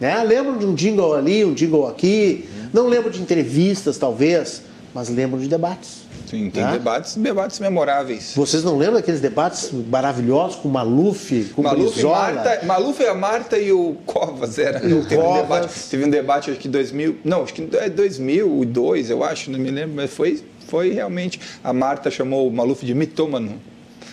Né? 0.00 0.22
Lembro 0.24 0.58
de 0.58 0.66
um 0.66 0.74
jingle 0.74 1.14
ali, 1.14 1.44
um 1.44 1.54
jingle 1.54 1.86
aqui. 1.86 2.48
Não 2.72 2.88
lembro 2.88 3.10
de 3.10 3.20
entrevistas, 3.20 3.98
talvez, 3.98 4.62
mas 4.94 5.08
lembro 5.08 5.38
de 5.38 5.48
debates. 5.48 6.02
Sim, 6.32 6.48
tem 6.48 6.64
né? 6.64 6.72
debates, 6.72 7.14
debates 7.14 7.58
memoráveis. 7.60 8.32
Vocês 8.34 8.64
não 8.64 8.78
lembram 8.78 8.94
daqueles 8.94 9.20
debates 9.20 9.70
maravilhosos 9.70 10.56
com 10.56 10.68
Maluf, 10.70 11.52
com 11.54 11.60
Maluf, 11.60 11.92
Brizola? 11.92 12.32
Marta, 12.32 12.64
Maluf, 12.64 13.04
a 13.06 13.14
Marta 13.14 13.58
e 13.58 13.70
o 13.70 13.96
Covas 14.06 14.58
era. 14.58 14.82
E 14.82 14.94
o 14.94 15.04
teve, 15.04 15.20
Um 15.20 15.24
Covas. 15.24 15.42
debate, 15.42 15.74
teve 15.90 16.04
um 16.06 16.08
debate 16.08 16.50
acho 16.50 16.58
que 16.58 16.68
2000, 16.68 17.18
não, 17.22 17.42
acho 17.42 17.52
que 17.52 17.68
é 17.76 17.90
2002, 17.90 19.10
eu 19.10 19.22
acho, 19.22 19.50
não 19.50 19.58
me 19.58 19.70
lembro, 19.70 19.94
mas 19.96 20.10
foi, 20.10 20.42
foi 20.68 20.90
realmente 20.90 21.38
a 21.62 21.70
Marta 21.70 22.10
chamou 22.10 22.48
o 22.48 22.50
Maluf 22.50 22.82
de 22.86 22.94
mitômano. 22.94 23.60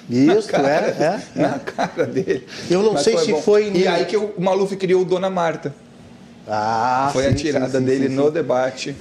Isso, 0.09 0.51
Na 0.51 0.57
cara, 0.59 0.69
é, 0.69 1.03
é, 1.03 1.21
é. 1.37 1.41
Na 1.41 1.59
cara 1.59 2.05
dele. 2.05 2.45
Eu 2.69 2.83
não 2.83 2.93
Mas 2.93 3.03
sei 3.03 3.17
se 3.17 3.31
bom. 3.31 3.41
foi 3.41 3.71
E 3.73 3.87
aí 3.87 4.03
que 4.03 4.17
o 4.17 4.33
Maluf 4.37 4.75
criou 4.75 5.03
o 5.03 5.05
Dona 5.05 5.29
Marta. 5.29 5.73
Ah, 6.45 7.11
Foi 7.13 7.23
sim, 7.23 7.29
a 7.29 7.33
tirada 7.33 7.69
sim, 7.69 7.77
sim, 7.77 7.83
dele 7.85 8.09
no 8.09 8.29
debate. 8.29 8.93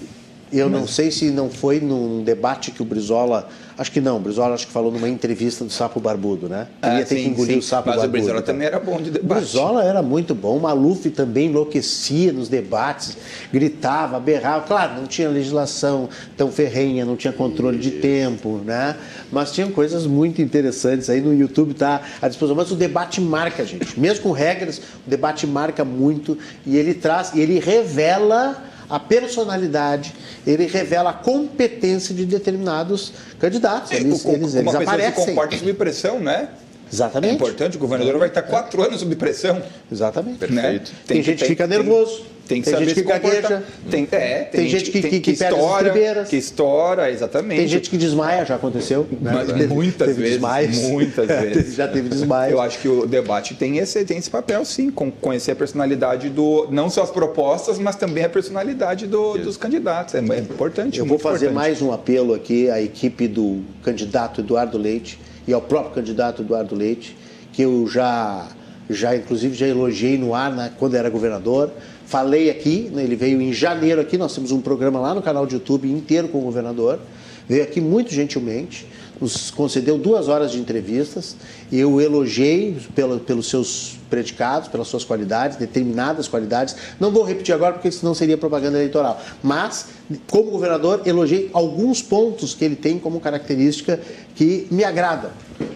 Eu 0.52 0.68
não 0.70 0.86
sei 0.86 1.10
se 1.10 1.30
não 1.30 1.50
foi 1.50 1.78
num 1.80 2.22
debate 2.22 2.70
que 2.70 2.80
o 2.82 2.84
Brizola. 2.84 3.48
Acho 3.76 3.92
que 3.92 4.00
não, 4.00 4.16
o 4.16 4.20
Brizola 4.20 4.54
acho 4.54 4.66
que 4.66 4.72
falou 4.72 4.90
numa 4.90 5.08
entrevista 5.08 5.64
do 5.64 5.70
Sapo 5.70 6.00
Barbudo, 6.00 6.48
né? 6.48 6.66
Queria 6.82 6.98
Ah, 6.98 7.04
ter 7.04 7.14
sim, 7.16 7.22
que 7.22 7.28
engolir 7.28 7.52
sim. 7.52 7.58
o 7.58 7.62
Sapo 7.62 7.88
Mas 7.88 7.96
o 7.96 8.00
Barbudo. 8.00 8.12
Brizola 8.18 8.38
e 8.40 8.42
tal. 8.42 8.54
também 8.54 8.66
era 8.66 8.80
bom 8.80 8.96
de 9.00 9.10
O 9.10 9.12
debate. 9.12 9.38
Brizola 9.40 9.84
era 9.84 10.02
muito 10.02 10.34
bom, 10.34 10.56
o 10.56 10.60
Maluf 10.60 11.08
também 11.10 11.46
enlouquecia 11.48 12.32
nos 12.32 12.48
debates, 12.48 13.16
gritava, 13.52 14.18
berrava. 14.18 14.64
Claro, 14.66 14.94
não 14.96 15.06
tinha 15.06 15.28
legislação 15.28 16.08
tão 16.36 16.50
ferrenha, 16.50 17.04
não 17.04 17.14
tinha 17.16 17.32
controle 17.32 17.78
de 17.78 17.92
tempo, 17.92 18.60
né? 18.64 18.96
Mas 19.30 19.52
tinha 19.52 19.66
coisas 19.70 20.06
muito 20.06 20.42
interessantes 20.42 21.08
aí 21.08 21.20
no 21.20 21.32
YouTube, 21.32 21.72
tá 21.74 22.00
à 22.20 22.26
disposição. 22.28 22.56
Mas 22.56 22.72
o 22.72 22.74
debate 22.74 23.20
marca, 23.20 23.64
gente. 23.64 23.98
Mesmo 24.00 24.22
com 24.24 24.32
regras, 24.32 24.78
o 24.78 25.08
debate 25.10 25.46
marca 25.46 25.84
muito 25.84 26.36
e 26.66 26.76
ele 26.76 26.94
traz, 26.94 27.32
e 27.34 27.40
ele 27.40 27.60
revela 27.60 28.60
a 28.88 28.98
personalidade, 28.98 30.14
ele 30.46 30.66
revela 30.66 31.10
a 31.10 31.12
competência 31.12 32.14
de 32.14 32.24
determinados 32.24 33.12
candidatos. 33.38 33.92
Eles, 33.92 34.24
O- 34.24 34.30
eles, 34.30 34.54
uma 34.54 34.60
eles 34.60 34.78
pessoa 34.78 34.96
que 35.12 35.12
comporta 35.26 35.56
sob 35.56 35.72
pressão, 35.74 36.18
né? 36.20 36.48
É 36.90 36.94
Exatamente. 36.94 37.34
importante, 37.34 37.76
o 37.76 37.80
governador 37.80 38.18
vai 38.18 38.28
estar 38.28 38.42
quatro 38.42 38.82
anos 38.82 39.00
sob 39.00 39.14
pressão. 39.16 39.60
Exatamente. 39.92 40.38
Perfeito. 40.38 40.90
Tem 41.06 41.22
gente 41.22 41.38
que 41.42 41.48
fica 41.48 41.66
nervoso, 41.66 42.22
Tem 42.48 42.62
que 42.62 42.64
tem 42.64 42.72
saber 42.72 42.86
gente 42.86 42.94
se 42.94 43.02
que 43.02 43.08
gagueja, 43.08 43.34
comportar. 43.42 43.62
Tem, 43.90 44.08
é, 44.10 44.38
tem, 44.44 44.60
tem 44.62 44.68
gente 44.70 44.90
que- 44.90 45.02
que- 45.02 45.20
que 45.20 45.32
perde 45.34 45.44
as 45.44 45.60
estoura, 45.60 46.24
que 46.24 46.36
estoura, 46.36 47.10
exatamente. 47.10 47.58
Tem 47.58 47.68
gente 47.68 47.90
que 47.90 47.98
desmaia, 47.98 48.42
já 48.46 48.54
aconteceu. 48.54 49.06
né? 49.20 49.32
Mas 49.34 49.48
Teve- 49.48 49.66
muitas 49.66 50.08
teve 50.08 50.14
vezes, 50.22 50.32
desmaios. 50.36 50.76
muitas 50.78 51.28
É, 51.28 51.40
vezes. 51.42 51.74
Já 51.74 51.86
teve 51.86 52.08
desmaio. 52.08 52.52
Eu 52.52 52.60
acho 52.62 52.78
que 52.78 52.88
o 52.88 53.06
debate 53.06 53.54
tem 53.54 53.76
esse, 53.76 54.02
tem 54.06 54.16
esse 54.16 54.30
papel, 54.30 54.64
sim, 54.64 54.90
com 54.90 55.10
conhecer 55.10 55.50
a 55.50 55.56
personalidade 55.56 56.30
do. 56.30 56.66
não 56.70 56.88
só 56.88 57.02
as 57.02 57.10
propostas, 57.10 57.78
mas 57.78 57.96
também 57.96 58.24
a 58.24 58.30
personalidade 58.30 59.06
do- 59.06 59.36
dos 59.36 59.58
candidatos. 59.58 60.14
É, 60.14 60.18
é 60.20 60.38
importante. 60.38 60.98
Eu 60.98 61.04
vou 61.04 61.18
fazer 61.18 61.50
importante. 61.50 61.54
mais 61.54 61.82
um 61.82 61.92
apelo 61.92 62.32
aqui 62.32 62.70
à 62.70 62.80
equipe 62.80 63.28
do 63.28 63.60
candidato 63.84 64.40
Eduardo 64.40 64.78
Leite 64.78 65.18
e 65.48 65.52
ao 65.54 65.62
próprio 65.62 65.94
candidato 65.94 66.42
Eduardo 66.42 66.74
Leite, 66.74 67.16
que 67.54 67.62
eu 67.62 67.88
já, 67.88 68.48
já 68.88 69.16
inclusive, 69.16 69.54
já 69.54 69.66
elogiei 69.66 70.18
no 70.18 70.34
ar 70.34 70.52
né, 70.52 70.70
quando 70.78 70.94
era 70.94 71.08
governador. 71.08 71.72
Falei 72.04 72.50
aqui, 72.50 72.90
né, 72.92 73.02
ele 73.02 73.16
veio 73.16 73.40
em 73.40 73.50
janeiro 73.50 73.98
aqui, 73.98 74.18
nós 74.18 74.34
temos 74.34 74.52
um 74.52 74.60
programa 74.60 75.00
lá 75.00 75.14
no 75.14 75.22
canal 75.22 75.46
de 75.46 75.54
YouTube 75.54 75.90
inteiro 75.90 76.28
com 76.28 76.38
o 76.38 76.42
governador. 76.42 77.00
Veio 77.48 77.62
aqui 77.62 77.80
muito 77.80 78.12
gentilmente, 78.12 78.86
nos 79.20 79.50
concedeu 79.50 79.98
duas 79.98 80.28
horas 80.28 80.52
de 80.52 80.58
entrevistas. 80.58 81.36
Eu 81.70 82.00
elogiei 82.00 82.76
pelos 82.94 83.48
seus 83.48 83.98
predicados, 84.08 84.68
pelas 84.68 84.88
suas 84.88 85.04
qualidades, 85.04 85.56
determinadas 85.56 86.28
qualidades. 86.28 86.76
Não 86.98 87.10
vou 87.10 87.24
repetir 87.24 87.54
agora 87.54 87.74
porque 87.74 87.90
senão 87.90 88.14
seria 88.14 88.38
propaganda 88.38 88.78
eleitoral. 88.78 89.20
Mas, 89.42 89.88
como 90.30 90.50
governador, 90.50 91.02
elogiei 91.04 91.50
alguns 91.52 92.02
pontos 92.02 92.54
que 92.54 92.64
ele 92.64 92.76
tem 92.76 92.98
como 92.98 93.20
característica 93.20 94.00
que 94.34 94.66
me 94.70 94.84
agradam. 94.84 95.30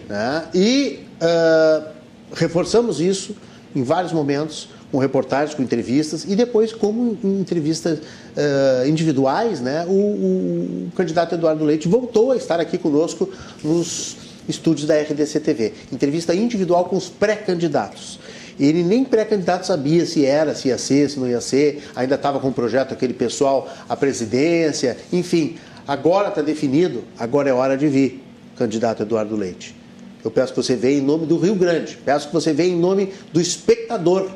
né? 0.09 0.45
E 0.53 0.99
ah, 1.21 1.87
reforçamos 2.33 2.99
isso 2.99 3.35
em 3.75 3.81
vários 3.81 4.11
momentos 4.11 4.67
com 4.93 4.99
reportagens, 4.99 5.55
com 5.55 5.63
entrevistas 5.63 6.23
e 6.23 6.35
depois 6.35 6.71
como 6.71 7.17
em 7.23 7.39
entrevistas 7.39 7.97
ah, 8.37 8.83
individuais, 8.87 9.59
né? 9.59 9.85
O, 9.87 9.91
o- 9.91 10.87
o 10.89 10.91
candidato 10.95 11.33
Eduardo 11.33 11.65
Leite 11.65 11.87
voltou 11.87 12.31
a 12.31 12.37
estar 12.37 12.59
aqui 12.59 12.77
conosco 12.77 13.27
nos 13.63 14.15
estúdios 14.47 14.85
da 14.85 14.95
RDC 14.95 15.39
TV. 15.39 15.73
Entrevista 15.91 16.35
individual 16.35 16.85
com 16.85 16.95
os 16.95 17.09
pré-candidatos. 17.09 18.19
Ele 18.59 18.83
nem 18.83 19.03
pré-candidato 19.03 19.65
sabia 19.65 20.05
se 20.05 20.27
era, 20.27 20.53
se 20.53 20.67
ia 20.67 20.77
ser, 20.77 21.09
se 21.09 21.19
não 21.19 21.27
ia 21.27 21.41
ser, 21.41 21.81
ainda 21.95 22.13
estava 22.13 22.39
com 22.39 22.49
o 22.49 22.53
projeto 22.53 22.93
aquele 22.93 23.13
pessoal, 23.15 23.67
a 23.89 23.95
presidência, 23.95 24.95
enfim. 25.11 25.55
Agora 25.87 26.27
está 26.29 26.43
definido, 26.43 27.03
agora 27.17 27.49
é 27.49 27.53
hora 27.53 27.75
de 27.75 27.87
vir, 27.87 28.23
candidato 28.55 29.01
Eduardo 29.01 29.35
Leite. 29.35 29.75
Eu 30.23 30.29
peço 30.29 30.53
que 30.53 30.61
você 30.61 30.75
venha 30.75 30.99
em 30.99 31.01
nome 31.01 31.25
do 31.25 31.35
Rio 31.39 31.55
Grande, 31.55 31.97
peço 32.05 32.27
que 32.27 32.33
você 32.33 32.53
venha 32.53 32.75
em 32.75 32.79
nome 32.79 33.11
do 33.33 33.41
espectador 33.41 34.29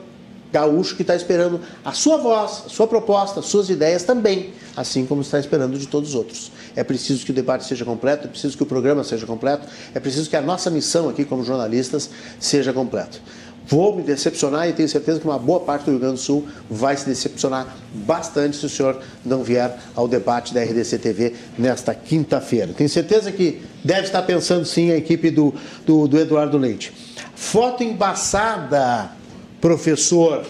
gaúcho 0.52 0.96
que 0.96 1.02
está 1.02 1.16
esperando 1.16 1.60
a 1.84 1.92
sua 1.92 2.18
voz, 2.18 2.64
a 2.66 2.70
sua 2.70 2.88
proposta, 2.88 3.40
as 3.40 3.46
suas 3.46 3.70
ideias 3.70 4.04
também, 4.04 4.52
assim 4.76 5.06
como 5.06 5.22
está 5.22 5.40
esperando 5.40 5.78
de 5.78 5.88
todos 5.88 6.10
os 6.10 6.16
outros. 6.16 6.52
É 6.76 6.84
preciso 6.84 7.26
que 7.26 7.32
o 7.32 7.34
debate 7.34 7.66
seja 7.66 7.84
completo, 7.84 8.28
é 8.28 8.30
preciso 8.30 8.56
que 8.56 8.64
o 8.64 8.66
programa 8.66 9.04
seja 9.04 9.26
completo, 9.26 9.68
é 9.94 10.00
preciso 10.00 10.30
que 10.30 10.36
a 10.36 10.42
nossa 10.42 10.70
missão 10.70 11.10
aqui 11.10 11.26
como 11.26 11.44
jornalistas 11.44 12.10
seja 12.40 12.72
completa. 12.72 13.20
Vou 13.70 13.94
me 13.94 14.02
decepcionar 14.02 14.70
e 14.70 14.74
tenho 14.74 14.88
certeza 14.88 15.20
que 15.20 15.26
uma 15.26 15.38
boa 15.38 15.60
parte 15.60 15.84
do 15.86 15.92
Rio 15.92 16.00
Grande 16.00 16.16
do 16.16 16.22
Sul 16.22 16.48
vai 16.70 16.96
se 16.96 17.06
decepcionar 17.06 17.76
bastante 17.94 18.56
se 18.56 18.66
o 18.66 18.70
senhor 18.70 19.02
não 19.26 19.44
vier 19.44 19.78
ao 19.94 20.08
debate 20.08 20.54
da 20.54 20.64
RDC 20.64 20.98
TV 21.00 21.34
nesta 21.58 21.94
quinta-feira. 21.94 22.72
Tenho 22.74 22.90
certeza 22.90 23.30
que 23.30 23.62
deve 23.84 24.04
estar 24.04 24.22
pensando 24.22 24.64
sim 24.64 24.92
a 24.92 24.96
equipe 24.96 25.30
do, 25.30 25.54
do, 25.86 26.08
do 26.08 26.18
Eduardo 26.18 26.58
Leite. 26.58 26.94
Foto 27.36 27.84
embaçada, 27.84 29.12
professor. 29.62 30.46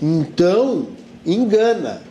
Então, 0.00 0.88
engana. 1.24 2.02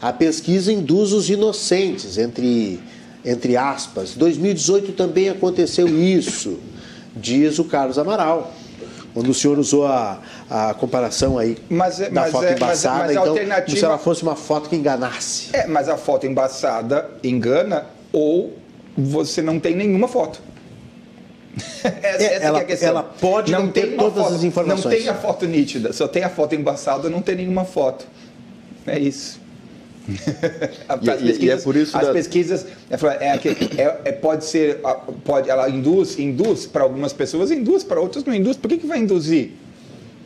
A 0.00 0.12
pesquisa 0.12 0.72
induz 0.72 1.12
os 1.12 1.28
inocentes, 1.28 2.16
entre, 2.16 2.80
entre 3.24 3.56
aspas. 3.56 4.14
2018 4.14 4.92
também 4.92 5.28
aconteceu 5.28 5.86
isso, 5.88 6.58
diz 7.14 7.58
o 7.58 7.64
Carlos 7.64 7.98
Amaral 7.98 8.54
quando 9.12 9.28
o 9.28 9.34
senhor 9.34 9.58
usou 9.58 9.86
a, 9.86 10.20
a 10.48 10.74
comparação 10.74 11.38
aí 11.38 11.56
mas, 11.68 12.00
é, 12.00 12.10
da 12.10 12.22
mas 12.22 12.32
foto 12.32 12.44
é, 12.44 12.52
embaçada, 12.52 12.98
mas, 12.98 13.06
mas 13.06 13.16
então, 13.16 13.28
alternativa... 13.28 13.66
como 13.66 13.76
se 13.76 13.84
ela 13.84 13.98
fosse 13.98 14.22
uma 14.22 14.36
foto 14.36 14.68
que 14.68 14.76
enganasse. 14.76 15.48
É, 15.52 15.66
mas 15.66 15.88
a 15.88 15.96
foto 15.96 16.26
embaçada 16.26 17.10
engana 17.22 17.86
ou 18.12 18.56
você 18.96 19.42
não 19.42 19.58
tem 19.58 19.74
nenhuma 19.74 20.08
foto. 20.08 20.40
essa, 22.02 22.22
é, 22.22 22.34
essa 22.34 22.44
ela, 22.46 22.58
é 22.58 22.62
a 22.62 22.64
questão. 22.64 22.88
Ela 22.88 23.02
pode 23.02 23.52
não, 23.52 23.64
não 23.64 23.72
ter 23.72 23.96
todas 23.96 24.22
foto, 24.22 24.34
as 24.34 24.44
informações. 24.44 24.84
Não 24.84 24.90
tem 24.90 25.08
a 25.08 25.14
foto 25.14 25.46
nítida, 25.46 25.92
só 25.92 26.08
tem 26.08 26.22
a 26.22 26.30
foto 26.30 26.54
embaçada, 26.54 27.08
não 27.08 27.22
tem 27.22 27.36
nenhuma 27.36 27.64
foto. 27.64 28.06
É 28.86 28.98
isso. 28.98 29.40
e, 30.10 31.44
e, 31.44 31.50
é 31.50 31.56
por 31.56 31.76
isso 31.76 31.96
as 31.96 32.06
da... 32.06 32.12
pesquisas 32.12 32.66
é, 32.90 32.96
é, 33.26 34.00
é, 34.06 34.12
pode 34.12 34.44
ser 34.44 34.80
pode 35.24 35.48
ela 35.48 35.68
induz 35.68 36.18
induz 36.18 36.66
para 36.66 36.82
algumas 36.82 37.12
pessoas 37.12 37.50
induz 37.50 37.84
para 37.84 38.00
outras 38.00 38.24
não 38.24 38.34
induz 38.34 38.56
por 38.56 38.68
que, 38.68 38.78
que 38.78 38.86
vai 38.86 38.98
induzir 38.98 39.52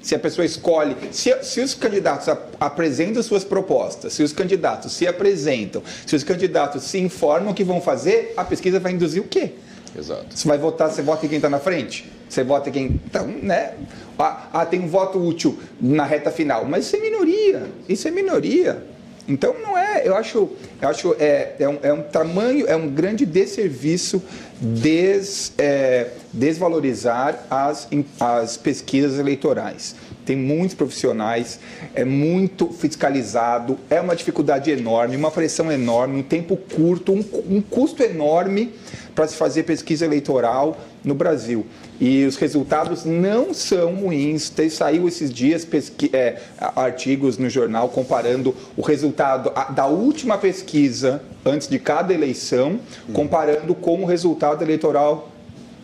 se 0.00 0.14
a 0.14 0.18
pessoa 0.18 0.44
escolhe 0.44 0.96
se, 1.10 1.34
se 1.42 1.60
os 1.60 1.74
candidatos 1.74 2.28
apresentam 2.58 3.22
suas 3.22 3.44
propostas 3.44 4.12
se 4.12 4.22
os 4.22 4.32
candidatos 4.32 4.92
se 4.92 5.06
apresentam 5.06 5.82
se 6.06 6.14
os 6.14 6.22
candidatos 6.22 6.84
se 6.84 6.98
informam 6.98 7.50
o 7.50 7.54
que 7.54 7.64
vão 7.64 7.80
fazer 7.80 8.32
a 8.36 8.44
pesquisa 8.44 8.78
vai 8.80 8.92
induzir 8.92 9.20
o 9.20 9.26
quê 9.26 9.50
Exato. 9.96 10.26
Você 10.30 10.48
vai 10.48 10.58
votar, 10.58 10.90
você 10.90 11.02
vota 11.02 11.24
em 11.24 11.28
quem 11.28 11.36
está 11.36 11.48
na 11.48 11.60
frente? 11.60 12.10
Você 12.28 12.42
vota 12.42 12.68
em 12.68 12.72
quem. 12.72 13.00
Então, 13.06 13.26
né? 13.26 13.74
Ah, 14.18 14.48
ah, 14.52 14.66
tem 14.66 14.80
um 14.80 14.88
voto 14.88 15.18
útil 15.18 15.58
na 15.80 16.04
reta 16.04 16.30
final. 16.30 16.64
Mas 16.64 16.86
isso 16.86 16.96
é 16.96 17.00
minoria. 17.00 17.62
Isso 17.88 18.08
é 18.08 18.10
minoria. 18.10 18.94
Então 19.26 19.54
não 19.62 19.76
é, 19.76 20.06
eu 20.06 20.14
acho, 20.14 20.50
eu 20.82 20.88
acho 20.88 21.16
é, 21.18 21.54
é, 21.58 21.68
um, 21.68 21.78
é 21.82 21.92
um 21.92 22.02
tamanho, 22.02 22.66
é 22.66 22.76
um 22.76 22.88
grande 22.90 23.24
desserviço 23.24 24.22
des, 24.60 25.52
é, 25.56 26.08
desvalorizar 26.30 27.46
as, 27.50 27.88
as 28.20 28.58
pesquisas 28.58 29.18
eleitorais. 29.18 29.96
Tem 30.26 30.36
muitos 30.36 30.74
profissionais, 30.74 31.58
é 31.94 32.04
muito 32.04 32.68
fiscalizado, 32.68 33.78
é 33.88 34.00
uma 34.00 34.14
dificuldade 34.14 34.70
enorme, 34.70 35.16
uma 35.16 35.30
pressão 35.30 35.72
enorme, 35.72 36.20
um 36.20 36.22
tempo 36.22 36.56
curto, 36.56 37.12
um, 37.12 37.24
um 37.48 37.62
custo 37.62 38.02
enorme 38.02 38.74
para 39.14 39.26
se 39.26 39.36
fazer 39.36 39.62
pesquisa 39.62 40.04
eleitoral 40.04 40.76
no 41.04 41.14
Brasil. 41.14 41.66
E 42.00 42.24
os 42.24 42.36
resultados 42.36 43.04
não 43.04 43.54
são 43.54 43.94
ruins. 43.94 44.50
Tem, 44.50 44.68
saiu 44.68 45.06
esses 45.06 45.32
dias 45.32 45.64
pesqui, 45.64 46.10
é, 46.12 46.40
artigos 46.58 47.38
no 47.38 47.48
jornal 47.48 47.88
comparando 47.88 48.54
o 48.76 48.82
resultado 48.82 49.52
da 49.72 49.86
última 49.86 50.36
pesquisa 50.36 51.22
antes 51.44 51.68
de 51.68 51.78
cada 51.78 52.12
eleição, 52.12 52.80
comparando 53.12 53.74
com 53.74 54.02
o 54.02 54.06
resultado 54.06 54.62
eleitoral 54.62 55.30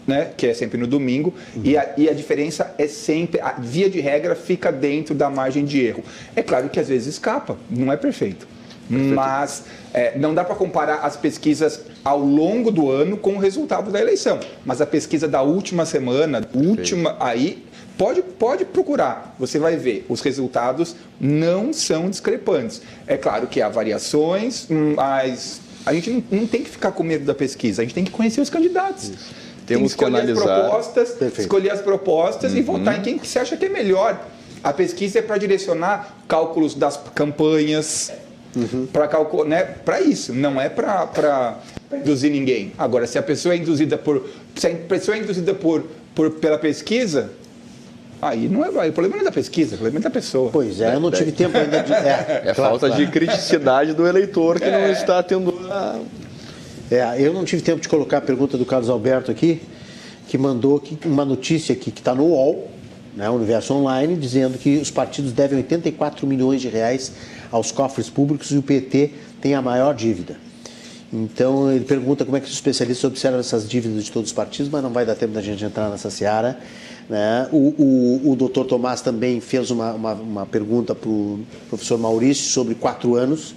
né, 0.06 0.32
que 0.36 0.46
é 0.46 0.54
sempre 0.54 0.76
no 0.78 0.86
domingo, 0.86 1.32
uhum. 1.54 1.62
e, 1.62 1.76
a, 1.76 1.94
e, 1.96 2.08
a, 2.08 2.12
diferença 2.12 2.74
é 2.76 2.88
sempre, 2.88 3.40
a 3.40 3.52
via 3.52 3.88
de 3.88 4.00
regra 4.00 4.34
fica 4.34 4.72
dentro 4.72 5.14
da 5.14 5.30
margem 5.30 5.64
de 5.64 5.80
erro. 5.84 6.02
É 6.34 6.42
claro 6.42 6.68
que 6.68 6.80
às 6.80 6.88
vezes 6.88 7.06
escapa, 7.06 7.56
não 7.70 7.92
é 7.92 7.96
perfeito. 7.96 8.48
Perfeito. 8.90 9.14
Mas 9.14 9.64
é, 9.94 10.18
não 10.18 10.34
dá 10.34 10.44
para 10.44 10.54
comparar 10.54 10.96
as 10.96 11.16
pesquisas 11.16 11.80
ao 12.04 12.18
longo 12.18 12.70
do 12.70 12.90
ano 12.90 13.16
com 13.16 13.34
o 13.34 13.38
resultado 13.38 13.90
da 13.90 14.00
eleição. 14.00 14.40
Mas 14.64 14.80
a 14.80 14.86
pesquisa 14.86 15.26
da 15.26 15.42
última 15.42 15.86
semana, 15.86 16.46
última, 16.54 17.16
aí 17.18 17.64
pode, 17.96 18.22
pode 18.22 18.64
procurar, 18.64 19.34
você 19.38 19.58
vai 19.58 19.76
ver, 19.76 20.06
os 20.08 20.20
resultados 20.20 20.96
não 21.20 21.72
são 21.72 22.08
discrepantes. 22.08 22.82
É 23.06 23.16
claro 23.16 23.46
que 23.46 23.60
há 23.60 23.68
variações, 23.68 24.66
mas 24.68 25.60
a 25.84 25.92
gente 25.92 26.10
não, 26.10 26.40
não 26.40 26.46
tem 26.46 26.62
que 26.62 26.70
ficar 26.70 26.92
com 26.92 27.02
medo 27.02 27.24
da 27.24 27.34
pesquisa, 27.34 27.82
a 27.82 27.84
gente 27.84 27.94
tem 27.94 28.04
que 28.04 28.10
conhecer 28.10 28.40
os 28.40 28.50
candidatos. 28.50 29.10
Isso. 29.10 29.34
Temos 29.66 29.92
que, 29.92 29.98
que 29.98 30.04
analisar. 30.04 30.42
As 30.42 30.60
propostas, 30.66 31.38
escolher 31.38 31.70
as 31.70 31.80
propostas 31.80 32.52
uhum. 32.52 32.58
e 32.58 32.62
votar 32.62 32.98
em 32.98 33.02
quem 33.02 33.18
você 33.18 33.38
acha 33.38 33.56
que 33.56 33.66
é 33.66 33.68
melhor. 33.68 34.20
A 34.64 34.72
pesquisa 34.72 35.20
é 35.20 35.22
para 35.22 35.38
direcionar 35.38 36.16
cálculos 36.26 36.74
das 36.74 36.98
campanhas, 37.14 38.10
uhum. 38.56 38.86
para 38.92 39.08
calcular, 39.08 39.48
né? 39.48 39.62
Para 39.62 40.00
isso, 40.00 40.32
não 40.32 40.60
é 40.60 40.68
para 40.68 41.58
induzir 41.92 42.30
ninguém. 42.30 42.72
Agora, 42.78 43.06
se 43.06 43.18
a 43.18 43.22
pessoa 43.22 43.54
é 43.54 43.58
induzida 43.58 43.96
por, 43.98 44.28
se 44.54 44.66
a 44.66 44.70
pessoa 44.70 45.16
é 45.16 45.20
induzida 45.20 45.54
por, 45.54 45.84
por 46.14 46.30
pela 46.32 46.58
pesquisa, 46.58 47.30
Aí 48.22 48.48
não 48.48 48.62
é, 48.62 48.68
o 48.68 48.92
problema 48.92 49.16
não 49.16 49.22
é 49.22 49.24
da 49.24 49.32
pesquisa, 49.32 49.76
o 49.76 49.78
problema 49.78 49.98
é 49.98 50.02
da 50.02 50.10
pessoa. 50.10 50.50
Pois 50.52 50.80
é, 50.80 50.94
eu 50.94 51.00
não 51.00 51.10
tive 51.10 51.32
tempo 51.32 51.56
ainda 51.56 51.82
de. 51.82 51.92
É, 51.92 52.42
é 52.44 52.54
claro, 52.54 52.72
falta 52.72 52.88
claro. 52.88 53.06
de 53.06 53.10
criticidade 53.10 53.94
do 53.94 54.06
eleitor 54.06 54.58
que 54.58 54.66
é. 54.66 54.70
não 54.70 54.92
está 54.92 55.22
tendo. 55.22 55.54
A... 55.70 55.98
É, 56.90 57.16
eu 57.18 57.32
não 57.32 57.44
tive 57.44 57.62
tempo 57.62 57.80
de 57.80 57.88
colocar 57.88 58.18
a 58.18 58.20
pergunta 58.20 58.58
do 58.58 58.66
Carlos 58.66 58.90
Alberto 58.90 59.30
aqui, 59.30 59.62
que 60.28 60.36
mandou 60.36 60.76
aqui 60.76 60.98
uma 61.06 61.24
notícia 61.24 61.72
aqui 61.72 61.90
que 61.90 62.00
está 62.00 62.14
no 62.14 62.24
UOL, 62.24 62.70
né, 63.20 63.28
Universo 63.28 63.74
Online, 63.74 64.16
dizendo 64.16 64.56
que 64.56 64.78
os 64.78 64.90
partidos 64.90 65.30
devem 65.30 65.58
84 65.58 66.26
milhões 66.26 66.62
de 66.62 66.68
reais 66.68 67.12
aos 67.52 67.70
cofres 67.70 68.08
públicos 68.08 68.50
e 68.50 68.56
o 68.56 68.62
PT 68.62 69.10
tem 69.42 69.54
a 69.54 69.60
maior 69.60 69.94
dívida. 69.94 70.38
Então 71.12 71.70
ele 71.70 71.84
pergunta 71.84 72.24
como 72.24 72.38
é 72.38 72.40
que 72.40 72.46
os 72.46 72.52
especialistas 72.54 73.04
observam 73.04 73.38
essas 73.38 73.68
dívidas 73.68 74.04
de 74.04 74.10
todos 74.10 74.30
os 74.30 74.34
partidos, 74.34 74.72
mas 74.72 74.82
não 74.82 74.88
vai 74.88 75.04
dar 75.04 75.14
tempo 75.16 75.34
da 75.34 75.42
gente 75.42 75.62
entrar 75.62 75.90
nessa 75.90 76.08
seara. 76.08 76.58
Né? 77.10 77.46
O, 77.52 77.74
o, 78.26 78.30
o 78.32 78.36
doutor 78.36 78.64
Tomás 78.64 79.02
também 79.02 79.38
fez 79.38 79.70
uma, 79.70 79.92
uma, 79.92 80.14
uma 80.14 80.46
pergunta 80.46 80.94
para 80.94 81.10
o 81.10 81.40
professor 81.68 81.98
Maurício 81.98 82.50
sobre 82.50 82.74
quatro 82.74 83.16
anos. 83.16 83.54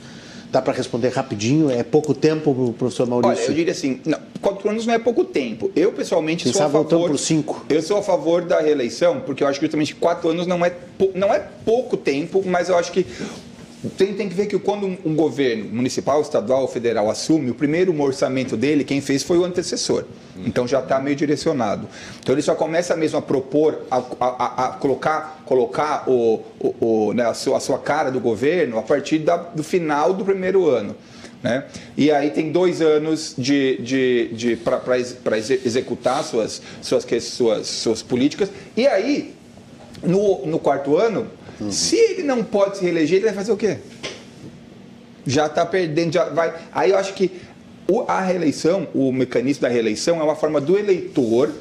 Dá 0.53 0.61
para 0.61 0.73
responder 0.73 1.09
rapidinho? 1.09 1.71
É 1.71 1.81
pouco 1.81 2.13
tempo, 2.13 2.75
professor 2.77 3.07
Maurício? 3.07 3.37
Olha, 3.37 3.51
eu 3.51 3.55
diria 3.55 3.71
assim, 3.71 3.99
não, 4.05 4.19
quatro 4.39 4.69
anos 4.69 4.85
não 4.85 4.93
é 4.93 4.99
pouco 4.99 5.25
tempo. 5.25 5.71
Eu, 5.75 5.91
pessoalmente, 5.91 6.43
Pensava 6.43 6.73
sou 6.73 6.81
a 6.81 6.83
favor... 6.83 7.09
por 7.09 7.17
cinco. 7.17 7.65
Eu 7.67 7.81
sou 7.81 7.97
a 7.97 8.03
favor 8.03 8.45
da 8.45 8.59
reeleição, 8.59 9.19
porque 9.21 9.43
eu 9.43 9.47
acho 9.47 9.59
que 9.59 9.65
justamente 9.65 9.95
quatro 9.95 10.29
anos 10.29 10.45
não 10.45 10.63
é, 10.63 10.71
não 11.15 11.33
é 11.33 11.39
pouco 11.65 11.97
tempo, 11.97 12.43
mas 12.45 12.69
eu 12.69 12.77
acho 12.77 12.91
que 12.91 13.03
tem, 13.89 14.13
tem 14.13 14.29
que 14.29 14.35
ver 14.35 14.45
que 14.45 14.57
quando 14.57 14.85
um, 14.85 14.97
um 15.05 15.15
governo 15.15 15.65
municipal, 15.65 16.21
estadual 16.21 16.61
ou 16.61 16.67
federal 16.67 17.09
assume, 17.09 17.51
o 17.51 17.55
primeiro 17.55 17.99
orçamento 18.01 18.55
dele, 18.55 18.83
quem 18.83 19.01
fez 19.01 19.23
foi 19.23 19.37
o 19.37 19.43
antecessor. 19.43 20.05
Então 20.37 20.67
já 20.67 20.79
está 20.79 20.99
meio 20.99 21.15
direcionado. 21.15 21.87
Então 22.19 22.33
ele 22.33 22.41
só 22.41 22.55
começa 22.55 22.95
mesmo 22.95 23.17
a 23.19 23.21
propor, 23.21 23.81
a, 23.91 24.01
a, 24.19 24.65
a 24.65 24.67
colocar, 24.69 25.43
colocar 25.45 26.09
o, 26.09 26.41
o, 26.59 26.75
o 26.79 27.13
né, 27.13 27.25
a, 27.25 27.33
sua, 27.33 27.57
a, 27.57 27.59
sua, 27.59 27.77
cara 27.77 28.09
do 28.09 28.19
governo 28.19 28.77
a 28.79 28.81
partir 28.81 29.19
da, 29.19 29.35
do 29.35 29.63
final 29.63 30.13
do 30.13 30.23
primeiro 30.23 30.69
ano. 30.69 30.95
Né? 31.41 31.65
E 31.97 32.09
aí 32.09 32.29
tem 32.31 32.53
dois 32.53 32.81
anos 32.81 33.35
de, 33.37 33.77
de, 33.81 34.29
de, 34.33 34.55
para 34.55 34.97
executar 35.37 36.23
suas, 36.23 36.61
suas, 36.81 37.05
suas, 37.21 37.67
suas 37.67 38.01
políticas. 38.01 38.49
E 38.77 38.87
aí, 38.87 39.35
no, 40.01 40.45
no 40.45 40.57
quarto 40.57 40.95
ano, 40.95 41.27
Uhum. 41.59 41.71
Se 41.71 41.95
ele 41.95 42.23
não 42.23 42.43
pode 42.43 42.77
se 42.77 42.83
reeleger, 42.83 43.17
ele 43.17 43.25
vai 43.25 43.33
fazer 43.35 43.51
o 43.51 43.57
quê? 43.57 43.77
Já 45.25 45.45
está 45.45 45.65
perdendo, 45.65 46.13
já 46.13 46.25
vai. 46.25 46.53
Aí 46.71 46.91
eu 46.91 46.97
acho 46.97 47.13
que 47.13 47.31
a 48.07 48.21
reeleição, 48.21 48.87
o 48.93 49.11
mecanismo 49.11 49.61
da 49.61 49.67
reeleição 49.67 50.19
é 50.19 50.23
uma 50.23 50.35
forma 50.35 50.59
do 50.59 50.77
eleitor 50.77 51.51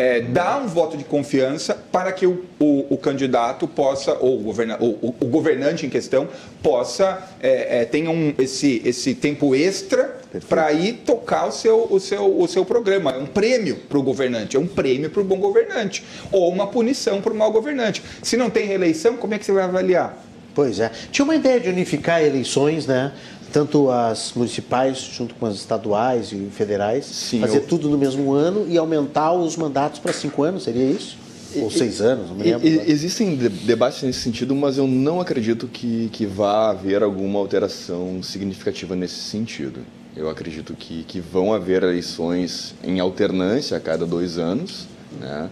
é, 0.00 0.18
dar 0.18 0.62
um 0.62 0.66
voto 0.66 0.96
de 0.96 1.04
confiança 1.04 1.74
para 1.92 2.10
que 2.10 2.26
o, 2.26 2.42
o, 2.58 2.94
o 2.94 2.96
candidato 2.96 3.68
possa, 3.68 4.16
ou 4.18 4.40
o, 4.40 4.42
governa, 4.42 4.78
o, 4.80 5.14
o 5.20 5.26
governante 5.26 5.84
em 5.84 5.90
questão, 5.90 6.26
possa 6.62 7.22
é, 7.38 7.82
é, 7.82 7.84
tenha 7.84 8.10
um, 8.10 8.32
esse, 8.38 8.80
esse 8.82 9.14
tempo 9.14 9.54
extra 9.54 10.18
para 10.48 10.72
ir 10.72 11.02
tocar 11.04 11.48
o 11.48 11.52
seu, 11.52 11.86
o, 11.90 12.00
seu, 12.00 12.40
o 12.40 12.48
seu 12.48 12.64
programa. 12.64 13.10
É 13.10 13.18
um 13.18 13.26
prêmio 13.26 13.76
para 13.76 13.98
o 13.98 14.02
governante, 14.02 14.56
é 14.56 14.60
um 14.60 14.66
prêmio 14.66 15.10
para 15.10 15.20
o 15.20 15.24
bom 15.24 15.36
governante, 15.36 16.02
ou 16.32 16.50
uma 16.50 16.66
punição 16.66 17.20
para 17.20 17.34
o 17.34 17.36
mau 17.36 17.52
governante. 17.52 18.02
Se 18.22 18.38
não 18.38 18.48
tem 18.48 18.66
reeleição, 18.66 19.18
como 19.18 19.34
é 19.34 19.38
que 19.38 19.44
você 19.44 19.52
vai 19.52 19.64
avaliar? 19.64 20.16
Pois 20.54 20.80
é. 20.80 20.90
Tinha 21.12 21.26
uma 21.26 21.36
ideia 21.36 21.60
de 21.60 21.68
unificar 21.68 22.22
eleições, 22.22 22.86
né? 22.86 23.12
Tanto 23.52 23.90
as 23.90 24.32
municipais 24.34 24.98
junto 24.98 25.34
com 25.34 25.46
as 25.46 25.56
estaduais 25.56 26.32
e 26.32 26.48
federais, 26.50 27.04
Sim, 27.04 27.40
fazer 27.40 27.58
eu... 27.58 27.66
tudo 27.66 27.88
no 27.88 27.98
mesmo 27.98 28.32
ano 28.32 28.66
e 28.68 28.78
aumentar 28.78 29.32
os 29.32 29.56
mandatos 29.56 29.98
para 29.98 30.12
cinco 30.12 30.42
anos, 30.42 30.64
seria 30.64 30.84
isso? 30.84 31.18
ou 31.56 31.70
seis 31.70 32.00
anos, 32.00 32.28
não 32.28 32.36
me 32.36 32.44
lembro. 32.44 32.66
Existem 32.66 33.34
debates 33.34 34.02
nesse 34.02 34.20
sentido, 34.20 34.54
mas 34.54 34.78
eu 34.78 34.86
não 34.86 35.20
acredito 35.20 35.66
que, 35.66 36.08
que 36.12 36.24
vá 36.26 36.70
haver 36.70 37.02
alguma 37.02 37.38
alteração 37.38 38.22
significativa 38.22 38.94
nesse 38.94 39.16
sentido. 39.16 39.80
Eu 40.16 40.28
acredito 40.28 40.74
que, 40.74 41.02
que 41.04 41.20
vão 41.20 41.52
haver 41.52 41.82
eleições 41.82 42.74
em 42.84 43.00
alternância 43.00 43.76
a 43.76 43.80
cada 43.80 44.06
dois 44.06 44.38
anos, 44.38 44.86
né? 45.20 45.50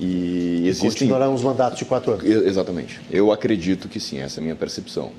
E, 0.00 0.62
e 0.64 0.68
existem... 0.68 0.90
continuarão 0.90 1.34
os 1.34 1.42
mandatos 1.42 1.78
de 1.78 1.84
quatro 1.84 2.12
anos. 2.12 2.24
Exatamente. 2.24 3.00
Eu 3.10 3.32
acredito 3.32 3.88
que 3.88 3.98
sim, 3.98 4.18
essa 4.18 4.38
é 4.38 4.40
a 4.40 4.42
minha 4.42 4.56
percepção. 4.56 5.12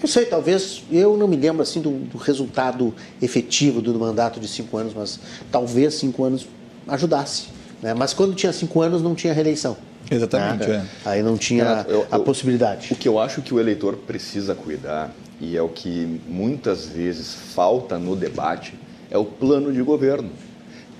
Não 0.00 0.08
sei, 0.08 0.24
talvez, 0.24 0.82
eu 0.90 1.16
não 1.16 1.28
me 1.28 1.36
lembro 1.36 1.62
assim 1.62 1.80
do, 1.80 1.90
do 1.90 2.16
resultado 2.16 2.94
efetivo 3.20 3.82
do 3.82 3.98
mandato 3.98 4.40
de 4.40 4.48
cinco 4.48 4.78
anos, 4.78 4.94
mas 4.94 5.20
talvez 5.52 5.94
cinco 5.94 6.24
anos 6.24 6.46
ajudasse. 6.88 7.48
Né? 7.82 7.92
Mas 7.92 8.14
quando 8.14 8.34
tinha 8.34 8.52
cinco 8.52 8.80
anos 8.80 9.02
não 9.02 9.14
tinha 9.14 9.32
reeleição. 9.32 9.76
Exatamente. 10.10 10.66
Né? 10.66 10.86
É. 11.04 11.08
Aí 11.08 11.22
não 11.22 11.36
tinha 11.36 11.84
eu, 11.86 12.06
a 12.10 12.18
possibilidade. 12.18 12.92
O 12.92 12.96
que 12.96 13.06
eu 13.06 13.18
acho 13.18 13.42
que 13.42 13.52
o 13.52 13.60
eleitor 13.60 13.96
precisa 13.96 14.54
cuidar, 14.54 15.14
e 15.38 15.56
é 15.56 15.62
o 15.62 15.68
que 15.68 16.20
muitas 16.26 16.86
vezes 16.86 17.34
falta 17.34 17.98
no 17.98 18.16
debate, 18.16 18.74
é 19.10 19.18
o 19.18 19.24
plano 19.24 19.72
de 19.72 19.82
governo. 19.82 20.30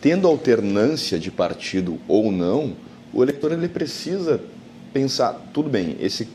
Tendo 0.00 0.28
alternância 0.28 1.18
de 1.18 1.30
partido 1.30 1.98
ou 2.06 2.30
não, 2.30 2.74
o 3.12 3.22
eleitor 3.22 3.52
ele 3.52 3.68
precisa 3.68 4.40
pensar, 4.92 5.48
tudo 5.52 5.68
bem, 5.68 5.96
esse 6.00 6.28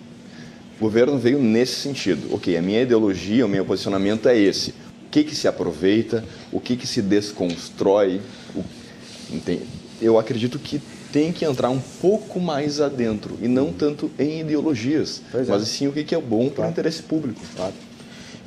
governo 0.80 1.18
veio 1.18 1.40
nesse 1.40 1.76
sentido. 1.76 2.34
Ok, 2.34 2.56
a 2.56 2.62
minha 2.62 2.82
ideologia, 2.82 3.46
o 3.46 3.50
meu 3.50 3.66
posicionamento 3.66 4.28
é 4.28 4.38
esse. 4.38 4.72
O 5.08 5.10
que, 5.12 5.24
que 5.24 5.36
se 5.36 5.48
aproveita, 5.48 6.24
o 6.52 6.60
que, 6.60 6.76
que 6.76 6.88
se 6.88 7.02
desconstrói. 7.02 8.22
O... 8.56 8.64
Eu 10.02 10.20
acredito 10.20 10.60
que 10.60 10.82
tem 11.12 11.32
que 11.32 11.46
entrar 11.46 11.70
um 11.70 11.80
pouco 11.80 12.40
mais 12.40 12.82
adentro 12.82 13.38
e 13.42 13.48
não 13.48 13.72
tanto 13.72 14.12
em 14.20 14.42
ideologias, 14.42 15.22
é. 15.34 15.44
mas 15.48 15.68
sim 15.70 15.88
o 15.88 15.94
que, 15.94 16.04
que 16.04 16.14
é 16.14 16.20
bom 16.20 16.50
para 16.50 16.68
o 16.68 16.70
interesse 16.70 17.02
público. 17.02 17.40
Claro 17.56 17.74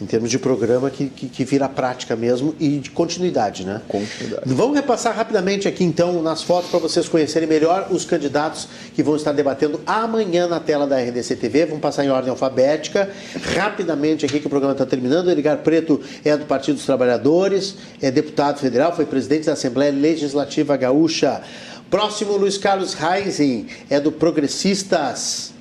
em 0.00 0.06
termos 0.06 0.30
de 0.30 0.38
programa 0.38 0.90
que, 0.90 1.08
que, 1.08 1.28
que, 1.28 1.44
vira 1.44 1.68
prática 1.68 2.14
mesmo 2.14 2.54
e 2.60 2.78
de 2.78 2.90
continuidade, 2.90 3.66
né? 3.66 3.82
Continuidade. 3.88 4.42
Vamos 4.46 4.76
repassar 4.76 5.14
rapidamente 5.14 5.66
aqui 5.66 5.82
então 5.82 6.22
nas 6.22 6.42
fotos 6.42 6.70
para 6.70 6.78
vocês 6.78 7.08
conhecerem 7.08 7.48
melhor 7.48 7.88
os 7.90 8.04
candidatos 8.04 8.68
que 8.94 9.02
vão 9.02 9.16
estar 9.16 9.32
debatendo 9.32 9.80
amanhã 9.84 10.46
na 10.46 10.60
tela 10.60 10.86
da 10.86 11.00
RDC 11.00 11.36
TV. 11.36 11.66
Vamos 11.66 11.80
passar 11.80 12.04
em 12.04 12.10
ordem 12.10 12.30
alfabética. 12.30 13.10
Rapidamente 13.56 14.24
aqui 14.24 14.38
que 14.38 14.46
o 14.46 14.50
programa 14.50 14.72
está 14.72 14.86
terminando. 14.86 15.30
Edgar 15.30 15.58
Preto 15.58 16.00
é 16.24 16.36
do 16.36 16.46
Partido 16.46 16.76
dos 16.76 16.86
Trabalhadores, 16.86 17.76
é 18.00 18.10
deputado 18.10 18.60
federal, 18.60 18.94
foi 18.94 19.04
presidente 19.04 19.46
da 19.46 19.54
Assembleia 19.54 19.92
Legislativa 19.92 20.76
Gaúcha. 20.76 21.42
Próximo, 21.90 22.36
Luiz 22.36 22.56
Carlos 22.56 22.94
Reising, 22.94 23.66
é 23.90 23.98
do 23.98 24.12
Progressistas. 24.12 25.52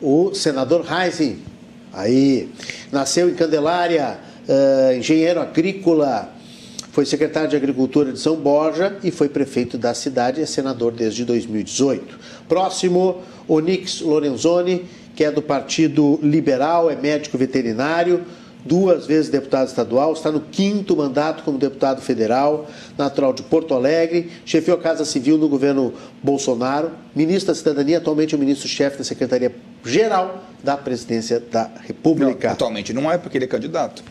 O 0.00 0.34
senador 0.34 0.82
Reising 0.82 1.40
Aí, 1.98 2.48
nasceu 2.92 3.28
em 3.28 3.34
Candelária, 3.34 4.18
uh, 4.48 4.96
engenheiro 4.96 5.40
agrícola, 5.40 6.32
foi 6.92 7.04
secretário 7.04 7.48
de 7.48 7.56
Agricultura 7.56 8.12
de 8.12 8.20
São 8.20 8.36
Borja 8.36 8.96
e 9.02 9.10
foi 9.10 9.28
prefeito 9.28 9.76
da 9.76 9.92
cidade 9.94 10.38
e 10.38 10.44
é 10.44 10.46
senador 10.46 10.92
desde 10.92 11.24
2018. 11.24 12.16
Próximo, 12.48 13.18
Onix 13.48 14.00
Lorenzoni, 14.00 14.84
que 15.16 15.24
é 15.24 15.32
do 15.32 15.42
Partido 15.42 16.20
Liberal, 16.22 16.88
é 16.88 16.94
médico 16.94 17.36
veterinário, 17.36 18.24
duas 18.64 19.04
vezes 19.04 19.28
deputado 19.28 19.66
estadual, 19.66 20.12
está 20.12 20.30
no 20.30 20.40
quinto 20.40 20.96
mandato 20.96 21.42
como 21.42 21.58
deputado 21.58 22.00
federal, 22.00 22.68
natural 22.96 23.32
de 23.32 23.42
Porto 23.42 23.74
Alegre, 23.74 24.30
chefiou 24.44 24.76
a 24.76 24.80
Casa 24.80 25.04
Civil 25.04 25.36
no 25.36 25.48
governo 25.48 25.92
Bolsonaro, 26.22 26.92
ministro 27.12 27.48
da 27.48 27.56
Cidadania, 27.56 27.98
atualmente 27.98 28.36
é 28.36 28.36
o 28.36 28.40
ministro-chefe 28.40 28.98
da 28.98 29.04
Secretaria-Geral 29.82 30.44
da 30.62 30.76
Presidência 30.76 31.40
da 31.40 31.70
República. 31.86 32.48
Não, 32.48 32.54
atualmente 32.54 32.92
não 32.92 33.10
é 33.10 33.18
porque 33.18 33.38
ele 33.38 33.44
é 33.44 33.48
candidato. 33.48 34.02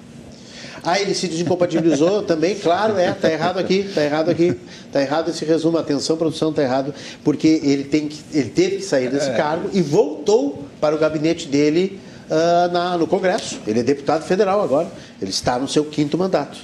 Ah, 0.84 1.00
ele 1.00 1.14
se 1.14 1.28
desincompatibilizou 1.28 2.24
também, 2.24 2.56
claro, 2.56 2.98
é, 2.98 3.12
tá 3.12 3.30
errado 3.30 3.58
aqui, 3.58 3.90
tá 3.94 4.04
errado 4.04 4.30
aqui, 4.30 4.58
tá 4.92 5.02
errado 5.02 5.30
esse 5.30 5.44
resumo, 5.44 5.78
atenção 5.78 6.16
produção, 6.16 6.54
tá 6.54 6.62
errado, 6.62 6.94
porque 7.24 7.60
ele, 7.64 7.84
tem 7.84 8.08
que, 8.08 8.22
ele 8.34 8.50
teve 8.50 8.78
que 8.78 8.84
sair 8.84 9.10
desse 9.10 9.30
é. 9.30 9.34
cargo 9.34 9.70
e 9.74 9.82
voltou 9.82 10.64
para 10.80 10.96
o 10.96 10.98
gabinete 10.98 11.48
dele 11.48 12.00
uh, 12.30 12.72
na, 12.72 12.98
no 12.98 13.08
Congresso. 13.08 13.60
Ele 13.68 13.80
é 13.80 13.84
deputado 13.84 14.24
federal 14.24 14.62
agora, 14.62 14.90
ele 15.22 15.32
está 15.32 15.60
no 15.60 15.68
seu 15.68 15.84
quinto 15.84 16.18
mandato. 16.18 16.58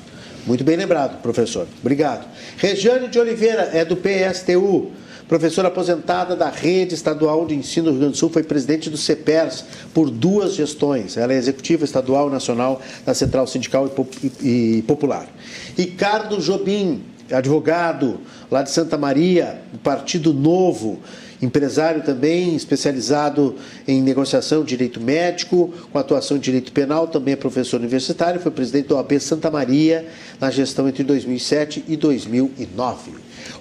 Muito 0.46 0.64
bem 0.64 0.76
lembrado, 0.76 1.22
professor. 1.22 1.68
Obrigado. 1.82 2.28
Regiane 2.58 3.08
de 3.08 3.20
Oliveira 3.20 3.72
é 3.74 3.84
do 3.84 3.96
PSTU. 3.96 4.92
Professora 5.34 5.70
aposentada 5.70 6.36
da 6.36 6.48
Rede 6.48 6.94
Estadual 6.94 7.48
de 7.48 7.56
Ensino 7.56 7.86
do 7.86 7.92
Rio 7.94 8.00
Grande 8.02 8.14
do 8.14 8.18
Sul, 8.20 8.30
foi 8.30 8.44
presidente 8.44 8.88
do 8.88 8.98
CEPERS 8.98 9.66
por 9.92 10.12
duas 10.12 10.54
gestões. 10.54 11.18
Ela 11.18 11.34
é 11.34 11.38
executiva 11.38 11.84
estadual 11.84 12.30
e 12.30 12.32
nacional 12.32 12.80
da 13.04 13.16
Central 13.16 13.48
Sindical 13.48 13.92
e 14.44 14.84
Popular. 14.86 15.28
Ricardo 15.76 16.40
Jobim, 16.40 17.02
advogado 17.32 18.20
lá 18.52 18.62
de 18.62 18.70
Santa 18.70 18.96
Maria, 18.96 19.60
do 19.72 19.80
Partido 19.80 20.32
Novo, 20.36 21.00
empresário 21.44 22.02
também, 22.04 22.56
especializado 22.56 23.56
em 23.88 24.02
negociação 24.02 24.64
direito 24.64 25.00
médico, 25.02 25.74
com 25.92 26.00
atuação 26.00 26.38
em 26.38 26.40
direito 26.40 26.72
penal, 26.72 27.08
também 27.08 27.34
é 27.34 27.38
professor 27.38 27.80
universitário, 27.80 28.40
foi 28.40 28.52
presidente 28.52 28.88
do 28.88 28.96
OAB 28.96 29.20
Santa 29.20 29.52
Maria 29.52 30.08
na 30.40 30.50
gestão 30.50 30.88
entre 30.88 31.04
2007 31.04 31.84
e 31.88 31.98
2009. 31.98 33.12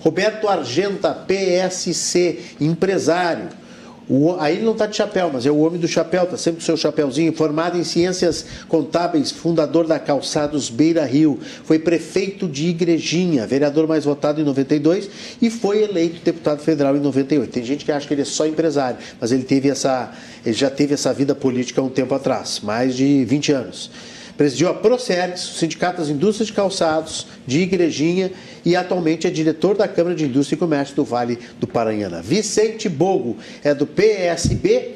Roberto 0.01 0.49
Argenta, 0.49 1.13
PSC, 1.13 2.39
empresário 2.61 3.62
o, 4.09 4.35
aí 4.39 4.57
ele 4.57 4.65
não 4.65 4.73
está 4.73 4.87
de 4.87 4.97
chapéu, 4.97 5.31
mas 5.33 5.47
é 5.47 5.51
o 5.51 5.59
homem 5.59 5.81
do 5.81 5.87
chapéu, 5.87 6.25
está 6.25 6.37
sempre 6.37 6.61
com 6.61 6.67
seu 6.67 6.77
chapéuzinho. 6.77 7.33
Formado 7.33 7.79
em 7.79 7.85
ciências 7.85 8.45
contábeis, 8.69 9.31
fundador 9.31 9.87
da 9.87 9.99
Calçados 9.99 10.69
Beira 10.69 11.05
Rio. 11.05 11.39
Foi 11.65 11.79
prefeito 11.79 12.49
de 12.49 12.69
Igrejinha, 12.69 13.47
vereador 13.47 13.87
mais 13.87 14.05
votado 14.05 14.41
em 14.41 14.45
92 14.45 15.09
e 15.41 15.51
foi 15.51 15.83
eleito 15.83 16.21
deputado 16.25 16.61
federal 16.61 16.97
em 16.97 17.01
98. 17.01 17.51
Tem 17.51 17.65
gente 17.65 17.85
que 17.85 17.93
acha 17.93 18.07
que 18.07 18.15
ele 18.15 18.23
é 18.23 18.27
só 18.27 18.47
empresário, 18.47 18.99
mas 19.21 19.33
ele 19.33 19.45
teve 19.45 19.69
essa, 19.69 20.13
ele 20.45 20.55
já 20.55 20.71
teve 20.71 20.95
essa 20.95 21.13
vida 21.13 21.35
política 21.35 21.81
há 21.81 21.85
um 21.85 21.91
tempo 21.91 22.15
atrás, 22.15 22.61
mais 22.63 22.97
de 22.97 23.25
20 23.25 23.53
anos. 23.53 23.91
Presidiu 24.37 24.69
a 24.69 24.75
Procergs, 24.75 25.51
o 25.51 25.55
Sindicato 25.55 25.99
das 25.99 26.09
Indústrias 26.09 26.49
de 26.49 26.53
Calçados, 26.53 27.27
de 27.47 27.61
Igrejinha, 27.61 28.33
e 28.65 28.75
atualmente 28.75 29.27
é 29.27 29.31
diretor 29.31 29.77
da 29.77 29.87
Câmara 29.87 30.15
de 30.15 30.25
Indústria 30.25 30.57
e 30.57 30.59
Comércio 30.59 30.97
do 30.97 31.05
Vale 31.05 31.39
do 31.61 31.67
Paranhana. 31.67 32.23
Vicente 32.23 32.89
Bogo 32.89 33.37
é 33.63 33.75
do 33.75 33.87
PSB, 33.87 34.95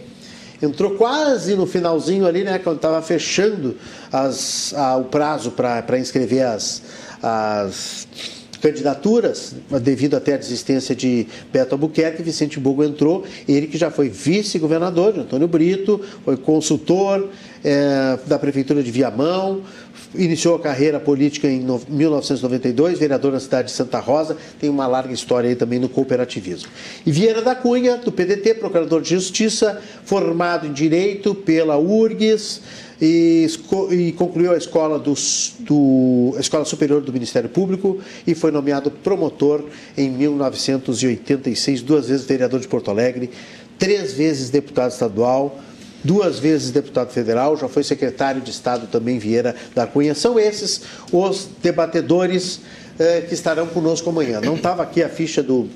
entrou 0.62 0.92
quase 0.92 1.54
no 1.54 1.66
finalzinho 1.66 2.26
ali, 2.26 2.42
né, 2.42 2.58
quando 2.58 2.76
estava 2.76 3.02
fechando 3.02 3.76
as, 4.12 4.72
a, 4.74 4.96
o 4.96 5.04
prazo 5.04 5.50
para 5.50 5.98
inscrever 5.98 6.46
as, 6.46 6.82
as 7.22 8.08
candidaturas, 8.61 9.55
devido 9.83 10.16
até 10.16 10.35
à 10.35 10.37
desistência 10.37 10.95
de 10.95 11.27
Beto 11.53 11.74
Albuquerque, 11.74 12.23
Vicente 12.23 12.59
Bogo 12.59 12.83
entrou, 12.83 13.24
ele 13.49 13.66
que 13.66 13.78
já 13.78 13.91
foi 13.91 14.09
vice-governador 14.09 15.12
de 15.12 15.20
Antônio 15.20 15.49
Brito, 15.49 16.01
foi 16.24 16.37
consultor 16.37 17.28
é, 17.65 18.19
da 18.27 18.39
Prefeitura 18.39 18.83
de 18.83 18.91
Viamão, 18.91 19.62
iniciou 20.15 20.57
a 20.57 20.61
carreira 20.61 20.99
política 20.99 21.49
em 21.49 21.66
1992, 21.89 22.99
vereador 22.99 23.33
na 23.33 23.41
cidade 23.41 23.69
de 23.69 23.74
Santa 23.74 23.99
Rosa, 23.99 24.37
tem 24.59 24.70
uma 24.70 24.87
larga 24.87 25.12
história 25.12 25.49
aí 25.49 25.57
também 25.57 25.78
no 25.78 25.89
cooperativismo. 25.89 26.69
E 27.05 27.11
Vieira 27.11 27.43
da 27.43 27.55
Cunha, 27.55 27.97
do 27.97 28.12
PDT, 28.12 28.55
procurador 28.55 29.03
de 29.03 29.11
Justiça, 29.11 29.81
formado 30.05 30.66
em 30.66 30.73
Direito 30.73 31.35
pela 31.35 31.77
URGS, 31.77 32.61
e, 33.01 33.47
e, 33.90 34.12
concluiu 34.12 34.52
a 34.52 34.56
escola, 34.56 34.98
do, 34.98 35.14
do, 35.60 36.35
a 36.36 36.40
escola 36.40 36.64
Superior 36.64 37.01
do 37.02 37.12
Ministério 37.12 37.48
Público 37.48 37.98
e 38.27 38.35
foi 38.35 38.51
nomeado 38.51 38.90
promotor 38.90 39.64
em 39.97 40.10
1986, 40.10 41.82
duas 41.82 42.09
vezes 42.09 42.27
vereador 42.27 42.60
de 42.60 42.68
Porto 42.68 42.90
Alegre, 42.90 43.31
três 43.78 44.14
vezes 44.14 44.51
deputado 44.51 44.90
estadual, 44.93 45.60
duas 46.02 46.39
vezes 46.39 46.70
deputado 46.70 47.10
federal, 47.10 47.56
já 47.56 47.68
foi 47.68 47.82
secretário 47.82 48.40
de 48.40 48.51
Estado 48.51 48.86
também, 48.86 49.18
Vieira 49.18 49.55
da 49.74 49.86
Cunha. 49.86 50.14
São 50.14 50.39
esses 50.39 50.82
os 51.12 51.48
debatedores 51.62 52.60
eh, 52.98 53.23
que 53.28 53.35
estarão 53.35 53.66
conosco 53.66 54.09
amanhã. 54.09 54.40
Não 54.40 54.55
estava 54.55 54.82
aqui 54.82 55.02
a 55.02 55.09
ficha 55.09 55.43
do, 55.43 55.68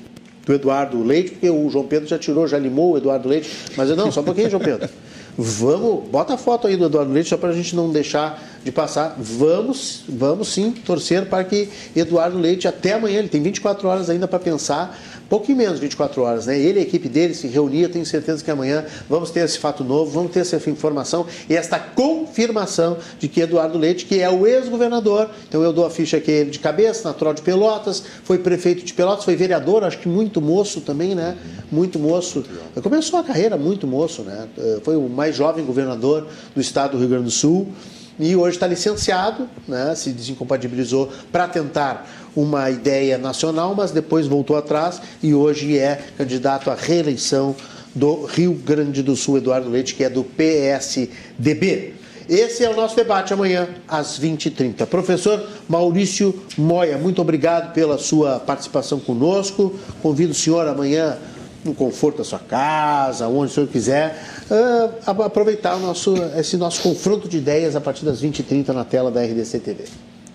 do 0.45 0.53
Eduardo 0.53 1.03
Leite, 1.03 1.31
porque 1.31 1.49
o 1.49 1.69
João 1.69 1.85
Pedro 1.85 2.07
já 2.07 2.17
tirou, 2.17 2.47
já 2.47 2.57
limou 2.57 2.93
o 2.93 2.97
Eduardo 2.97 3.27
Leite, 3.29 3.51
mas 3.75 3.89
eu, 3.89 3.95
não, 3.95 4.11
só 4.11 4.21
um 4.21 4.23
pouquinho, 4.23 4.49
João 4.49 4.63
Pedro. 4.63 4.89
Vamos, 5.37 6.09
bota 6.09 6.33
a 6.33 6.37
foto 6.37 6.67
aí 6.67 6.75
do 6.75 6.85
Eduardo 6.85 7.11
Leite, 7.11 7.29
só 7.29 7.37
para 7.37 7.49
a 7.49 7.53
gente 7.53 7.75
não 7.75 7.89
deixar 7.89 8.41
de 8.63 8.71
passar. 8.71 9.15
Vamos, 9.17 10.03
vamos 10.07 10.49
sim 10.49 10.71
torcer 10.71 11.25
para 11.27 11.43
que 11.43 11.69
Eduardo 11.95 12.37
Leite, 12.37 12.67
até 12.67 12.93
amanhã, 12.93 13.19
ele 13.19 13.29
tem 13.29 13.41
24 13.41 13.87
horas 13.87 14.09
ainda 14.09 14.27
para 14.27 14.39
pensar, 14.39 14.97
pouquinho 15.31 15.59
menos 15.59 15.75
de 15.75 15.81
24 15.83 16.21
horas, 16.23 16.45
né? 16.45 16.59
Ele 16.59 16.77
e 16.77 16.81
a 16.81 16.83
equipe 16.83 17.07
dele 17.07 17.33
se 17.33 17.47
reunia, 17.47 17.87
tenho 17.87 18.05
certeza 18.05 18.43
que 18.43 18.51
amanhã 18.51 18.83
vamos 19.09 19.31
ter 19.31 19.39
esse 19.39 19.57
fato 19.57 19.81
novo, 19.81 20.11
vamos 20.11 20.33
ter 20.33 20.41
essa 20.41 20.57
informação 20.69 21.25
e 21.49 21.55
esta 21.55 21.79
confirmação 21.79 22.97
de 23.17 23.29
que 23.29 23.39
Eduardo 23.39 23.77
Leite, 23.77 24.05
que 24.05 24.19
é 24.19 24.29
o 24.29 24.45
ex-governador, 24.45 25.29
então 25.47 25.63
eu 25.63 25.71
dou 25.71 25.85
a 25.85 25.89
ficha 25.89 26.17
aqui 26.17 26.29
ele 26.29 26.49
de 26.49 26.59
cabeça, 26.59 27.07
natural 27.07 27.33
de 27.33 27.41
Pelotas, 27.41 28.03
foi 28.25 28.39
prefeito 28.39 28.83
de 28.83 28.93
Pelotas, 28.93 29.23
foi 29.23 29.37
vereador, 29.37 29.85
acho 29.85 29.99
que 29.99 30.09
muito 30.09 30.41
moço 30.41 30.81
também, 30.81 31.15
né? 31.15 31.37
Muito 31.71 31.97
moço. 31.97 32.43
Começou 32.83 33.17
a 33.17 33.23
carreira 33.23 33.55
muito 33.55 33.87
moço, 33.87 34.23
né? 34.23 34.49
Foi 34.83 34.97
o 34.97 35.07
mais 35.07 35.33
jovem 35.33 35.63
governador 35.63 36.27
do 36.53 36.59
estado 36.59 36.91
do 36.91 36.97
Rio 36.97 37.07
Grande 37.07 37.23
do 37.23 37.31
Sul 37.31 37.69
e 38.19 38.35
hoje 38.35 38.57
está 38.57 38.67
licenciado, 38.67 39.49
né, 39.67 39.93
se 39.95 40.11
desincompatibilizou 40.11 41.09
para 41.31 41.47
tentar 41.47 42.07
uma 42.35 42.69
ideia 42.69 43.17
nacional, 43.17 43.75
mas 43.75 43.91
depois 43.91 44.27
voltou 44.27 44.55
atrás 44.55 45.01
e 45.21 45.33
hoje 45.33 45.77
é 45.77 46.01
candidato 46.17 46.69
à 46.69 46.75
reeleição 46.75 47.55
do 47.93 48.25
Rio 48.25 48.53
Grande 48.53 49.03
do 49.03 49.15
Sul, 49.15 49.37
Eduardo 49.37 49.69
Leite, 49.69 49.95
que 49.95 50.03
é 50.03 50.09
do 50.09 50.23
PSDB. 50.23 51.95
Esse 52.29 52.63
é 52.63 52.69
o 52.69 52.75
nosso 52.75 52.95
debate 52.95 53.33
amanhã, 53.33 53.67
às 53.87 54.17
20h30. 54.17 54.85
Professor 54.85 55.45
Maurício 55.67 56.33
Moia, 56.57 56.97
muito 56.97 57.21
obrigado 57.21 57.73
pela 57.73 57.97
sua 57.97 58.39
participação 58.39 58.99
conosco. 58.99 59.77
Convido 60.01 60.31
o 60.31 60.35
senhor 60.35 60.65
amanhã 60.65 61.17
no 61.63 61.73
conforto 61.73 62.17
da 62.17 62.23
sua 62.23 62.39
casa, 62.39 63.27
onde 63.27 63.51
o 63.51 63.53
senhor 63.53 63.67
quiser, 63.67 64.17
uh, 64.49 65.21
aproveitar 65.23 65.77
nosso, 65.77 66.15
esse 66.37 66.57
nosso 66.57 66.81
confronto 66.81 67.27
de 67.27 67.37
ideias 67.37 67.75
a 67.75 67.81
partir 67.81 68.05
das 68.05 68.21
20h30 68.21 68.69
na 68.69 68.83
tela 68.83 69.11
da 69.11 69.21
RDC 69.21 69.59
TV. 69.59 69.83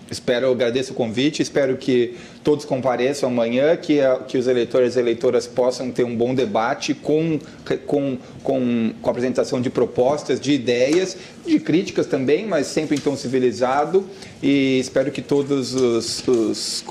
Espero, 0.09 0.49
agradeço 0.49 0.93
o 0.93 0.95
convite, 0.95 1.41
espero 1.41 1.75
que 1.75 2.15
todos 2.41 2.63
compareçam 2.63 3.29
amanhã, 3.29 3.75
que, 3.75 3.99
a, 3.99 4.19
que 4.19 4.37
os 4.37 4.47
eleitores 4.47 4.95
e 4.95 4.99
eleitoras 4.99 5.45
possam 5.45 5.91
ter 5.91 6.05
um 6.05 6.15
bom 6.15 6.33
debate 6.33 6.93
com, 6.93 7.37
com, 7.85 8.17
com, 8.41 8.93
com 9.01 9.09
apresentação 9.09 9.59
de 9.59 9.69
propostas, 9.69 10.39
de 10.39 10.53
ideias, 10.53 11.17
de 11.45 11.59
críticas 11.59 12.07
também, 12.07 12.47
mas 12.47 12.67
sempre 12.67 12.95
em 12.95 12.99
tom 12.99 13.17
civilizado. 13.17 14.05
E 14.41 14.79
espero 14.79 15.11
que 15.11 15.21
todos 15.21 15.73
os, 15.73 16.25
os 16.25 16.85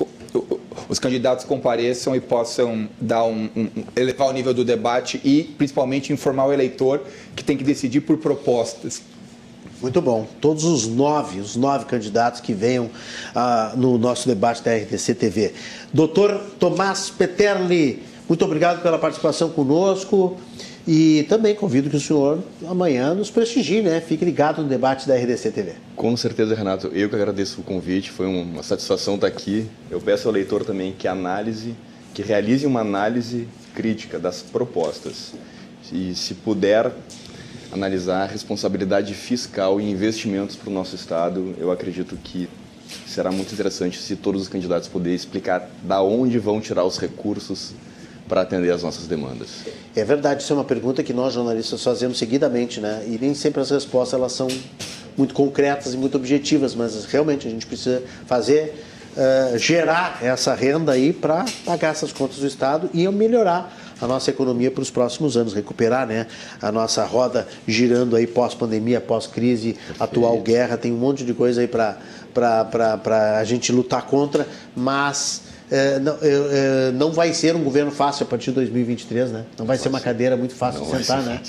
os 0.89 0.99
candidatos 0.99 1.45
compareçam 1.45 2.15
e 2.15 2.19
possam 2.19 2.87
dar 2.99 3.23
um, 3.23 3.49
um, 3.55 3.69
elevar 3.95 4.29
o 4.29 4.31
nível 4.31 4.53
do 4.53 4.65
debate 4.65 5.19
e, 5.23 5.43
principalmente, 5.57 6.11
informar 6.11 6.47
o 6.47 6.53
eleitor 6.53 7.01
que 7.35 7.43
tem 7.43 7.57
que 7.57 7.63
decidir 7.63 8.01
por 8.01 8.17
propostas. 8.17 9.01
Muito 9.81 10.01
bom. 10.01 10.27
Todos 10.41 10.63
os 10.63 10.87
nove, 10.87 11.39
os 11.39 11.55
nove 11.55 11.85
candidatos 11.85 12.41
que 12.41 12.53
venham 12.53 12.89
ah, 13.35 13.73
no 13.75 13.97
nosso 13.97 14.27
debate 14.27 14.63
da 14.63 14.75
RTC 14.75 15.13
TV. 15.13 15.53
Doutor 15.93 16.41
Tomás 16.59 17.11
Peterli, 17.11 18.01
muito 18.27 18.43
obrigado 18.43 18.81
pela 18.81 18.97
participação 18.97 19.49
conosco. 19.49 20.37
E 20.87 21.23
também 21.27 21.53
convido 21.53 21.89
que 21.89 21.97
o 21.97 21.99
senhor 21.99 22.41
amanhã 22.65 23.13
nos 23.13 23.29
prestigie, 23.29 23.81
né? 23.81 23.99
Fique 23.99 24.23
ligado 24.23 24.61
no 24.61 24.69
debate 24.69 25.05
da 25.05 25.15
RDC 25.15 25.51
TV. 25.51 25.73
Com 25.97 26.15
certeza, 26.15 26.55
Renato. 26.55 26.87
Eu 26.93 27.09
que 27.09 27.15
agradeço 27.15 27.59
o 27.59 27.63
convite, 27.63 28.09
foi 28.09 28.25
uma 28.25 28.63
satisfação 28.63 29.15
estar 29.15 29.27
aqui. 29.27 29.67
Eu 29.91 29.99
peço 29.99 30.29
ao 30.29 30.33
leitor 30.33 30.63
também 30.63 30.93
que 30.97 31.05
análise, 31.05 31.75
que 32.13 32.21
realize 32.21 32.65
uma 32.65 32.79
análise 32.79 33.49
crítica 33.75 34.17
das 34.17 34.41
propostas. 34.41 35.33
E 35.91 36.15
se 36.15 36.33
puder 36.33 36.89
analisar 37.69 38.23
a 38.23 38.25
responsabilidade 38.25 39.13
fiscal 39.13 39.81
e 39.81 39.91
investimentos 39.91 40.55
para 40.55 40.69
o 40.69 40.73
nosso 40.73 40.95
Estado, 40.95 41.53
eu 41.59 41.69
acredito 41.69 42.17
que 42.23 42.47
será 43.05 43.29
muito 43.29 43.53
interessante 43.53 43.99
se 43.99 44.15
todos 44.15 44.43
os 44.43 44.47
candidatos 44.47 44.87
puderem 44.87 45.17
explicar 45.17 45.69
da 45.83 46.01
onde 46.01 46.39
vão 46.39 46.61
tirar 46.61 46.85
os 46.85 46.97
recursos 46.97 47.73
para 48.27 48.41
atender 48.41 48.71
às 48.71 48.83
nossas 48.83 49.07
demandas. 49.07 49.47
É 49.95 50.03
verdade, 50.03 50.43
isso 50.43 50.53
é 50.53 50.55
uma 50.55 50.63
pergunta 50.63 51.01
que 51.03 51.13
nós 51.13 51.33
jornalistas 51.33 51.83
fazemos 51.83 52.17
seguidamente, 52.17 52.79
né? 52.79 53.03
E 53.07 53.17
nem 53.19 53.33
sempre 53.33 53.61
as 53.61 53.69
respostas 53.69 54.19
elas 54.19 54.33
são 54.33 54.47
muito 55.17 55.33
concretas 55.33 55.93
e 55.93 55.97
muito 55.97 56.15
objetivas, 56.15 56.75
mas 56.75 57.05
realmente 57.05 57.47
a 57.47 57.49
gente 57.49 57.65
precisa 57.65 58.03
fazer 58.27 58.83
uh, 59.15 59.57
gerar 59.57 60.19
essa 60.21 60.53
renda 60.53 60.91
aí 60.91 61.11
para 61.11 61.45
pagar 61.65 61.89
essas 61.89 62.11
contas 62.11 62.37
do 62.37 62.47
Estado 62.47 62.89
e 62.93 63.07
melhorar 63.07 63.75
a 63.99 64.07
nossa 64.07 64.29
economia 64.29 64.69
para 64.69 64.81
os 64.83 64.91
próximos 64.91 65.35
anos, 65.35 65.53
recuperar 65.53 66.05
né, 66.05 66.27
a 66.61 66.71
nossa 66.71 67.03
roda 67.03 67.47
girando 67.67 68.15
aí 68.15 68.27
pós-pandemia, 68.27 69.01
pós-crise, 69.01 69.75
atual 69.99 70.39
guerra, 70.39 70.77
tem 70.77 70.91
um 70.91 70.97
monte 70.97 71.23
de 71.23 71.33
coisa 71.33 71.61
aí 71.61 71.67
para 71.67 71.97
a 73.39 73.43
gente 73.43 73.71
lutar 73.71 74.03
contra, 74.05 74.47
mas 74.75 75.41
é, 75.69 75.99
não, 75.99 76.17
é, 76.21 76.91
não, 76.93 77.11
vai 77.11 77.33
ser 77.33 77.55
um 77.55 77.63
governo 77.63 77.91
fácil 77.91 78.23
a 78.23 78.27
partir 78.27 78.51
de 78.51 78.55
2023, 78.55 79.31
né? 79.31 79.45
Não 79.57 79.65
vai 79.65 79.77
ser 79.77 79.89
uma 79.89 79.99
cadeira 79.99 80.37
muito 80.37 80.55
fácil 80.55 80.85
de 80.85 80.91
sentar, 80.91 81.21
né? 81.23 81.41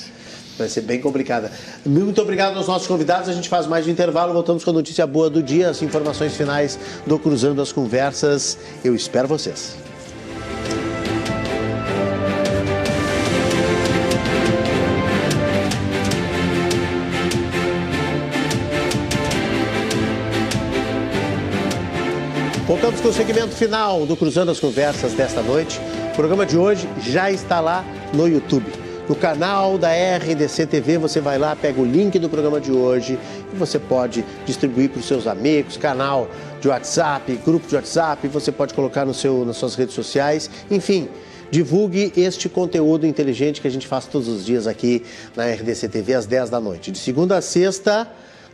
Vai 0.59 0.69
ser 0.69 0.81
bem 0.81 1.01
complicada. 1.01 1.53
Muito 1.87 2.21
obrigado 2.21 2.57
aos 2.57 2.67
nossos 2.67 2.89
convidados. 2.89 3.29
A 3.29 3.33
gente 3.33 3.49
faz 3.49 3.67
mais 3.67 3.85
de 3.85 3.93
intervalo. 3.93 4.33
Voltamos 4.33 4.65
com 4.65 4.71
a 4.71 4.73
notícia 4.73 5.07
boa 5.07 5.31
do 5.31 5.41
dia, 5.41 5.71
as 5.71 5.81
informações 5.83 6.35
finais 6.35 6.77
do 7.07 7.17
Cruzando 7.17 7.63
as 7.63 7.71
Conversas. 7.71 8.59
Eu 8.85 8.93
espero 8.97 9.29
vocês. 9.29 9.88
Voltamos 22.69 23.01
com 23.01 23.09
o 23.09 23.13
segmento 23.15 23.57
final 23.57 24.05
do 24.05 24.15
Cruzando 24.15 24.51
as 24.51 24.61
Conversas 24.61 25.15
desta 25.15 25.41
noite. 25.43 25.81
O 26.13 26.15
programa 26.15 26.45
de 26.45 26.59
hoje 26.59 26.87
já 27.01 27.33
está 27.33 27.61
lá 27.61 27.83
no 28.13 28.29
YouTube. 28.29 28.71
No 29.09 29.17
canal 29.17 29.79
da 29.79 29.89
RDC 29.89 30.67
TV, 30.67 30.99
você 30.99 31.19
vai 31.19 31.39
lá, 31.39 31.57
pega 31.57 31.81
o 31.81 31.85
link 31.87 32.19
do 32.19 32.29
programa 32.29 32.61
de 32.61 32.71
hoje 32.71 33.19
e 33.51 33.57
você 33.57 33.79
pode 33.79 34.23
distribuir 34.45 34.91
para 34.91 35.01
os 35.01 35.09
seus 35.09 35.27
amigos, 35.27 35.79
canal 35.79 36.29
de 36.61 36.69
WhatsApp, 36.69 37.41
grupo 37.43 37.67
de 37.67 37.75
WhatsApp, 37.75 38.29
você 38.29 38.53
pode 38.53 38.75
colocar 38.75 39.07
no 39.07 39.15
seu, 39.15 39.47
nas 39.47 39.57
suas 39.57 39.75
redes 39.75 39.95
sociais, 39.95 40.51
enfim. 40.71 41.09
Divulgue 41.51 42.13
este 42.19 42.51
conteúdo 42.51 43.07
inteligente 43.07 43.63
que 43.63 43.67
a 43.67 43.71
gente 43.71 43.87
faz 43.87 44.05
todos 44.05 44.29
os 44.29 44.45
dias 44.45 44.67
aqui 44.67 45.03
na 45.35 45.47
RDC 45.47 45.89
TV 45.89 46.13
às 46.13 46.27
10 46.27 46.51
da 46.51 46.61
noite. 46.61 46.91
De 46.91 46.99
segunda 46.99 47.39
a 47.39 47.41
sexta, 47.41 48.07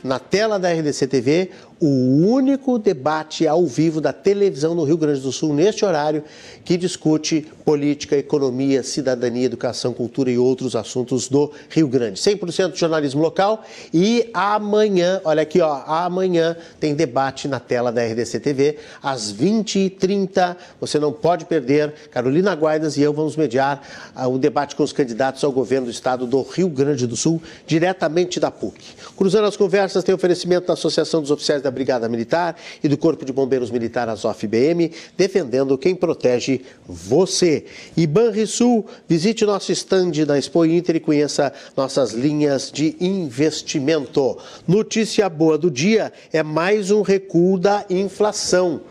na 0.05 0.19
tela 0.19 0.59
da 0.59 0.70
RDC 0.70 1.07
TV, 1.07 1.51
o 1.81 1.87
único 2.27 2.79
debate 2.79 3.47
ao 3.47 3.67
vivo 3.67 4.01
da 4.01 4.13
televisão 4.13 4.75
no 4.75 4.85
Rio 4.85 4.97
Grande 4.97 5.21
do 5.21 5.33
Sul, 5.33 5.53
neste 5.53 5.85
horário, 5.85 6.23
que 6.65 6.77
discute 6.77 7.47
política, 7.65 8.17
economia, 8.17 8.83
cidadania, 8.83 9.47
educação, 9.47 9.93
cultura 9.93 10.31
e 10.31 10.39
outros 10.39 10.77
assuntos 10.77 11.29
do 11.29 11.51
Rio 11.69 11.89
Grande. 11.89 12.21
100% 12.21 12.73
de 12.73 12.79
jornalismo 12.79 13.21
local 13.21 13.65
e 13.93 14.31
amanhã, 14.33 15.21
olha 15.25 15.43
aqui, 15.43 15.61
ó, 15.61 15.83
amanhã 15.87 16.57
tem 16.79 16.95
debate 16.95 17.49
na 17.49 17.59
tela 17.59 17.91
da 17.91 18.05
RDC 18.05 18.41
TV, 18.41 18.79
às 19.03 19.33
20h30. 19.33 20.57
Você 20.81 20.99
não 20.99 21.13
pode 21.13 21.47
perder. 21.47 21.93
Carolina 22.11 22.55
Guaidas 22.55 22.97
e 22.97 23.03
eu 23.03 23.13
vamos 23.13 23.37
mediar 23.37 23.83
uh, 24.17 24.29
o 24.29 24.39
debate 24.39 24.77
com 24.77 24.83
os 24.83 24.93
candidatos 24.93 25.43
ao 25.43 25.51
governo 25.51 25.87
do 25.87 25.91
estado 25.91 26.27
do 26.27 26.43
Rio 26.43 26.69
Grande 26.69 27.07
do 27.07 27.17
Sul, 27.17 27.43
diretamente 27.67 28.39
da 28.39 28.51
PUC. 28.51 28.81
Cruzando 29.17 29.47
as 29.47 29.57
conversas, 29.57 30.05
tem 30.05 30.15
oferecimento 30.15 30.67
da 30.67 30.75
Associação 30.75 31.21
dos 31.21 31.31
Oficiais 31.31 31.63
da 31.65 31.70
Brigada 31.70 32.09
Militar 32.09 32.57
e 32.82 32.89
do 32.89 32.97
Corpo 32.97 33.24
de 33.24 33.32
Bombeiros 33.32 33.70
Militar 33.70 34.09
ASOF-BM, 34.09 34.93
defendendo 35.16 35.77
quem 35.77 35.95
protege 35.95 36.61
você. 36.86 37.65
E 37.97 38.07
Banrisul, 38.07 38.86
visite 39.09 39.45
nosso 39.45 39.73
estande 39.73 40.24
na 40.24 40.39
Expo 40.39 40.65
Inter 40.65 40.97
e 40.97 41.01
conheça 41.01 41.53
nossas 41.77 42.12
linhas 42.12 42.70
de 42.70 42.97
investimento. 43.01 44.39
Notícia 44.69 45.28
boa 45.28 45.59
do 45.59 45.70
dia 45.70 46.12
é 46.32 46.43
mais 46.43 46.91
um 46.91 47.03
recuo 47.03 47.59
da 47.59 47.85
inflação. 47.89 48.82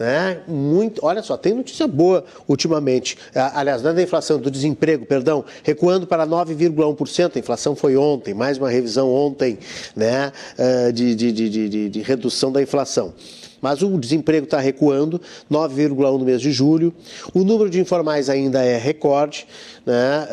Né? 0.00 0.38
Muito, 0.48 1.04
olha 1.04 1.22
só, 1.22 1.36
tem 1.36 1.52
notícia 1.52 1.86
boa 1.86 2.24
ultimamente. 2.48 3.18
Aliás, 3.34 3.82
não 3.82 3.90
é 3.90 3.92
da 3.92 4.02
inflação, 4.02 4.38
do 4.38 4.50
desemprego, 4.50 5.04
perdão, 5.04 5.44
recuando 5.62 6.06
para 6.06 6.26
9,1%. 6.26 7.36
A 7.36 7.38
inflação 7.38 7.76
foi 7.76 7.98
ontem, 7.98 8.32
mais 8.32 8.56
uma 8.56 8.70
revisão 8.70 9.12
ontem 9.12 9.58
né? 9.94 10.32
Eh, 10.56 10.92
de, 10.92 11.14
de, 11.14 11.32
de, 11.32 11.68
de, 11.68 11.88
de 11.90 12.00
redução 12.00 12.50
da 12.50 12.62
inflação. 12.62 13.12
Mas 13.60 13.82
o 13.82 13.98
desemprego 13.98 14.44
está 14.44 14.58
recuando, 14.58 15.20
9,1 15.50 16.18
no 16.18 16.24
mês 16.24 16.40
de 16.40 16.50
julho. 16.50 16.94
O 17.34 17.44
número 17.44 17.68
de 17.68 17.78
informais 17.78 18.30
ainda 18.30 18.64
é 18.64 18.78
recorde. 18.78 19.46
Né? 19.86 20.26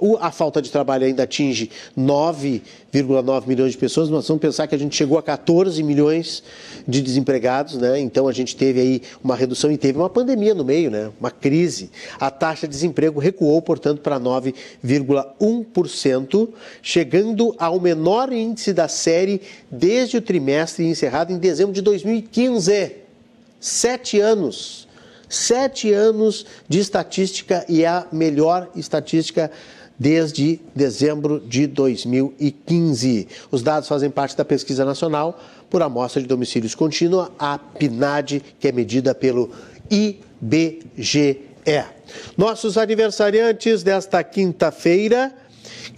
Uh, 0.00 0.16
a 0.20 0.32
falta 0.32 0.60
de 0.60 0.68
trabalho 0.70 1.06
ainda 1.06 1.22
atinge 1.22 1.70
9,9 1.96 3.46
milhões 3.46 3.70
de 3.72 3.78
pessoas. 3.78 4.10
Nós 4.10 4.26
vamos 4.26 4.40
pensar 4.40 4.66
que 4.66 4.74
a 4.74 4.78
gente 4.78 4.96
chegou 4.96 5.16
a 5.18 5.22
14 5.22 5.80
milhões 5.82 6.42
de 6.86 7.00
desempregados, 7.00 7.76
né? 7.76 7.98
então 8.00 8.28
a 8.28 8.32
gente 8.32 8.54
teve 8.56 8.80
aí 8.80 9.00
uma 9.22 9.36
redução 9.36 9.70
e 9.70 9.78
teve 9.78 9.98
uma 9.98 10.10
pandemia 10.10 10.54
no 10.54 10.64
meio, 10.64 10.90
né? 10.90 11.12
uma 11.20 11.30
crise. 11.30 11.90
A 12.18 12.30
taxa 12.30 12.66
de 12.66 12.72
desemprego 12.72 13.20
recuou, 13.20 13.60
portanto, 13.62 14.00
para 14.00 14.18
9,1%, 14.18 16.48
chegando 16.82 17.54
ao 17.58 17.78
menor 17.80 18.32
índice 18.32 18.72
da 18.72 18.88
série 18.88 19.42
desde 19.70 20.16
o 20.16 20.22
trimestre 20.22 20.84
encerrado 20.86 21.32
em 21.32 21.38
dezembro 21.38 21.72
de 21.72 21.82
2015. 21.82 22.96
Sete 23.58 24.20
anos 24.20 24.85
Sete 25.28 25.92
anos 25.92 26.46
de 26.68 26.78
estatística 26.78 27.64
e 27.68 27.84
a 27.84 28.06
melhor 28.12 28.70
estatística 28.76 29.50
desde 29.98 30.60
dezembro 30.74 31.40
de 31.40 31.66
2015. 31.66 33.28
Os 33.50 33.62
dados 33.62 33.88
fazem 33.88 34.10
parte 34.10 34.36
da 34.36 34.44
pesquisa 34.44 34.84
nacional 34.84 35.40
por 35.70 35.82
amostra 35.82 36.20
de 36.20 36.28
domicílios 36.28 36.74
contínua, 36.74 37.32
a 37.38 37.58
PNAD, 37.58 38.42
que 38.60 38.68
é 38.68 38.72
medida 38.72 39.14
pelo 39.14 39.50
IBGE. 39.90 41.40
Nossos 42.36 42.78
aniversariantes 42.78 43.82
desta 43.82 44.22
quinta-feira 44.22 45.34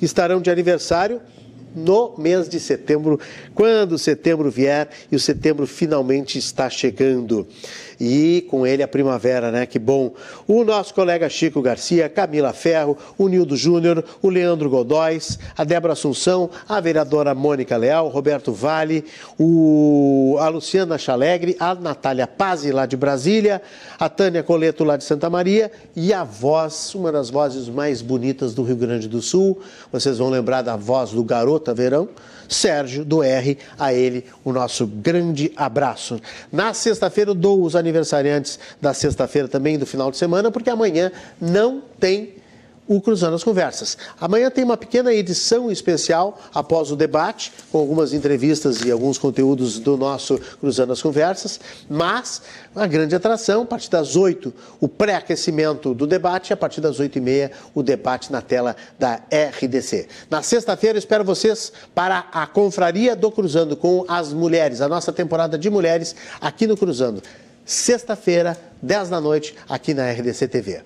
estarão 0.00 0.40
de 0.40 0.50
aniversário 0.50 1.20
no 1.74 2.14
mês 2.16 2.48
de 2.48 2.58
setembro, 2.58 3.20
quando 3.54 3.98
setembro 3.98 4.50
vier 4.50 4.88
e 5.12 5.16
o 5.16 5.20
setembro 5.20 5.66
finalmente 5.66 6.38
está 6.38 6.70
chegando 6.70 7.46
e 8.00 8.46
com 8.48 8.66
ele 8.66 8.82
a 8.82 8.88
primavera, 8.88 9.50
né? 9.50 9.66
Que 9.66 9.78
bom. 9.78 10.12
O 10.46 10.64
nosso 10.64 10.94
colega 10.94 11.28
Chico 11.28 11.60
Garcia, 11.60 12.08
Camila 12.08 12.52
Ferro, 12.52 12.96
o 13.16 13.28
Nildo 13.28 13.56
Júnior, 13.56 14.04
o 14.22 14.28
Leandro 14.28 14.70
Godóis, 14.70 15.38
a 15.56 15.64
Débora 15.64 15.94
Assunção, 15.94 16.50
a 16.68 16.80
vereadora 16.80 17.34
Mônica 17.34 17.76
Leal, 17.76 18.08
Roberto 18.08 18.52
Vale, 18.52 19.04
o, 19.38 20.36
a 20.40 20.48
Luciana 20.48 20.98
Chalegre, 20.98 21.56
a 21.58 21.74
Natália 21.74 22.26
Pazzi 22.26 22.70
lá 22.70 22.86
de 22.86 22.96
Brasília, 22.96 23.60
a 23.98 24.08
Tânia 24.08 24.42
Coleto 24.42 24.84
lá 24.84 24.96
de 24.96 25.04
Santa 25.04 25.28
Maria 25.28 25.70
e 25.96 26.12
a 26.12 26.24
voz, 26.24 26.94
uma 26.94 27.10
das 27.10 27.30
vozes 27.30 27.68
mais 27.68 28.00
bonitas 28.00 28.54
do 28.54 28.62
Rio 28.62 28.76
Grande 28.76 29.08
do 29.08 29.20
Sul. 29.20 29.60
Vocês 29.90 30.18
vão 30.18 30.30
lembrar 30.30 30.62
da 30.62 30.76
voz 30.76 31.10
do 31.10 31.24
Garota 31.24 31.74
Verão. 31.74 32.08
Sérgio 32.48 33.04
do 33.04 33.22
R, 33.22 33.58
a 33.78 33.92
ele 33.92 34.24
o 34.44 34.52
nosso 34.52 34.86
grande 34.86 35.52
abraço. 35.56 36.20
Na 36.50 36.72
sexta-feira 36.72 37.30
eu 37.30 37.34
dou 37.34 37.62
os 37.62 37.76
aniversariantes 37.76 38.58
da 38.80 38.94
sexta-feira 38.94 39.46
também 39.46 39.78
do 39.78 39.86
final 39.86 40.10
de 40.10 40.16
semana, 40.16 40.50
porque 40.50 40.70
amanhã 40.70 41.12
não 41.40 41.82
tem 42.00 42.37
o 42.88 43.00
Cruzando 43.00 43.36
as 43.36 43.44
Conversas. 43.44 43.98
Amanhã 44.18 44.50
tem 44.50 44.64
uma 44.64 44.76
pequena 44.76 45.12
edição 45.12 45.70
especial 45.70 46.40
após 46.54 46.90
o 46.90 46.96
debate, 46.96 47.52
com 47.70 47.78
algumas 47.78 48.14
entrevistas 48.14 48.80
e 48.80 48.90
alguns 48.90 49.18
conteúdos 49.18 49.78
do 49.78 49.96
nosso 49.96 50.40
Cruzando 50.58 50.92
as 50.92 51.02
Conversas, 51.02 51.60
mas 51.88 52.40
a 52.74 52.86
grande 52.86 53.14
atração, 53.14 53.62
a 53.62 53.66
partir 53.66 53.90
das 53.90 54.16
8, 54.16 54.52
o 54.80 54.88
pré-aquecimento 54.88 55.92
do 55.92 56.06
debate, 56.06 56.50
e 56.50 56.52
a 56.54 56.56
partir 56.56 56.80
das 56.80 56.98
8 56.98 57.18
e 57.18 57.20
meia, 57.20 57.52
o 57.74 57.82
debate 57.82 58.32
na 58.32 58.40
tela 58.40 58.74
da 58.98 59.20
RDC. 59.30 60.08
Na 60.30 60.42
sexta-feira, 60.42 60.98
espero 60.98 61.22
vocês 61.22 61.72
para 61.94 62.26
a 62.32 62.46
Confraria 62.46 63.14
do 63.14 63.30
Cruzando 63.30 63.76
com 63.76 64.04
as 64.08 64.32
mulheres, 64.32 64.80
a 64.80 64.88
nossa 64.88 65.12
temporada 65.12 65.58
de 65.58 65.68
mulheres 65.68 66.16
aqui 66.40 66.66
no 66.66 66.76
Cruzando. 66.76 67.22
Sexta-feira, 67.66 68.56
10 68.80 69.10
da 69.10 69.20
noite, 69.20 69.54
aqui 69.68 69.92
na 69.92 70.10
RDC 70.10 70.48
TV. 70.48 70.80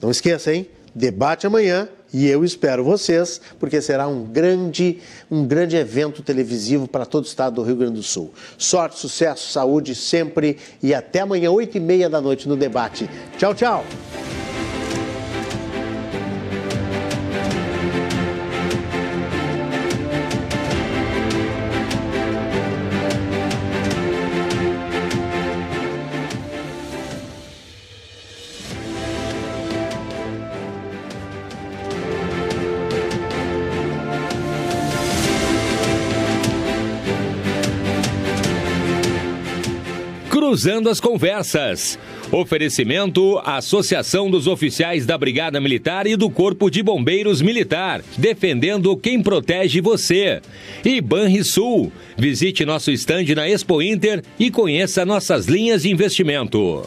Não 0.00 0.10
esqueça, 0.10 0.52
hein? 0.54 0.66
Debate 0.94 1.46
amanhã 1.46 1.88
e 2.12 2.28
eu 2.28 2.44
espero 2.44 2.84
vocês, 2.84 3.40
porque 3.58 3.80
será 3.80 4.06
um 4.06 4.24
grande, 4.24 4.98
um 5.30 5.46
grande 5.46 5.76
evento 5.76 6.22
televisivo 6.22 6.86
para 6.86 7.06
todo 7.06 7.24
o 7.24 7.26
estado 7.26 7.54
do 7.54 7.62
Rio 7.62 7.76
Grande 7.76 7.94
do 7.94 8.02
Sul. 8.02 8.32
Sorte, 8.58 8.98
sucesso, 8.98 9.50
saúde 9.50 9.94
sempre 9.94 10.58
e 10.82 10.92
até 10.92 11.20
amanhã, 11.20 11.50
oito 11.50 11.78
e 11.78 11.80
meia 11.80 12.10
da 12.10 12.20
noite 12.20 12.46
no 12.46 12.56
debate. 12.56 13.08
Tchau, 13.38 13.54
tchau! 13.54 13.84
Cruzando 40.52 40.90
as 40.90 41.00
Conversas. 41.00 41.98
Oferecimento 42.30 43.40
Associação 43.42 44.30
dos 44.30 44.46
Oficiais 44.46 45.06
da 45.06 45.16
Brigada 45.16 45.58
Militar 45.58 46.06
e 46.06 46.14
do 46.14 46.28
Corpo 46.28 46.68
de 46.68 46.82
Bombeiros 46.82 47.40
Militar, 47.40 48.02
defendendo 48.18 48.94
quem 48.94 49.22
protege 49.22 49.80
você. 49.80 50.42
E 50.84 51.00
Banrisul. 51.00 51.90
Visite 52.18 52.66
nosso 52.66 52.90
estande 52.90 53.34
na 53.34 53.48
Expo 53.48 53.80
Inter 53.80 54.22
e 54.38 54.50
conheça 54.50 55.06
nossas 55.06 55.46
linhas 55.46 55.84
de 55.84 55.90
investimento. 55.90 56.84